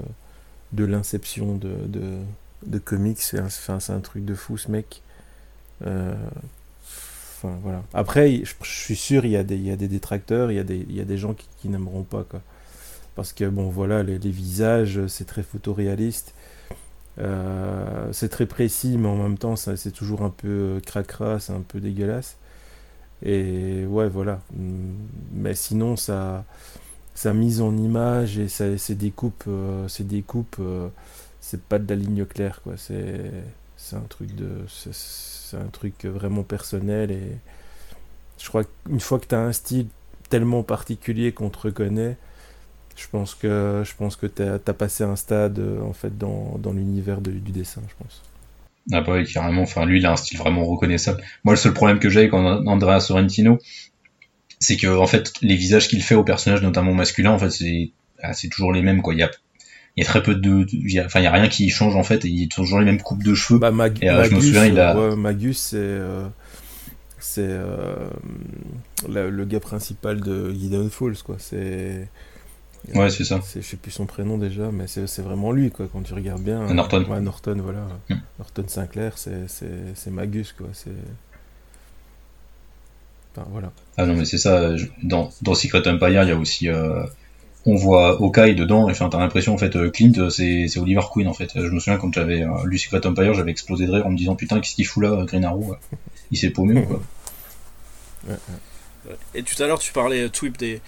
de 0.72 0.84
l'inception 0.84 1.56
de, 1.56 1.74
de, 1.86 2.18
de, 2.66 2.78
comics. 2.78 3.20
C'est 3.20 3.38
un, 3.38 3.78
un, 3.88 4.00
truc 4.00 4.24
de 4.24 4.34
fou, 4.34 4.58
ce 4.58 4.70
mec. 4.70 5.02
Euh, 5.86 6.14
enfin, 6.86 7.56
voilà. 7.62 7.82
Après, 7.94 8.42
je, 8.44 8.54
suis 8.62 8.96
sûr, 8.96 9.24
il 9.24 9.32
y, 9.32 9.36
a 9.36 9.44
des, 9.44 9.56
il 9.56 9.66
y 9.66 9.70
a 9.70 9.76
des 9.76 9.88
détracteurs, 9.88 10.50
il 10.52 10.56
y 10.56 10.60
a 10.60 10.64
des, 10.64 10.86
il 10.88 10.96
y 10.96 11.00
a 11.00 11.04
des 11.04 11.18
gens 11.18 11.34
qui, 11.34 11.48
qui 11.60 11.68
n'aimeront 11.68 12.02
pas, 12.02 12.24
quoi. 12.24 12.42
Parce 13.14 13.32
que, 13.32 13.44
bon, 13.44 13.68
voilà, 13.68 14.02
les, 14.02 14.18
visages, 14.18 15.06
c'est 15.06 15.26
très 15.26 15.42
photoréaliste. 15.42 16.34
c'est 18.12 18.28
très 18.30 18.46
précis, 18.46 18.96
mais 18.98 19.08
en 19.08 19.16
même 19.16 19.38
temps, 19.38 19.56
c'est 19.56 19.92
toujours 19.92 20.22
un 20.22 20.30
peu 20.30 20.80
cracra, 20.86 21.38
c'est 21.40 21.52
un 21.52 21.60
peu 21.60 21.80
dégueulasse. 21.80 22.36
Et 23.22 23.84
ouais, 23.86 24.08
voilà. 24.08 24.40
Mais 25.32 25.54
sinon, 25.54 25.96
ça, 25.96 26.44
sa 27.14 27.32
mise 27.32 27.60
en 27.60 27.76
image 27.76 28.38
et 28.38 28.48
ça, 28.48 28.76
ses 28.78 28.94
découpes, 28.94 29.44
euh, 29.48 29.88
ses 29.88 30.04
découpes 30.04 30.56
euh, 30.60 30.88
c'est 31.40 31.62
pas 31.62 31.78
de 31.78 31.88
la 31.88 31.96
ligne 31.96 32.24
claire, 32.24 32.62
quoi. 32.62 32.74
C'est, 32.76 33.30
c'est 33.76 33.96
un 33.96 34.06
truc 34.08 34.34
de, 34.34 34.48
c'est, 34.68 35.56
un 35.56 35.68
truc 35.68 36.06
vraiment 36.06 36.44
personnel 36.44 37.10
et 37.10 37.36
je 38.38 38.48
crois 38.48 38.64
qu'une 38.64 39.00
fois 39.00 39.18
que 39.18 39.26
tu 39.26 39.34
as 39.34 39.40
un 39.40 39.52
style 39.52 39.86
tellement 40.30 40.62
particulier 40.62 41.32
qu'on 41.32 41.50
te 41.50 41.58
reconnaît, 41.58 42.16
je 42.96 43.06
pense 43.10 43.34
que 43.34 43.82
je 43.84 43.92
pense 43.96 44.16
que 44.16 44.26
tu 44.26 44.42
as, 44.42 44.74
passé 44.74 45.04
un 45.04 45.16
stade 45.16 45.60
en 45.82 45.92
fait 45.92 46.16
dans, 46.16 46.58
dans 46.58 46.72
l'univers 46.72 47.20
du 47.20 47.52
dessin, 47.52 47.82
je 47.88 47.94
pense. 48.02 48.22
Ah 48.90 49.00
bah 49.00 49.12
oui, 49.14 49.24
carrément. 49.24 49.62
Enfin, 49.62 49.86
lui, 49.86 49.98
il 49.98 50.06
a 50.06 50.12
un 50.12 50.16
style 50.16 50.38
vraiment 50.38 50.64
reconnaissable. 50.64 51.22
Moi, 51.44 51.54
le 51.54 51.58
seul 51.58 51.72
problème 51.72 52.00
que 52.00 52.10
j'ai 52.10 52.20
avec 52.20 52.34
Andrea 52.34 53.00
Sorrentino, 53.00 53.58
c'est 54.58 54.76
que 54.76 54.88
en 54.88 55.06
fait, 55.06 55.32
les 55.40 55.54
visages 55.54 55.88
qu'il 55.88 56.02
fait 56.02 56.14
aux 56.14 56.24
personnages, 56.24 56.62
notamment 56.62 56.92
masculins, 56.92 57.30
en 57.30 57.38
fait, 57.38 57.50
c'est 57.50 57.92
ah, 58.22 58.32
c'est 58.32 58.48
toujours 58.48 58.72
les 58.72 58.82
mêmes 58.82 59.02
quoi. 59.02 59.14
Il 59.14 59.20
y 59.20 59.22
a 59.22 59.30
il 59.96 60.02
y 60.02 60.06
a 60.06 60.08
très 60.08 60.22
peu 60.22 60.34
de, 60.34 60.66
enfin 61.04 61.20
il 61.20 61.24
y 61.24 61.26
a 61.26 61.32
rien 61.32 61.48
qui 61.48 61.68
change 61.68 61.96
en 61.96 62.02
fait 62.02 62.24
et 62.24 62.28
il 62.28 62.40
y 62.40 62.44
a 62.44 62.48
toujours 62.48 62.78
les 62.78 62.86
mêmes 62.86 63.00
coupes 63.00 63.22
de 63.22 63.34
cheveux. 63.34 63.58
Bah, 63.58 63.70
Mag 63.70 63.98
et, 64.00 64.08
euh, 64.08 64.16
Magus, 64.16 64.30
je 64.30 64.36
me 64.36 64.40
souviens, 64.40 64.64
il 64.64 64.80
a... 64.80 64.94
Magus 65.16 65.58
c'est 65.58 65.76
euh, 65.76 66.26
c'est 67.18 67.42
euh, 67.46 68.08
le 69.08 69.44
gars 69.44 69.60
principal 69.60 70.20
de 70.20 70.50
Gideon 70.52 70.88
Falls 70.88 71.18
quoi. 71.22 71.36
C'est 71.38 72.08
Ouais, 72.94 73.10
c'est 73.10 73.24
ça. 73.24 73.40
Je 73.54 73.60
sais 73.60 73.76
plus 73.76 73.90
son 73.90 74.06
prénom 74.06 74.38
déjà, 74.38 74.70
mais 74.72 74.86
c'est 74.86 75.22
vraiment 75.22 75.52
lui, 75.52 75.70
quoi, 75.70 75.86
quand 75.92 76.02
tu 76.02 76.14
regardes 76.14 76.42
bien. 76.42 76.72
Norton. 76.72 77.04
Ouais, 77.08 77.20
Norton, 77.20 77.58
voilà. 77.62 77.86
Hmm. 78.10 78.16
Norton 78.38 78.64
Sinclair, 78.66 79.16
c'est 79.16 80.10
Magus, 80.10 80.52
quoi. 80.52 80.68
C'est. 80.72 80.90
Enfin, 83.34 83.48
voilà. 83.50 83.72
Ah 83.96 84.04
non, 84.04 84.14
mais 84.14 84.24
c'est 84.24 84.38
ça. 84.38 84.74
Dans, 85.02 85.30
dans 85.42 85.54
Secret 85.54 85.86
Empire, 85.88 86.22
il 86.22 86.28
y 86.28 86.32
a 86.32 86.36
aussi. 86.36 86.68
Euh, 86.68 87.04
on 87.64 87.76
voit 87.76 88.16
Hawkeye 88.20 88.56
dedans, 88.56 88.88
et 88.88 88.92
enfin, 88.92 89.08
t'as 89.08 89.20
l'impression, 89.20 89.54
en 89.54 89.58
fait, 89.58 89.76
euh, 89.76 89.88
Clint, 89.88 90.28
c'est 90.30 90.76
Oliver 90.78 91.02
Queen, 91.14 91.28
en 91.28 91.32
fait. 91.32 91.50
Je 91.54 91.68
me 91.68 91.78
souviens, 91.78 91.96
quand 91.96 92.12
j'avais 92.12 92.42
euh, 92.42 92.48
lu 92.64 92.76
Secret 92.78 93.06
Empire, 93.06 93.34
j'avais 93.34 93.52
explosé 93.52 93.86
de 93.86 93.92
rire 93.92 94.04
en 94.06 94.10
me 94.10 94.16
disant, 94.16 94.34
putain, 94.34 94.58
qu'est-ce 94.60 94.74
qu'il 94.74 94.86
fout 94.86 95.04
là, 95.04 95.24
Green 95.24 95.44
Arrow 95.44 95.76
Il 96.32 96.38
s'est 96.38 96.50
paumé, 96.50 96.82
quoi. 96.84 97.00
Et 99.34 99.42
tout 99.42 99.60
à 99.62 99.66
l'heure, 99.66 99.78
tu 99.78 99.92
parlais, 99.92 100.28
Twip, 100.28 100.58
des 100.58 100.80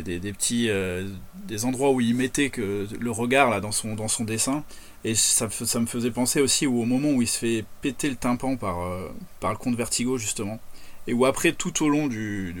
des, 0.00 0.32
petits 0.32 0.70
euh, 0.70 1.08
des 1.46 1.64
endroits 1.64 1.90
où 1.90 2.00
il 2.00 2.14
mettait 2.14 2.50
que 2.50 2.86
le 2.98 3.10
regard 3.10 3.50
là 3.50 3.60
dans 3.60 3.72
son 3.72 3.94
dans 3.94 4.08
son 4.08 4.24
dessin. 4.24 4.64
Et 5.04 5.14
ça, 5.14 5.48
ça 5.50 5.80
me 5.80 5.86
faisait 5.86 6.10
penser 6.10 6.40
aussi 6.40 6.66
au 6.66 6.84
moment 6.84 7.10
où 7.10 7.22
il 7.22 7.28
se 7.28 7.38
fait 7.38 7.64
péter 7.80 8.08
le 8.08 8.16
tympan 8.16 8.56
par 8.56 8.80
euh, 8.80 9.08
par 9.40 9.50
le 9.52 9.58
comte 9.58 9.76
Vertigo 9.76 10.18
justement. 10.18 10.60
Et 11.06 11.12
où 11.12 11.26
après 11.26 11.52
tout 11.52 11.84
au 11.84 11.88
long 11.88 12.06
du, 12.06 12.54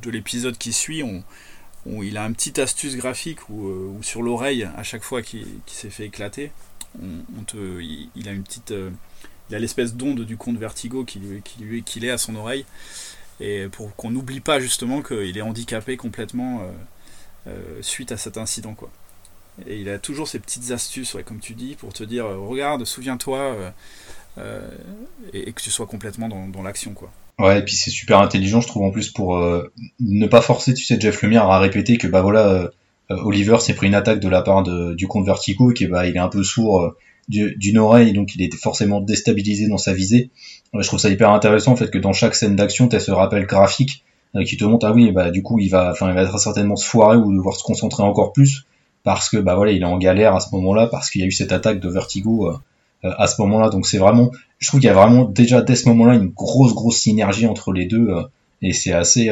de 0.00 0.10
l'épisode 0.10 0.58
qui 0.58 0.72
suit 0.72 1.02
il 1.86 2.18
a 2.18 2.24
un 2.24 2.32
petit 2.32 2.60
astuce 2.60 2.96
graphique 2.96 3.48
où, 3.48 3.68
euh, 3.68 3.96
sur 4.02 4.22
l'oreille 4.22 4.68
à 4.76 4.82
chaque 4.82 5.02
fois 5.02 5.22
qu'il 5.22 5.46
s'est 5.66 5.88
fait 5.88 6.04
éclater 6.04 6.52
il, 7.00 8.28
a 8.28 8.32
une 8.32 8.42
petite 8.42 8.74
il 9.48 9.56
a 9.56 9.58
l'espèce 9.58 9.94
d'onde 9.94 10.20
du 10.20 10.36
comte 10.36 10.58
Vertigo 10.58 11.04
qui 11.04 11.18
lui, 11.18 11.40
qui 11.42 11.62
lui 11.62 11.82
qu'il 11.82 12.04
est 12.04 12.10
à 12.10 12.18
son 12.18 12.34
oreille 12.34 12.66
et 13.40 13.66
pour 13.70 13.94
qu'on 13.96 14.10
n'oublie 14.10 14.40
pas 14.40 14.60
justement 14.60 15.02
qu'il 15.02 15.36
est 15.36 15.42
handicapé 15.42 15.96
complètement 15.96 16.60
euh, 16.60 17.50
euh, 17.50 17.78
suite 17.82 18.12
à 18.12 18.16
cet 18.16 18.36
incident 18.36 18.74
quoi. 18.74 18.90
Et 19.66 19.80
il 19.80 19.88
a 19.88 19.98
toujours 19.98 20.28
ces 20.28 20.38
petites 20.38 20.70
astuces, 20.70 21.16
comme 21.24 21.40
tu 21.40 21.54
dis, 21.54 21.74
pour 21.74 21.92
te 21.92 22.04
dire 22.04 22.26
euh, 22.26 22.38
regarde, 22.38 22.84
souviens-toi, 22.84 23.56
et, 25.32 25.52
que 25.52 25.60
tu 25.60 25.72
sois 25.72 25.86
complètement 25.86 26.28
dans, 26.28 26.62
l'action 26.62 26.92
quoi. 26.92 27.10
Ouais, 27.40 27.58
et 27.58 27.62
puis 27.62 27.74
c'est 27.74 27.90
super 27.90 28.20
intelligent, 28.20 28.60
je 28.60 28.68
trouve 28.68 28.84
en 28.84 28.92
plus 28.92 29.10
pour 29.10 29.36
ne 29.98 30.26
pas 30.28 30.42
forcer, 30.42 30.74
tu 30.74 30.84
sais, 30.84 31.00
Jeff 31.00 31.22
Lemire 31.22 31.42
à 31.42 31.58
répéter 31.58 31.98
que 31.98 32.06
bah 32.06 32.22
voilà, 32.22 32.70
Oliver 33.10 33.58
s'est 33.58 33.74
pris 33.74 33.88
une 33.88 33.96
attaque 33.96 34.20
de 34.20 34.28
la 34.28 34.42
part 34.42 34.62
du 34.62 35.08
comte 35.08 35.26
Vertigo 35.26 35.72
et 35.72 35.74
qu'il 35.74 35.88
bah, 35.88 36.06
il 36.06 36.14
est 36.14 36.20
un 36.20 36.28
peu 36.28 36.44
sourd 36.44 36.94
d'une 37.28 37.78
oreille, 37.78 38.12
donc 38.12 38.34
il 38.34 38.42
est 38.42 38.54
forcément 38.54 39.00
déstabilisé 39.00 39.68
dans 39.68 39.78
sa 39.78 39.92
visée. 39.92 40.30
je 40.72 40.86
trouve 40.86 40.98
ça 40.98 41.10
hyper 41.10 41.30
intéressant 41.30 41.72
en 41.72 41.76
fait 41.76 41.90
que 41.90 41.98
dans 41.98 42.12
chaque 42.12 42.34
scène 42.34 42.56
d'action, 42.56 42.88
tu 42.88 42.96
as 42.96 43.00
ce 43.00 43.10
rappel 43.10 43.46
graphique 43.46 44.02
qui 44.46 44.56
te 44.56 44.64
montre 44.64 44.86
ah 44.86 44.92
oui 44.92 45.10
bah 45.10 45.30
du 45.30 45.42
coup 45.42 45.58
il 45.58 45.68
va 45.68 45.90
enfin 45.90 46.08
il 46.10 46.14
va 46.14 46.26
très 46.26 46.38
certainement 46.38 46.76
se 46.76 46.86
foirer 46.86 47.16
ou 47.16 47.32
devoir 47.32 47.56
se 47.56 47.62
concentrer 47.62 48.02
encore 48.02 48.32
plus 48.32 48.66
parce 49.02 49.28
que 49.28 49.36
bah 49.38 49.54
voilà 49.54 49.72
il 49.72 49.82
est 49.82 49.86
en 49.86 49.98
galère 49.98 50.34
à 50.34 50.40
ce 50.40 50.54
moment-là 50.54 50.86
parce 50.86 51.10
qu'il 51.10 51.20
y 51.20 51.24
a 51.24 51.26
eu 51.26 51.32
cette 51.32 51.52
attaque 51.52 51.80
de 51.80 51.88
vertigo 51.88 52.52
à 53.02 53.26
ce 53.26 53.40
moment-là 53.40 53.70
donc 53.70 53.86
c'est 53.86 53.98
vraiment 53.98 54.30
je 54.58 54.68
trouve 54.68 54.80
qu'il 54.80 54.88
y 54.88 54.90
a 54.90 54.94
vraiment 54.94 55.24
déjà 55.24 55.62
dès 55.62 55.76
ce 55.76 55.88
moment-là 55.88 56.14
une 56.14 56.28
grosse 56.28 56.74
grosse 56.74 56.98
synergie 56.98 57.46
entre 57.46 57.72
les 57.72 57.86
deux 57.86 58.08
et 58.60 58.72
c'est 58.72 58.92
assez 58.92 59.30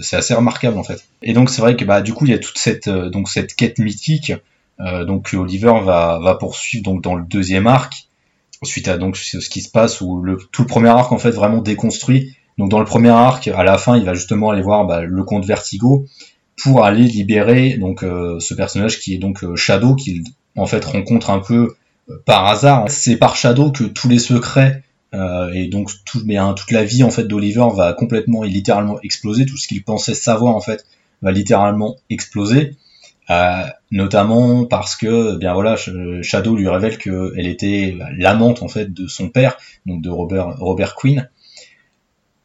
c'est 0.00 0.16
assez 0.16 0.34
remarquable 0.34 0.78
en 0.78 0.84
fait 0.84 1.04
et 1.22 1.32
donc 1.32 1.50
c'est 1.50 1.60
vrai 1.60 1.76
que 1.76 1.84
bah 1.84 2.00
du 2.00 2.14
coup 2.14 2.24
il 2.24 2.30
y 2.30 2.34
a 2.34 2.38
toute 2.38 2.58
cette 2.58 2.88
donc 2.88 3.28
cette 3.28 3.54
quête 3.54 3.78
mythique 3.78 4.32
donc 4.78 5.34
Oliver 5.34 5.74
va 5.84 6.36
poursuivre 6.40 6.84
donc 6.84 7.02
dans 7.02 7.14
le 7.14 7.24
deuxième 7.24 7.66
arc 7.66 8.08
suite 8.64 8.88
à 8.88 8.96
donc 8.96 9.16
ce 9.16 9.48
qui 9.48 9.60
se 9.60 9.70
passe 9.70 10.00
où 10.00 10.24
tout 10.52 10.62
le 10.62 10.68
premier 10.68 10.88
arc 10.88 11.12
en 11.12 11.18
fait 11.18 11.30
vraiment 11.30 11.60
déconstruit. 11.60 12.34
Donc 12.58 12.70
dans 12.70 12.78
le 12.78 12.84
premier 12.84 13.10
arc, 13.10 13.48
à 13.48 13.64
la 13.64 13.78
fin, 13.78 13.96
il 13.96 14.04
va 14.04 14.14
justement 14.14 14.50
aller 14.50 14.62
voir 14.62 14.86
bah, 14.86 15.02
le 15.02 15.24
comte 15.24 15.44
Vertigo 15.44 16.06
pour 16.62 16.84
aller 16.84 17.02
libérer 17.02 17.76
donc 17.78 18.04
euh, 18.04 18.38
ce 18.38 18.54
personnage 18.54 19.00
qui 19.00 19.14
est 19.14 19.18
donc 19.18 19.42
euh, 19.42 19.56
Shadow 19.56 19.96
qu'il 19.96 20.22
en 20.56 20.66
fait 20.66 20.84
rencontre 20.84 21.30
un 21.30 21.40
peu 21.40 21.74
euh, 22.08 22.22
par 22.24 22.46
hasard. 22.46 22.88
C'est 22.88 23.16
par 23.16 23.36
Shadow 23.36 23.72
que 23.72 23.84
tous 23.84 24.08
les 24.08 24.18
secrets 24.18 24.82
et 25.52 25.68
donc 25.68 25.92
tout, 26.04 26.22
mais, 26.24 26.38
hein, 26.38 26.54
toute 26.54 26.72
la 26.72 26.82
vie 26.82 27.04
en 27.04 27.10
fait 27.10 27.22
d'Oliver 27.22 27.68
va 27.72 27.92
complètement 27.92 28.42
et 28.42 28.48
littéralement 28.48 29.00
exploser. 29.02 29.46
Tout 29.46 29.56
ce 29.56 29.68
qu'il 29.68 29.84
pensait 29.84 30.12
savoir 30.12 30.56
en 30.56 30.60
fait 30.60 30.84
va 31.22 31.30
littéralement 31.30 31.94
exploser. 32.10 32.76
Euh, 33.30 33.64
notamment 33.90 34.66
parce 34.66 34.96
que 34.96 35.36
bien 35.36 35.54
voilà 35.54 35.76
Shadow 36.20 36.56
lui 36.56 36.68
révèle 36.68 36.98
qu'elle 36.98 37.46
était 37.46 37.96
l'amante 38.18 38.62
en 38.62 38.68
fait 38.68 38.92
de 38.92 39.06
son 39.06 39.30
père 39.30 39.56
donc 39.86 40.02
de 40.02 40.10
Robert 40.10 40.58
Robert 40.58 40.94
Quinn. 40.94 41.30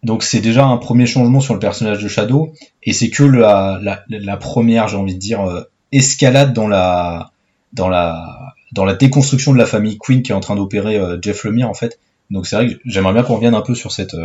Donc 0.04 0.24
c'est 0.24 0.40
déjà 0.40 0.66
un 0.66 0.78
premier 0.78 1.06
changement 1.06 1.42
sur 1.42 1.54
le 1.54 1.60
personnage 1.60 2.02
de 2.02 2.08
Shadow 2.08 2.54
et 2.84 2.94
c'est 2.94 3.10
que 3.10 3.24
la, 3.24 3.78
la, 3.82 4.06
la 4.08 4.38
première 4.38 4.88
j'ai 4.88 4.96
envie 4.96 5.16
de 5.16 5.20
dire 5.20 5.42
euh, 5.42 5.64
escalade 5.92 6.54
dans 6.54 6.70
la 6.70 7.32
dans 7.74 7.90
la 7.90 8.56
dans 8.72 8.86
la 8.86 8.94
déconstruction 8.94 9.52
de 9.52 9.58
la 9.58 9.66
famille 9.66 9.98
Quinn 9.98 10.24
qui 10.24 10.32
est 10.32 10.36
en 10.36 10.40
train 10.40 10.56
d'opérer 10.56 10.96
euh, 10.96 11.18
Jeff 11.22 11.44
Lemire 11.44 11.70
en 11.70 11.74
fait. 11.74 12.00
Donc 12.32 12.48
c'est 12.48 12.56
vrai 12.56 12.68
que 12.68 12.80
j'aimerais 12.86 13.12
bien 13.12 13.24
qu'on 13.24 13.36
revienne 13.36 13.56
un 13.56 13.62
peu 13.62 13.76
sur 13.76 13.92
cette 13.92 14.16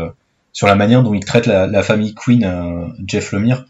sur 0.53 0.69
la 0.69 0.77
manière 0.77 1.03
dont 1.03 1.15
il 1.15 1.25
traite 1.25 1.47
la, 1.47 1.67
la 1.67 1.83
famille 1.83 2.15
Quinn 2.15 2.95
Jeff 3.05 3.33
Lemire 3.33 3.65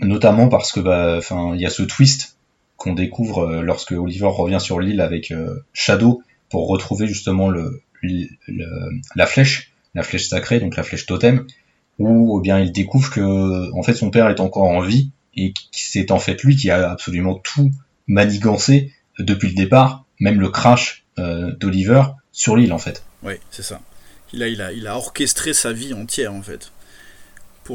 notamment 0.00 0.48
parce 0.48 0.72
que 0.72 0.80
bah, 0.80 1.16
enfin 1.18 1.52
il 1.54 1.60
y 1.60 1.66
a 1.66 1.70
ce 1.70 1.82
twist 1.82 2.36
qu'on 2.76 2.94
découvre 2.94 3.46
euh, 3.46 3.62
lorsque 3.62 3.92
Oliver 3.92 4.28
revient 4.28 4.60
sur 4.60 4.80
l'île 4.80 5.00
avec 5.00 5.30
euh, 5.30 5.64
Shadow 5.72 6.22
pour 6.48 6.68
retrouver 6.68 7.06
justement 7.06 7.50
le, 7.50 7.82
la 9.14 9.26
flèche, 9.26 9.72
la 9.94 10.02
flèche 10.02 10.28
sacrée, 10.28 10.60
donc 10.60 10.76
la 10.76 10.82
flèche 10.82 11.04
totem, 11.06 11.46
où 11.98 12.38
eh 12.38 12.42
bien 12.42 12.60
il 12.60 12.72
découvre 12.72 13.10
que 13.10 13.72
en 13.76 13.82
fait 13.82 13.94
son 13.94 14.10
père 14.10 14.28
est 14.28 14.40
encore 14.40 14.68
en 14.68 14.80
vie 14.80 15.10
et 15.34 15.52
c'est 15.72 16.10
en 16.10 16.18
fait 16.18 16.42
lui 16.42 16.56
qui 16.56 16.70
a 16.70 16.90
absolument 16.90 17.34
tout 17.34 17.70
manigancé 18.06 18.92
depuis 19.18 19.48
le 19.48 19.54
départ, 19.54 20.04
même 20.20 20.40
le 20.40 20.48
crash 20.48 21.04
euh, 21.18 21.52
d'Oliver 21.56 22.02
sur 22.32 22.56
l'île 22.56 22.72
en 22.72 22.78
fait. 22.78 23.02
Oui, 23.22 23.34
c'est 23.50 23.62
ça. 23.62 23.80
Il 24.32 24.42
a, 24.42 24.48
il, 24.48 24.62
a, 24.62 24.72
il 24.72 24.86
a 24.86 24.96
orchestré 24.96 25.52
sa 25.52 25.72
vie 25.72 25.92
entière 25.92 26.32
en 26.32 26.42
fait 26.42 26.70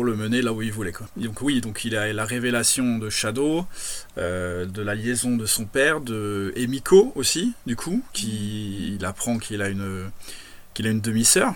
le 0.01 0.15
mener 0.15 0.41
là 0.41 0.53
où 0.53 0.61
il 0.61 0.71
voulait. 0.71 0.91
Quoi. 0.91 1.07
Donc 1.17 1.41
oui, 1.41 1.61
donc 1.61 1.85
il 1.85 1.95
a 1.95 2.11
la 2.11 2.25
révélation 2.25 2.97
de 2.97 3.09
Shadow, 3.09 3.65
euh, 4.17 4.65
de 4.65 4.81
la 4.81 4.95
liaison 4.95 5.35
de 5.35 5.45
son 5.45 5.65
père, 5.65 6.01
de 6.01 6.51
Emiko 6.55 7.11
aussi, 7.15 7.53
du 7.67 7.75
coup, 7.75 8.01
qui 8.13 8.95
il 8.95 9.05
apprend 9.05 9.37
qu'il 9.37 9.61
a 9.61 9.69
une 9.69 10.09
qu'il 10.73 10.87
a 10.87 10.89
une 10.89 11.01
demi-sœur. 11.01 11.53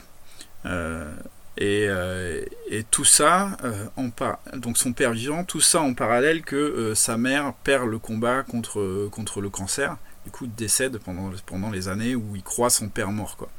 Euh, 0.65 1.11
et, 1.59 1.87
euh, 1.87 2.43
et, 2.69 2.83
tout 2.83 3.05
ça, 3.05 3.57
en 3.95 4.11
par... 4.11 4.39
donc 4.55 4.77
son 4.77 4.93
père 4.93 5.13
vivant, 5.13 5.43
tout 5.43 5.61
ça 5.61 5.81
en 5.81 5.95
parallèle 5.95 6.43
que 6.43 6.93
sa 6.93 7.17
mère 7.17 7.53
perd 7.63 7.89
le 7.89 7.97
combat 7.97 8.43
contre, 8.43 9.07
contre 9.09 9.41
le 9.41 9.49
cancer, 9.49 9.97
du 10.25 10.29
coup 10.29 10.45
décède 10.45 10.99
pendant, 10.99 11.31
pendant 11.47 11.71
les 11.71 11.87
années 11.87 12.13
où 12.13 12.35
il 12.35 12.43
croit 12.43 12.69
son 12.69 12.89
père 12.89 13.11
mort. 13.11 13.37
Quoi 13.37 13.49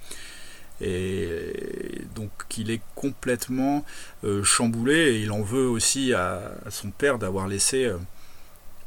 et 0.80 1.97
donc 2.18 2.30
il 2.58 2.70
est 2.70 2.80
complètement 2.94 3.84
euh, 4.24 4.42
chamboulé 4.42 4.94
et 4.94 5.22
il 5.22 5.30
en 5.30 5.42
veut 5.42 5.68
aussi 5.68 6.12
à, 6.12 6.52
son 6.68 6.90
père 6.90 7.18
d'avoir 7.18 7.46
laissé 7.46 7.84
euh, 7.84 7.96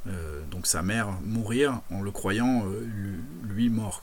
euh, 0.07 0.41
donc 0.51 0.67
sa 0.67 0.81
mère 0.81 1.07
mourir 1.23 1.79
en 1.91 2.01
le 2.01 2.11
croyant 2.11 2.65
lui, 3.43 3.69
mort. 3.69 4.01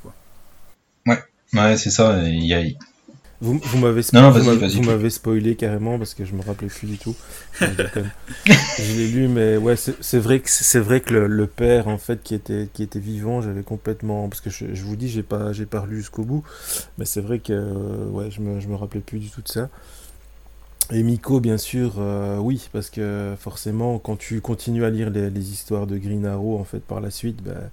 Ouais, 1.06 1.22
ouais 1.52 1.76
c'est 1.76 1.90
ça. 1.90 2.22
Vous, 3.40 3.60
vous 3.62 3.78
m'avez 3.78 4.02
spoilé, 4.02 5.10
spoilé 5.10 5.54
carrément 5.54 5.96
parce 5.96 6.14
que 6.14 6.24
je 6.24 6.34
me 6.34 6.42
rappelais 6.42 6.68
plus 6.68 6.88
du 6.88 6.98
tout. 6.98 7.14
je 7.60 7.66
l'ai 8.96 9.08
lu, 9.08 9.28
mais 9.28 9.56
ouais, 9.56 9.76
c'est 9.76 10.18
vrai 10.18 10.40
que 10.40 10.50
c'est 10.50 10.80
vrai 10.80 11.00
que 11.00 11.14
le, 11.14 11.46
père 11.46 11.88
en 11.88 11.98
fait 11.98 12.22
qui 12.22 12.34
était 12.34 12.68
qui 12.72 12.82
était 12.82 12.98
vivant, 12.98 13.40
j'avais 13.40 13.62
complètement 13.62 14.28
parce 14.28 14.40
que 14.40 14.50
je, 14.50 14.82
vous 14.82 14.96
dis 14.96 15.08
j'ai 15.08 15.22
pas 15.22 15.52
j'ai 15.52 15.66
pas 15.66 15.86
lu 15.86 15.98
jusqu'au 15.98 16.24
bout, 16.24 16.42
mais 16.98 17.04
c'est 17.04 17.20
vrai 17.20 17.38
que 17.38 17.52
ouais 18.10 18.30
je 18.30 18.40
me 18.40 18.60
je 18.60 18.68
me 18.68 18.74
rappelais 18.74 19.00
plus 19.00 19.20
du 19.20 19.30
tout 19.30 19.42
de 19.42 19.48
ça. 19.48 19.68
Et 20.90 21.02
Miko, 21.02 21.38
bien 21.38 21.58
sûr, 21.58 21.96
euh, 21.98 22.38
oui, 22.38 22.68
parce 22.72 22.88
que 22.88 23.34
forcément, 23.38 23.98
quand 23.98 24.16
tu 24.16 24.40
continues 24.40 24.84
à 24.84 24.90
lire 24.90 25.10
les, 25.10 25.50
histoires 25.52 25.86
de 25.86 25.98
Green 25.98 26.24
Arrow, 26.24 26.58
en 26.58 26.64
fait, 26.64 26.80
par 26.80 27.02
la 27.02 27.10
suite, 27.10 27.42
ben, 27.42 27.70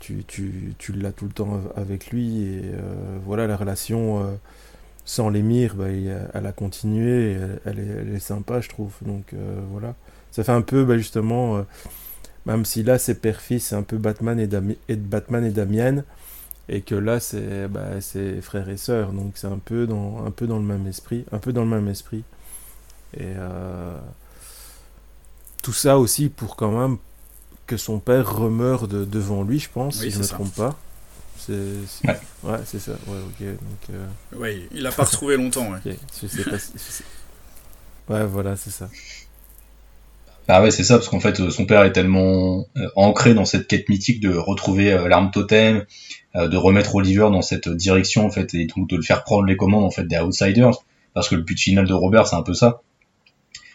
tu, 0.00 0.24
tu, 0.26 0.74
tu 0.76 0.92
l'as 0.92 1.12
tout 1.12 1.26
le 1.26 1.30
temps 1.30 1.60
avec 1.76 2.08
lui, 2.10 2.42
et 2.42 2.62
euh, 2.64 3.18
voilà, 3.24 3.46
la 3.46 3.56
relation, 3.56 4.24
euh, 4.24 4.32
sans 5.04 5.28
l'émir, 5.28 5.74
bah, 5.74 5.88
elle 5.88 6.46
a 6.46 6.52
continué, 6.52 7.36
elle, 7.64 8.12
est, 8.14 8.18
sympa, 8.20 8.60
je 8.60 8.68
trouve. 8.68 8.92
Donc 9.02 9.32
euh, 9.32 9.60
voilà. 9.70 9.94
Ça 10.30 10.44
fait 10.44 10.52
un 10.52 10.62
peu, 10.62 10.84
bah, 10.84 10.96
justement, 10.96 11.56
euh, 11.56 11.62
même 12.46 12.64
si 12.64 12.82
là 12.82 12.98
c'est 12.98 13.16
père-fils, 13.16 13.66
c'est 13.66 13.74
un 13.74 13.82
peu 13.82 13.98
Batman 13.98 14.38
et, 14.38 14.48
et, 14.88 14.96
Batman 14.96 15.44
et 15.44 15.50
Damien, 15.50 16.04
et 16.68 16.80
que 16.80 16.94
là 16.94 17.20
c'est 17.20 17.68
bah, 17.68 18.00
frère 18.40 18.68
et 18.68 18.76
sœur, 18.76 19.12
donc 19.12 19.32
c'est 19.34 19.48
un 19.48 19.58
peu 19.58 19.86
dans 19.86 20.24
un 20.24 20.30
peu 20.30 20.46
dans 20.46 20.58
le 20.58 20.64
même 20.64 20.86
esprit, 20.86 21.24
un 21.32 21.38
peu 21.38 21.52
dans 21.52 21.62
le 21.62 21.70
même 21.70 21.88
esprit. 21.88 22.24
Et 23.14 23.34
euh, 23.36 23.98
tout 25.62 25.72
ça 25.72 25.98
aussi 25.98 26.28
pour 26.28 26.56
quand 26.56 26.72
même 26.72 26.96
que 27.66 27.76
son 27.76 27.98
père 27.98 28.36
remeure 28.36 28.88
devant 28.88 29.42
lui, 29.42 29.58
je 29.58 29.68
pense, 29.68 30.00
si 30.00 30.10
je 30.10 30.18
ne 30.18 30.22
me 30.22 30.28
trompe 30.28 30.54
pas. 30.54 30.78
C'est, 31.46 32.08
ouais, 32.44 32.58
c'est 32.64 32.78
ça. 32.78 32.92
Ouais, 33.06 33.18
ok. 33.18 33.46
Donc, 33.46 33.90
euh... 33.90 34.38
ouais, 34.38 34.62
il 34.72 34.86
a 34.86 34.92
pas 34.92 35.04
retrouvé 35.04 35.36
longtemps. 35.36 35.72
Ouais. 35.72 35.78
Je 36.22 36.26
sais 36.26 36.44
pas 36.44 38.14
Ouais, 38.14 38.26
voilà, 38.26 38.56
c'est 38.56 38.70
ça. 38.70 38.88
Ah 40.48 40.62
ouais, 40.62 40.70
c'est 40.70 40.84
ça, 40.84 40.96
parce 40.96 41.08
qu'en 41.08 41.20
fait, 41.20 41.50
son 41.50 41.66
père 41.66 41.84
est 41.84 41.92
tellement 41.92 42.66
euh, 42.76 42.88
ancré 42.96 43.32
dans 43.32 43.44
cette 43.44 43.68
quête 43.68 43.88
mythique 43.88 44.20
de 44.20 44.34
retrouver 44.34 44.92
euh, 44.92 45.08
l'arme 45.08 45.30
totem, 45.30 45.84
euh, 46.34 46.48
de 46.48 46.56
remettre 46.56 46.94
Oliver 46.96 47.28
dans 47.32 47.42
cette 47.42 47.68
direction, 47.68 48.26
en 48.26 48.30
fait, 48.30 48.52
et 48.54 48.66
donc 48.66 48.88
de 48.88 48.96
le 48.96 49.02
faire 49.02 49.22
prendre 49.22 49.44
les 49.44 49.56
commandes, 49.56 49.84
en 49.84 49.90
fait, 49.90 50.04
des 50.04 50.18
Outsiders, 50.18 50.74
parce 51.14 51.28
que 51.28 51.36
le 51.36 51.42
but 51.42 51.58
final 51.58 51.86
de 51.86 51.94
Robert, 51.94 52.26
c'est 52.26 52.36
un 52.36 52.42
peu 52.42 52.54
ça. 52.54 52.82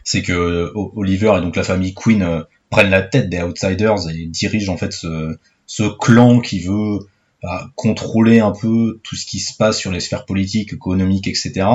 C'est 0.03 0.21
que 0.21 0.71
Oliver 0.95 1.33
et 1.37 1.41
donc 1.41 1.55
la 1.57 1.63
famille 1.63 1.93
Queen 1.93 2.45
prennent 2.69 2.89
la 2.89 3.01
tête 3.01 3.29
des 3.29 3.41
Outsiders 3.41 4.09
et 4.09 4.25
dirigent, 4.25 4.73
en 4.73 4.77
fait, 4.77 4.93
ce, 4.93 5.37
ce 5.65 5.83
clan 5.83 6.39
qui 6.39 6.59
veut 6.59 6.99
contrôler 7.75 8.39
un 8.39 8.51
peu 8.51 8.99
tout 9.03 9.15
ce 9.15 9.25
qui 9.25 9.39
se 9.39 9.55
passe 9.55 9.77
sur 9.77 9.91
les 9.91 9.99
sphères 9.99 10.25
politiques, 10.25 10.73
économiques, 10.73 11.27
etc. 11.27 11.67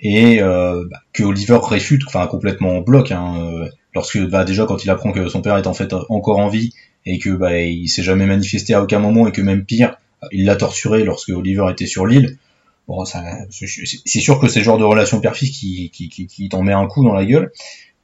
Et 0.00 0.40
euh, 0.40 0.84
bah, 0.90 1.00
que 1.12 1.24
Oliver 1.24 1.58
réfute, 1.62 2.02
enfin 2.06 2.26
complètement 2.26 2.78
en 2.78 2.80
bloc, 2.80 3.10
hein, 3.10 3.34
euh, 3.40 3.68
lorsque 3.94 4.18
bah, 4.28 4.44
déjà 4.44 4.64
quand 4.66 4.84
il 4.84 4.90
apprend 4.90 5.12
que 5.12 5.28
son 5.28 5.42
père 5.42 5.56
est 5.56 5.66
en 5.66 5.74
fait 5.74 5.92
encore 6.08 6.38
en 6.38 6.48
vie 6.48 6.72
et 7.04 7.18
que 7.18 7.30
bah, 7.30 7.60
il 7.60 7.88
s'est 7.88 8.02
jamais 8.02 8.26
manifesté 8.26 8.74
à 8.74 8.82
aucun 8.82 9.00
moment 9.00 9.26
et 9.26 9.32
que 9.32 9.42
même 9.42 9.64
pire, 9.64 9.96
il 10.30 10.44
l'a 10.44 10.56
torturé 10.56 11.04
lorsque 11.04 11.30
Oliver 11.30 11.66
était 11.70 11.86
sur 11.86 12.06
l'île. 12.06 12.38
Bon, 12.86 13.04
c'est 13.04 14.20
sûr 14.20 14.40
que 14.40 14.48
c'est 14.48 14.60
le 14.60 14.64
genre 14.64 14.78
de 14.78 14.84
relation 14.84 15.20
père 15.20 15.34
qui, 15.34 15.90
qui, 15.90 16.08
qui, 16.08 16.26
qui 16.26 16.48
t'en 16.48 16.62
met 16.62 16.72
un 16.72 16.86
coup 16.86 17.04
dans 17.04 17.12
la 17.12 17.26
gueule. 17.26 17.52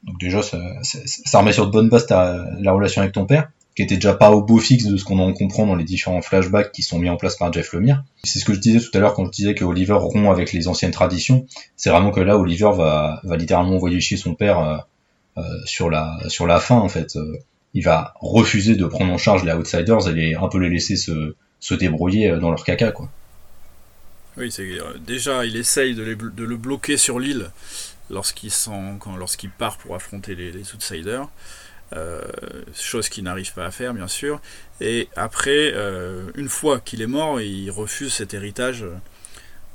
Donc 0.03 0.21
déjà, 0.21 0.43
ça, 0.43 0.61
ça, 0.83 0.99
ça 1.05 1.39
remet 1.39 1.53
sur 1.53 1.67
de 1.67 1.71
bonnes 1.71 1.89
bases 1.89 2.07
ta, 2.07 2.45
la 2.61 2.73
relation 2.73 3.01
avec 3.01 3.15
ton 3.15 3.25
père 3.25 3.49
qui 3.75 3.83
était 3.83 3.97
déjà 3.97 4.15
pas 4.15 4.31
au 4.31 4.43
beau 4.43 4.59
fixe 4.59 4.85
de 4.85 4.97
ce 4.97 5.05
qu'on 5.05 5.19
en 5.19 5.33
comprend 5.33 5.67
dans 5.67 5.75
les 5.75 5.85
différents 5.85 6.23
flashbacks 6.23 6.71
qui 6.71 6.83
sont 6.83 6.99
mis 6.99 7.09
en 7.09 7.17
place 7.17 7.37
par 7.37 7.53
Jeff 7.53 7.73
Lemire. 7.73 8.05
C'est 8.23 8.39
ce 8.39 8.45
que 8.45 8.55
je 8.55 8.61
disais 8.61 8.79
tout 8.79 8.97
à 8.97 9.01
l'heure 9.01 9.15
quand 9.15 9.25
je 9.27 9.31
disais 9.31 9.55
que 9.55 9.65
Oliver 9.65 9.95
rompt 9.95 10.31
avec 10.31 10.53
les 10.53 10.69
anciennes 10.69 10.93
traditions. 10.93 11.47
C'est 11.77 11.91
vraiment 11.91 12.13
que 12.13 12.21
là, 12.21 12.39
Oliver 12.39 12.71
va, 12.77 13.21
va 13.25 13.37
littéralement 13.37 13.75
envoyer 13.75 14.01
chier 14.01 14.17
son 14.17 14.35
père 14.35 14.61
euh, 14.61 14.77
euh, 15.39 15.43
sur 15.65 15.91
la 15.91 16.19
sur 16.29 16.47
la 16.47 16.61
fin 16.61 16.77
en 16.77 16.89
fait. 16.89 17.17
Euh, 17.17 17.39
il 17.77 17.83
va 17.83 18.15
refuser 18.21 18.77
de 18.77 18.87
prendre 18.87 19.13
en 19.13 19.19
charge 19.19 19.43
les 19.43 19.53
outsiders 19.53 20.09
et 20.09 20.13
les, 20.13 20.35
un 20.37 20.49
peu 20.49 20.59
les 20.59 20.71
laisser 20.71 20.95
se, 20.95 21.35
se 21.59 21.75
débrouiller 21.75 22.31
dans 22.39 22.51
leur 22.51 22.63
caca 22.63 22.93
quoi. 22.93 23.11
Oui, 24.37 24.53
c'est 24.53 24.69
déjà 25.05 25.45
il 25.45 25.57
essaye 25.57 25.97
de, 25.97 26.05
de 26.15 26.45
le 26.45 26.57
bloquer 26.57 26.97
sur 26.97 27.19
l'île 27.19 27.51
lorsqu'il 28.11 28.51
lorsqu'il 29.19 29.51
part 29.51 29.79
pour 29.79 29.97
affronter 29.97 30.37
les, 30.37 30.53
les 30.53 30.75
outsiders. 30.75 31.29
Euh, 31.95 32.23
chose 32.75 33.09
qu'il 33.09 33.23
n'arrive 33.23 33.53
pas 33.53 33.67
à 33.67 33.71
faire 33.71 33.95
bien 33.95 34.09
sûr. 34.09 34.41
Et 34.81 35.09
après, 35.15 35.73
euh, 35.75 36.25
une 36.35 36.49
fois 36.49 36.81
qu'il 36.81 37.03
est 37.03 37.07
mort, 37.07 37.41
il 37.41 37.71
refuse 37.71 38.13
cet 38.13 38.35
héritage 38.35 38.85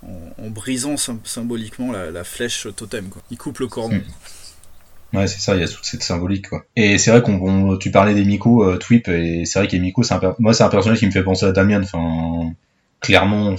en, 0.03 0.49
brisant 0.49 0.95
symboliquement 0.97 1.91
la, 1.91 2.23
flèche 2.23 2.67
totem. 2.75 3.09
Quoi. 3.09 3.21
Il 3.31 3.37
coupe 3.37 3.59
le 3.59 3.67
cordon. 3.67 3.95
Hmm. 3.95 5.17
Ouais, 5.17 5.27
c'est 5.27 5.39
ça, 5.39 5.55
il 5.55 5.61
y 5.61 5.63
a 5.63 5.67
toute 5.67 5.85
cette 5.85 6.03
symbolique. 6.03 6.49
Quoi. 6.49 6.65
Et 6.75 6.97
c'est 6.97 7.09
vrai 7.09 7.21
qu'on 7.21 7.77
tu 7.77 7.89
parlais 7.89 8.13
des 8.13 8.25
Miko, 8.25 8.63
euh, 8.63 8.77
Twip, 8.77 9.07
et 9.07 9.43
c'est 9.45 9.59
vrai 9.59 9.67
qu'Emiko, 9.67 10.03
c'est 10.03 10.15
moi, 10.37 10.53
c'est 10.53 10.63
un 10.63 10.69
personnage 10.69 10.99
qui 10.99 11.07
me 11.07 11.11
fait 11.11 11.23
penser 11.23 11.45
à 11.45 11.51
Damien. 11.51 11.81
Enfin, 11.81 12.53
clairement, 12.99 13.55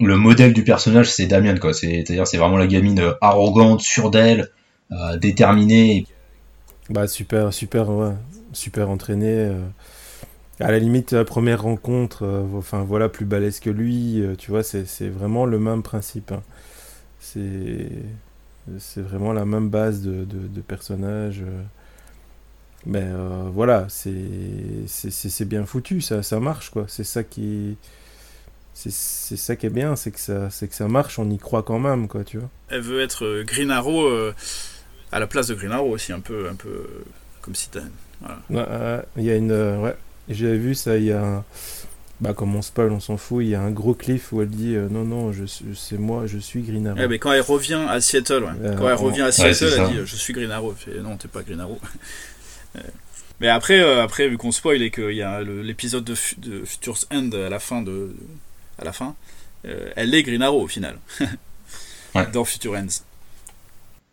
le 0.00 0.16
modèle 0.16 0.52
du 0.52 0.64
personnage, 0.64 1.10
c'est 1.10 1.26
Damien, 1.26 1.56
quoi. 1.56 1.72
C'est-à-dire, 1.72 2.26
c'est 2.26 2.38
vraiment 2.38 2.56
la 2.56 2.66
gamine 2.66 3.14
arrogante, 3.20 3.80
sûre 3.80 4.10
d'elle, 4.10 4.50
euh, 4.90 5.16
déterminée. 5.18 6.06
Bah, 6.90 7.08
super, 7.08 7.52
super, 7.52 7.88
ouais. 7.88 8.12
Super 8.52 8.90
entraînée. 8.90 9.48
Euh 9.48 9.68
à 10.60 10.70
la 10.70 10.78
limite, 10.78 11.12
la 11.12 11.24
première 11.24 11.62
rencontre, 11.62 12.24
euh, 12.24 12.44
enfin 12.56 12.84
voilà, 12.84 13.08
plus 13.08 13.24
balèze 13.24 13.60
que 13.60 13.70
lui, 13.70 14.20
euh, 14.20 14.34
tu 14.36 14.50
vois, 14.50 14.62
c'est 14.62 15.08
vraiment 15.08 15.46
le 15.46 15.58
même 15.58 15.82
principe. 15.82 16.32
Hein. 16.32 16.42
C'est 17.20 19.00
vraiment 19.00 19.32
la 19.32 19.44
même 19.44 19.68
base 19.68 20.02
de, 20.02 20.24
de, 20.24 20.60
personnage. 20.60 21.42
Mais 22.86 23.06
voilà, 23.52 23.86
c'est 23.88 25.44
bien 25.44 25.66
foutu, 25.66 26.00
ça, 26.00 26.22
ça 26.22 26.40
marche, 26.40 26.70
quoi. 26.70 26.84
C'est 26.88 27.04
ça 27.04 27.24
qui. 27.24 27.76
C'est 28.72 28.90
ça 29.36 29.56
qui 29.56 29.66
est 29.66 29.70
bien, 29.70 29.96
c'est 29.96 30.10
que, 30.10 30.18
ça, 30.18 30.48
que 30.48 30.74
ça 30.74 30.88
marche, 30.88 31.18
on 31.18 31.28
y 31.30 31.38
croit 31.38 31.62
quand 31.62 31.78
même, 31.78 32.08
quoi, 32.08 32.24
tu 32.24 32.38
vois. 32.38 32.48
Elle 32.68 32.80
veut 32.80 33.00
être 33.00 33.42
Green 33.42 33.70
Arrow 33.70 34.08
à 35.12 35.18
la 35.18 35.26
place 35.26 35.48
de 35.48 35.54
Green 35.54 35.72
Arrow 35.72 35.90
aussi, 35.90 36.12
un 36.12 36.20
peu, 36.20 36.48
un 36.48 36.54
peu 36.54 36.86
comme 37.40 37.54
si 37.54 37.68
Voilà. 38.50 39.04
Il 39.16 39.24
y 39.24 39.30
a 39.30 39.36
une. 39.36 39.52
ouais, 39.52 39.96
j'avais 40.28 40.58
vu 40.58 40.74
ça, 40.74 40.96
il 40.96 41.04
y 41.04 41.12
a 41.12 41.22
un... 41.22 41.44
Bah, 42.20 42.34
comme 42.34 42.54
on 42.54 42.60
spoil, 42.60 42.92
on 42.92 43.00
s'en 43.00 43.16
fout, 43.16 43.42
il 43.42 43.48
y 43.48 43.54
a 43.54 43.62
un 43.62 43.70
gros 43.70 43.94
cliff 43.94 44.30
où 44.32 44.42
elle 44.42 44.50
dit 44.50 44.76
euh, 44.76 44.88
non, 44.90 45.04
non, 45.04 45.32
je, 45.32 45.44
c'est 45.74 45.96
moi, 45.96 46.26
je 46.26 46.36
suis 46.36 46.60
Green 46.60 46.86
Arrow. 46.86 46.98
Eh, 47.00 47.08
mais 47.08 47.18
quand 47.18 47.32
elle 47.32 47.40
revient 47.40 47.82
à 47.88 47.98
Seattle, 48.02 48.44
euh, 48.62 48.76
quand 48.76 48.88
elle 48.88 48.94
revient 48.94 49.22
à 49.22 49.32
Seattle, 49.32 49.72
elle 49.78 49.88
dit 49.88 50.00
je 50.04 50.16
suis 50.16 50.34
Green 50.34 50.50
Arrow. 50.50 50.74
Fait, 50.74 51.00
non, 51.00 51.16
t'es 51.16 51.28
pas 51.28 51.42
Green 51.42 51.60
Arrow. 51.60 51.78
Euh, 52.76 52.80
mais 53.40 53.48
après, 53.48 53.82
après 53.98 54.28
vu 54.28 54.38
qu'on 54.38 54.52
spoil 54.52 54.80
et 54.80 54.92
qu'il 54.92 55.10
y 55.10 55.22
a 55.22 55.42
l'épisode 55.42 56.04
de, 56.04 56.14
de, 56.38 56.64
Future's 56.64 57.08
End 57.12 57.30
à 57.32 57.48
la 57.48 57.58
fin, 57.58 57.82
de, 57.82 58.14
à 58.78 58.84
la 58.84 58.92
fin 58.92 59.16
elle 59.64 60.14
est 60.14 60.22
Green 60.22 60.40
Arrow 60.40 60.62
au 60.62 60.68
final. 60.68 61.00
Dans 62.32 62.44
Future 62.44 62.74
Ends. 62.74 63.02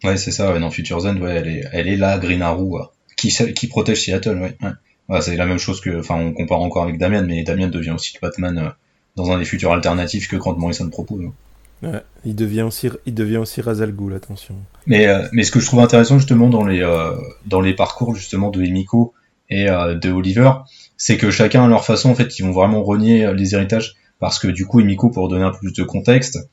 Ouais, 0.04 0.18
c'est 0.18 0.32
ça, 0.32 0.58
dans 0.60 0.70
Future's 0.70 1.06
End, 1.06 1.18
ouais, 1.18 1.36
elle, 1.36 1.48
est, 1.48 1.64
elle 1.72 1.88
est 1.88 1.98
là, 1.98 2.18
Green 2.18 2.42
Arrow, 2.42 2.80
qui, 3.16 3.30
qui 3.54 3.68
protège 3.68 4.04
Seattle, 4.04 4.38
ouais 4.38 4.56
c'est 5.22 5.38
la 5.38 5.46
même 5.46 5.58
chose 5.58 5.82
que, 5.82 6.00
enfin, 6.00 6.16
on 6.16 6.34
compare 6.34 6.62
encore 6.62 6.84
avec 6.84 6.98
Damien, 6.98 7.22
mais 7.22 7.44
Damien 7.44 7.68
devient 7.68 7.92
aussi 7.92 8.14
le 8.16 8.28
Batman 8.28 8.58
euh, 8.58 8.70
dans 9.16 9.32
un 9.32 9.40
des 9.40 9.46
futurs 9.46 9.72
alternatifs 9.72 10.28
que 10.28 10.36
Grant 10.36 10.56
Morrison 10.56 10.90
propose. 10.90 11.26
Ouais, 11.84 12.02
il 12.26 12.36
devient 12.36 12.64
aussi, 12.64 12.90
il 13.06 13.14
devient 13.14 13.38
aussi 13.38 13.62
Razal 13.62 13.94
Ghul, 13.94 14.14
attention. 14.16 14.56
Mais, 14.86 15.08
euh, 15.08 15.28
mais 15.32 15.44
ce 15.44 15.52
que 15.52 15.60
je 15.60 15.66
trouve 15.66 15.80
intéressant 15.80 16.18
justement 16.18 16.50
dans 16.50 16.66
les, 16.66 16.82
euh, 16.82 17.16
dans 17.46 17.62
les 17.62 17.74
parcours 17.74 18.16
justement 18.16 18.50
de 18.50 18.62
Emiko 18.64 19.14
et 19.50 19.68
de 19.68 20.12
Oliver, 20.12 20.52
c'est 20.98 21.16
que 21.16 21.32
chacun 21.32 21.64
à 21.64 21.68
leur 21.68 21.86
façon, 21.86 22.10
en 22.10 22.16
fait, 22.16 22.38
ils 22.38 22.42
vont 22.42 22.52
vraiment 22.52 22.84
renier 22.84 23.32
les 23.34 23.56
héritages 23.56 23.96
parce 24.20 24.40
que 24.40 24.50
du 24.50 24.66
coup, 24.66 24.82
Emiko, 24.82 25.10
pour 25.10 25.30
donner 25.30 25.46
un 25.46 25.52
peu 25.52 25.60
plus 25.60 25.74
de 25.74 25.84
contexte, 25.84 26.50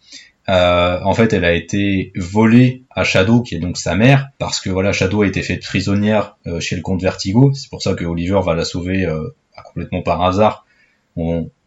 euh, 0.49 1.01
en 1.03 1.15
fait, 1.15 1.33
elle 1.33 1.45
a 1.45 1.55
été 1.55 2.13
volée 2.17 2.83
à 2.91 3.05
Shadow, 3.05 3.43
qui 3.43 3.55
est 3.55 3.61
donc 3.61 3.79
sa 3.79 3.95
mère, 3.95 4.29
parce 4.39 4.61
que 4.61 4.69
voilà, 4.69 4.93
Shadow 4.93 5.23
a 5.23 5.27
été 5.27 5.43
faite 5.43 5.63
prisonnière 5.63 6.37
euh, 6.47 6.61
chez 6.61 6.77
le 6.77 6.83
comte 6.83 7.01
Vertigo. 7.01 7.53
C'est 7.55 7.71
pour 7.71 7.83
ça 7.83 7.95
que 7.95 8.05
Oliver 8.05 8.41
va 8.45 8.55
la 8.55 8.65
sauver 8.65 9.07
euh, 9.07 9.35
complètement 9.65 10.03
par 10.03 10.23
hasard, 10.23 10.67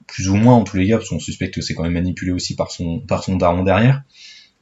plus 0.08 0.30
ou 0.30 0.36
moins 0.36 0.56
en 0.56 0.64
tous 0.64 0.78
les 0.78 0.88
cas, 0.88 0.98
parce 0.98 1.10
qu'on 1.10 1.20
suspecte 1.20 1.56
que 1.56 1.62
c'est 1.62 1.74
quand 1.74 1.84
même 1.84 1.94
manipulé 1.94 2.32
aussi 2.32 2.56
par 2.56 2.72
son 2.72 3.00
par 3.00 3.24
son 3.24 3.36
daron 3.38 3.64
derrière. 3.64 4.04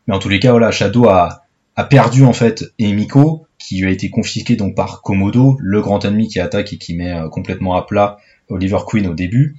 Mais 0.07 0.15
en 0.15 0.19
tous 0.19 0.29
les 0.29 0.39
cas, 0.39 0.51
voilà, 0.51 0.71
Shadow 0.71 1.09
a, 1.09 1.43
a 1.75 1.83
perdu 1.83 2.23
en 2.23 2.33
fait 2.33 2.63
Emiko, 2.79 3.47
qui 3.57 3.79
lui 3.79 3.87
a 3.87 3.91
été 3.91 4.09
confisqué 4.09 4.55
donc 4.55 4.75
par 4.75 5.01
Komodo, 5.01 5.57
le 5.59 5.81
grand 5.81 6.05
ennemi 6.05 6.27
qui 6.27 6.39
attaque 6.39 6.71
et 6.73 6.77
qui 6.77 6.95
met 6.95 7.15
complètement 7.31 7.75
à 7.75 7.81
plat 7.81 8.17
Oliver 8.47 8.79
Queen 8.87 9.07
au 9.07 9.13
début. 9.13 9.57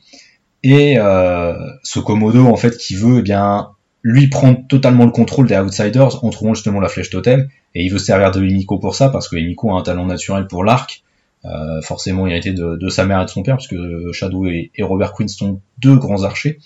Et 0.63 0.95
ce 0.97 1.99
Komodo 1.99 2.47
en 2.47 2.57
fait 2.57 2.77
qui 2.77 2.95
veut 2.95 3.19
eh 3.19 3.23
bien 3.23 3.71
lui 4.09 4.29
prend 4.29 4.55
totalement 4.55 5.05
le 5.05 5.11
contrôle 5.11 5.49
des 5.49 5.57
Outsiders 5.57 6.25
en 6.25 6.31
trouvant 6.31 6.55
justement 6.55 6.79
la 6.79 6.89
flèche 6.89 7.11
totem, 7.11 7.49
et 7.75 7.83
il 7.83 7.91
veut 7.91 7.99
servir 7.99 8.31
de 8.31 8.41
Emiko 8.41 8.79
pour 8.79 8.95
ça, 8.95 9.09
parce 9.09 9.29
que 9.29 9.35
Emiko 9.35 9.73
a 9.73 9.81
un 9.81 9.83
talent 9.83 10.07
naturel 10.07 10.47
pour 10.47 10.63
l'arc, 10.63 11.03
euh, 11.45 11.83
forcément 11.83 12.25
hérité 12.29 12.53
de, 12.53 12.77
de, 12.77 12.89
sa 12.89 13.05
mère 13.05 13.21
et 13.23 13.25
de 13.25 13.31
son 13.31 13.43
père, 13.43 13.57
parce 13.57 13.67
que 13.67 14.13
Shadow 14.13 14.47
et, 14.47 14.71
Robert 14.79 15.13
Quinn 15.13 15.27
sont 15.27 15.61
deux 15.79 15.97
grands 15.97 16.23
archers, 16.23 16.61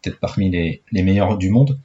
peut-être 0.00 0.20
parmi 0.20 0.48
les, 0.48 1.02
meilleurs 1.02 1.36
du 1.38 1.50
monde. 1.50 1.76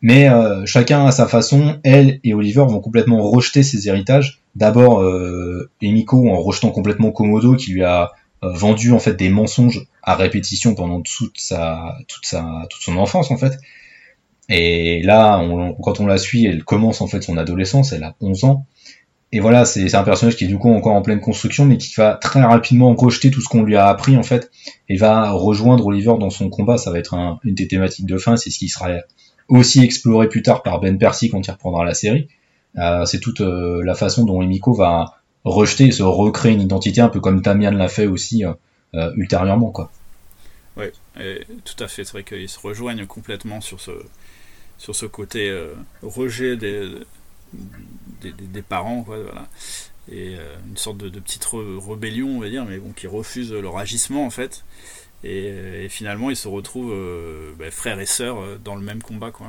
Mais 0.00 0.28
euh, 0.28 0.64
chacun 0.64 1.04
à 1.06 1.10
sa 1.10 1.26
façon, 1.26 1.80
elle 1.82 2.20
et 2.22 2.32
Oliver 2.32 2.64
vont 2.68 2.80
complètement 2.80 3.28
rejeter 3.28 3.64
ses 3.64 3.88
héritages. 3.88 4.40
D'abord 4.54 5.02
euh, 5.02 5.68
Emiko 5.82 6.30
en 6.30 6.40
rejetant 6.40 6.70
complètement 6.70 7.10
Komodo 7.10 7.56
qui 7.56 7.72
lui 7.72 7.82
a 7.82 8.12
euh, 8.44 8.52
vendu 8.52 8.92
en 8.92 9.00
fait 9.00 9.14
des 9.14 9.28
mensonges 9.28 9.88
à 10.04 10.14
répétition 10.14 10.76
pendant 10.76 11.00
toute 11.00 11.38
sa 11.38 11.98
toute 12.08 12.24
sa 12.24 12.66
toute 12.70 12.80
son 12.80 12.96
enfance 12.96 13.30
en 13.30 13.36
fait 13.36 13.58
et 14.50 15.00
là, 15.02 15.40
quand 15.82 16.00
on 16.00 16.06
la 16.06 16.18
suit, 16.18 16.44
elle 16.44 16.64
commence 16.64 17.00
en 17.00 17.06
fait 17.06 17.22
son 17.22 17.36
adolescence, 17.38 17.92
elle 17.92 18.02
a 18.02 18.16
11 18.20 18.44
ans. 18.44 18.66
Et 19.32 19.38
voilà, 19.38 19.64
c'est 19.64 19.94
un 19.94 20.02
personnage 20.02 20.34
qui 20.34 20.44
est 20.44 20.48
du 20.48 20.58
coup 20.58 20.70
encore 20.70 20.94
en 20.94 21.02
pleine 21.02 21.20
construction, 21.20 21.64
mais 21.64 21.78
qui 21.78 21.94
va 21.96 22.14
très 22.14 22.42
rapidement 22.42 22.92
rejeter 22.96 23.30
tout 23.30 23.40
ce 23.40 23.48
qu'on 23.48 23.62
lui 23.62 23.76
a 23.76 23.86
appris 23.86 24.16
en 24.16 24.24
fait, 24.24 24.50
et 24.88 24.96
va 24.96 25.30
rejoindre 25.30 25.86
Oliver 25.86 26.14
dans 26.18 26.30
son 26.30 26.50
combat. 26.50 26.78
Ça 26.78 26.90
va 26.90 26.98
être 26.98 27.14
une 27.44 27.54
des 27.54 27.68
thématiques 27.68 28.06
de 28.06 28.18
fin, 28.18 28.36
c'est 28.36 28.50
ce 28.50 28.58
qui 28.58 28.68
sera 28.68 28.88
aussi 29.48 29.84
exploré 29.84 30.28
plus 30.28 30.42
tard 30.42 30.64
par 30.64 30.80
Ben 30.80 30.98
Percy 30.98 31.30
quand 31.30 31.46
il 31.46 31.50
reprendra 31.50 31.84
la 31.84 31.94
série. 31.94 32.26
Euh, 32.76 33.04
c'est 33.04 33.20
toute 33.20 33.40
euh, 33.40 33.82
la 33.84 33.94
façon 33.94 34.24
dont 34.24 34.42
Emiko 34.42 34.74
va 34.74 35.14
rejeter 35.44 35.86
et 35.86 35.92
se 35.92 36.02
recréer 36.02 36.52
une 36.52 36.62
identité, 36.62 37.00
un 37.00 37.08
peu 37.08 37.20
comme 37.20 37.40
Tamian 37.40 37.70
l'a 37.70 37.88
fait 37.88 38.06
aussi 38.06 38.44
euh, 38.44 39.12
ultérieurement, 39.14 39.70
quoi. 39.70 39.90
Oui, 40.76 40.86
tout 41.64 41.84
à 41.84 41.88
fait. 41.88 42.04
C'est 42.04 42.12
vrai 42.12 42.24
qu'ils 42.24 42.48
se 42.48 42.58
rejoignent 42.58 43.06
complètement 43.06 43.60
sur 43.60 43.80
ce, 43.80 43.90
sur 44.80 44.96
ce 44.96 45.04
côté 45.04 45.50
euh, 45.50 45.74
rejet 46.02 46.56
des, 46.56 46.88
des, 48.22 48.62
parents, 48.62 49.02
voilà. 49.02 49.46
Et 50.10 50.36
euh, 50.36 50.56
une 50.66 50.78
sorte 50.78 50.96
de, 50.96 51.20
petite 51.20 51.44
rébellion, 51.44 52.28
on 52.28 52.40
va 52.40 52.48
dire, 52.48 52.64
mais 52.64 52.78
bon, 52.78 52.92
qui 52.92 53.06
refuse 53.06 53.52
leur 53.52 53.76
agissement 53.76 54.24
en 54.24 54.30
fait. 54.30 54.64
Et, 55.22 55.86
finalement, 55.90 56.30
ils 56.30 56.36
se 56.36 56.48
retrouvent 56.48 56.96
bah, 57.58 57.70
frères 57.70 58.00
et 58.00 58.06
sœurs 58.06 58.58
dans 58.64 58.74
le 58.74 58.80
même 58.80 59.02
combat, 59.02 59.30
quoi. 59.30 59.48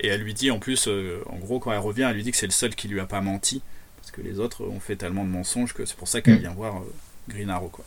Et, 0.00 0.06
elle 0.06 0.20
lui 0.20 0.32
dit 0.32 0.52
en 0.52 0.60
plus, 0.60 0.88
en 0.88 1.36
gros, 1.38 1.58
quand 1.58 1.72
elle 1.72 1.78
revient, 1.78 2.06
elle 2.08 2.14
lui 2.14 2.22
dit 2.22 2.30
que 2.30 2.36
c'est 2.36 2.46
le 2.46 2.52
seul 2.52 2.76
qui 2.76 2.86
lui 2.86 3.00
a 3.00 3.06
pas 3.06 3.20
menti, 3.20 3.62
parce 3.96 4.12
que 4.12 4.20
les 4.20 4.38
autres 4.38 4.64
ont 4.64 4.78
fait 4.78 4.94
tellement 4.94 5.24
de 5.24 5.30
mensonges 5.30 5.72
que 5.72 5.84
c'est 5.84 5.96
pour 5.96 6.06
ça 6.06 6.20
qu'elle 6.20 6.36
mm. 6.36 6.40
vient 6.40 6.54
voir 6.54 6.82
Green 7.28 7.50
Arrow, 7.50 7.68
quoi. 7.68 7.84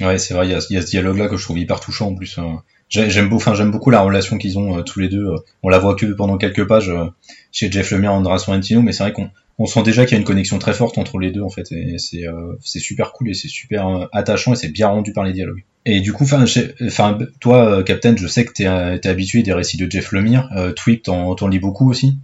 Ouais, 0.00 0.18
c'est 0.18 0.32
vrai, 0.32 0.46
il 0.46 0.52
y, 0.52 0.54
a, 0.54 0.60
ce 0.60 0.86
dialogue-là 0.86 1.28
que 1.28 1.36
je 1.36 1.44
trouve 1.44 1.58
hyper 1.58 1.80
touchant 1.80 2.08
en 2.08 2.14
plus. 2.14 2.38
Hein. 2.38 2.62
J'aime 2.88 3.28
beaucoup, 3.28 3.54
j'aime 3.54 3.70
beaucoup 3.70 3.90
la 3.90 4.00
relation 4.00 4.38
qu'ils 4.38 4.58
ont 4.58 4.78
euh, 4.78 4.82
tous 4.82 5.00
les 5.00 5.08
deux. 5.08 5.26
Euh. 5.26 5.36
On 5.62 5.68
la 5.68 5.78
voit 5.78 5.94
que 5.94 6.06
pendant 6.06 6.38
quelques 6.38 6.66
pages 6.66 6.88
euh, 6.88 7.04
chez 7.52 7.70
Jeff 7.70 7.90
Lemire 7.90 8.10
et 8.10 8.14
André 8.14 8.38
Sorrentino, 8.38 8.80
mais 8.80 8.92
c'est 8.92 9.02
vrai 9.02 9.12
qu'on 9.12 9.30
on 9.58 9.66
sent 9.66 9.82
déjà 9.82 10.06
qu'il 10.06 10.12
y 10.12 10.16
a 10.16 10.20
une 10.20 10.26
connexion 10.26 10.58
très 10.58 10.72
forte 10.72 10.96
entre 10.96 11.18
les 11.18 11.30
deux 11.30 11.42
en 11.42 11.50
fait. 11.50 11.70
Et 11.72 11.98
c'est 11.98 12.24
c'est 12.62 12.78
super 12.78 13.12
cool 13.12 13.30
et 13.30 13.34
c'est 13.34 13.48
super 13.48 14.08
attachant 14.12 14.52
et 14.52 14.56
c'est 14.56 14.68
bien 14.68 14.86
rendu 14.86 15.12
par 15.12 15.24
les 15.24 15.32
dialogues. 15.32 15.64
Et 15.84 16.00
du 16.00 16.12
coup, 16.12 16.22
enfin, 16.22 17.18
toi, 17.40 17.82
Captain, 17.82 18.14
je 18.14 18.28
sais 18.28 18.44
que 18.44 18.52
t'es 18.52 18.64
es 18.64 19.08
habitué 19.08 19.42
des 19.42 19.52
récits 19.52 19.76
de 19.76 19.90
Jeff 19.90 20.12
Lemire. 20.12 20.48
Tweet, 20.76 21.06
t'en 21.06 21.48
lis 21.48 21.58
beaucoup 21.58 21.90
aussi? 21.90 22.18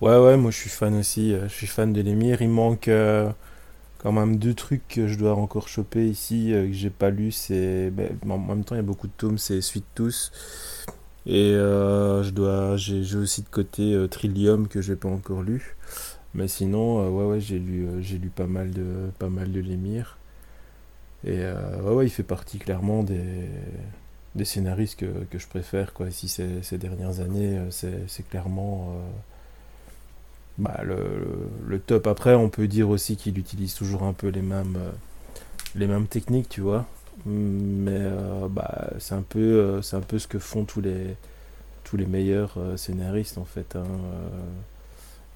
Ouais, 0.00 0.16
ouais, 0.16 0.36
moi 0.36 0.52
je 0.52 0.58
suis 0.58 0.70
fan 0.70 0.96
aussi. 0.96 1.34
je 1.42 1.52
suis 1.52 1.66
fan 1.66 1.92
de 1.92 2.02
Lemire. 2.02 2.40
Il 2.40 2.50
manque 2.50 2.88
quand 4.00 4.12
même 4.12 4.36
deux 4.36 4.54
trucs 4.54 4.86
que 4.88 5.06
je 5.08 5.18
dois 5.18 5.34
encore 5.34 5.68
choper 5.68 6.08
ici 6.08 6.54
euh, 6.54 6.66
que 6.66 6.72
j'ai 6.72 6.90
pas 6.90 7.10
lu 7.10 7.30
c'est 7.32 7.90
ben, 7.90 8.16
en 8.30 8.38
même 8.38 8.64
temps 8.64 8.74
il 8.74 8.78
y 8.78 8.80
a 8.80 8.82
beaucoup 8.82 9.06
de 9.08 9.12
tomes 9.16 9.38
c'est 9.38 9.60
Suite 9.60 9.84
tous. 9.94 10.32
Et 11.26 11.52
euh, 11.52 12.22
je 12.22 12.30
dois 12.30 12.76
j'ai 12.76 13.16
aussi 13.16 13.42
de 13.42 13.48
côté 13.48 13.92
euh, 13.94 14.08
Trillium 14.08 14.68
que 14.68 14.80
j'ai 14.80 14.96
pas 14.96 15.08
encore 15.08 15.42
lu. 15.42 15.76
Mais 16.34 16.48
sinon 16.48 17.08
ouais 17.10 17.24
ouais 17.26 17.40
j'ai 17.40 17.58
lu 17.58 17.88
j'ai 18.00 18.18
lu 18.18 18.28
pas 18.30 18.46
mal 18.46 18.70
de 18.70 19.10
pas 19.18 19.28
mal 19.28 19.52
de 19.52 19.60
l'émir 19.60 20.18
et 21.24 21.40
ouais 21.84 21.92
ouais 21.94 22.06
il 22.06 22.10
fait 22.10 22.22
partie 22.22 22.58
clairement 22.58 23.02
des 23.02 23.20
des 24.36 24.44
scénaristes 24.44 25.00
que, 25.00 25.24
que 25.30 25.38
je 25.38 25.48
préfère 25.48 25.92
quoi. 25.92 26.08
Ici 26.08 26.28
ces, 26.28 26.62
ces 26.62 26.78
dernières 26.78 27.20
années 27.20 27.60
c'est 27.70 28.28
clairement 28.28 28.94
bah, 30.58 30.82
le, 30.84 31.78
top. 31.78 32.06
Après, 32.06 32.34
on 32.34 32.48
peut 32.48 32.68
dire 32.68 32.88
aussi 32.90 33.16
qu'il 33.16 33.38
utilise 33.38 33.74
toujours 33.74 34.02
un 34.02 34.12
peu 34.12 34.28
les 34.28 34.42
mêmes, 34.42 34.76
euh, 35.76 36.04
techniques, 36.10 36.48
tu 36.48 36.60
vois. 36.60 36.86
Mais 37.26 37.92
euh, 37.92 38.48
bah, 38.48 38.90
c'est 38.98 39.14
un, 39.14 39.22
peu, 39.22 39.38
euh, 39.40 39.82
c'est 39.82 39.96
un 39.96 40.00
peu 40.00 40.18
ce 40.18 40.26
que 40.26 40.38
font 40.38 40.64
tous 40.64 40.80
les, 40.80 41.16
tous 41.84 41.96
les 41.96 42.06
meilleurs 42.06 42.56
scénaristes, 42.76 43.38
en 43.38 43.44
fait. 43.44 43.76
Hein. 43.76 43.86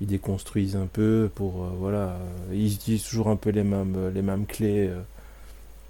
Ils 0.01 0.09
déconstruisent 0.09 0.77
un 0.77 0.87
peu 0.87 1.31
pour. 1.35 1.53
voilà. 1.79 2.19
Ils 2.53 2.75
utilisent 2.75 3.05
toujours 3.05 3.29
un 3.29 3.37
peu 3.37 3.51
les 3.51 3.65
mêmes, 3.65 4.47
clés 4.47 4.91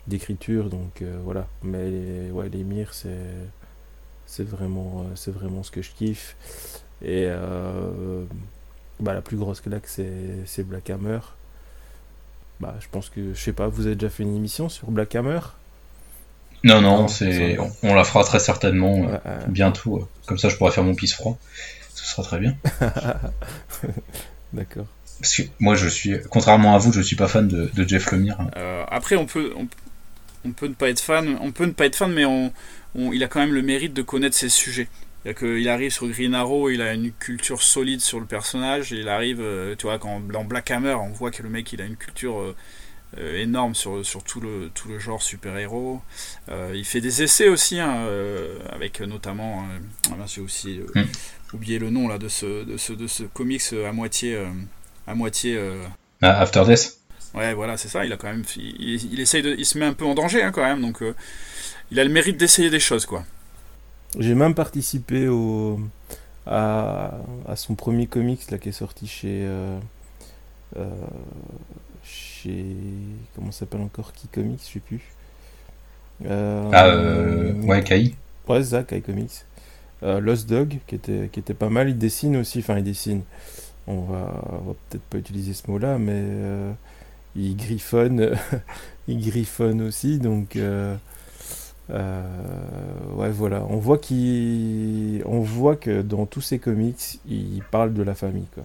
d'écriture, 0.06 0.70
donc 0.70 1.02
voilà. 1.24 1.48
Mais 1.62 1.90
les, 1.90 2.30
ouais, 2.30 2.50
c'est 4.26 4.44
vraiment, 4.44 5.06
c'est 5.16 5.32
vraiment 5.32 5.62
ce 5.62 5.70
que 5.70 5.82
je 5.82 5.90
kiffe. 5.90 6.36
Et 7.02 7.28
bah, 9.00 9.14
la 9.14 9.22
plus 9.22 9.36
grosse 9.36 9.60
claque, 9.60 9.86
c'est 9.88 10.66
Black 10.66 10.90
Hammer. 10.90 11.20
Bah, 12.60 12.74
je 12.80 12.86
pense 12.90 13.08
que, 13.08 13.34
je 13.34 13.40
sais 13.40 13.52
pas, 13.52 13.68
vous 13.68 13.86
avez 13.86 13.96
déjà 13.96 14.10
fait 14.10 14.22
une 14.22 14.36
émission 14.36 14.68
sur 14.68 14.90
Black 14.90 15.14
Hammer? 15.14 15.40
Non, 16.62 16.80
non, 16.80 17.08
c'est, 17.08 17.58
on, 17.82 17.94
la 17.94 18.04
fera 18.04 18.24
très 18.24 18.40
certainement 18.40 19.06
bientôt. 19.48 20.08
Comme 20.26 20.38
ça, 20.38 20.48
je 20.48 20.56
pourrai 20.56 20.72
faire 20.72 20.84
mon 20.84 20.94
pisse 20.94 21.12
froid. 21.12 21.38
Ce 21.94 22.06
sera 22.06 22.22
très 22.22 22.38
bien. 22.38 22.56
D'accord. 24.52 24.86
Parce 25.20 25.36
que 25.36 25.42
moi, 25.58 25.74
je 25.74 25.88
suis, 25.88 26.16
contrairement 26.30 26.74
à 26.74 26.78
vous, 26.78 26.92
je 26.92 27.00
suis 27.00 27.16
pas 27.16 27.28
fan 27.28 27.48
de, 27.48 27.70
Jeff 27.86 28.10
Lemire. 28.10 28.38
Euh, 28.56 28.84
après, 28.90 29.16
on 29.16 29.26
peut, 29.26 29.52
on, 30.44 30.50
peut 30.50 30.66
ne 30.66 30.74
pas 30.74 30.90
être 30.90 31.00
fan, 31.00 31.38
on 31.40 31.52
peut 31.52 31.66
ne 31.66 31.72
pas 31.72 31.86
être 31.86 31.96
fan, 31.96 32.12
mais 32.12 32.24
on, 32.24 32.52
il 32.94 33.22
a 33.22 33.28
quand 33.28 33.40
même 33.40 33.54
le 33.54 33.62
mérite 33.62 33.94
de 33.94 34.02
connaître 34.02 34.36
ses 34.36 34.48
sujets. 34.48 34.88
Il 35.24 35.68
arrive 35.68 35.90
sur 35.90 36.06
Green 36.08 36.34
Arrow, 36.34 36.70
il 36.70 36.82
a 36.82 36.92
une 36.92 37.12
culture 37.12 37.62
solide 37.62 38.00
sur 38.00 38.20
le 38.20 38.26
personnage. 38.26 38.92
il 38.92 39.08
arrive, 39.08 39.40
euh, 39.40 39.74
tu 39.76 39.86
vois, 39.86 39.98
quand 39.98 40.20
dans 40.20 40.44
Black 40.44 40.70
Hammer, 40.70 40.94
on 40.94 41.10
voit 41.10 41.30
que 41.30 41.42
le 41.42 41.48
mec 41.48 41.72
il 41.72 41.80
a 41.80 41.86
une 41.86 41.96
culture 41.96 42.38
euh, 42.38 42.54
énorme 43.40 43.74
sur, 43.74 44.04
sur 44.04 44.22
tout, 44.22 44.40
le, 44.40 44.70
tout 44.74 44.88
le 44.88 44.98
genre 44.98 45.22
super-héros. 45.22 46.02
il 46.74 46.84
fait 46.84 47.00
des 47.00 47.22
essais 47.22 47.48
aussi, 47.48 47.80
hein, 47.80 48.06
avec 48.70 49.00
notamment, 49.00 49.64
j'ai 50.26 50.40
aussi 50.40 50.80
hmm. 50.94 51.04
oublié 51.54 51.78
le 51.78 51.90
nom 51.90 52.08
là 52.08 52.18
de 52.18 52.28
ce, 52.28 52.64
de 52.64 52.76
ce, 52.76 52.92
de 52.92 53.06
ce 53.06 53.22
comics 53.22 53.62
à 53.86 53.92
moitié 53.92 54.38
à 55.06 55.14
moitié. 55.14 55.56
Euh, 55.56 55.82
ah, 56.22 56.40
After 56.40 56.64
Death 56.66 56.98
Ouais, 57.34 57.52
voilà, 57.52 57.76
c'est 57.76 57.88
ça. 57.88 58.04
Il 58.04 58.12
a 58.12 58.16
quand 58.16 58.28
même, 58.28 58.44
il, 58.56 59.20
essaye 59.20 59.42
de, 59.42 59.54
il 59.58 59.66
se 59.66 59.76
met 59.76 59.84
un 59.84 59.92
peu 59.92 60.04
en 60.04 60.14
danger 60.14 60.42
hein, 60.42 60.52
quand 60.52 60.62
même, 60.62 60.80
donc 60.80 61.02
euh, 61.02 61.14
il 61.90 61.98
a 61.98 62.04
le 62.04 62.10
mérite 62.10 62.36
d'essayer 62.36 62.70
des 62.70 62.78
choses, 62.78 63.06
quoi. 63.06 63.24
J'ai 64.18 64.34
même 64.34 64.54
participé 64.54 65.28
au 65.28 65.80
à, 66.46 67.12
son 67.56 67.74
premier 67.74 68.06
comics 68.06 68.50
là 68.50 68.58
qui 68.58 68.68
est 68.68 68.72
sorti 68.72 69.06
chez 69.06 69.44
euh, 69.44 69.78
chez 72.04 72.76
comment 73.34 73.50
s'appelle 73.50 73.80
encore 73.80 74.12
qui 74.12 74.28
comics, 74.28 74.60
je 74.66 74.74
sais 74.74 74.80
plus. 74.80 75.00
ah 76.28 76.96
ouais, 77.64 77.82
Kai. 77.82 78.14
Ouais, 78.46 78.62
ça, 78.62 78.82
Kai 78.82 79.00
Comics. 79.00 79.44
Lost 80.02 80.48
Dog 80.48 80.78
qui 80.86 80.96
était 80.96 81.28
qui 81.32 81.40
était 81.40 81.54
pas 81.54 81.70
mal. 81.70 81.88
Il 81.88 81.98
dessine 81.98 82.36
aussi, 82.36 82.58
enfin 82.58 82.76
il 82.78 82.84
dessine 82.84 83.22
on 83.86 84.00
va, 84.02 84.42
peut-être 84.88 85.04
pas 85.04 85.18
utiliser 85.18 85.52
ce 85.52 85.70
mot-là, 85.70 85.98
mais 85.98 86.12
euh, 86.14 86.72
il 87.36 87.56
griffonne, 87.56 88.34
il 89.08 89.20
griffonne 89.20 89.82
aussi, 89.82 90.18
donc 90.18 90.56
euh, 90.56 90.94
euh, 90.94 90.96
ouais 91.90 93.30
voilà, 93.30 93.64
on 93.68 93.76
voit 93.76 93.98
qu'il, 93.98 95.22
on 95.26 95.40
voit 95.40 95.76
que 95.76 96.02
dans 96.02 96.26
tous 96.26 96.40
ses 96.40 96.58
comics, 96.58 97.20
il 97.28 97.62
parle 97.70 97.92
de 97.92 98.02
la 98.02 98.14
famille 98.14 98.46
quoi. 98.54 98.64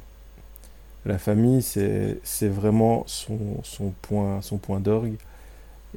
La 1.05 1.17
famille, 1.17 1.61
c'est, 1.61 2.19
c'est 2.23 2.49
vraiment 2.49 3.03
son, 3.07 3.39
son 3.63 3.93
point, 4.01 4.41
son 4.41 4.57
point 4.57 4.79
d'orgue 4.79 5.15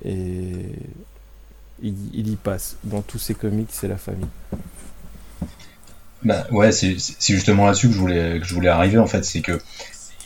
et 0.04 0.52
il, 1.82 2.28
y 2.28 2.36
passe. 2.36 2.76
Dans 2.84 3.02
tous 3.02 3.18
ses 3.18 3.34
comics, 3.34 3.68
c'est 3.70 3.88
la 3.88 3.96
famille. 3.96 4.28
Bah 6.22 6.46
ouais, 6.52 6.70
c'est 6.70 6.96
justement 7.18 7.66
là-dessus 7.66 7.88
que 7.88 7.94
je 7.94 7.98
voulais 7.98 8.38
que 8.38 8.46
je 8.46 8.54
voulais 8.54 8.68
arriver 8.68 8.98
en 8.98 9.08
fait, 9.08 9.24
c'est 9.24 9.40
que 9.40 9.60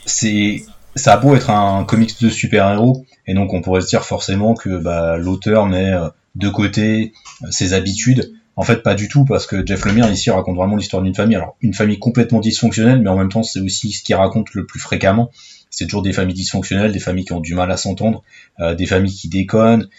c'est 0.05 0.63
ça 0.95 1.13
a 1.13 1.17
beau 1.17 1.35
être 1.35 1.49
un 1.49 1.83
comics 1.85 2.21
de 2.21 2.29
super-héros 2.29 3.03
et 3.25 3.33
donc 3.33 3.53
on 3.53 3.61
pourrait 3.61 3.81
se 3.81 3.87
dire 3.87 4.05
forcément 4.05 4.53
que 4.53 4.77
bah, 4.77 5.17
l'auteur 5.17 5.65
met 5.65 5.91
euh, 5.91 6.09
de 6.37 6.49
côté 6.49 7.13
euh, 7.43 7.47
ses 7.51 7.73
habitudes. 7.73 8.33
En 8.55 8.63
fait, 8.63 8.81
pas 8.81 8.95
du 8.95 9.07
tout 9.07 9.25
parce 9.25 9.45
que 9.45 9.65
Jeff 9.65 9.85
Lemire 9.85 10.09
ici 10.11 10.31
raconte 10.31 10.55
vraiment 10.55 10.75
l'histoire 10.75 11.03
d'une 11.03 11.13
famille. 11.13 11.35
Alors 11.35 11.57
une 11.61 11.73
famille 11.73 11.99
complètement 11.99 12.39
dysfonctionnelle, 12.39 13.01
mais 13.01 13.09
en 13.09 13.17
même 13.17 13.29
temps 13.29 13.43
c'est 13.43 13.59
aussi 13.59 13.91
ce 13.91 14.03
qu'il 14.03 14.15
raconte 14.15 14.53
le 14.53 14.65
plus 14.65 14.79
fréquemment. 14.79 15.29
C'est 15.69 15.85
toujours 15.85 16.01
des 16.01 16.13
familles 16.13 16.35
dysfonctionnelles, 16.35 16.91
des 16.91 16.99
familles 16.99 17.25
qui 17.25 17.33
ont 17.33 17.39
du 17.39 17.53
mal 17.53 17.71
à 17.71 17.77
s'entendre, 17.77 18.23
euh, 18.59 18.73
des 18.73 18.85
familles 18.85 19.13
qui 19.13 19.29
déconnent. 19.29 19.89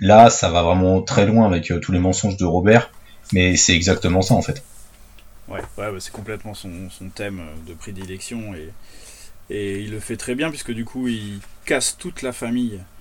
Là, 0.00 0.30
ça 0.30 0.50
va 0.50 0.62
vraiment 0.62 1.00
très 1.00 1.26
loin 1.26 1.46
avec 1.46 1.72
tous 1.80 1.92
les 1.92 2.00
mensonges 2.00 2.36
de 2.36 2.44
Robert, 2.44 2.90
mais 3.32 3.56
c'est 3.56 3.74
exactement 3.74 4.20
ça 4.20 4.34
en 4.34 4.42
fait. 4.42 4.62
Ouais, 5.48 5.60
ouais 5.78 5.90
c'est 6.00 6.12
complètement 6.12 6.54
son, 6.54 6.70
thème 7.14 7.40
de 7.68 7.74
prédilection 7.74 8.54
et, 8.54 8.72
et 9.48 9.80
il 9.80 9.90
le 9.90 10.00
fait 10.00 10.16
très 10.16 10.34
bien 10.34 10.50
puisque 10.50 10.72
du 10.72 10.84
coup 10.84 11.08
il 11.08 11.40
casse 11.64 11.96
toute 11.98 12.22
la 12.22 12.32
famille 12.32 12.80
euh, 12.80 12.92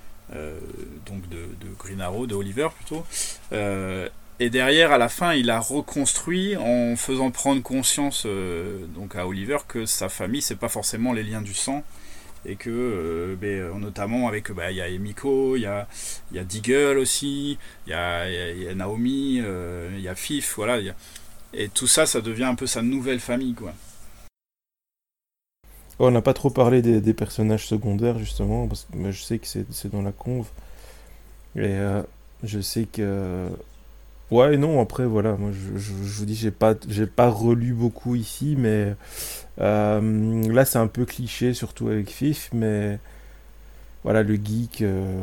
donc 1.06 1.28
de, 1.30 1.46
Green 1.78 2.02
Arrow, 2.02 2.28
de 2.28 2.36
Oliver 2.36 2.70
plutôt. 2.76 3.06
Euh, 3.52 4.08
et 4.40 4.50
derrière, 4.50 4.92
à 4.92 4.98
la 4.98 5.10
fin, 5.10 5.34
il 5.34 5.50
a 5.50 5.60
reconstruit 5.60 6.56
en 6.58 6.96
faisant 6.96 7.32
prendre 7.32 7.62
conscience 7.62 8.24
euh, 8.26 8.86
donc 8.96 9.16
à 9.16 9.28
Oliver 9.28 9.58
que 9.68 9.86
sa 9.86 10.10
famille, 10.10 10.42
c'est 10.42 10.56
pas 10.56 10.70
forcément 10.70 11.14
les 11.14 11.24
liens 11.24 11.42
du 11.42 11.54
sang, 11.54 11.84
et 12.46 12.56
que 12.56 13.38
ben, 13.40 13.78
notamment 13.78 14.28
avec 14.28 14.52
bah, 14.52 14.72
il 14.72 14.78
y 14.78 14.82
a 14.82 14.88
Emiko, 14.88 15.58
il 15.58 15.62
y 15.62 15.66
a, 15.68 15.88
y 16.32 16.40
a 16.40 16.44
Deagle 16.44 16.98
aussi, 16.98 17.60
il 17.86 17.92
y 17.92 17.94
a, 17.94 18.74
Naomi, 18.74 19.36
il 19.96 20.02
y 20.02 20.08
a 20.08 20.16
Fif, 20.16 20.56
voilà. 20.56 20.80
Et 21.54 21.70
tout 21.70 21.88
ça, 21.88 22.06
ça 22.06 22.22
devient 22.22 22.46
un 22.46 22.56
peu 22.56 22.66
sa 22.66 22.82
nouvelle 22.82 23.20
famille, 23.20 23.54
quoi. 23.54 23.74
On 26.04 26.12
n'a 26.12 26.22
pas 26.22 26.34
trop 26.34 26.50
parlé 26.50 26.82
des, 26.82 27.14
personnages 27.14 27.68
secondaires, 27.68 28.18
justement, 28.18 28.68
parce 28.68 28.88
que 28.92 29.12
je 29.12 29.22
sais 29.22 29.38
que 29.38 29.46
c'est 29.46 29.92
dans 29.92 30.02
la 30.02 30.12
conve. 30.12 30.48
Et 31.56 31.62
euh, 31.66 32.02
je 32.44 32.60
sais 32.60 32.86
que. 32.86 33.50
Ouais, 34.32 34.58
non, 34.58 34.82
après, 34.82 35.06
voilà, 35.06 35.34
moi 35.34 35.52
je, 35.52 35.92
vous 35.92 36.26
dis, 36.26 36.36
j'ai 36.36 36.52
pas, 36.52 36.74
pas 37.16 37.30
relu 37.30 37.74
beaucoup 37.74 38.16
ici, 38.16 38.56
mais 38.58 38.96
euh, 39.60 40.54
là 40.54 40.64
c'est 40.64 40.78
un 40.80 40.88
peu 40.88 41.04
cliché, 41.06 41.54
surtout 41.54 41.90
avec 41.90 42.10
Fif, 42.10 42.50
mais 42.54 42.98
voilà, 44.06 44.24
le 44.24 44.36
geek, 44.36 44.84
euh, 44.84 45.22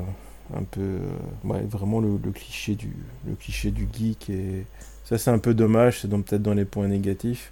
un 0.54 0.62
peu. 0.62 0.98
ouais, 1.44 1.62
vraiment 1.62 2.00
le, 2.00 2.20
le, 2.22 2.30
cliché 2.32 2.74
du, 2.74 2.92
le 3.26 3.34
cliché 3.34 3.70
du 3.70 3.88
geek 3.90 4.28
et 4.28 4.66
ça, 5.08 5.16
c'est 5.16 5.30
un 5.30 5.38
peu 5.38 5.54
dommage, 5.54 6.00
c'est 6.02 6.08
peut-être 6.10 6.42
dans 6.42 6.52
les 6.52 6.66
points 6.66 6.86
négatifs. 6.86 7.50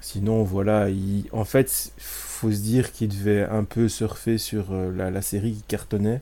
Sinon, 0.00 0.42
voilà, 0.42 0.88
il... 0.88 1.26
en 1.30 1.44
fait, 1.44 1.92
faut 2.36 2.52
se 2.52 2.60
dire 2.60 2.92
qu'il 2.92 3.08
devait 3.08 3.44
un 3.44 3.64
peu 3.64 3.88
surfer 3.88 4.38
sur 4.38 4.72
euh, 4.72 4.92
la, 4.92 5.22
série 5.22 5.54
qui 5.54 5.62
cartonnait. 5.62 6.20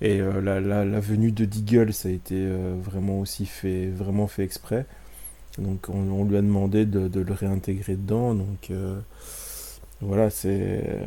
Et 0.00 0.20
euh, 0.20 0.40
la, 0.40 1.00
venue 1.00 1.32
de 1.32 1.44
Deagle, 1.44 1.92
ça 1.92 2.08
a 2.08 2.12
été 2.12 2.34
euh, 2.36 2.74
vraiment 2.80 3.20
aussi 3.20 3.46
fait, 3.46 3.88
vraiment 3.88 4.26
fait 4.26 4.44
exprès. 4.44 4.84
Donc, 5.58 5.88
on, 5.88 6.24
lui 6.24 6.36
a 6.36 6.42
demandé 6.42 6.86
de, 6.86 7.20
le 7.20 7.32
réintégrer 7.32 7.96
dedans. 7.96 8.34
Donc, 8.34 8.70
voilà, 10.00 10.30
c'est. 10.30 11.06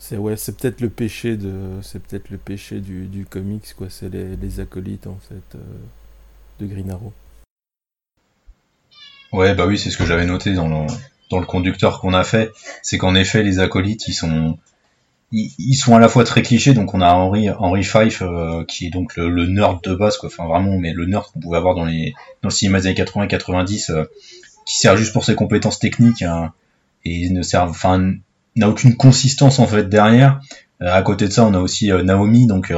C'est 0.00 0.16
ouais, 0.16 0.36
c'est 0.36 0.56
peut-être 0.56 0.80
le 0.80 0.88
péché 0.88 1.36
de, 1.36 1.52
c'est 1.82 2.02
peut-être 2.02 2.30
le 2.30 2.38
péché 2.38 2.80
du, 2.80 3.26
comics 3.28 3.74
quoi. 3.76 3.88
C'est 3.90 4.08
les, 4.08 4.36
les, 4.36 4.60
acolytes 4.60 5.06
en 5.06 5.18
fait 5.28 5.58
de 6.60 6.66
Green 6.66 6.90
Arrow. 6.90 7.12
Ouais, 9.32 9.54
bah 9.54 9.66
oui, 9.66 9.76
c'est 9.76 9.90
ce 9.90 9.98
que 9.98 10.06
j'avais 10.06 10.24
noté 10.24 10.54
dans 10.54 10.68
le, 10.68 10.86
dans 11.30 11.38
le 11.38 11.46
conducteur 11.46 12.00
qu'on 12.00 12.14
a 12.14 12.24
fait. 12.24 12.52
C'est 12.82 12.98
qu'en 12.98 13.14
effet, 13.14 13.42
les 13.42 13.58
acolytes, 13.58 14.08
ils 14.08 14.14
sont, 14.14 14.58
ils, 15.32 15.74
sont 15.74 15.94
à 15.94 15.98
la 15.98 16.08
fois 16.08 16.24
très 16.24 16.42
clichés. 16.42 16.74
Donc, 16.74 16.94
on 16.94 17.00
a 17.00 17.12
Henry, 17.12 17.50
Henry 17.50 17.84
Fife, 17.84 18.22
euh, 18.22 18.64
qui 18.64 18.86
est 18.86 18.90
donc 18.90 19.16
le, 19.16 19.46
nerd 19.46 19.82
de 19.82 19.94
base, 19.94 20.16
quoi. 20.16 20.28
Enfin, 20.28 20.46
vraiment, 20.46 20.78
mais 20.78 20.92
le 20.92 21.06
nerd 21.06 21.26
qu'on 21.32 21.40
pouvait 21.40 21.58
avoir 21.58 21.74
dans 21.74 21.84
les, 21.84 22.14
dans 22.42 22.48
le 22.48 22.54
cinéma 22.54 22.80
des 22.80 22.86
années 22.86 22.94
80 22.94 23.24
et 23.24 23.28
90, 23.28 23.90
euh, 23.90 24.04
qui 24.66 24.78
sert 24.78 24.96
juste 24.96 25.12
pour 25.12 25.24
ses 25.24 25.34
compétences 25.34 25.78
techniques, 25.78 26.22
hein, 26.22 26.52
et 27.04 27.28
ne 27.30 27.42
sert, 27.42 27.64
enfin, 27.64 28.14
n'a 28.56 28.68
aucune 28.68 28.96
consistance, 28.96 29.58
en 29.58 29.66
fait, 29.66 29.88
derrière. 29.88 30.40
Euh, 30.82 30.92
à 30.92 31.02
côté 31.02 31.26
de 31.26 31.32
ça, 31.32 31.44
on 31.44 31.54
a 31.54 31.60
aussi 31.60 31.90
Naomi, 31.90 32.46
donc, 32.46 32.72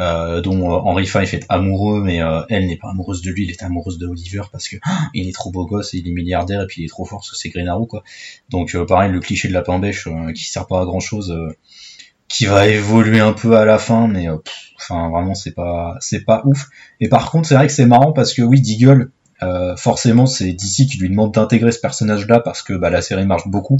euh, 0.00 0.40
dont 0.40 0.72
euh, 0.72 0.78
Henry 0.78 1.06
Fife 1.06 1.34
est 1.34 1.44
amoureux, 1.48 2.02
mais 2.02 2.22
euh, 2.22 2.42
elle 2.48 2.66
n'est 2.66 2.76
pas 2.76 2.88
amoureuse 2.90 3.22
de 3.22 3.30
lui, 3.30 3.44
elle 3.44 3.50
est 3.50 3.62
amoureuse 3.62 3.98
de 3.98 4.06
Oliver 4.06 4.42
parce 4.50 4.68
que 4.68 4.76
il 5.14 5.28
est 5.28 5.32
trop 5.32 5.50
beau 5.50 5.66
gosse, 5.66 5.92
il 5.92 6.08
est 6.08 6.12
milliardaire 6.12 6.62
et 6.62 6.66
puis 6.66 6.82
il 6.82 6.84
est 6.86 6.88
trop 6.88 7.04
fort, 7.04 7.24
c'est 7.24 7.48
Green 7.50 7.68
Arrow 7.68 7.86
quoi. 7.86 8.02
Donc 8.48 8.76
pareil, 8.86 9.12
le 9.12 9.20
cliché 9.20 9.48
de 9.48 9.52
la 9.52 9.62
bêche 9.78 10.08
qui 10.34 10.44
sert 10.44 10.66
pas 10.66 10.80
à 10.80 10.84
grand 10.84 11.00
chose, 11.00 11.36
qui 12.28 12.46
va 12.46 12.66
évoluer 12.66 13.20
un 13.20 13.32
peu 13.32 13.56
à 13.56 13.64
la 13.64 13.78
fin, 13.78 14.08
mais 14.08 14.26
enfin 14.76 15.10
vraiment 15.10 15.34
c'est 15.34 15.54
pas 15.54 15.96
c'est 16.00 16.24
pas 16.24 16.42
ouf. 16.44 16.68
Et 17.00 17.08
par 17.08 17.30
contre 17.30 17.48
c'est 17.48 17.54
vrai 17.54 17.66
que 17.66 17.72
c'est 17.72 17.86
marrant 17.86 18.12
parce 18.12 18.34
que 18.34 18.42
oui, 18.42 18.60
Deagle, 18.60 19.10
forcément 19.76 20.26
c'est 20.26 20.52
DC 20.52 20.88
qui 20.90 20.98
lui 20.98 21.10
demande 21.10 21.32
d'intégrer 21.32 21.72
ce 21.72 21.80
personnage-là 21.80 22.40
parce 22.40 22.62
que 22.62 22.72
bah, 22.72 22.90
la 22.90 23.02
série 23.02 23.26
marche 23.26 23.48
beaucoup. 23.48 23.78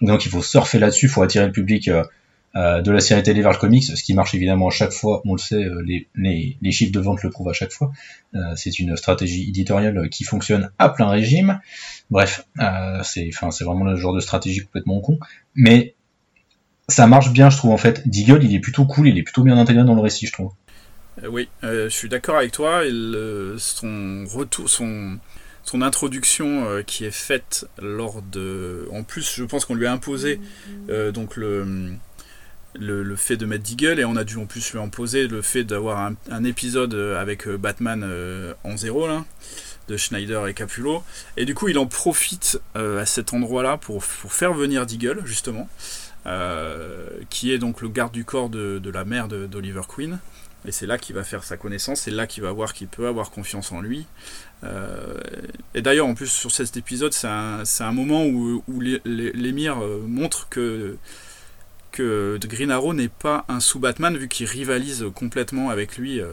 Donc 0.00 0.24
il 0.26 0.30
faut 0.30 0.42
surfer 0.42 0.78
là-dessus, 0.78 1.08
faut 1.08 1.22
attirer 1.22 1.46
le 1.46 1.52
public 1.52 1.88
euh, 1.88 2.04
de 2.54 2.90
la 2.90 3.00
série 3.00 3.22
télé 3.22 3.42
vers 3.42 3.58
comics, 3.58 3.84
ce 3.84 4.02
qui 4.02 4.14
marche 4.14 4.34
évidemment 4.34 4.68
à 4.68 4.70
chaque 4.70 4.92
fois, 4.92 5.22
on 5.24 5.32
le 5.34 5.38
sait, 5.38 5.62
euh, 5.62 5.82
les, 5.82 6.08
les, 6.60 6.72
chiffres 6.72 6.92
de 6.92 7.00
vente 7.00 7.22
le 7.22 7.30
prouvent 7.30 7.48
à 7.48 7.52
chaque 7.52 7.72
fois. 7.72 7.92
Euh, 8.34 8.54
c'est 8.56 8.78
une 8.78 8.96
stratégie 8.96 9.48
éditoriale 9.48 10.08
qui 10.08 10.24
fonctionne 10.24 10.70
à 10.78 10.88
plein 10.88 11.08
régime. 11.08 11.60
Bref, 12.10 12.46
c'est 13.04 13.30
vraiment 13.60 13.84
le 13.84 13.96
genre 13.96 14.14
de 14.14 14.20
stratégie 14.20 14.60
complètement 14.60 15.00
con, 15.00 15.18
mais 15.54 15.94
ça 16.88 17.06
marche 17.06 17.32
bien, 17.32 17.50
je 17.50 17.58
trouve 17.58 17.72
en 17.72 17.76
fait. 17.76 18.08
Deagle, 18.08 18.42
il 18.42 18.54
est 18.54 18.60
plutôt 18.60 18.86
cool, 18.86 19.08
il 19.08 19.18
est 19.18 19.22
plutôt 19.22 19.42
bien 19.42 19.58
intégré 19.58 19.84
dans 19.84 19.94
le 19.94 20.00
récit, 20.00 20.26
je 20.26 20.32
trouve. 20.32 20.52
oui, 21.28 21.48
je 21.62 21.88
suis 21.88 22.08
d'accord 22.08 22.36
avec 22.36 22.52
toi. 22.52 22.82
Son 23.58 24.24
retour, 24.26 24.70
son, 24.70 25.18
son 25.64 25.82
introduction 25.82 26.82
qui 26.86 27.04
est 27.04 27.14
faite 27.14 27.66
lors 27.80 28.22
de. 28.22 28.88
En 28.90 29.02
plus, 29.02 29.34
je 29.36 29.44
pense 29.44 29.66
qu'on 29.66 29.74
lui 29.74 29.86
a 29.86 29.92
imposé 29.92 30.40
donc 31.12 31.36
le 31.36 31.98
le, 32.74 33.16
fait 33.16 33.36
de 33.36 33.46
mettre 33.46 33.64
Deagle 33.64 34.00
et 34.00 34.04
on 34.04 34.16
a 34.16 34.24
dû 34.24 34.36
en 34.36 34.46
plus 34.46 34.72
lui 34.72 34.78
imposer 34.78 35.26
le 35.26 35.42
fait 35.42 35.64
d'avoir 35.64 36.12
un, 36.30 36.44
épisode 36.44 36.94
euh, 36.94 37.20
avec 37.20 37.46
euh, 37.46 37.56
Batman 37.56 38.02
euh, 38.04 38.54
en 38.64 38.76
zéro 38.76 39.06
là, 39.06 39.24
de 39.88 39.96
Schneider 39.96 40.46
et 40.46 40.54
Capullo. 40.54 41.02
Et 41.36 41.44
du 41.44 41.54
coup, 41.54 41.68
il 41.68 41.78
en 41.78 41.86
profite 41.86 42.60
à 42.74 43.06
cet 43.06 43.32
endroit-là 43.32 43.78
pour, 43.78 44.04
faire 44.04 44.52
venir 44.52 44.84
Deagle, 44.84 45.22
justement, 45.24 45.66
qui 47.30 47.52
est 47.52 47.58
donc 47.58 47.80
le 47.80 47.88
garde 47.88 48.12
du 48.12 48.24
corps 48.24 48.50
de, 48.50 48.90
la 48.92 49.06
mère 49.06 49.28
d'Oliver 49.28 49.80
Queen. 49.88 50.18
Et 50.66 50.72
c'est 50.72 50.84
là 50.84 50.98
qu'il 50.98 51.14
va 51.14 51.24
faire 51.24 51.42
sa 51.42 51.56
connaissance, 51.56 52.00
c'est 52.00 52.10
là 52.10 52.26
qu'il 52.26 52.42
va 52.42 52.52
voir 52.52 52.74
qu'il 52.74 52.88
peut 52.88 53.06
avoir 53.06 53.30
confiance 53.30 53.72
en 53.72 53.80
lui. 53.80 54.04
et 55.74 55.80
d'ailleurs, 55.80 56.06
en 56.06 56.14
plus, 56.14 56.26
sur 56.26 56.50
cet 56.50 56.76
épisode, 56.76 57.14
c'est 57.14 57.26
un, 57.26 57.92
moment 57.92 58.26
où, 58.26 58.62
l'émir 59.06 59.76
montre 60.06 60.50
que 60.50 60.98
que 61.98 62.38
Green 62.46 62.70
Arrow 62.70 62.94
n'est 62.94 63.08
pas 63.08 63.44
un 63.48 63.60
sous-Batman 63.60 64.16
vu 64.16 64.28
qu'il 64.28 64.46
rivalise 64.46 65.06
complètement 65.14 65.70
avec 65.70 65.96
lui 65.98 66.20
euh, 66.20 66.32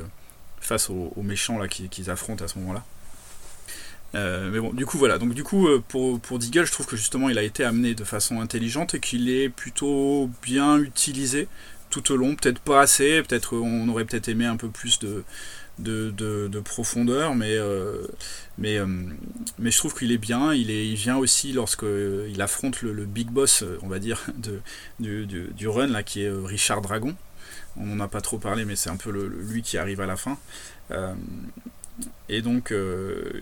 face 0.60 0.90
aux, 0.90 1.14
méchants 1.24 1.60
qu'ils 1.68 2.12
affrontent 2.12 2.44
à 2.46 2.48
ce 2.48 2.60
moment-là. 2.60 2.84
Euh, 4.14 4.50
mais 4.52 4.60
bon, 4.60 4.72
du 4.74 4.86
coup 4.86 4.98
voilà. 4.98 5.18
Donc 5.18 5.34
du 5.34 5.44
coup 5.44 5.68
euh, 5.68 5.84
pour 5.88 6.20
pour 6.20 6.38
Deagle, 6.40 6.66
je 6.66 6.72
trouve 6.72 6.86
que 6.86 6.96
justement 6.96 7.30
il 7.30 7.38
a 7.38 7.44
été 7.44 7.64
amené 7.64 7.96
de 7.96 8.04
façon 8.04 8.42
intelligente 8.42 8.94
et 8.94 9.00
qu'il 9.00 9.28
est 9.30 9.50
plutôt 9.50 10.30
bien 10.44 10.78
utilisé 10.78 11.48
tout 11.90 12.12
au 12.12 12.16
long. 12.16 12.36
Peut-être 12.36 12.60
pas 12.60 12.82
assez. 12.82 13.24
Peut-être 13.24 13.58
on 13.58 13.90
aurait 13.90 14.06
peut-être 14.06 14.30
aimé 14.30 14.46
un 14.46 14.58
peu 14.58 14.70
plus 14.70 15.00
de 15.00 15.24
de, 15.80 16.60
profondeur, 16.60 17.36
mais, 17.36 17.58
euh, 17.58 18.08
mais, 18.58 18.78
euh, 18.78 18.86
mais 19.60 19.72
je 19.72 19.78
trouve 19.78 19.96
qu'il 19.96 20.12
est 20.12 20.18
bien. 20.18 20.54
Il, 20.54 20.72
est, 20.72 20.88
il 20.88 20.96
vient 20.96 21.18
aussi 21.18 21.54
lorsqu'il 21.54 22.42
affronte 22.42 22.82
le, 22.82 23.06
big 23.06 23.30
boss, 23.30 23.64
on 23.82 23.88
va 23.88 24.00
dire, 24.00 24.26
de, 24.38 24.62
du, 25.00 25.26
du, 25.26 25.68
run, 25.68 25.88
là, 25.88 26.04
qui 26.04 26.24
est 26.24 26.30
euh, 26.30 26.44
Richard 26.44 26.82
Dragon. 26.82 27.16
On 27.78 27.86
n'en 27.86 28.04
a 28.04 28.08
pas 28.08 28.22
trop 28.22 28.38
parlé, 28.38 28.66
mais 28.66 28.76
c'est 28.76 28.90
un 28.90 28.96
peu 28.96 29.12
lui 29.12 29.62
qui 29.62 29.78
arrive 29.78 30.00
à 30.00 30.06
la 30.06 30.16
fin. 30.16 30.38
et 32.30 32.42
donc, 32.42 32.74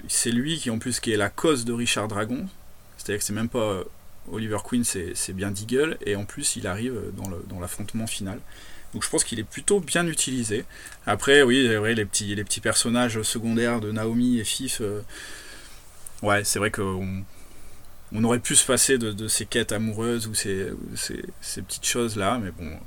c'est 0.08 0.32
lui 0.32 0.58
qui, 0.58 0.72
en 0.72 0.80
plus, 0.80 1.00
qui 1.00 1.12
est 1.12 1.18
la 1.18 1.30
cause 1.30 1.66
de 1.66 1.74
Richard 1.74 2.08
Dragon. 2.08 2.48
C'est-à-dire 2.98 3.20
que 3.20 3.26
c'est 3.26 3.34
même 3.34 3.50
pas 3.50 3.84
Oliver 4.32 4.58
Queen, 4.68 4.84
c'est 4.84 5.34
bien 5.34 5.52
Deagle. 5.52 6.00
Et 6.04 6.16
en 6.16 6.26
plus, 6.26 6.56
il 6.56 6.66
arrive 6.66 7.00
dans 7.16 7.60
l'affrontement 7.60 8.08
final. 8.08 8.40
Donc 8.94 9.04
je 9.04 9.10
pense 9.10 9.24
qu'il 9.24 9.40
est 9.40 9.44
plutôt 9.44 9.80
bien 9.80 10.06
utilisé. 10.08 10.66
Après, 11.06 11.42
oui, 11.42 11.68
les, 11.68 12.06
petits, 12.06 12.36
les 12.36 12.44
petits 12.44 12.62
personnages 12.62 13.22
secondaires 13.24 13.80
de 13.80 13.92
Naomi 13.92 14.40
et 14.40 14.44
Fif, 14.44 14.82
euh, 14.82 15.02
ouais, 16.22 16.44
c'est 16.44 16.60
vrai 16.60 16.72
qu'on 16.72 17.24
on 18.16 18.24
aurait 18.24 18.40
pu 18.40 18.56
se 18.56 18.66
passer 18.66 18.98
de, 18.98 19.28
ces 19.28 19.46
quêtes 19.46 19.72
amoureuses 19.72 20.28
ou 20.28 20.36
ces, 20.36 20.68
ces, 21.42 21.62
petites 21.64 21.86
choses-là, 21.86 22.40
mais 22.42 22.52
bon, 22.52 22.78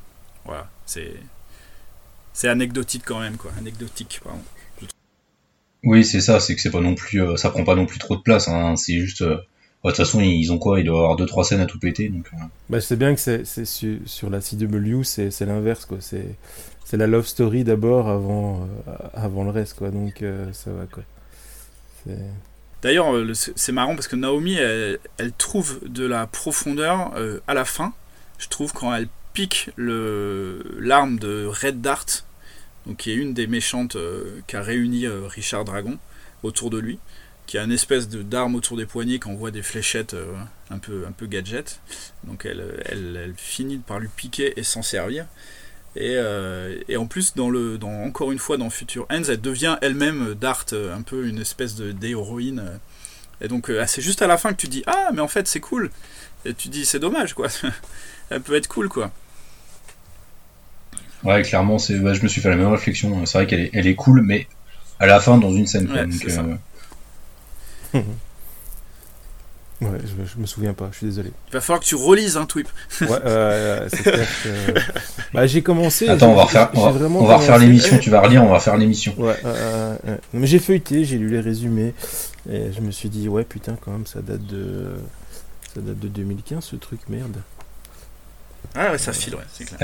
voilà, 0.45 0.71
c'est, 0.87 1.15
c'est 2.33 2.49
anecdotique 2.49 3.03
quand 3.05 3.19
même, 3.19 3.37
quoi. 3.37 3.51
Anecdotique, 3.59 4.21
pardon. 4.23 4.41
Oui, 5.83 6.05
c'est 6.05 6.21
ça, 6.21 6.41
c'est 6.41 6.55
que 6.55 6.61
c'est 6.61 6.71
pas 6.71 6.81
non 6.81 6.95
plus, 6.95 7.23
euh, 7.23 7.37
ça 7.37 7.51
prend 7.51 7.65
pas 7.65 7.75
non 7.75 7.87
plus 7.87 7.99
trop 7.99 8.17
de 8.17 8.23
place, 8.23 8.49
hein, 8.49 8.77
c'est 8.77 8.99
juste. 9.01 9.25
Euh, 9.87 9.91
de 9.91 9.97
toute 9.97 10.05
façon, 10.05 10.21
ils 10.21 10.53
ont 10.53 10.59
quoi? 10.59 10.81
Il 10.81 10.87
doit 10.87 10.99
avoir 10.99 11.17
2-3 11.17 11.45
scènes 11.45 11.61
à 11.61 11.67
tout 11.67 11.79
péter. 11.79 12.09
Donc, 12.09 12.27
euh. 12.33 12.37
bah, 12.69 12.81
c'est 12.81 12.97
bien 12.97 13.15
que 13.15 13.21
c'est, 13.21 13.45
sur, 13.65 13.99
sur, 14.05 14.31
la 14.31 14.41
CW, 14.41 15.03
c'est, 15.05 15.31
c'est 15.31 15.47
l'inverse. 15.47 15.85
Quoi. 15.85 15.99
C'est, 16.01 16.35
c'est 16.85 16.97
la 16.97 17.07
love 17.07 17.27
story 17.27 17.63
d'abord 17.63 18.09
avant, 18.09 18.69
euh, 18.89 18.93
avant 19.15 19.45
le 19.45 19.51
reste. 19.51 19.75
Quoi. 19.75 19.91
Donc 19.91 20.23
euh, 20.23 20.53
ça 20.53 20.73
va. 20.73 20.87
Quoi. 20.87 21.05
D'ailleurs, 22.83 23.07
c'est 23.35 23.73
marrant 23.73 23.95
parce 23.95 24.09
que 24.09 24.17
Naomi, 24.17 24.55
elle, 24.55 24.99
trouve 25.39 25.81
de 25.89 26.05
la 26.05 26.27
profondeur 26.27 27.13
à 27.47 27.55
la 27.55 27.65
fin. 27.65 27.93
Je 28.39 28.49
trouve 28.49 28.73
quand 28.73 28.95
elle 28.95 29.09
pique 29.33 29.71
le, 29.77 30.63
l'arme 30.79 31.19
de 31.19 31.47
Red 31.47 31.81
Dart, 31.81 32.07
donc 32.87 32.99
qui 32.99 33.11
est 33.11 33.15
une 33.15 33.35
des 33.35 33.49
méchantes 33.49 33.97
qui 34.47 34.55
a 34.55 34.63
réuni 34.63 35.09
Richard 35.09 35.65
Dragon 35.65 35.99
autour 36.45 36.71
de 36.71 36.79
lui 36.79 37.01
qui 37.47 37.59
a 37.59 37.63
une 37.63 37.73
espèce 37.73 38.09
de 38.09 38.23
d'arme 38.23 38.57
autour 38.57 38.77
des 38.77 38.87
poignets 38.87 39.19
qui 39.19 39.29
envoie 39.29 39.51
des 39.51 39.63
fléchettes 39.63 40.15
euh, 40.15 40.33
un, 40.71 40.79
peu, 40.79 41.05
un 41.09 41.13
peu 41.13 41.27
gadget. 41.27 41.81
Donc 42.25 42.45
elle, 42.45 42.83
elle, 42.87 43.35
finit 43.37 43.79
par 43.79 44.01
lui 44.01 44.09
piquer 44.15 44.59
et 44.59 44.63
s'en 44.63 44.83
servir. 44.83 45.27
Et, 45.95 46.17
euh, 46.17 46.77
et, 46.89 46.99
en 46.99 47.07
plus, 47.07 47.35
dans 47.35 47.49
le, 47.49 47.79
dans, 47.79 48.03
encore 48.03 48.31
une 48.31 48.39
fois, 48.39 48.59
dans 48.59 48.69
Future 48.69 49.07
Ends, 49.11 49.23
elle 49.29 49.41
devient 49.41 49.79
elle-même 49.81 50.35
Dart, 50.35 50.67
euh, 50.75 50.95
un 50.95 51.01
peu 51.01 51.27
une 51.27 51.41
espèce 51.41 51.77
d'héroïne. 51.77 52.81
Et 53.41 53.49
donc, 53.49 53.71
c'est 53.87 54.03
juste 54.03 54.21
à 54.21 54.27
la 54.27 54.37
fin 54.37 54.53
que 54.53 54.59
tu 54.59 54.69
dis 54.69 54.83
Ah, 54.87 55.11
mais 55.15 55.21
en 55.21 55.29
fait, 55.29 55.47
c'est 55.47 55.61
cool. 55.61 55.91
Et 56.45 56.53
tu 56.53 56.69
dis 56.69 56.85
C'est 56.85 56.99
dommage, 56.99 57.33
quoi. 57.33 57.49
elle 58.31 58.43
peut 58.43 58.57
être 58.57 58.69
cool, 58.69 58.89
quoi. 58.89 59.11
Ouais, 61.23 61.41
clairement, 61.43 61.79
c'est, 61.79 61.99
bah, 61.99 62.13
je 62.13 62.23
me 62.23 62.29
suis 62.29 62.43
fait 62.43 62.51
la 62.51 62.57
même 62.57 62.69
réflexion. 62.69 63.25
C'est 63.25 63.39
vrai 63.39 63.47
qu'elle 63.47 63.61
est, 63.61 63.71
elle 63.73 63.87
est 63.87 63.95
cool, 63.95 64.21
mais 64.21 64.49
à 64.99 65.07
la 65.07 65.19
fin, 65.19 65.39
dans 65.39 65.53
une 65.53 65.67
scène. 65.67 65.91
Ouais, 65.91 66.59
je, 69.81 70.41
me 70.41 70.47
souviens 70.47 70.73
pas, 70.73 70.89
je 70.93 70.99
suis 70.99 71.07
désolé. 71.07 71.33
Il 71.49 71.53
va 71.53 71.61
falloir 71.61 71.81
que 71.81 71.87
tu 71.87 71.95
relises 71.95 72.37
un 72.37 72.47
tweet. 72.47 72.67
ouais, 73.01 73.09
euh, 73.11 73.89
c'est 73.91 74.03
clair 74.03 74.29
que... 74.43 74.81
bah, 75.35 75.47
j'ai 75.47 75.63
commencé. 75.63 76.09
Attends, 76.09 76.31
on 76.31 76.35
va 76.35 76.45
refaire, 76.45 76.71
on 76.75 77.25
va, 77.25 77.37
refaire 77.37 77.59
l'émission, 77.59 77.99
tu 77.99 78.11
vas 78.11 78.21
relire, 78.21 78.43
on 78.43 78.51
va 78.51 78.61
faire 78.61 78.77
l'émission. 78.77 79.15
Ouais, 79.19 79.37
euh, 79.45 79.97
mais 80.33 80.47
j'ai 80.47 80.59
feuilleté, 80.59 81.05
j'ai 81.05 81.19
lu 81.19 81.29
les 81.29 81.41
résumés, 81.41 81.95
et 82.51 82.73
je 82.73 82.81
me 82.81 82.91
suis 82.91 83.09
dit, 83.09 83.29
ouais, 83.29 83.45
putain, 83.45 83.77
quand 83.81 83.93
même, 83.93 84.07
ça 84.07 84.21
date 84.23 84.47
de. 84.47 84.95
Ça 85.75 85.81
date 85.83 85.99
de 85.99 86.09
2015, 86.09 86.65
ce 86.65 86.77
truc, 86.77 87.01
merde. 87.09 87.37
Ah 88.75 88.93
ouais, 88.93 88.99
ça 88.99 89.13
file, 89.13 89.35
ouais, 89.35 89.45
c'est 89.53 89.65
clair. 89.65 89.79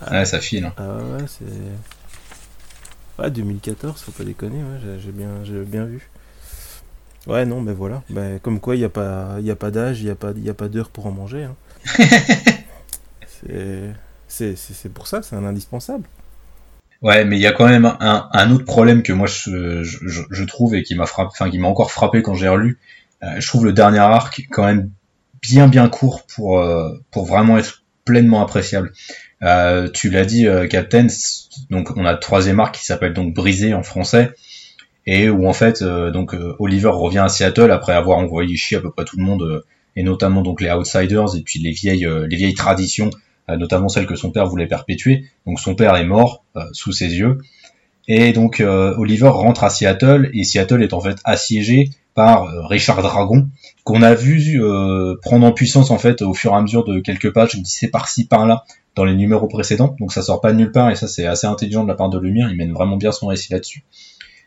Ah, 0.00 0.12
ouais, 0.12 0.24
ça 0.24 0.40
file. 0.40 0.66
Hein. 0.66 0.74
Ah 0.76 0.96
ouais, 0.96 1.24
c'est. 1.26 3.22
Ouais, 3.22 3.30
2014, 3.30 4.00
faut 4.00 4.12
pas 4.12 4.24
déconner, 4.24 4.58
ouais, 4.58 4.98
j'ai 5.04 5.10
bien, 5.10 5.28
bien 5.64 5.84
vu. 5.84 6.08
Ouais, 7.26 7.44
non, 7.44 7.60
mais 7.60 7.72
voilà. 7.72 8.02
Ben, 8.10 8.38
comme 8.40 8.60
quoi, 8.60 8.74
il 8.74 8.80
n'y 8.80 8.84
a 8.84 8.88
pas, 8.88 9.36
y 9.40 9.50
a 9.50 9.56
pas 9.56 9.70
d'âge, 9.70 10.00
il 10.00 10.06
n'y 10.06 10.10
a 10.10 10.14
pas, 10.14 10.32
y 10.36 10.50
a 10.50 10.54
pas 10.54 10.68
d'heure 10.68 10.90
pour 10.90 11.06
en 11.06 11.12
manger. 11.12 11.44
Hein. 11.44 11.56
c'est 14.28 14.92
pour 14.92 15.06
ça, 15.06 15.22
c'est 15.22 15.36
un 15.36 15.44
indispensable. 15.44 16.04
Ouais, 17.00 17.24
mais 17.24 17.36
il 17.36 17.42
y 17.42 17.46
a 17.46 17.52
quand 17.52 17.68
même 17.68 17.84
un, 17.84 18.28
un, 18.32 18.50
autre 18.52 18.64
problème 18.64 19.02
que 19.02 19.12
moi 19.12 19.26
je, 19.26 19.82
je, 19.82 20.22
je 20.30 20.44
trouve 20.44 20.76
et 20.76 20.84
qui 20.84 20.94
m'a 20.94 21.06
frappé, 21.06 21.30
enfin 21.32 21.50
qui 21.50 21.58
m'a 21.58 21.66
encore 21.66 21.90
frappé 21.90 22.22
quand 22.22 22.34
j'ai 22.34 22.48
relu. 22.48 22.78
Euh, 23.24 23.40
je 23.40 23.46
trouve 23.46 23.64
le 23.64 23.72
dernier 23.72 23.98
arc 23.98 24.42
quand 24.50 24.64
même 24.64 24.90
bien 25.42 25.66
bien 25.66 25.88
court 25.88 26.24
pour 26.26 26.60
euh, 26.60 26.92
pour 27.10 27.26
vraiment 27.26 27.58
être 27.58 27.82
pleinement 28.04 28.40
appréciable. 28.40 28.92
Euh, 29.42 29.88
tu 29.88 30.10
l'as 30.10 30.24
dit, 30.24 30.46
Captain. 30.70 31.08
Donc 31.70 31.90
on 31.96 32.04
a 32.04 32.12
le 32.12 32.20
troisième 32.20 32.60
arc 32.60 32.76
qui 32.76 32.84
s'appelle 32.84 33.14
donc 33.14 33.34
Brisé 33.34 33.74
en 33.74 33.82
français 33.82 34.32
et 35.06 35.28
où 35.28 35.48
en 35.48 35.52
fait 35.52 35.82
euh, 35.82 36.10
donc 36.10 36.34
euh, 36.34 36.54
Oliver 36.58 36.90
revient 36.92 37.18
à 37.18 37.28
Seattle 37.28 37.70
après 37.70 37.92
avoir 37.92 38.18
envoyé 38.18 38.56
chier 38.56 38.76
à 38.76 38.80
peu 38.80 38.90
près 38.90 39.04
tout 39.04 39.16
le 39.16 39.24
monde 39.24 39.42
euh, 39.42 39.64
et 39.96 40.02
notamment 40.02 40.42
donc 40.42 40.60
les 40.60 40.70
outsiders 40.70 41.36
et 41.36 41.42
puis 41.42 41.58
les 41.58 41.72
vieilles 41.72 42.08
les 42.26 42.36
vieilles 42.36 42.54
traditions 42.54 43.10
notamment 43.48 43.88
celles 43.88 44.06
que 44.06 44.14
son 44.14 44.30
père 44.30 44.46
voulait 44.46 44.68
perpétuer. 44.68 45.26
Donc 45.46 45.60
son 45.60 45.74
père 45.74 45.94
est 45.96 46.06
mort 46.06 46.44
sous 46.72 46.92
ses 46.92 47.16
yeux. 47.16 47.36
Et 48.08 48.32
donc 48.32 48.64
Oliver 48.64 49.28
rentre 49.28 49.64
à 49.64 49.68
Seattle 49.68 50.30
et 50.32 50.44
Seattle 50.44 50.82
est 50.82 50.94
en 50.94 51.00
fait 51.02 51.18
assiégé 51.24 51.90
par 52.14 52.46
Richard 52.70 53.02
Dragon 53.02 53.48
qu'on 53.84 54.00
a 54.00 54.14
vu 54.14 54.62
prendre 55.20 55.44
en 55.44 55.52
puissance 55.52 55.90
en 55.90 55.98
fait 55.98 56.22
au 56.22 56.32
fur 56.32 56.52
et 56.52 56.56
à 56.56 56.62
mesure 56.62 56.84
de 56.84 57.00
quelques 57.00 57.34
pages 57.34 57.54
glissées 57.54 57.88
par-ci 57.88 58.26
par-là 58.26 58.64
dans 58.94 59.04
les 59.04 59.14
numéros 59.14 59.48
précédents. 59.48 59.94
Donc 60.00 60.14
ça 60.14 60.22
sort 60.22 60.40
pas 60.40 60.52
de 60.52 60.56
nulle 60.56 60.72
part 60.72 60.90
et 60.90 60.94
ça 60.94 61.06
c'est 61.06 61.26
assez 61.26 61.46
intelligent 61.46 61.82
de 61.82 61.88
la 61.88 61.94
part 61.96 62.08
de 62.08 62.18
Lumière 62.18 62.48
il 62.50 62.56
mène 62.56 62.72
vraiment 62.72 62.96
bien 62.96 63.12
son 63.12 63.26
récit 63.26 63.52
là-dessus 63.52 63.84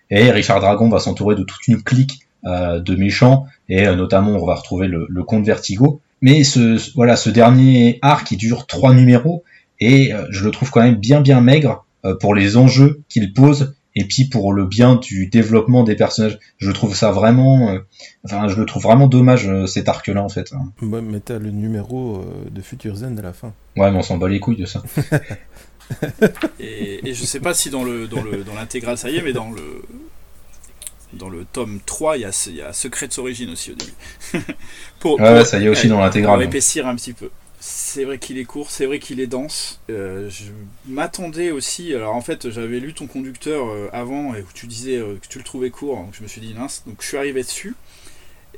et 0.10 0.32
Richard 0.32 0.60
Dragon 0.60 0.90
va 0.90 1.00
s'entourer 1.00 1.36
de 1.36 1.44
toute 1.44 1.68
une 1.68 1.82
clique 1.82 2.26
euh, 2.46 2.80
de 2.80 2.96
méchants, 2.96 3.48
et 3.70 3.88
euh, 3.88 3.96
notamment 3.96 4.32
on 4.34 4.46
va 4.46 4.54
retrouver 4.54 4.88
le, 4.88 5.08
le 5.10 5.24
comte 5.24 5.46
Vertigo. 5.46 6.02
Mais 6.22 6.44
ce, 6.44 6.94
voilà, 6.94 7.16
ce 7.16 7.32
dernier 7.32 7.98
arc 8.04 8.28
qui 8.28 8.38
dure 8.38 8.68
trois 8.68 8.94
numéros, 8.94 9.44
et 9.80 10.14
euh, 10.14 10.28
je 10.30 10.44
le 10.44 10.52
trouve 10.52 10.70
quand 10.70 10.84
même 10.84 10.96
bien 10.96 11.22
bien 11.22 11.42
maigre 11.42 11.86
pour 12.20 12.36
les 12.36 12.56
enjeux 12.56 13.02
qu'il 13.10 13.34
pose 13.34 13.74
et 13.96 14.06
puis 14.06 14.26
pour 14.26 14.54
le 14.54 14.68
bien 14.68 14.96
du 14.96 15.26
développement 15.26 15.82
des 15.84 15.96
personnages. 15.96 16.38
Je 16.60 16.70
trouve 16.70 16.96
ça 16.96 17.10
vraiment, 17.10 17.80
enfin, 18.24 18.48
je 18.48 18.58
le 18.58 18.66
trouve 18.68 18.84
vraiment 18.84 19.08
dommage 19.08 19.50
cet 19.66 19.90
arc-là 19.90 20.22
en 20.22 20.30
fait. 20.30 20.54
Ouais, 20.84 21.02
mais 21.02 21.20
t'as 21.20 21.40
le 21.40 21.50
numéro 21.50 22.24
de 22.52 22.62
Future 22.62 22.96
Zen 22.98 23.18
à 23.18 23.24
la 23.24 23.34
fin. 23.34 23.54
Ouais, 23.76 23.90
mais 23.90 23.98
on 23.98 24.04
s'en 24.04 24.20
bat 24.20 24.30
les 24.30 24.40
couilles 24.40 24.58
de 24.58 24.66
ça. 24.66 24.84
et, 26.60 27.14
je 27.14 27.26
sais 27.26 27.40
pas 27.40 27.54
si 27.54 27.70
dans 27.70 27.84
le 27.84 28.08
dans 28.08 28.22
le 28.22 28.44
dans 28.44 28.56
l'intégrale 28.56 28.98
ça 28.98 29.10
y 29.10 29.18
est, 29.18 29.22
mais 29.22 29.34
dans 29.34 29.52
le 29.52 29.84
dans 31.14 31.30
le 31.30 31.46
tome 31.46 31.80
3, 31.86 32.18
il 32.18 32.22
y 32.22 32.26
a, 32.26 32.48
il 32.48 32.56
y 32.56 32.62
a 32.62 32.74
Secrets 32.74 33.18
Origin 33.18 33.50
aussi 33.50 33.72
au 33.72 33.76
début. 33.76 33.94
pour, 35.00 35.20
ouais, 35.20 35.46
ça 35.46 35.60
y 35.60 35.66
est 35.66 35.70
aussi 35.70 35.88
dans 35.88 36.00
l'intégrale. 36.00 36.36
Pour 36.36 36.44
épaissir 36.44 36.88
un 36.88 36.96
petit 36.96 37.14
peu. 37.14 37.30
C'est 37.60 38.04
vrai 38.04 38.20
qu'il 38.20 38.38
est 38.38 38.44
court, 38.44 38.70
c'est 38.70 38.86
vrai 38.86 39.00
qu'il 39.00 39.20
est 39.20 39.28
dense. 39.28 39.80
Euh, 39.90 40.30
je 40.30 40.52
m'attendais 40.88 41.52
aussi. 41.52 41.94
Alors 41.96 42.16
en 42.16 42.22
fait, 42.22 42.50
j'avais 42.50 42.80
lu 42.80 42.94
ton 42.94 43.08
conducteur 43.08 43.68
euh, 43.68 43.90
avant 43.94 44.36
et 44.36 44.42
où 44.42 44.48
tu 44.54 44.68
disais 44.68 44.98
euh, 44.98 45.16
que 45.22 45.28
tu 45.28 45.38
le 45.38 45.44
trouvais 45.44 45.70
court. 45.70 45.98
Donc 45.98 46.14
je 46.14 46.22
me 46.22 46.28
suis 46.28 46.42
dit 46.42 46.54
mince. 46.54 46.84
Donc 46.86 46.98
je 47.00 47.08
suis 47.08 47.18
arrivé 47.18 47.42
dessus 47.42 47.76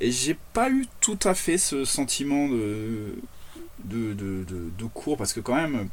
et 0.00 0.10
j'ai 0.10 0.36
pas 0.52 0.68
eu 0.70 0.86
tout 1.00 1.18
à 1.24 1.34
fait 1.34 1.58
ce 1.58 1.84
sentiment 1.84 2.48
de 2.48 3.14
de, 3.84 4.12
de, 4.12 4.44
de, 4.44 4.84
court 4.92 5.16
parce 5.16 5.32
que 5.32 5.40
quand 5.40 5.54
même 5.54 5.88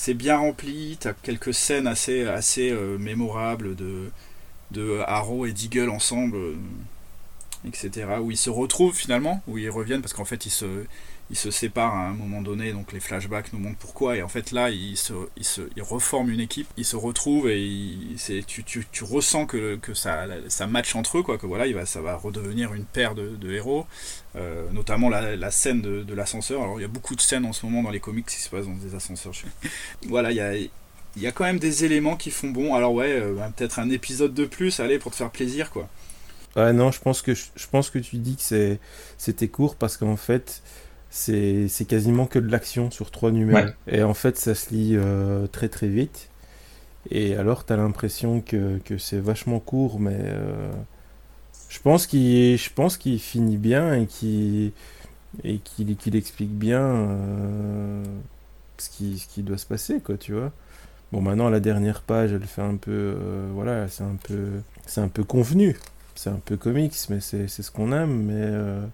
c'est 0.00 0.14
bien 0.14 0.38
rempli. 0.38 0.96
T'as 0.98 1.12
quelques 1.12 1.52
scènes 1.52 1.86
assez 1.86 2.26
assez 2.26 2.72
mémorables 2.98 3.76
de 3.76 4.10
de 4.70 5.00
et 5.46 5.52
Deagle 5.52 5.90
ensemble 5.90 6.38
etc. 7.66 8.06
Où 8.22 8.30
ils 8.30 8.38
se 8.38 8.48
retrouvent 8.48 8.96
finalement, 8.96 9.42
où 9.46 9.58
ils 9.58 9.68
reviennent 9.68 10.00
parce 10.00 10.14
qu'en 10.14 10.24
fait 10.24 10.46
ils 10.46 10.50
se, 10.50 10.84
ils 11.30 11.36
se 11.36 11.50
séparent 11.50 11.94
à 11.94 12.08
un 12.08 12.14
moment 12.14 12.42
donné, 12.42 12.72
donc 12.72 12.92
les 12.92 13.00
flashbacks 13.00 13.52
nous 13.52 13.60
montrent 13.60 13.78
pourquoi, 13.78 14.16
et 14.16 14.22
en 14.22 14.28
fait 14.28 14.50
là 14.50 14.70
ils, 14.70 14.96
se, 14.96 15.12
ils, 15.36 15.44
se, 15.44 15.62
ils 15.76 15.82
reforment 15.82 16.30
une 16.30 16.40
équipe, 16.40 16.66
ils 16.76 16.84
se 16.84 16.96
retrouvent 16.96 17.48
et 17.48 18.16
tu, 18.46 18.64
tu, 18.64 18.86
tu, 18.90 19.04
ressens 19.04 19.46
que, 19.46 19.76
que 19.76 19.94
ça, 19.94 20.26
ça 20.48 20.66
match 20.66 20.94
entre 20.96 21.18
eux, 21.18 21.22
quoi, 21.22 21.38
que 21.38 21.46
voilà, 21.46 21.66
il 21.66 21.74
va, 21.74 21.86
ça 21.86 22.00
va 22.00 22.16
redevenir 22.16 22.74
une 22.74 22.84
paire 22.84 23.14
de, 23.14 23.52
héros, 23.52 23.86
euh, 24.36 24.68
notamment 24.72 25.08
la, 25.08 25.50
scène 25.50 25.80
de, 25.80 26.14
l'ascenseur. 26.14 26.62
Alors 26.62 26.78
il 26.78 26.82
y 26.82 26.86
a 26.86 26.88
beaucoup 26.88 27.14
de 27.14 27.20
scènes 27.20 27.44
en 27.44 27.52
ce 27.52 27.64
moment 27.64 27.82
dans 27.82 27.90
les 27.90 28.00
comics 28.00 28.26
qui 28.26 28.40
se 28.40 28.48
passent 28.48 28.66
dans 28.66 28.74
des 28.74 28.94
ascenseurs. 28.94 29.32
voilà, 30.08 30.32
il 30.32 30.36
y 30.36 30.40
a, 30.40 30.56
il 30.56 31.22
y 31.22 31.26
a 31.26 31.32
quand 31.32 31.44
même 31.44 31.58
des 31.58 31.84
éléments 31.84 32.16
qui 32.16 32.30
font 32.30 32.48
bon. 32.48 32.74
Alors 32.74 32.92
ouais, 32.92 33.12
euh, 33.12 33.34
bah, 33.34 33.52
peut-être 33.56 33.78
un 33.78 33.90
épisode 33.90 34.34
de 34.34 34.46
plus, 34.46 34.80
allez, 34.80 34.98
pour 34.98 35.12
te 35.12 35.16
faire 35.16 35.30
plaisir, 35.30 35.70
quoi. 35.70 35.88
Ah 36.56 36.72
non, 36.72 36.90
je 36.90 37.00
pense 37.00 37.22
que, 37.22 37.32
je, 37.34 37.66
pense 37.70 37.90
que 37.90 37.98
tu 38.00 38.16
dis 38.16 38.36
que 38.36 38.76
c'était 39.18 39.48
court 39.48 39.76
parce 39.76 39.96
qu'en 39.96 40.16
fait, 40.16 40.62
c'est 41.10 41.86
quasiment 41.88 42.26
que 42.26 42.38
de 42.38 42.50
l'action 42.50 42.90
sur 42.90 43.10
trois 43.10 43.30
numéros. 43.30 43.68
Et 43.86 44.02
en 44.02 44.14
fait, 44.14 44.36
ça 44.36 44.54
se 44.54 44.72
lit 44.72 44.92
euh, 44.94 45.46
très 45.46 45.68
très 45.68 45.88
vite. 45.88 46.28
Et 47.10 47.36
alors, 47.36 47.64
tu 47.64 47.72
as 47.72 47.76
l'impression 47.76 48.40
que, 48.40 48.78
que 48.84 48.98
c'est 48.98 49.18
vachement 49.18 49.58
court, 49.58 49.98
mais 50.00 50.18
euh, 50.18 50.70
je 51.68 51.80
pense 51.80 52.06
qu'il 52.06 53.20
finit 53.20 53.56
bien 53.56 53.94
et 53.94 54.06
qu'il 54.06 54.72
et 55.44 55.58
qu'il 55.58 56.16
explique 56.16 56.50
bien 56.50 56.82
euh, 56.82 58.04
ce, 58.78 58.90
qui, 58.90 59.18
ce 59.18 59.28
qui 59.28 59.42
doit 59.42 59.58
se 59.58 59.66
passer, 59.66 60.00
quoi, 60.00 60.16
tu 60.16 60.32
vois. 60.32 60.52
Bon, 61.12 61.20
maintenant, 61.20 61.48
la 61.48 61.60
dernière 61.60 62.02
page, 62.02 62.32
elle 62.32 62.42
fait 62.44 62.62
un 62.62 62.76
peu... 62.76 63.16
voilà, 63.52 63.88
c'est 63.88 64.04
un 64.04 64.16
peu... 64.22 64.60
C'est 64.86 65.00
un 65.00 65.08
peu 65.08 65.22
convenu 65.22 65.76
c'est 66.20 66.30
un 66.30 66.40
peu 66.44 66.58
comics, 66.58 66.94
mais 67.08 67.20
c'est 67.20 67.48
ce 67.48 67.70
qu'on 67.70 67.92
aime. 67.92 68.24
Mais 68.24 68.34
euh, 68.36 68.84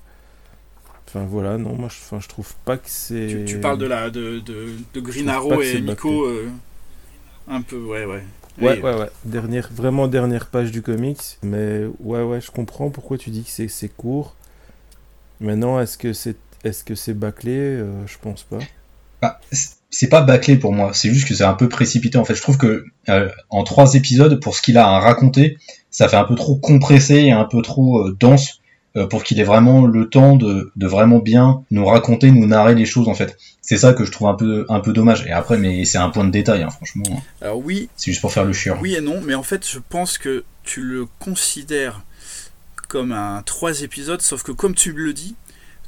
enfin 1.08 1.24
voilà, 1.24 1.58
non, 1.58 1.74
moi 1.74 1.88
je, 1.88 1.96
enfin, 1.96 2.20
je 2.20 2.28
trouve 2.28 2.54
pas 2.64 2.76
que 2.76 2.88
c'est. 2.88 3.44
Tu, 3.46 3.58
parles 3.58 3.78
de 3.78 3.86
la 3.86 4.10
de, 4.10 4.40
de, 4.40 4.68
de 4.94 5.00
Green 5.00 5.28
Arrow 5.28 5.60
et 5.62 5.80
Nico, 5.80 6.26
euh, 6.26 6.48
un 7.48 7.62
peu, 7.62 7.78
ouais, 7.78 8.04
ouais. 8.04 8.22
Ouais, 8.60 8.80
ouais, 8.80 8.94
ouais. 8.94 9.10
Dernière, 9.24 9.68
vraiment 9.72 10.08
dernière 10.08 10.46
page 10.46 10.70
du 10.70 10.80
comics. 10.80 11.38
Mais 11.42 11.84
ouais, 12.00 12.22
ouais, 12.22 12.40
je 12.40 12.50
comprends 12.50 12.88
pourquoi 12.90 13.18
tu 13.18 13.30
dis 13.30 13.44
que 13.44 13.68
c'est 13.68 13.88
court. 13.88 14.34
Maintenant, 15.40 15.78
est-ce 15.78 15.98
que 15.98 16.12
c'est 16.12 16.36
est-ce 16.64 16.82
que 16.82 16.94
c'est 16.94 17.14
bâclé? 17.14 17.56
Euh, 17.56 18.06
Je 18.06 18.16
pense 18.20 18.42
pas. 18.44 18.58
Bah, 19.20 19.40
c'est 19.90 20.08
pas 20.08 20.22
bâclé 20.22 20.56
pour 20.56 20.72
moi. 20.72 20.92
C'est 20.94 21.10
juste 21.10 21.28
que 21.28 21.34
c'est 21.34 21.44
un 21.44 21.54
peu 21.54 21.68
précipité. 21.68 22.18
En 22.18 22.24
fait, 22.24 22.34
je 22.34 22.42
trouve 22.42 22.58
que 22.58 22.84
en 23.50 23.64
trois 23.64 23.94
épisodes, 23.94 24.40
pour 24.40 24.56
ce 24.56 24.62
qu'il 24.62 24.78
a 24.78 24.86
à 24.86 25.00
raconter, 25.00 25.58
ça 25.90 26.08
fait 26.08 26.16
un 26.16 26.24
peu 26.24 26.34
trop 26.34 26.56
compressé 26.56 27.14
et 27.14 27.32
un 27.32 27.44
peu 27.44 27.62
trop 27.62 28.06
euh, 28.06 28.16
dense 28.18 28.60
euh, 28.60 28.65
pour 29.10 29.24
qu'il 29.24 29.38
ait 29.40 29.44
vraiment 29.44 29.86
le 29.86 30.08
temps 30.08 30.36
de, 30.36 30.72
vraiment 30.76 31.18
bien 31.18 31.62
nous 31.70 31.84
raconter, 31.84 32.30
nous 32.30 32.46
narrer 32.46 32.74
les 32.74 32.86
choses 32.86 33.08
en 33.08 33.14
fait. 33.14 33.36
C'est 33.60 33.76
ça 33.76 33.92
que 33.92 34.04
je 34.04 34.12
trouve 34.12 34.28
un 34.28 34.34
peu 34.34 34.64
un 34.68 34.80
peu 34.80 34.92
dommage. 34.92 35.26
Et 35.26 35.32
après, 35.32 35.58
mais 35.58 35.84
c'est 35.84 35.98
un 35.98 36.10
point 36.10 36.24
de 36.24 36.30
détail, 36.30 36.62
hein, 36.62 36.70
franchement. 36.70 37.22
Alors 37.42 37.58
oui. 37.58 37.88
C'est 37.96 38.10
juste 38.10 38.20
pour 38.20 38.32
faire 38.32 38.44
le 38.44 38.52
chiant. 38.52 38.78
Oui 38.80 38.94
et 38.94 39.00
non, 39.00 39.20
mais 39.20 39.34
en 39.34 39.42
fait, 39.42 39.68
je 39.68 39.78
pense 39.88 40.18
que 40.18 40.44
tu 40.62 40.80
le 40.82 41.06
considères 41.18 42.02
comme 42.88 43.12
un 43.12 43.42
trois 43.42 43.82
épisodes, 43.82 44.22
sauf 44.22 44.42
que 44.42 44.52
comme 44.52 44.74
tu 44.74 44.92
le 44.92 45.12
dis, 45.12 45.34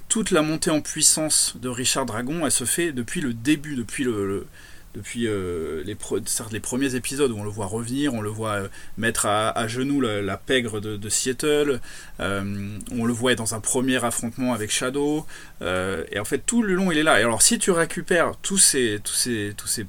toute 0.09 0.31
la 0.31 0.43
montée 0.43 0.71
en 0.71 0.81
puissance 0.81 1.55
de 1.61 1.69
Richard 1.69 2.07
Dragon, 2.07 2.41
elle 2.45 2.51
se 2.51 2.65
fait 2.65 2.93
depuis 2.93 3.21
le 3.21 3.35
début, 3.35 3.77
depuis 3.77 4.05
le 4.05 4.47
depuis 4.95 5.27
euh, 5.27 5.83
les, 5.85 6.61
premiers 6.61 6.95
épisodes 6.95 7.31
où 7.31 7.39
on 7.39 7.45
le 7.45 7.51
voit 7.51 7.67
revenir, 7.67 8.15
on 8.15 8.21
le 8.21 8.31
voit 8.31 8.53
euh, 8.53 8.69
mettre 8.97 9.27
à, 9.27 9.69
genoux 9.69 10.01
la, 10.01 10.37
pègre 10.37 10.81
de, 10.81 11.09
Seattle, 11.09 11.81
euh, 12.21 12.79
on 12.91 13.05
le 13.05 13.13
voit 13.13 13.35
dans 13.35 13.55
un 13.55 13.61
premier 13.61 14.03
affrontement 14.05 14.55
avec 14.55 14.71
Shadow, 14.71 15.27
et 15.63 16.19
en 16.19 16.25
fait 16.25 16.39
tout 16.45 16.63
le 16.63 16.75
long 16.75 16.91
il 16.91 16.99
est 16.99 17.03
là. 17.03 17.21
Et 17.21 17.23
alors 17.23 17.43
si 17.43 17.59
tu 17.59 17.71
récupères 17.71 18.33
tous 18.43 18.59
ces, 18.59 19.01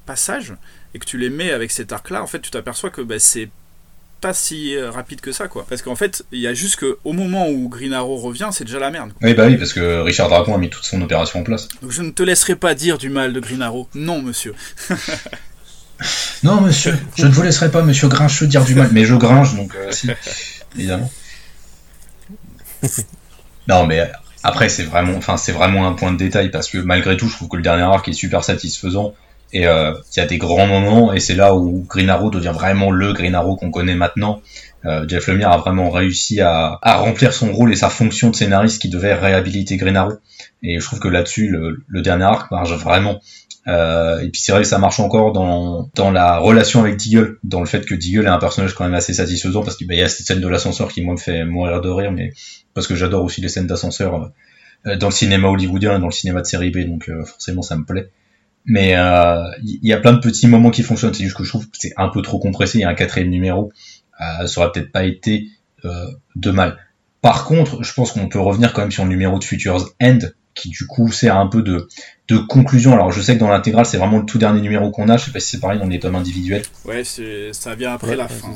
passages 0.06 0.54
et 0.94 1.00
que 1.00 1.06
tu 1.06 1.18
les 1.18 1.30
mets 1.30 1.52
avec 1.52 1.72
cet 1.72 1.92
arc 1.92 2.10
là, 2.10 2.22
en 2.22 2.28
fait 2.28 2.40
tu 2.40 2.52
t'aperçois 2.52 2.90
que 2.90 3.02
bah, 3.02 3.20
c'est 3.20 3.50
pas 4.20 4.34
si 4.34 4.76
euh, 4.76 4.92
rapide 4.92 5.22
que 5.22 5.32
ça, 5.32 5.48
quoi. 5.48 5.66
Parce 5.68 5.82
qu'en 5.82 5.96
fait, 5.96 6.24
il 6.32 6.40
y 6.40 6.48
a 6.48 6.54
juste 6.54 6.78
qu'au 6.78 7.14
moment 7.14 7.50
où 7.50 7.70
Green 7.70 7.94
Arrow 7.94 8.18
revient, 8.18 8.50
c'est 8.52 8.64
déjà 8.64 8.80
la 8.80 8.92
merde. 8.92 9.12
Oui, 9.22 9.34
bah 9.34 9.48
oui, 9.48 9.58
parce 9.58 9.74
que 9.74 10.02
Richard 10.02 10.30
Dragon 10.30 10.56
a 10.56 10.58
mis 10.58 10.70
toute 10.70 10.84
son 10.84 11.02
opération 11.02 11.40
en 11.40 11.44
place. 11.44 11.68
Donc 11.82 11.92
je 11.92 12.02
ne 12.02 12.12
te 12.12 12.24
laisserai 12.24 12.56
pas 12.56 12.76
dire 12.76 12.98
du 12.98 13.10
mal 13.10 13.34
de 13.34 13.40
Green 13.40 13.62
Arrow. 13.62 13.88
Non, 13.96 14.22
monsieur. 14.22 14.54
non, 16.44 16.62
monsieur, 16.62 16.98
je 17.16 17.26
ne 17.26 17.32
vous 17.32 17.42
laisserai 17.42 17.72
pas, 17.72 17.82
monsieur 17.82 18.08
Grincheux, 18.08 18.48
dire 18.48 18.64
du 18.64 18.76
mal. 18.76 18.90
Mais 18.92 19.06
je 19.06 19.16
gringe, 19.16 19.56
donc 19.56 19.76
euh, 19.76 19.92
si, 19.92 20.10
évidemment. 20.76 21.12
non, 23.68 23.86
mais 23.86 24.12
après, 24.44 24.70
c'est 24.70 24.84
vraiment, 24.84 25.18
enfin, 25.18 25.38
c'est 25.38 25.52
vraiment 25.52 25.88
un 25.88 25.94
point 25.94 26.12
de 26.12 26.18
détail 26.18 26.50
parce 26.50 26.70
que 26.70 26.78
malgré 26.78 27.18
tout, 27.18 27.28
je 27.28 27.36
trouve 27.36 27.50
que 27.50 27.58
le 27.58 27.64
dernier 27.64 27.84
arc 27.84 28.08
est 28.08 28.14
super 28.14 28.44
satisfaisant. 28.44 29.14
Et 29.52 29.68
euh, 29.68 29.94
il 30.16 30.20
y 30.20 30.22
a 30.22 30.26
des 30.26 30.38
grands 30.38 30.68
moments, 30.68 31.14
et 31.14 31.20
c'est 31.20 31.36
là 31.36 31.56
où 31.56 31.86
Green 31.88 32.10
Arrow 32.10 32.30
devient 32.30 32.52
vraiment 32.54 32.92
le 32.92 33.14
Green 33.14 33.34
Arrow 33.34 33.56
qu'on 33.56 33.72
connaît 33.72 33.96
maintenant. 33.96 34.42
Euh, 34.86 35.06
Jeff 35.08 35.28
Lemire 35.28 35.50
a 35.50 35.58
vraiment 35.58 35.90
réussi 35.90 36.40
à, 36.40 36.78
à, 36.82 36.98
remplir 36.98 37.34
son 37.34 37.52
rôle 37.52 37.74
et 37.74 37.76
sa 37.76 37.90
fonction 37.90 38.30
de 38.30 38.36
scénariste 38.36 38.82
qui 38.82 38.90
devait 38.90 39.14
réhabiliter 39.14 39.76
Green 39.78 39.98
Arrow. 39.98 40.14
Et 40.64 40.80
je 40.80 40.86
trouve 40.86 41.00
que 41.00 41.08
là-dessus, 41.08 41.48
le, 41.48 41.84
le, 41.88 42.02
dernier 42.02 42.26
arc 42.26 42.52
marche 42.52 42.72
vraiment. 42.72 43.20
Euh, 43.68 44.20
et 44.20 44.30
puis 44.30 44.42
c'est 44.42 44.52
vrai 44.52 44.62
que 44.62 44.68
ça 44.68 44.78
marche 44.78 45.00
encore 45.00 45.34
dans, 45.34 45.90
dans 45.96 46.12
la 46.12 46.38
relation 46.38 46.80
avec 46.82 46.98
Deagle, 46.98 47.38
dans 47.44 47.60
le 47.60 47.66
fait 47.66 47.86
que 47.86 47.94
Deagle 47.94 48.26
est 48.26 48.30
un 48.30 48.40
personnage 48.40 48.74
quand 48.74 48.84
même 48.86 48.94
assez 48.94 49.14
satisfaisant, 49.14 49.64
parce 49.64 49.76
qu'il 49.76 49.88
bah, 49.88 49.96
y 49.96 50.02
a 50.02 50.10
cette 50.10 50.26
scène 50.26 50.42
de 50.42 50.48
l'ascenseur 50.48 50.92
qui 50.92 51.02
moi 51.02 51.14
me 51.14 51.20
fait 51.20 51.44
mourir 51.44 51.82
de 51.82 51.90
rire, 51.90 52.12
mais 52.12 52.32
parce 52.74 52.88
que 52.88 52.96
j'adore 52.96 53.24
aussi 53.24 53.42
les 53.42 53.50
scènes 53.50 53.68
d'ascenseur 53.68 54.32
euh, 54.88 54.96
dans 54.96 55.08
le 55.08 55.14
cinéma 55.14 55.50
hollywoodien 55.50 55.98
et 55.98 56.00
dans 56.00 56.08
le 56.08 56.12
cinéma 56.12 56.42
de 56.42 56.48
série 56.48 56.72
B, 56.72 56.88
donc 56.88 57.10
euh, 57.10 57.26
forcément 57.26 57.62
ça 57.62 57.76
me 57.76 57.84
plaît. 57.84 58.10
Mais 58.66 58.90
il 58.90 58.96
euh, 58.96 59.52
y 59.62 59.94
a 59.94 59.98
plein 59.98 60.14
de 60.14 60.20
petits 60.20 60.48
moments 60.48 60.70
qui 60.70 60.84
fonctionnent. 60.84 61.14
C'est 61.14 61.24
juste 61.24 61.38
que 61.38 61.44
je 61.44 61.50
trouve 61.50 61.66
que 61.66 61.78
c'est 61.78 61.94
un 61.98 62.10
peu 62.10 62.22
trop 62.22 62.40
compressé. 62.40 62.80
Il 62.80 62.82
y 62.82 62.86
a 62.86 62.90
un 62.90 62.96
quatrième 62.96 63.30
numéro. 63.30 63.72
Euh, 64.22 64.48
ça 64.48 64.62
aurait 64.62 64.72
peut-être 64.72 64.92
pas 64.92 65.06
été 65.06 65.48
euh, 65.86 66.08
de 66.36 66.52
mal. 66.52 66.78
Par 67.22 67.46
contre, 67.46 67.84
je 67.84 67.94
pense 67.94 68.12
qu'on 68.12 68.30
peut 68.30 68.40
revenir 68.40 68.74
quand 68.74 68.82
même 68.82 68.92
sur 68.92 69.04
le 69.04 69.10
numéro 69.10 69.40
de 69.40 69.44
Futures 69.44 69.90
End, 70.02 70.20
qui 70.54 70.70
du 70.70 70.88
coup 70.88 71.12
sert 71.12 71.38
un 71.38 71.48
peu 71.48 71.62
de, 71.62 71.88
de 72.28 72.38
conclusion. 72.38 72.94
Alors 72.94 73.12
je 73.12 73.22
sais 73.22 73.36
que 73.36 73.40
dans 73.40 73.50
l'intégrale, 73.50 73.86
c'est 73.86 73.98
vraiment 73.98 74.20
le 74.20 74.26
tout 74.26 74.38
dernier 74.38 74.62
numéro 74.62 74.92
qu'on 74.92 75.10
a. 75.10 75.18
Je 75.18 75.26
sais 75.26 75.32
pas 75.32 75.40
si 75.40 75.52
c'est 75.52 75.60
pareil 75.60 75.80
dans 75.80 75.88
les 75.88 76.00
tomes 76.00 76.16
individuels. 76.16 76.64
Ouais, 76.86 77.04
ça 77.04 77.76
vient 77.76 77.94
après 77.94 78.16
la 78.16 78.28
fin. 78.28 78.50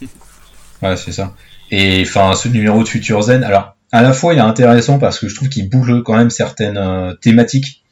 Ouais, 0.82 0.94
c'est 0.98 1.12
ça. 1.12 1.34
Et 1.70 2.02
enfin, 2.02 2.34
ce 2.34 2.48
numéro 2.48 2.82
de 2.82 2.88
Futures 2.88 3.30
End, 3.30 3.40
alors 3.40 3.76
à 3.92 4.02
la 4.02 4.12
fois 4.12 4.34
il 4.34 4.38
est 4.38 4.42
intéressant 4.42 4.98
parce 4.98 5.18
que 5.18 5.26
je 5.26 5.34
trouve 5.34 5.48
qu'il 5.48 5.70
bouge 5.70 6.02
quand 6.04 6.14
même 6.14 6.28
certaines 6.28 6.76
euh, 6.76 7.14
thématiques 7.14 7.82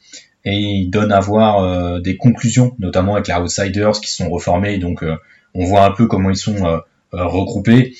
et 0.45 0.57
il 0.57 0.89
donne 0.89 1.11
à 1.11 1.19
voir 1.19 1.59
euh, 1.59 1.99
des 1.99 2.17
conclusions, 2.17 2.75
notamment 2.79 3.15
avec 3.15 3.27
les 3.27 3.33
Outsiders 3.33 3.99
qui 3.99 4.11
sont 4.11 4.29
reformés, 4.29 4.77
donc 4.77 5.03
euh, 5.03 5.15
on 5.53 5.65
voit 5.65 5.85
un 5.85 5.91
peu 5.91 6.07
comment 6.07 6.29
ils 6.29 6.37
sont 6.37 6.65
euh, 6.65 6.79
regroupés. 7.11 7.95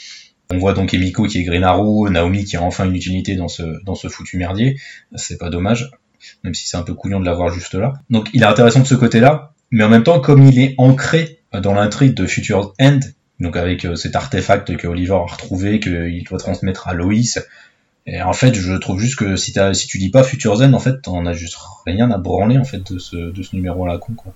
On 0.51 0.59
voit 0.59 0.73
donc 0.73 0.93
Emiko 0.93 1.25
qui 1.25 1.39
est 1.39 1.43
Green 1.43 1.63
Arrow, 1.63 2.07
Naomi 2.09 2.45
qui 2.45 2.55
a 2.55 2.61
enfin 2.61 2.85
une 2.85 2.95
utilité 2.95 3.35
dans 3.35 3.47
ce, 3.47 3.63
dans 3.83 3.95
ce 3.95 4.07
foutu 4.09 4.37
merdier, 4.37 4.77
c'est 5.15 5.39
pas 5.39 5.49
dommage, 5.49 5.89
même 6.43 6.53
si 6.53 6.67
c'est 6.67 6.77
un 6.77 6.83
peu 6.83 6.93
couillon 6.93 7.19
de 7.19 7.25
l'avoir 7.25 7.49
juste 7.49 7.73
là. 7.73 7.93
Donc 8.11 8.29
il 8.33 8.43
est 8.43 8.45
intéressant 8.47 8.81
de 8.81 8.87
ce 8.87 8.95
côté-là, 8.95 9.53
mais 9.71 9.83
en 9.83 9.89
même 9.89 10.03
temps, 10.03 10.19
comme 10.19 10.45
il 10.45 10.59
est 10.59 10.75
ancré 10.77 11.39
dans 11.51 11.73
l'intrigue 11.73 12.13
de 12.13 12.27
Future 12.27 12.73
End, 12.79 12.99
donc 13.39 13.57
avec 13.57 13.87
cet 13.95 14.15
artefact 14.15 14.77
que 14.77 14.87
Oliver 14.87 15.13
a 15.13 15.25
retrouvé, 15.25 15.79
qu'il 15.79 16.23
doit 16.29 16.37
transmettre 16.37 16.87
à 16.87 16.93
Loïs, 16.93 17.39
et 18.05 18.21
en 18.21 18.33
fait, 18.33 18.53
je 18.53 18.73
trouve 18.73 18.99
juste 18.99 19.17
que 19.17 19.35
si, 19.35 19.53
tu 19.87 19.97
dis 19.97 20.09
pas 20.09 20.23
Future 20.23 20.55
Zen, 20.57 20.75
en 20.75 20.79
fait, 20.79 21.01
t'en 21.01 21.25
as 21.25 21.33
juste 21.33 21.57
rien 21.85 22.11
à 22.11 22.17
branler 22.17 22.57
en 22.57 22.65
fait 22.65 22.91
de 22.91 22.99
ce, 22.99 23.15
de 23.15 23.43
ce 23.43 23.55
numéro-là, 23.55 23.97
con 23.97 24.13
quoi. 24.13 24.33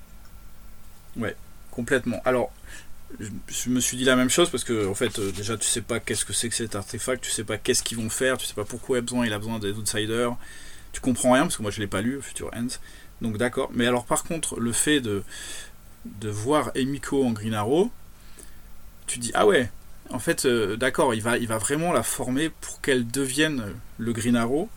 Ouais, 1.17 1.35
complètement. 1.71 2.19
Alors, 2.25 2.51
je 3.19 3.69
me 3.69 3.79
suis 3.79 3.97
dit 3.97 4.05
la 4.05 4.15
même 4.15 4.29
chose 4.29 4.49
parce 4.49 4.63
que 4.63 4.87
en 4.87 4.95
fait, 4.95 5.19
euh, 5.19 5.31
déjà, 5.31 5.57
tu 5.57 5.67
sais 5.67 5.81
pas 5.81 5.99
qu'est-ce 5.99 6.25
que 6.25 6.33
c'est 6.33 6.49
que 6.49 6.55
cet 6.55 6.75
artefact, 6.75 7.23
tu 7.23 7.29
sais 7.29 7.43
pas 7.43 7.57
qu'est-ce 7.57 7.83
qu'ils 7.83 7.97
vont 7.97 8.09
faire, 8.09 8.37
tu 8.37 8.47
sais 8.47 8.53
pas 8.53 8.65
pourquoi 8.65 8.97
il 8.97 8.99
a 8.99 9.01
besoin, 9.01 9.25
il 9.25 9.33
a 9.33 9.37
besoin 9.37 9.59
des 9.59 9.71
outsiders. 9.73 10.35
Tu 10.91 11.01
comprends 11.01 11.33
rien 11.33 11.43
parce 11.43 11.57
que 11.57 11.61
moi 11.61 11.71
je 11.71 11.79
l'ai 11.79 11.87
pas 11.87 12.01
lu, 12.01 12.19
Future 12.21 12.49
Ends. 12.55 12.79
Donc 13.21 13.37
d'accord. 13.37 13.69
Mais 13.73 13.85
alors 13.85 14.05
par 14.05 14.23
contre, 14.23 14.59
le 14.59 14.71
fait 14.71 14.99
de 14.99 15.23
de 16.05 16.29
voir 16.29 16.71
Emiko 16.75 17.23
en 17.23 17.31
Green 17.31 17.53
Arrow, 17.53 17.91
tu 19.05 19.19
dis 19.19 19.31
ah 19.35 19.45
ouais, 19.45 19.69
en 20.11 20.19
fait, 20.19 20.45
euh, 20.45 20.75
d'accord, 20.75 21.13
il 21.13 21.21
va, 21.21 21.37
il 21.37 21.47
va 21.47 21.57
vraiment 21.57 21.93
la 21.93 22.03
former 22.03 22.49
pour 22.61 22.81
qu'elle 22.81 23.07
devienne 23.07 23.63
le 23.97 24.13
Green 24.13 24.35
Arrow. 24.35 24.69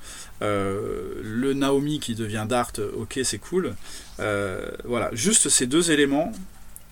Euh, 0.43 1.15
le 1.23 1.55
Naomi 1.55 2.01
qui 2.01 2.15
devient 2.15 2.47
Dart, 2.49 2.73
ok, 2.97 3.21
c'est 3.25 3.39
cool. 3.39 3.75
Euh, 4.21 4.69
voilà, 4.85 5.11
juste 5.13 5.49
ces 5.49 5.67
deux 5.67 5.91
éléments. 5.91 6.33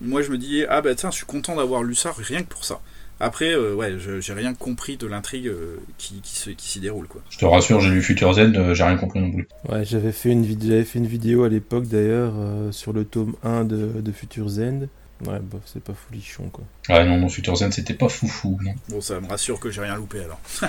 Moi, 0.00 0.22
je 0.22 0.30
me 0.30 0.38
dis, 0.38 0.64
ah 0.68 0.80
bah 0.80 0.94
tiens, 0.94 1.10
je 1.10 1.16
suis 1.16 1.26
content 1.26 1.56
d'avoir 1.56 1.82
lu 1.82 1.94
ça 1.94 2.14
rien 2.16 2.42
que 2.42 2.48
pour 2.48 2.64
ça. 2.64 2.80
Après, 3.22 3.54
ouais, 3.54 3.96
j'ai 4.20 4.32
rien 4.32 4.54
compris 4.54 4.96
de 4.96 5.06
l'intrigue 5.06 5.52
qui, 5.98 6.22
qui, 6.22 6.54
qui 6.56 6.68
s'y 6.70 6.80
déroule. 6.80 7.06
Quoi. 7.06 7.20
Je 7.28 7.36
te 7.36 7.44
rassure, 7.44 7.78
j'ai 7.78 7.90
lu 7.90 8.00
Future 8.00 8.32
Zen, 8.32 8.72
j'ai 8.72 8.82
rien 8.82 8.96
compris 8.96 9.20
non 9.20 9.30
plus. 9.30 9.46
Ouais, 9.68 9.84
j'avais 9.84 10.12
fait, 10.12 10.30
une 10.30 10.42
fait 10.86 10.98
une 10.98 11.06
vidéo 11.06 11.44
à 11.44 11.50
l'époque 11.50 11.86
d'ailleurs 11.86 12.32
sur 12.70 12.94
le 12.94 13.04
tome 13.04 13.34
1 13.42 13.64
de, 13.64 14.00
de 14.00 14.12
Future 14.12 14.48
Zen. 14.48 14.88
Ouais, 15.26 15.38
bah, 15.40 15.58
c'est 15.66 15.82
pas 15.82 15.92
foulichon, 15.92 16.48
quoi. 16.50 16.64
Ouais, 16.88 17.04
non, 17.04 17.18
non, 17.18 17.28
Future 17.28 17.56
Zen, 17.56 17.72
c'était 17.72 17.94
pas 17.94 18.08
foufou, 18.08 18.58
non. 18.62 18.74
Bon, 18.88 19.00
ça 19.00 19.20
me 19.20 19.26
rassure 19.26 19.60
que 19.60 19.70
j'ai 19.70 19.82
rien 19.82 19.96
loupé, 19.96 20.20
alors. 20.20 20.40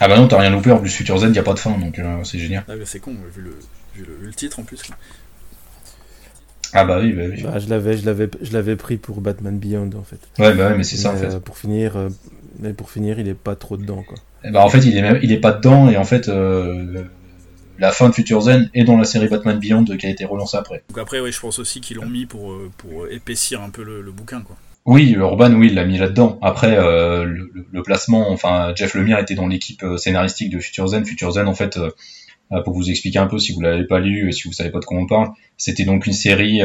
ah 0.00 0.08
bah 0.08 0.16
non, 0.16 0.26
t'as 0.26 0.38
rien 0.38 0.50
loupé, 0.50 0.72
en 0.72 0.78
plus 0.78 0.90
Future 0.90 1.18
Zen, 1.18 1.32
y 1.32 1.38
a 1.38 1.42
pas 1.42 1.54
de 1.54 1.58
fin, 1.58 1.78
donc 1.78 1.98
euh, 1.98 2.24
c'est 2.24 2.38
génial. 2.38 2.64
Ah 2.68 2.76
bah 2.76 2.84
c'est 2.84 2.98
con, 2.98 3.14
vu 3.34 3.42
le, 3.42 3.58
vu, 3.94 4.06
le, 4.20 4.32
titre, 4.32 4.58
en 4.58 4.64
plus. 4.64 4.82
Ah 6.72 6.84
bah 6.84 6.98
oui, 7.00 7.12
bah 7.12 7.22
oui. 7.30 7.42
Bah, 7.42 7.58
je 7.60 7.68
l'avais, 7.68 7.96
je 7.96 8.04
l'avais, 8.04 8.28
je 8.42 8.52
l'avais 8.52 8.76
pris 8.76 8.96
pour 8.96 9.20
Batman 9.20 9.56
Beyond, 9.56 9.90
en 9.96 10.02
fait. 10.02 10.18
Ouais, 10.38 10.52
bah 10.54 10.70
ouais, 10.70 10.76
mais 10.76 10.84
c'est 10.84 10.96
ça, 10.96 11.12
en 11.12 11.16
fait. 11.16 11.34
Euh, 11.34 11.40
pour 11.40 11.58
finir, 11.58 11.96
euh, 11.96 12.08
mais 12.58 12.72
pour 12.72 12.90
finir, 12.90 13.20
il 13.20 13.28
est 13.28 13.34
pas 13.34 13.54
trop 13.54 13.76
dedans, 13.76 14.02
quoi. 14.02 14.18
Bah 14.50 14.64
en 14.64 14.68
fait, 14.68 14.78
il 14.80 14.96
est 14.96 15.02
même, 15.02 15.18
il 15.22 15.32
est 15.32 15.40
pas 15.40 15.52
dedans, 15.52 15.88
et 15.88 15.96
en 15.96 16.04
fait 16.04 16.28
la 17.78 17.92
fin 17.92 18.08
de 18.08 18.14
Future 18.14 18.40
Zen 18.42 18.70
est 18.74 18.84
dans 18.84 18.96
la 18.96 19.04
série 19.04 19.28
Batman 19.28 19.58
Beyond 19.58 19.84
qui 19.84 20.06
a 20.06 20.10
été 20.10 20.24
relancée 20.24 20.56
après. 20.56 20.82
Donc 20.88 20.98
après, 20.98 21.20
oui, 21.20 21.32
je 21.32 21.40
pense 21.40 21.58
aussi 21.58 21.80
qu'ils 21.80 21.96
l'ont 21.96 22.08
mis 22.08 22.26
pour, 22.26 22.52
euh, 22.52 22.70
pour 22.78 23.08
épaissir 23.08 23.62
un 23.62 23.70
peu 23.70 23.82
le, 23.82 24.10
bouquin, 24.12 24.40
quoi. 24.40 24.56
Oui, 24.84 25.10
Urban, 25.10 25.52
oui, 25.54 25.68
il 25.68 25.74
l'a 25.74 25.84
mis 25.84 25.98
là-dedans. 25.98 26.38
Après, 26.42 26.76
euh, 26.78 27.24
le, 27.24 27.82
placement, 27.82 28.30
enfin, 28.30 28.72
Jeff 28.76 28.94
Lemire 28.94 29.18
était 29.18 29.34
dans 29.34 29.48
l'équipe 29.48 29.82
euh, 29.82 29.96
scénaristique 29.96 30.50
de 30.50 30.60
Future 30.60 30.86
Zen. 30.88 31.04
Future 31.04 31.32
Zen, 31.32 31.48
en 31.48 31.54
fait, 31.54 31.78
pour 32.64 32.74
vous 32.74 32.88
expliquer 32.88 33.18
un 33.18 33.26
peu, 33.26 33.38
si 33.38 33.52
vous 33.52 33.60
l'avez 33.60 33.84
pas 33.84 33.98
lu 33.98 34.28
et 34.28 34.32
si 34.32 34.46
vous 34.46 34.52
savez 34.52 34.70
pas 34.70 34.78
de 34.78 34.84
quoi 34.84 34.98
on 34.98 35.06
parle, 35.06 35.30
c'était 35.56 35.84
donc 35.84 36.06
une 36.06 36.12
série 36.12 36.60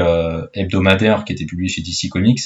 hebdomadaire 0.54 1.26
qui 1.26 1.34
était 1.34 1.46
publiée 1.46 1.70
chez 1.70 1.82
DC 1.82 2.12
Comics, 2.12 2.42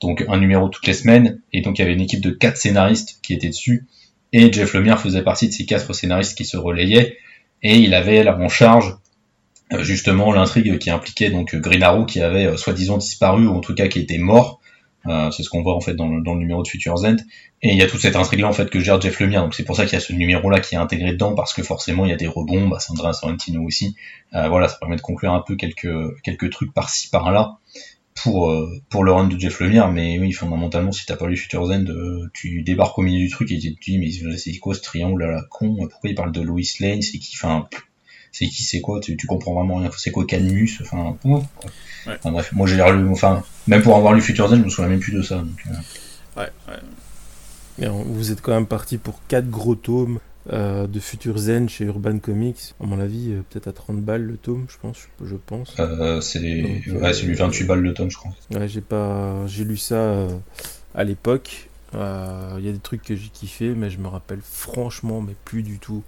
donc 0.00 0.24
un 0.28 0.38
numéro 0.38 0.68
toutes 0.68 0.86
les 0.86 0.92
semaines, 0.92 1.40
et 1.52 1.62
donc 1.62 1.78
il 1.78 1.82
y 1.82 1.84
avait 1.84 1.94
une 1.94 2.00
équipe 2.00 2.20
de 2.20 2.30
quatre 2.30 2.56
scénaristes 2.56 3.18
qui 3.24 3.34
étaient 3.34 3.48
dessus, 3.48 3.86
et 4.32 4.52
Jeff 4.52 4.72
Lemire 4.74 5.00
faisait 5.00 5.22
partie 5.22 5.48
de 5.48 5.52
ces 5.52 5.66
quatre 5.66 5.92
scénaristes 5.92 6.38
qui 6.38 6.44
se 6.44 6.56
relayaient, 6.56 7.16
et 7.62 7.76
il 7.78 7.94
avait 7.94 8.22
là 8.22 8.36
en 8.38 8.48
charge 8.48 8.96
euh, 9.72 9.82
justement 9.82 10.32
l'intrigue 10.32 10.78
qui 10.78 10.90
impliquait 10.90 11.30
donc 11.30 11.56
Green 11.56 12.06
qui 12.06 12.20
avait 12.20 12.46
euh, 12.46 12.56
soi-disant 12.56 12.98
disparu 12.98 13.48
ou 13.48 13.52
en 13.52 13.60
tout 13.60 13.74
cas 13.74 13.88
qui 13.88 13.98
était 13.98 14.18
mort. 14.18 14.60
Euh, 15.06 15.30
c'est 15.30 15.42
ce 15.42 15.50
qu'on 15.50 15.62
voit 15.62 15.74
en 15.74 15.80
fait 15.80 15.94
dans 15.94 16.08
le, 16.08 16.20
dans 16.20 16.34
le 16.34 16.40
numéro 16.40 16.62
de 16.62 16.68
Future 16.68 16.94
End. 17.04 17.16
Et 17.62 17.70
il 17.70 17.76
y 17.76 17.82
a 17.82 17.86
toute 17.86 18.00
cette 18.00 18.16
intrigue 18.16 18.40
là 18.40 18.48
en 18.48 18.52
fait 18.52 18.70
que 18.70 18.78
gère 18.78 19.00
Jeff 19.00 19.18
Lemire. 19.18 19.42
Donc 19.42 19.54
c'est 19.54 19.64
pour 19.64 19.76
ça 19.76 19.84
qu'il 19.84 19.94
y 19.94 19.96
a 19.96 20.00
ce 20.00 20.12
numéro 20.12 20.50
là 20.50 20.60
qui 20.60 20.74
est 20.74 20.78
intégré 20.78 21.12
dedans 21.12 21.34
parce 21.34 21.52
que 21.52 21.62
forcément 21.62 22.04
il 22.04 22.10
y 22.10 22.14
a 22.14 22.16
des 22.16 22.28
rebonds. 22.28 22.68
Bah, 22.68 22.78
Sandra 22.78 23.12
Sorrentino 23.12 23.62
aussi. 23.62 23.96
voilà, 24.32 24.68
ça 24.68 24.76
permet 24.78 24.96
de 24.96 25.00
conclure 25.00 25.32
un 25.32 25.42
peu 25.44 25.56
quelques 25.56 26.22
quelques 26.22 26.50
trucs 26.50 26.72
par-ci 26.72 27.08
par-là 27.10 27.58
pour 28.22 28.52
pour 28.88 29.04
le 29.04 29.12
run 29.12 29.28
de 29.28 29.38
Jeff 29.38 29.60
Lemire. 29.60 29.90
Mais 29.90 30.18
oui, 30.18 30.32
fondamentalement, 30.32 30.92
si 30.92 31.06
t'as 31.06 31.16
pas 31.16 31.26
lu 31.28 31.36
Future 31.36 31.62
End, 31.70 31.84
tu 32.32 32.62
débarques 32.62 32.98
au 32.98 33.02
milieu 33.02 33.24
du 33.24 33.30
truc 33.30 33.50
et 33.52 33.58
tu 33.58 33.74
te 33.74 33.80
dis 33.84 33.98
mais 33.98 34.36
c'est 34.36 34.58
quoi 34.58 34.74
ce 34.74 34.80
triangle 34.80 35.22
à 35.22 35.30
la 35.30 35.42
con? 35.50 35.76
Pourquoi 35.90 36.10
il 36.10 36.14
parle 36.14 36.32
de 36.32 36.40
Lois 36.40 36.60
Lane? 36.80 37.02
C'est 37.02 37.18
qui? 37.18 37.36
Enfin 37.36 37.68
c'est 38.32 38.46
qui? 38.46 38.64
C'est 38.64 38.80
quoi? 38.80 39.00
Tu, 39.00 39.16
tu, 39.16 39.26
comprends 39.26 39.54
vraiment 39.54 39.76
rien. 39.76 39.90
C'est 39.96 40.10
quoi 40.10 40.26
Canmus 40.26 40.80
enfin, 40.80 41.16
bref 42.24 42.52
moi 42.52 42.66
j'ai 42.66 42.76
lu. 42.76 43.08
Enfin 43.10 43.42
même 43.66 43.82
pour 43.82 43.96
avoir 43.96 44.12
lu 44.12 44.20
Future 44.20 44.48
Zen 44.48 44.60
je 44.60 44.64
me 44.64 44.70
souviens 44.70 44.90
même 44.90 45.00
plus 45.00 45.12
de 45.12 45.22
ça 45.22 45.36
donc, 45.36 45.64
euh. 45.66 46.40
ouais, 46.40 46.48
ouais. 46.68 46.80
Mais 47.78 47.88
vous 47.88 48.32
êtes 48.32 48.40
quand 48.40 48.52
même 48.52 48.66
parti 48.66 48.96
pour 48.98 49.20
4 49.28 49.50
gros 49.50 49.74
tomes 49.74 50.18
euh, 50.52 50.86
de 50.86 51.00
Future 51.00 51.38
Zen 51.38 51.68
chez 51.68 51.84
Urban 51.84 52.18
Comics. 52.18 52.74
À 52.80 52.86
mon 52.86 53.00
avis, 53.00 53.32
euh, 53.32 53.42
peut-être 53.50 53.68
à 53.68 53.72
30 53.72 54.00
balles 54.00 54.22
le 54.22 54.36
tome, 54.36 54.66
je 54.68 54.76
pense. 54.80 55.08
Je 55.24 55.36
pense. 55.36 55.74
Euh, 55.78 56.20
c'est 56.20 56.40
ouais, 56.40 57.22
lui 57.22 57.34
28 57.34 57.64
balles 57.64 57.80
le 57.80 57.94
tome, 57.94 58.10
je 58.10 58.16
crois. 58.16 58.32
Ouais, 58.52 58.68
j'ai 58.68 58.80
pas, 58.80 59.46
j'ai 59.46 59.64
lu 59.64 59.76
ça 59.76 60.26
à 60.94 61.04
l'époque. 61.04 61.68
Il 61.94 62.64
y 62.64 62.68
a 62.68 62.72
des 62.72 62.78
trucs 62.78 63.02
que 63.02 63.16
j'ai 63.16 63.28
kiffé, 63.28 63.74
mais 63.74 63.90
je 63.90 63.98
me 63.98 64.08
rappelle 64.08 64.40
franchement, 64.42 65.20
mais 65.20 65.34
plus 65.44 65.62
du 65.62 65.78
tout 65.78 66.02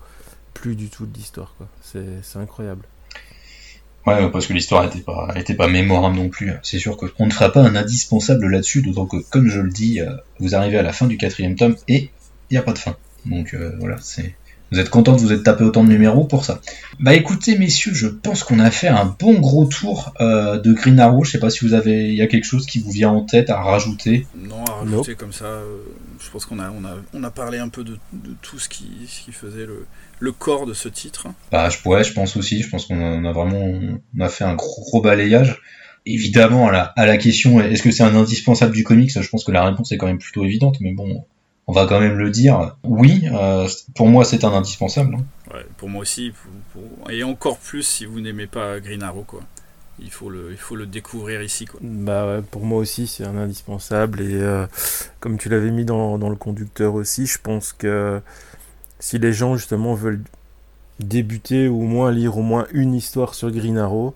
plus 0.55 0.75
du 0.75 0.89
tout 0.89 1.07
de 1.07 1.15
l'histoire. 1.15 1.55
quoi. 1.57 1.69
C'est 1.83 2.39
incroyable. 2.39 2.83
Ouais, 4.07 4.31
parce 4.31 4.47
que 4.47 4.55
l'histoire 4.55 4.85
était 4.85 5.01
pas, 5.01 5.29
était 5.37 5.55
pas 5.55 5.69
mémorable 5.69 6.17
non 6.17 6.29
plus. 6.29 6.53
C'est 6.63 6.79
sûr 6.79 6.97
qu'on 6.97 7.27
ne 7.27 7.31
fera 7.31 7.53
pas 7.53 7.61
un 7.61 7.77
indispensable 7.77 8.49
là-dessus, 8.49 8.83
d'autant 8.83 9.07
que, 9.07 9.19
comme 9.31 9.49
je 9.49 9.61
le 9.61 9.71
dis, 9.71 10.01
euh, 10.01 10.11
vous 10.41 10.55
arrivez 10.55 10.79
à 10.79 10.83
la 10.83 10.93
fin 10.93 11.07
du 11.07 11.19
quatrième 11.19 11.57
tome 11.57 11.77
et 11.89 12.11
il 12.51 12.55
n'y 12.55 12.57
a 12.57 12.63
pas 12.63 12.73
de 12.73 12.79
fin. 12.79 12.97
Donc 13.27 13.55
euh, 13.55 13.77
voilà, 13.79 13.97
c'est 14.01 14.35
vous 14.71 14.79
êtes 14.79 14.91
content 14.91 15.17
de 15.17 15.21
vous 15.21 15.33
être 15.33 15.43
tapé 15.43 15.65
autant 15.65 15.83
de 15.83 15.89
numéros 15.89 16.25
pour 16.25 16.45
ça. 16.45 16.61
Bah 17.01 17.15
écoutez 17.15 17.57
messieurs, 17.57 17.95
je 17.95 18.07
pense 18.07 18.45
qu'on 18.45 18.59
a 18.59 18.71
fait 18.71 18.89
un 18.89 19.17
bon 19.19 19.41
gros 19.41 19.65
tour 19.65 20.13
euh, 20.21 20.59
de 20.59 20.73
Green 20.75 21.01
Arrow. 21.01 21.25
Je 21.25 21.31
sais 21.31 21.39
pas 21.39 21.49
si 21.49 21.65
vous 21.65 21.73
avez, 21.73 22.09
il 22.09 22.15
y 22.15 22.23
a 22.23 22.27
quelque 22.27 22.45
chose 22.45 22.67
qui 22.67 22.79
vous 22.79 22.91
vient 22.91 23.11
en 23.11 23.25
tête 23.25 23.49
à 23.49 23.63
rajouter. 23.63 24.27
Non, 24.37 24.65
à 24.67 24.73
rajouter 24.73 25.15
comme 25.15 25.33
ça. 25.33 25.47
Euh, 25.47 25.79
je 26.21 26.31
pense 26.31 26.45
qu'on 26.45 26.59
a, 26.59 26.71
on 26.71 26.85
a, 26.85 26.97
on 27.15 27.25
a 27.25 27.31
parlé 27.31 27.59
un 27.59 27.69
peu 27.69 27.83
de, 27.83 27.99
tout 28.43 28.59
ce 28.59 28.69
qui, 28.69 28.89
qui 29.07 29.33
faisait 29.33 29.65
le, 29.65 29.87
le, 30.19 30.33
corps 30.33 30.67
de 30.67 30.75
ce 30.75 30.89
titre. 30.89 31.29
Bah 31.51 31.71
je 31.71 31.79
pourrais, 31.79 32.05
je 32.05 32.13
pense 32.13 32.37
aussi. 32.37 32.61
Je 32.63 32.69
pense 32.69 32.87
qu'on 32.87 33.25
a 33.25 33.33
vraiment, 33.33 33.65
on 34.17 34.21
a 34.21 34.29
fait 34.29 34.45
un 34.45 34.55
gros, 34.55 35.01
balayage. 35.01 35.63
Évidemment, 36.05 36.69
à 36.69 36.73
la, 36.73 36.83
à 36.97 37.07
la 37.07 37.17
question, 37.17 37.61
est-ce 37.61 37.83
que 37.83 37.91
c'est 37.91 38.03
un 38.03 38.15
indispensable 38.15 38.75
du 38.75 38.85
comics? 38.85 39.11
Je 39.19 39.29
pense 39.29 39.45
que 39.45 39.53
la 39.53 39.65
réponse 39.65 39.93
est 39.93 39.97
quand 39.97 40.07
même 40.07 40.19
plutôt 40.19 40.45
évidente, 40.45 40.77
mais 40.81 40.93
bon, 40.93 41.25
on 41.69 41.73
va 41.73 41.87
quand 41.87 42.01
même 42.01 42.17
le 42.17 42.31
dire. 42.31 42.77
Oui, 42.83 43.29
euh, 43.31 43.69
pour 43.95 44.09
moi 44.09 44.25
c'est 44.25 44.43
un 44.43 44.53
indispensable. 44.53 45.17
Hein. 45.17 45.55
Ouais, 45.55 45.67
pour 45.77 45.91
moi 45.91 46.01
aussi, 46.01 46.33
et 47.11 47.23
encore 47.23 47.59
plus 47.59 47.83
si 47.83 48.07
vous 48.07 48.21
n'aimez 48.21 48.47
pas 48.47 48.81
Green 48.81 49.03
Arrow 49.03 49.23
quoi. 49.23 49.41
Il 50.01 50.11
faut 50.11 50.31
le, 50.31 50.53
il 50.53 50.57
faut 50.57 50.77
le 50.77 50.87
découvrir 50.87 51.43
ici 51.43 51.67
quoi. 51.67 51.79
Bah 51.83 52.27
ouais, 52.27 52.43
pour 52.43 52.65
moi 52.65 52.79
aussi 52.79 53.07
c'est 53.07 53.25
un 53.25 53.37
indispensable 53.37 54.23
et 54.23 54.41
euh, 54.41 54.67
comme 55.21 55.37
tu 55.37 55.51
l'avais 55.51 55.71
mis 55.71 55.85
dans, 55.85 56.17
le 56.17 56.37
conducteur 56.37 56.95
aussi, 56.95 57.27
je 57.27 57.39
pense 57.39 57.75
que 57.75 58.21
si 58.99 59.19
les 59.19 59.33
gens 59.33 59.57
justement 59.57 59.95
veulent 59.95 60.23
débuter 61.01 61.69
ou 61.69 61.83
au 61.83 61.87
moins 61.87 62.11
lire 62.11 62.39
au 62.39 62.43
moins 62.43 62.67
une 62.73 62.95
histoire 62.95 63.35
sur 63.35 63.51
Green 63.51 63.77
Arrow, 63.77 64.15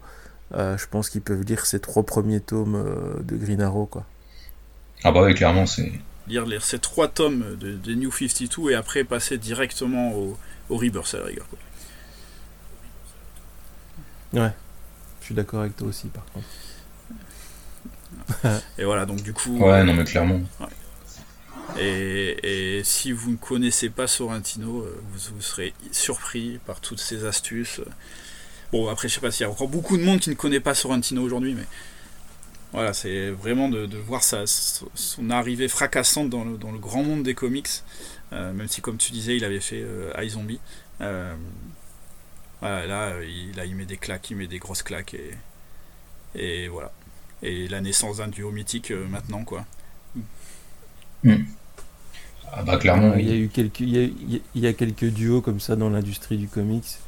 euh, 0.55 0.78
je 0.78 0.86
pense 0.86 1.11
qu'ils 1.11 1.20
peuvent 1.20 1.44
lire 1.44 1.66
ces 1.66 1.80
trois 1.80 2.03
premiers 2.03 2.40
tomes 2.40 2.82
de 3.22 3.36
Green 3.36 3.61
Arrow 3.61 3.84
quoi. 3.84 4.07
Ah 5.05 5.12
bah 5.12 5.22
oui 5.22 5.34
clairement 5.34 5.66
c'est 5.66 5.92
lire, 6.32 6.46
lire 6.46 6.64
ces 6.64 6.78
trois 6.78 7.08
tomes 7.08 7.56
de, 7.58 7.94
New 7.94 8.10
52 8.10 8.70
et 8.70 8.74
après 8.74 9.04
passer 9.04 9.38
directement 9.38 10.12
au, 10.14 10.38
au 10.70 10.76
Rebirth 10.76 11.14
à 11.14 11.18
la 11.18 11.26
rigueur. 11.26 11.46
Quoi. 11.48 11.58
Ouais, 14.40 14.52
je 15.20 15.26
suis 15.26 15.34
d'accord 15.34 15.60
avec 15.60 15.76
toi 15.76 15.88
aussi 15.88 16.08
par 16.08 16.24
contre. 16.32 16.46
et 18.78 18.84
voilà, 18.84 19.04
donc 19.04 19.22
du 19.22 19.32
coup. 19.32 19.58
Ouais, 19.58 19.84
non 19.84 19.94
mais 19.94 20.04
clairement. 20.04 20.40
Et, 21.78 22.78
et, 22.78 22.84
si 22.84 23.12
vous 23.12 23.30
ne 23.30 23.36
connaissez 23.36 23.88
pas 23.88 24.06
Sorrentino, 24.06 24.82
euh, 24.82 25.02
vous, 25.10 25.34
vous, 25.34 25.40
serez 25.40 25.72
surpris 25.90 26.58
par 26.66 26.80
toutes 26.80 27.00
ces 27.00 27.24
astuces. 27.24 27.80
Bon, 28.72 28.88
après, 28.88 29.08
je 29.08 29.14
sais 29.14 29.20
pas 29.20 29.30
s'il 29.30 29.44
y 29.44 29.46
a 29.46 29.50
encore 29.50 29.68
beaucoup 29.68 29.96
de 29.96 30.02
monde 30.02 30.20
qui 30.20 30.28
ne 30.28 30.34
connaît 30.34 30.60
pas 30.60 30.74
Sorrentino 30.74 31.22
aujourd'hui, 31.22 31.54
mais 31.54 31.64
voilà, 32.72 32.94
c'est 32.94 33.30
vraiment 33.30 33.68
de, 33.68 33.86
voir 33.98 34.22
sa, 34.22 34.44
son 34.46 35.30
arrivée 35.30 35.68
fracassante 35.68 36.30
dans 36.30 36.44
le, 36.44 36.56
dans 36.56 36.72
le, 36.72 36.78
grand 36.78 37.02
monde 37.02 37.22
des 37.22 37.34
comics, 37.34 37.68
euh, 38.32 38.52
même 38.54 38.68
si, 38.68 38.80
comme 38.80 38.96
tu 38.96 39.12
disais, 39.12 39.36
il 39.36 39.44
avait 39.44 39.60
fait 39.60 39.82
euh, 39.82 40.10
iZombie. 40.22 40.58
Euh, 41.02 41.34
voilà, 42.60 42.86
là, 42.86 43.12
il, 43.22 43.54
là, 43.56 43.66
il 43.66 43.76
met 43.76 43.84
des 43.84 43.98
claques, 43.98 44.30
il 44.30 44.38
met 44.38 44.46
des 44.46 44.58
grosses 44.58 44.82
claques, 44.82 45.14
et, 45.14 45.32
et 46.34 46.68
voilà. 46.68 46.92
Et 47.42 47.68
la 47.68 47.80
naissance 47.82 48.18
d'un 48.18 48.28
duo 48.28 48.50
mythique 48.50 48.90
maintenant, 48.90 49.44
quoi. 49.44 49.66
Hmm. 51.24 51.44
Ah 52.52 52.62
bah 52.62 52.78
clairement. 52.78 53.14
Il 53.16 53.28
y 53.28 53.32
a 53.32 53.36
eu 53.36 53.48
quelques, 53.48 53.80
il 53.80 53.90
y 53.90 54.04
a, 54.04 54.38
il 54.54 54.60
y 54.62 54.66
a 54.66 54.72
quelques 54.72 55.06
duos 55.06 55.40
comme 55.40 55.60
ça 55.60 55.76
dans 55.76 55.90
l'industrie 55.90 56.38
du 56.38 56.48
comics. 56.48 56.98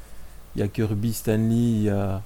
Il 0.57 0.61
y 0.61 0.63
a 0.63 0.69
Kirby, 0.69 1.13
Stanley, 1.13 1.55
il 1.55 1.83
y 1.85 1.89
a 1.89 2.23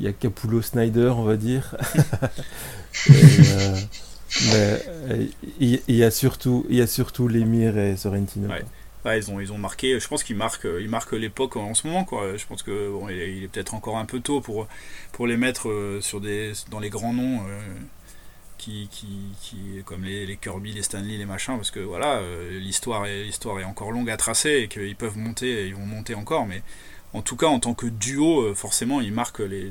il 0.00 0.06
y 0.06 0.08
a 0.08 0.12
Capullo 0.12 0.62
Snyder, 0.62 1.12
on 1.16 1.24
va 1.24 1.36
dire. 1.36 1.76
Euh, 3.10 3.76
mais 4.50 4.82
euh, 4.88 5.26
il, 5.58 5.80
y 5.88 6.02
a 6.02 6.10
surtout, 6.10 6.66
il 6.68 6.76
y 6.76 6.82
a 6.82 6.86
surtout 6.86 7.28
Lemire 7.28 7.78
et 7.78 7.96
Sorrentino. 7.96 8.48
Ouais. 8.48 9.18
ils 9.18 9.30
ont, 9.30 9.40
ils 9.40 9.52
ont 9.52 9.58
marqué. 9.58 9.98
Je 9.98 10.08
pense 10.08 10.24
qu'ils 10.24 10.36
marquent, 10.36 10.66
ils 10.80 10.88
marquent 10.88 11.12
l'époque 11.12 11.56
en 11.56 11.72
ce 11.74 11.86
moment, 11.86 12.04
quoi. 12.04 12.36
Je 12.36 12.44
pense 12.44 12.62
que 12.64 12.90
bon, 12.90 13.08
il 13.08 13.44
est, 13.44 13.48
peut-être 13.48 13.74
encore 13.74 13.96
un 13.96 14.04
peu 14.04 14.20
tôt 14.20 14.40
pour, 14.40 14.66
pour 15.12 15.26
les 15.26 15.36
mettre 15.36 15.68
euh, 15.70 16.00
sur 16.00 16.20
des, 16.20 16.52
dans 16.70 16.80
les 16.80 16.90
grands 16.90 17.14
noms. 17.14 17.40
qui, 18.58 18.88
qui, 18.90 19.06
qui, 19.40 19.82
comme 19.84 20.02
les, 20.02 20.26
les, 20.26 20.36
Kirby, 20.36 20.72
les 20.72 20.82
Stanley, 20.82 21.16
les 21.16 21.26
machins, 21.26 21.54
parce 21.56 21.70
que 21.70 21.80
voilà, 21.80 22.20
l'histoire 22.50 23.06
est, 23.06 23.22
l'histoire 23.22 23.60
est 23.60 23.64
encore 23.64 23.92
longue 23.92 24.10
à 24.10 24.16
tracer 24.16 24.62
et 24.62 24.68
qu'ils 24.68 24.96
peuvent 24.96 25.16
monter, 25.16 25.68
ils 25.68 25.74
vont 25.76 25.86
monter 25.86 26.14
encore, 26.16 26.44
mais 26.44 26.62
en 27.14 27.22
tout 27.22 27.36
cas, 27.36 27.46
en 27.46 27.60
tant 27.60 27.74
que 27.74 27.86
duo, 27.86 28.42
euh, 28.42 28.54
forcément, 28.54 29.00
il 29.00 29.12
marque 29.12 29.40
les, 29.40 29.70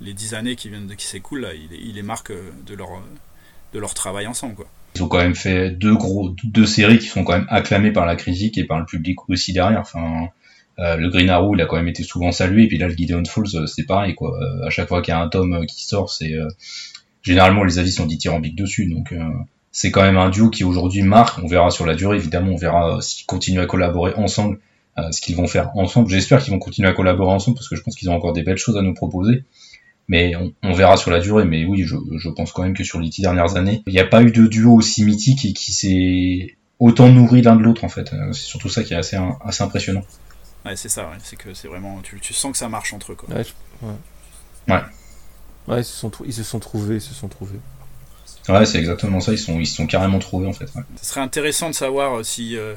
les, 0.00 0.12
10 0.12 0.34
années 0.34 0.56
qui 0.56 0.68
viennent 0.68 0.94
qui 0.96 1.06
s'écoulent, 1.06 1.48
il, 1.54 1.78
il, 1.78 1.94
les 1.94 2.02
marque 2.02 2.30
euh, 2.30 2.50
de 2.66 2.74
leur, 2.74 3.02
de 3.72 3.78
leur 3.78 3.94
travail 3.94 4.26
ensemble. 4.26 4.64
Ils 4.94 5.02
ont 5.02 5.08
quand 5.08 5.18
même 5.18 5.34
fait 5.34 5.70
deux 5.70 5.94
gros, 5.94 6.34
deux 6.44 6.66
séries 6.66 6.98
qui 6.98 7.06
sont 7.06 7.24
quand 7.24 7.32
même 7.32 7.46
acclamées 7.48 7.92
par 7.92 8.06
la 8.06 8.16
critique 8.16 8.56
et 8.58 8.64
par 8.64 8.78
le 8.78 8.86
public 8.86 9.28
aussi 9.28 9.52
derrière. 9.52 9.80
Enfin, 9.80 10.28
euh, 10.78 10.96
le 10.96 11.08
Green 11.08 11.30
Arrow, 11.30 11.54
il 11.54 11.60
a 11.60 11.66
quand 11.66 11.76
même 11.76 11.88
été 11.88 12.02
souvent 12.02 12.32
salué, 12.32 12.64
et 12.64 12.68
puis 12.68 12.78
là, 12.78 12.88
le 12.88 12.94
Gideon 12.94 13.24
Falls, 13.24 13.44
euh, 13.54 13.66
c'est 13.66 13.84
pareil, 13.84 14.14
quoi. 14.14 14.36
Euh, 14.40 14.66
à 14.66 14.70
chaque 14.70 14.88
fois 14.88 15.02
qu'il 15.02 15.12
y 15.12 15.16
a 15.16 15.20
un 15.20 15.28
tome 15.28 15.66
qui 15.66 15.84
sort, 15.86 16.10
c'est 16.10 16.34
généralement 17.22 17.64
les 17.64 17.78
avis 17.78 17.92
sont 17.92 18.06
dithyrambiques 18.06 18.56
dessus, 18.56 18.86
donc 18.86 19.14
c'est 19.72 19.90
quand 19.90 20.02
même 20.02 20.18
un 20.18 20.28
duo 20.30 20.50
qui 20.50 20.62
aujourd'hui 20.62 21.02
marque. 21.02 21.38
On 21.42 21.46
verra 21.46 21.70
sur 21.70 21.86
la 21.86 21.94
durée, 21.94 22.16
évidemment, 22.16 22.52
on 22.52 22.56
verra 22.56 23.00
s'ils 23.00 23.26
continuent 23.26 23.60
à 23.60 23.66
collaborer 23.66 24.14
ensemble, 24.14 24.58
ce 25.10 25.20
qu'ils 25.20 25.36
vont 25.36 25.46
faire 25.46 25.70
ensemble. 25.76 26.08
J'espère 26.08 26.42
qu'ils 26.42 26.52
vont 26.52 26.58
continuer 26.58 26.88
à 26.88 26.92
collaborer 26.92 27.32
ensemble 27.32 27.56
parce 27.56 27.68
que 27.68 27.76
je 27.76 27.82
pense 27.82 27.96
qu'ils 27.96 28.10
ont 28.10 28.14
encore 28.14 28.32
des 28.32 28.42
belles 28.42 28.58
choses 28.58 28.76
à 28.76 28.82
nous 28.82 28.94
proposer. 28.94 29.44
Mais 30.06 30.34
on, 30.62 30.72
verra 30.74 30.96
sur 30.96 31.10
la 31.10 31.18
durée. 31.18 31.44
Mais 31.44 31.64
oui, 31.64 31.82
je, 31.84 31.96
je, 32.18 32.28
pense 32.28 32.52
quand 32.52 32.62
même 32.62 32.74
que 32.74 32.84
sur 32.84 33.00
les 33.00 33.08
dix 33.08 33.22
dernières 33.22 33.56
années, 33.56 33.82
il 33.86 33.92
n'y 33.92 34.00
a 34.00 34.06
pas 34.06 34.22
eu 34.22 34.32
de 34.32 34.46
duo 34.46 34.74
aussi 34.74 35.02
mythique 35.02 35.44
et 35.46 35.52
qui 35.54 35.72
s'est 35.72 36.56
autant 36.78 37.08
nourri 37.08 37.42
l'un 37.42 37.56
de 37.56 37.62
l'autre 37.62 37.84
en 37.84 37.88
fait. 37.88 38.10
C'est 38.32 38.42
surtout 38.42 38.68
ça 38.68 38.82
qui 38.82 38.92
est 38.92 38.96
assez, 38.96 39.18
assez 39.44 39.62
impressionnant. 39.62 40.02
Ouais, 40.64 40.76
c'est 40.76 40.88
ça, 40.88 41.10
c'est 41.22 41.36
que 41.36 41.52
c'est 41.54 41.68
vraiment. 41.68 42.00
Tu, 42.02 42.20
tu, 42.20 42.32
sens 42.32 42.52
que 42.52 42.58
ça 42.58 42.68
marche 42.68 42.92
entre 42.94 43.12
eux. 43.12 43.14
Quoi. 43.14 43.34
Ouais, 43.34 43.44
ouais. 44.68 44.80
ouais. 45.68 45.80
ils, 45.80 45.84
se 45.84 45.92
sont 45.92 46.10
ils 46.24 46.32
se 46.32 46.42
sont 46.42 46.58
trouvés, 46.58 46.96
ils 46.96 47.00
se 47.00 47.14
sont 47.14 47.28
trouvés. 47.28 47.58
Ouais, 48.48 48.64
c'est 48.66 48.78
exactement 48.78 49.20
ça, 49.20 49.32
ils 49.32 49.38
sont, 49.38 49.58
ils 49.58 49.66
sont 49.66 49.86
carrément 49.86 50.18
trouvés 50.18 50.46
en 50.46 50.52
fait. 50.52 50.66
Ce 51.00 51.06
serait 51.06 51.20
intéressant 51.20 51.68
de 51.68 51.74
savoir 51.74 52.18
euh, 52.18 52.22
si. 52.22 52.56
Euh, 52.56 52.76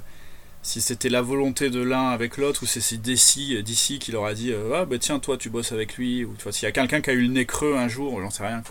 si 0.62 0.82
c'était 0.82 1.10
la 1.10 1.22
volonté 1.22 1.70
de 1.70 1.82
l'un 1.82 2.10
avec 2.10 2.38
l'autre 2.38 2.64
ou 2.64 2.66
c'est 2.66 3.02
DC, 3.02 3.54
euh, 3.54 3.62
DC 3.62 4.00
qui 4.00 4.12
leur 4.12 4.26
a 4.26 4.34
dit 4.34 4.52
ah 4.74 4.86
bah 4.86 4.98
tiens 5.00 5.20
toi 5.20 5.38
tu 5.38 5.50
bosses 5.50 5.72
avec 5.72 5.96
lui 5.96 6.26
ou 6.26 6.34
tu 6.38 6.52
s'il 6.52 6.66
y 6.66 6.70
a 6.70 6.72
quelqu'un 6.72 7.02
qui 7.02 7.10
a 7.10 7.14
eu 7.14 7.22
le 7.22 7.30
nez 7.30 7.46
creux 7.46 7.76
un 7.78 7.88
jour 7.88 8.20
j'en 8.22 8.30
sais 8.30 8.46
rien 8.46 8.62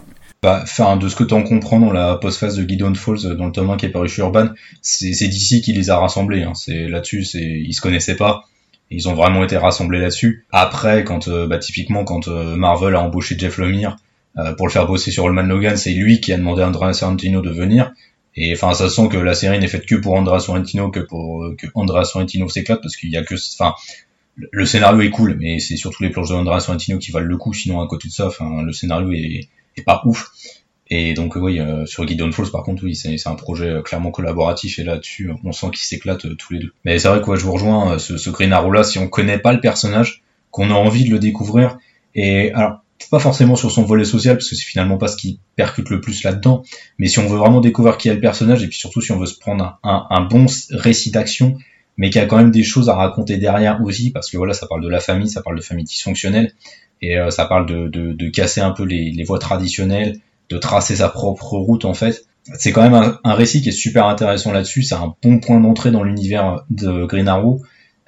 bah 0.43 0.61
enfin 0.63 0.97
de 0.97 1.09
ce 1.09 1.17
que 1.17 1.25
tu 1.25 1.35
en 1.35 1.43
comprends 1.43 1.81
dans 1.81 1.93
la 1.93 2.17
post-phase 2.17 2.57
de 2.57 2.69
Gideon 2.69 2.95
Falls 2.95 3.37
dans 3.37 3.47
le 3.47 3.53
tome 3.53 3.71
1 3.71 3.77
qui 3.77 3.87
est 3.87 3.91
paru 3.91 4.09
chez 4.09 4.23
Urban 4.23 4.51
c'est 4.83 5.11
DC 5.11 5.63
qui 5.63 5.73
les 5.73 5.91
a 5.91 5.99
rassemblés 5.99 6.43
hein. 6.43 6.55
c'est 6.55 6.89
là-dessus 6.89 7.25
c'est 7.25 7.41
ils 7.41 7.75
se 7.75 7.81
connaissaient 7.81 8.17
pas 8.17 8.45
ils 8.91 9.09
ont 9.09 9.15
vraiment 9.15 9.45
été 9.45 9.57
rassemblés 9.57 10.01
là-dessus. 10.01 10.47
Après, 10.53 11.05
quand 11.05 11.29
euh, 11.29 11.47
bah, 11.47 11.59
typiquement 11.59 12.05
quand 12.05 12.29
euh, 12.29 12.57
Marvel 12.57 12.95
a 12.95 13.03
embauché 13.03 13.37
Jeff 13.39 13.59
Lemire 13.59 13.97
euh, 14.39 14.55
pour 14.55 14.67
le 14.67 14.73
faire 14.73 14.87
bosser 14.87 15.11
sur 15.11 15.31
Man 15.33 15.49
Logan, 15.49 15.77
c'est 15.77 15.93
lui 15.93 16.21
qui 16.21 16.33
a 16.33 16.37
demandé 16.37 16.63
à 16.63 16.69
Andrea 16.69 16.93
Sorrentino 16.93 17.41
de 17.41 17.51
venir. 17.51 17.93
Et 18.37 18.53
enfin, 18.53 18.75
ça 18.75 18.89
sent 18.89 19.09
que 19.09 19.17
la 19.17 19.35
série 19.35 19.59
n'est 19.59 19.69
faite 19.69 19.87
que 19.87 19.95
pour 19.95 20.15
Andrea 20.15 20.41
Sorrentino, 20.41 20.91
que 20.91 21.01
pour 21.01 21.55
que 21.57 21.67
Andrea 21.75 22.05
Sorrentino 22.05 22.49
s'éclate, 22.49 22.83
parce 22.83 22.97
qu'il 22.97 23.11
y 23.11 23.17
a 23.17 23.23
que, 23.23 23.35
enfin, 23.35 23.75
le 24.37 24.67
scénario 24.67 25.01
est 25.01 25.11
cool, 25.11 25.37
mais 25.41 25.59
c'est 25.59 25.77
surtout 25.77 26.03
les 26.03 26.11
planches 26.11 26.29
de 26.29 26.35
Andrea 26.35 26.61
Sorrentino 26.61 26.99
qui 26.99 27.13
valent 27.13 27.27
le 27.27 27.37
coup. 27.39 27.55
Sinon, 27.55 27.81
à 27.81 27.87
côté 27.87 28.09
de 28.09 28.13
ça, 28.13 28.27
enfin, 28.27 28.63
le 28.63 28.73
scénario 28.73 29.11
est, 29.13 29.49
est 29.77 29.83
pas 29.83 30.03
ouf. 30.05 30.31
Et 30.89 31.15
donc 31.15 31.35
oui, 31.37 31.59
euh, 31.59 31.85
sur 31.85 32.07
Gideon 32.07 32.31
Falls 32.31 32.51
par 32.51 32.63
contre 32.63 32.85
oui, 32.85 32.95
c'est 32.95 33.17
un 33.27 33.35
projet 33.35 33.71
euh, 33.71 33.83
clairement 33.83 34.13
collaboratif 34.13 34.79
et 34.79 34.85
là-dessus 34.85 35.31
on 35.43 35.51
sent 35.51 35.67
qu'ils 35.71 35.85
s'éclatent 35.85 36.27
euh, 36.27 36.37
tous 36.37 36.53
les 36.53 36.61
deux. 36.61 36.73
Mais 36.85 36.99
c'est 36.99 37.09
vrai 37.09 37.21
que 37.21 37.35
je 37.35 37.45
vous 37.45 37.53
rejoins, 37.53 37.99
ce, 37.99 38.17
ce 38.17 38.31
Green 38.31 38.53
Arrow 38.53 38.71
là, 38.71 38.85
si 38.85 38.99
on 38.99 39.09
connaît 39.09 39.39
pas 39.39 39.53
le 39.53 39.61
personnage, 39.61 40.23
qu'on 40.53 40.71
a 40.71 40.75
envie 40.75 41.05
de 41.05 41.11
le 41.11 41.19
découvrir, 41.19 41.77
et 42.15 42.53
alors 42.53 42.85
pas 43.11 43.19
forcément 43.19 43.57
sur 43.57 43.71
son 43.71 43.83
volet 43.83 44.05
social 44.05 44.37
parce 44.37 44.49
que 44.49 44.57
c'est 44.57 44.65
finalement 44.65 44.99
pas 44.99 45.09
ce 45.09 45.17
qui 45.17 45.41
percute 45.55 45.91
le 45.91 46.01
plus 46.01 46.23
là-dedans, 46.23 46.63
mais 46.99 47.07
si 47.07 47.19
on 47.19 47.27
veut 47.27 47.39
vraiment 47.39 47.61
découvrir 47.61 47.99
qui 47.99 48.09
est 48.09 48.15
le 48.15 48.21
personnage 48.21 48.63
et 48.63 48.69
puis 48.69 48.79
surtout 48.79 49.01
si 49.01 49.13
on 49.13 49.19
veut 49.19 49.27
se 49.27 49.39
prendre 49.39 49.79
un, 49.83 50.07
un, 50.11 50.21
bon 50.23 50.47
récit 50.71 51.11
d'action, 51.11 51.57
mais 51.97 52.11
qui 52.11 52.19
a 52.19 52.27
quand 52.27 52.37
même 52.37 52.51
des 52.51 52.65
choses 52.65 52.89
à 52.89 52.95
raconter 52.95 53.37
derrière 53.37 53.81
aussi 53.83 54.11
parce 54.11 54.31
que 54.31 54.37
voilà 54.37 54.55
ça 54.55 54.67
parle 54.67 54.83
de 54.83 54.89
la 54.89 55.01
famille, 55.01 55.29
ça 55.29 55.43
parle 55.43 55.57
de 55.57 55.63
famille 55.63 55.85
dysfonctionnelle 55.85 56.53
et 57.03 57.19
ça 57.31 57.47
parle 57.47 57.67
de, 57.67 58.29
casser 58.31 58.61
un 58.61 58.71
peu 58.71 58.85
les, 58.85 59.23
voies 59.25 59.39
traditionnelles 59.39 60.19
de 60.49 60.59
tracer 60.59 60.97
sa 60.97 61.09
propre 61.09 61.57
route 61.59 61.85
en 61.85 61.95
fait. 61.95 62.25
C'est 62.55 62.71
quand 62.71 62.89
même 62.89 63.19
un, 63.25 63.35
récit 63.35 63.61
qui 63.61 63.71
est 63.71 63.73
super 63.73 64.07
intéressant 64.07 64.53
là-dessus. 64.53 64.85
C'est 64.85 64.95
un 64.95 65.15
bon 65.23 65.41
point 65.41 65.61
d'entrée 65.61 65.91
dans 65.91 66.05
l'univers 66.05 66.65
de 66.71 67.05
Green 67.05 67.29
Arrow. 67.29 67.63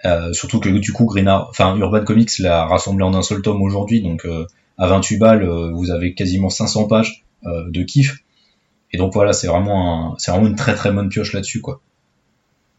Euh, 0.04 0.32
surtout 0.32 0.60
que 0.60 0.68
du 0.68 0.92
coup, 0.92 1.06
Green 1.06 1.26
Arrow, 1.26 1.48
enfin 1.50 1.76
Urban 1.76 2.04
Comics 2.04 2.38
l'a 2.38 2.64
rassemblé 2.64 3.04
en 3.04 3.14
un 3.14 3.22
seul 3.22 3.42
tome 3.42 3.60
aujourd'hui. 3.62 4.00
Donc 4.00 4.24
euh, 4.24 4.46
à 4.78 4.86
28 4.86 5.18
balles, 5.18 5.42
euh, 5.42 5.72
vous 5.72 5.90
avez 5.90 6.14
quasiment 6.14 6.50
500 6.50 6.86
pages 6.86 7.24
de 7.44 7.82
kiff. 7.84 8.18
Et 8.90 8.96
donc 8.96 9.12
voilà, 9.12 9.32
c'est 9.32 9.46
vraiment, 9.46 10.16
c'est 10.18 10.32
vraiment 10.32 10.48
une 10.48 10.56
très 10.56 10.74
très 10.74 10.90
bonne 10.90 11.08
pioche 11.08 11.32
là-dessus 11.32 11.60
quoi. 11.60 11.80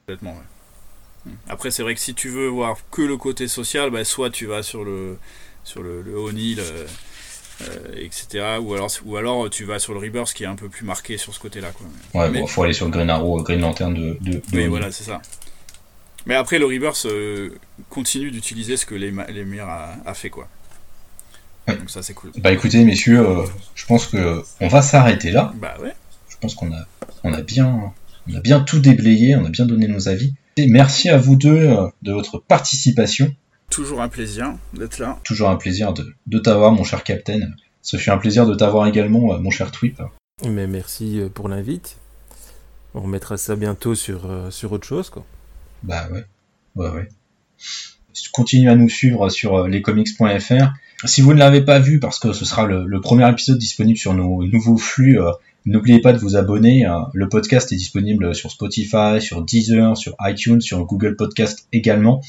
Complètement. 0.02 0.32
Ouais. 0.32 1.32
Après, 1.48 1.72
c'est 1.72 1.84
vrai 1.84 1.94
que 1.94 2.02
si 2.02 2.14
tu 2.14 2.30
veux 2.30 2.48
voir 2.48 2.78
que 2.92 3.02
le 3.02 3.16
côté 3.16 3.48
social, 3.48 3.90
bah, 3.90 4.04
soit 4.04 4.30
tu 4.30 4.46
vas 4.46 4.64
sur 4.64 4.84
le 4.84 5.18
sur 5.64 5.82
le, 5.82 6.02
le 6.02 6.18
O'Neill 6.18 6.60
euh, 7.62 7.92
etc. 7.98 8.58
Ou 8.62 8.74
alors, 8.74 8.90
ou 9.06 9.18
alors 9.18 9.50
tu 9.50 9.66
vas 9.66 9.80
sur 9.80 9.94
le 9.94 10.00
Rebirth 10.00 10.34
qui 10.34 10.44
est 10.44 10.48
un 10.48 10.56
peu 10.56 10.70
plus 10.70 10.86
marqué 10.86 11.18
sur 11.18 11.34
ce 11.34 11.40
côté-là. 11.40 11.72
Quoi. 11.72 12.30
Ouais, 12.30 12.48
faut 12.48 12.64
aller 12.64 12.74
sur 12.74 12.86
le 12.86 12.92
Green 12.92 13.10
Arrow, 13.10 13.42
Green 13.44 13.60
Lantern 13.60 13.94
de. 13.94 14.18
de, 14.22 14.42
oui, 14.54 14.68
voilà, 14.68 14.92
c'est 14.92 15.04
ça. 15.04 15.22
Mais 16.26 16.36
après, 16.36 16.60
le 16.60 16.66
Rebirth 16.66 17.06
euh, 17.06 17.50
continue 17.90 18.32
d'utiliser 18.32 18.78
ce 18.78 18.86
que 18.86 18.96
les, 18.96 19.12
les 19.30 19.60
a, 19.60 19.98
a, 20.06 20.14
fait, 20.14 20.30
quoi. 20.30 20.48
Donc 21.76 21.90
ça, 21.90 22.02
c'est 22.02 22.14
cool. 22.14 22.32
Bah 22.38 22.52
écoutez, 22.52 22.84
messieurs, 22.84 23.20
euh, 23.20 23.46
je 23.76 23.86
pense 23.86 24.08
que 24.08 24.44
on 24.60 24.68
va 24.68 24.82
s'arrêter 24.82 25.32
là. 25.32 25.54
Bah 25.56 25.76
ouais. 25.82 25.94
Je 26.30 26.38
pense 26.38 26.56
qu'on 26.56 26.72
a, 26.72 26.86
on 27.24 27.34
a 27.34 27.42
bien, 27.42 27.94
on 28.28 28.36
a 28.36 28.40
bien 28.40 28.62
tout 28.62 28.80
déblayé, 28.80 29.36
on 29.36 29.46
a 29.46 29.50
bien 29.50 29.66
donné 29.66 29.88
nos 29.88 30.08
avis. 30.08 30.34
Et 30.58 30.68
merci 30.68 31.10
à 31.10 31.18
vous 31.18 31.36
deux 31.36 31.76
de 32.02 32.12
votre 32.12 32.40
participation. 32.40 33.34
Toujours 33.70 34.02
un 34.02 34.10
plaisir 34.10 34.56
d'être 34.74 34.98
là. 34.98 35.20
Toujours 35.24 35.50
un 35.50 35.56
plaisir 35.56 35.94
de, 35.94 36.16
de 36.26 36.40
t'avoir, 36.40 36.72
mon 36.72 36.84
cher 36.84 37.04
Captain. 37.04 37.50
Ce 37.82 37.98
fut 37.98 38.10
un 38.10 38.18
plaisir 38.18 38.46
de 38.46 38.56
t'avoir 38.56 38.88
également, 38.88 39.34
euh, 39.34 39.40
mon 39.40 39.52
cher 39.52 39.72
Twip. 39.72 40.02
Mais 40.46 40.68
merci 40.68 41.20
euh, 41.20 41.30
pour 41.30 41.50
l'invite. 41.50 41.98
On 42.94 43.02
remettra 43.02 43.38
ça 43.38 43.56
bientôt 43.56 43.96
sur, 43.96 44.26
euh, 44.26 44.52
sur 44.52 44.72
autre 44.72 44.88
chose, 44.88 45.10
quoi. 45.10 45.26
Bah 45.84 46.08
ouais. 46.12 46.26
Ouais, 46.76 46.90
ouais. 46.90 47.10
Continuez 48.34 48.70
à 48.70 48.76
nous 48.76 48.90
suivre 48.90 49.30
sur 49.30 49.68
lescomics.fr. 49.68 50.74
Si 51.06 51.22
vous 51.22 51.34
ne 51.34 51.40
l'avez 51.40 51.62
pas 51.62 51.80
vu, 51.80 52.00
parce 52.00 52.20
que 52.20 52.34
ce 52.34 52.46
sera 52.46 52.66
le, 52.66 53.02
premier 53.02 53.30
épisode 53.30 53.58
disponible 53.58 53.98
sur 53.98 54.14
nos 54.14 54.46
nouveaux 54.46 54.78
flux, 54.78 55.18
n'oubliez 55.66 56.02
pas 56.02 56.12
de 56.12 56.18
vous 56.18 56.36
abonner. 56.36 56.86
Le 57.14 57.30
podcast 57.30 57.72
est 57.72 57.78
disponible 57.78 58.36
sur 58.36 58.52
Spotify, 58.52 59.22
sur 59.22 59.44
Deezer, 59.44 59.96
sur 59.96 60.16
iTunes, 60.22 60.62
sur 60.62 60.84
Google 60.86 61.16
Podcast 61.16 61.68
également. 61.72 62.22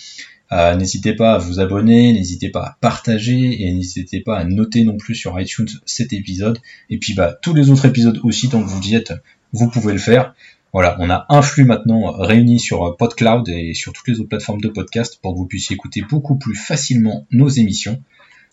Euh, 0.53 0.75
n'hésitez 0.75 1.14
pas 1.14 1.35
à 1.35 1.39
vous 1.39 1.61
abonner, 1.61 2.12
n'hésitez 2.12 2.49
pas 2.49 2.61
à 2.61 2.77
partager 2.81 3.62
et 3.62 3.73
n'hésitez 3.73 4.21
pas 4.21 4.37
à 4.37 4.45
noter 4.45 4.85
non 4.85 4.97
plus 4.97 5.14
sur 5.14 5.39
iTunes 5.41 5.68
cet 5.85 6.12
épisode. 6.12 6.59
Et 6.91 6.99
puis 6.99 7.14
bah 7.14 7.37
tous 7.41 7.55
les 7.55 7.71
autres 7.71 7.87
épisodes 7.87 8.18
aussi, 8.25 8.49
tant 8.49 8.62
que 8.62 8.68
vous 8.68 8.83
y 8.89 8.95
êtes, 8.95 9.12
vous 9.53 9.71
pouvez 9.71 9.93
le 9.93 9.99
faire. 9.99 10.35
Voilà, 10.73 10.97
on 11.01 11.11
a 11.11 11.27
un 11.29 11.43
flux 11.43 11.64
maintenant 11.64 12.12
réuni 12.12 12.59
sur 12.61 12.97
PodCloud 12.97 13.49
et 13.49 13.75
sur 13.75 13.93
toutes 13.93 14.09
les 14.09 14.21
autres 14.21 14.29
plateformes 14.29 14.61
de 14.61 14.68
podcast 14.68 15.18
pour 15.21 15.33
que 15.33 15.39
vous 15.39 15.47
puissiez 15.47 15.75
écouter 15.75 16.03
beaucoup 16.09 16.37
plus 16.37 16.55
facilement 16.55 17.27
nos 17.31 17.49
émissions. 17.49 18.01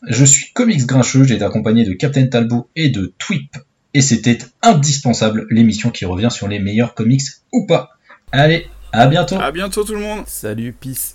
Je 0.05 0.25
suis 0.25 0.51
Comics 0.53 0.85
Grincheux, 0.85 1.23
j'ai 1.23 1.35
été 1.35 1.43
accompagné 1.43 1.83
de 1.83 1.93
Captain 1.93 2.27
Talbot 2.27 2.69
et 2.75 2.89
de 2.89 3.13
Twip, 3.17 3.57
et 3.93 4.01
c'était 4.01 4.37
indispensable 4.61 5.47
l'émission 5.49 5.89
qui 5.89 6.05
revient 6.05 6.29
sur 6.29 6.47
les 6.47 6.59
meilleurs 6.59 6.93
comics 6.93 7.23
ou 7.51 7.65
pas. 7.65 7.89
Allez, 8.31 8.67
à 8.91 9.07
bientôt. 9.07 9.39
À 9.39 9.51
bientôt 9.51 9.83
tout 9.83 9.93
le 9.93 9.99
monde. 9.99 10.23
Salut, 10.27 10.73
peace. 10.73 11.05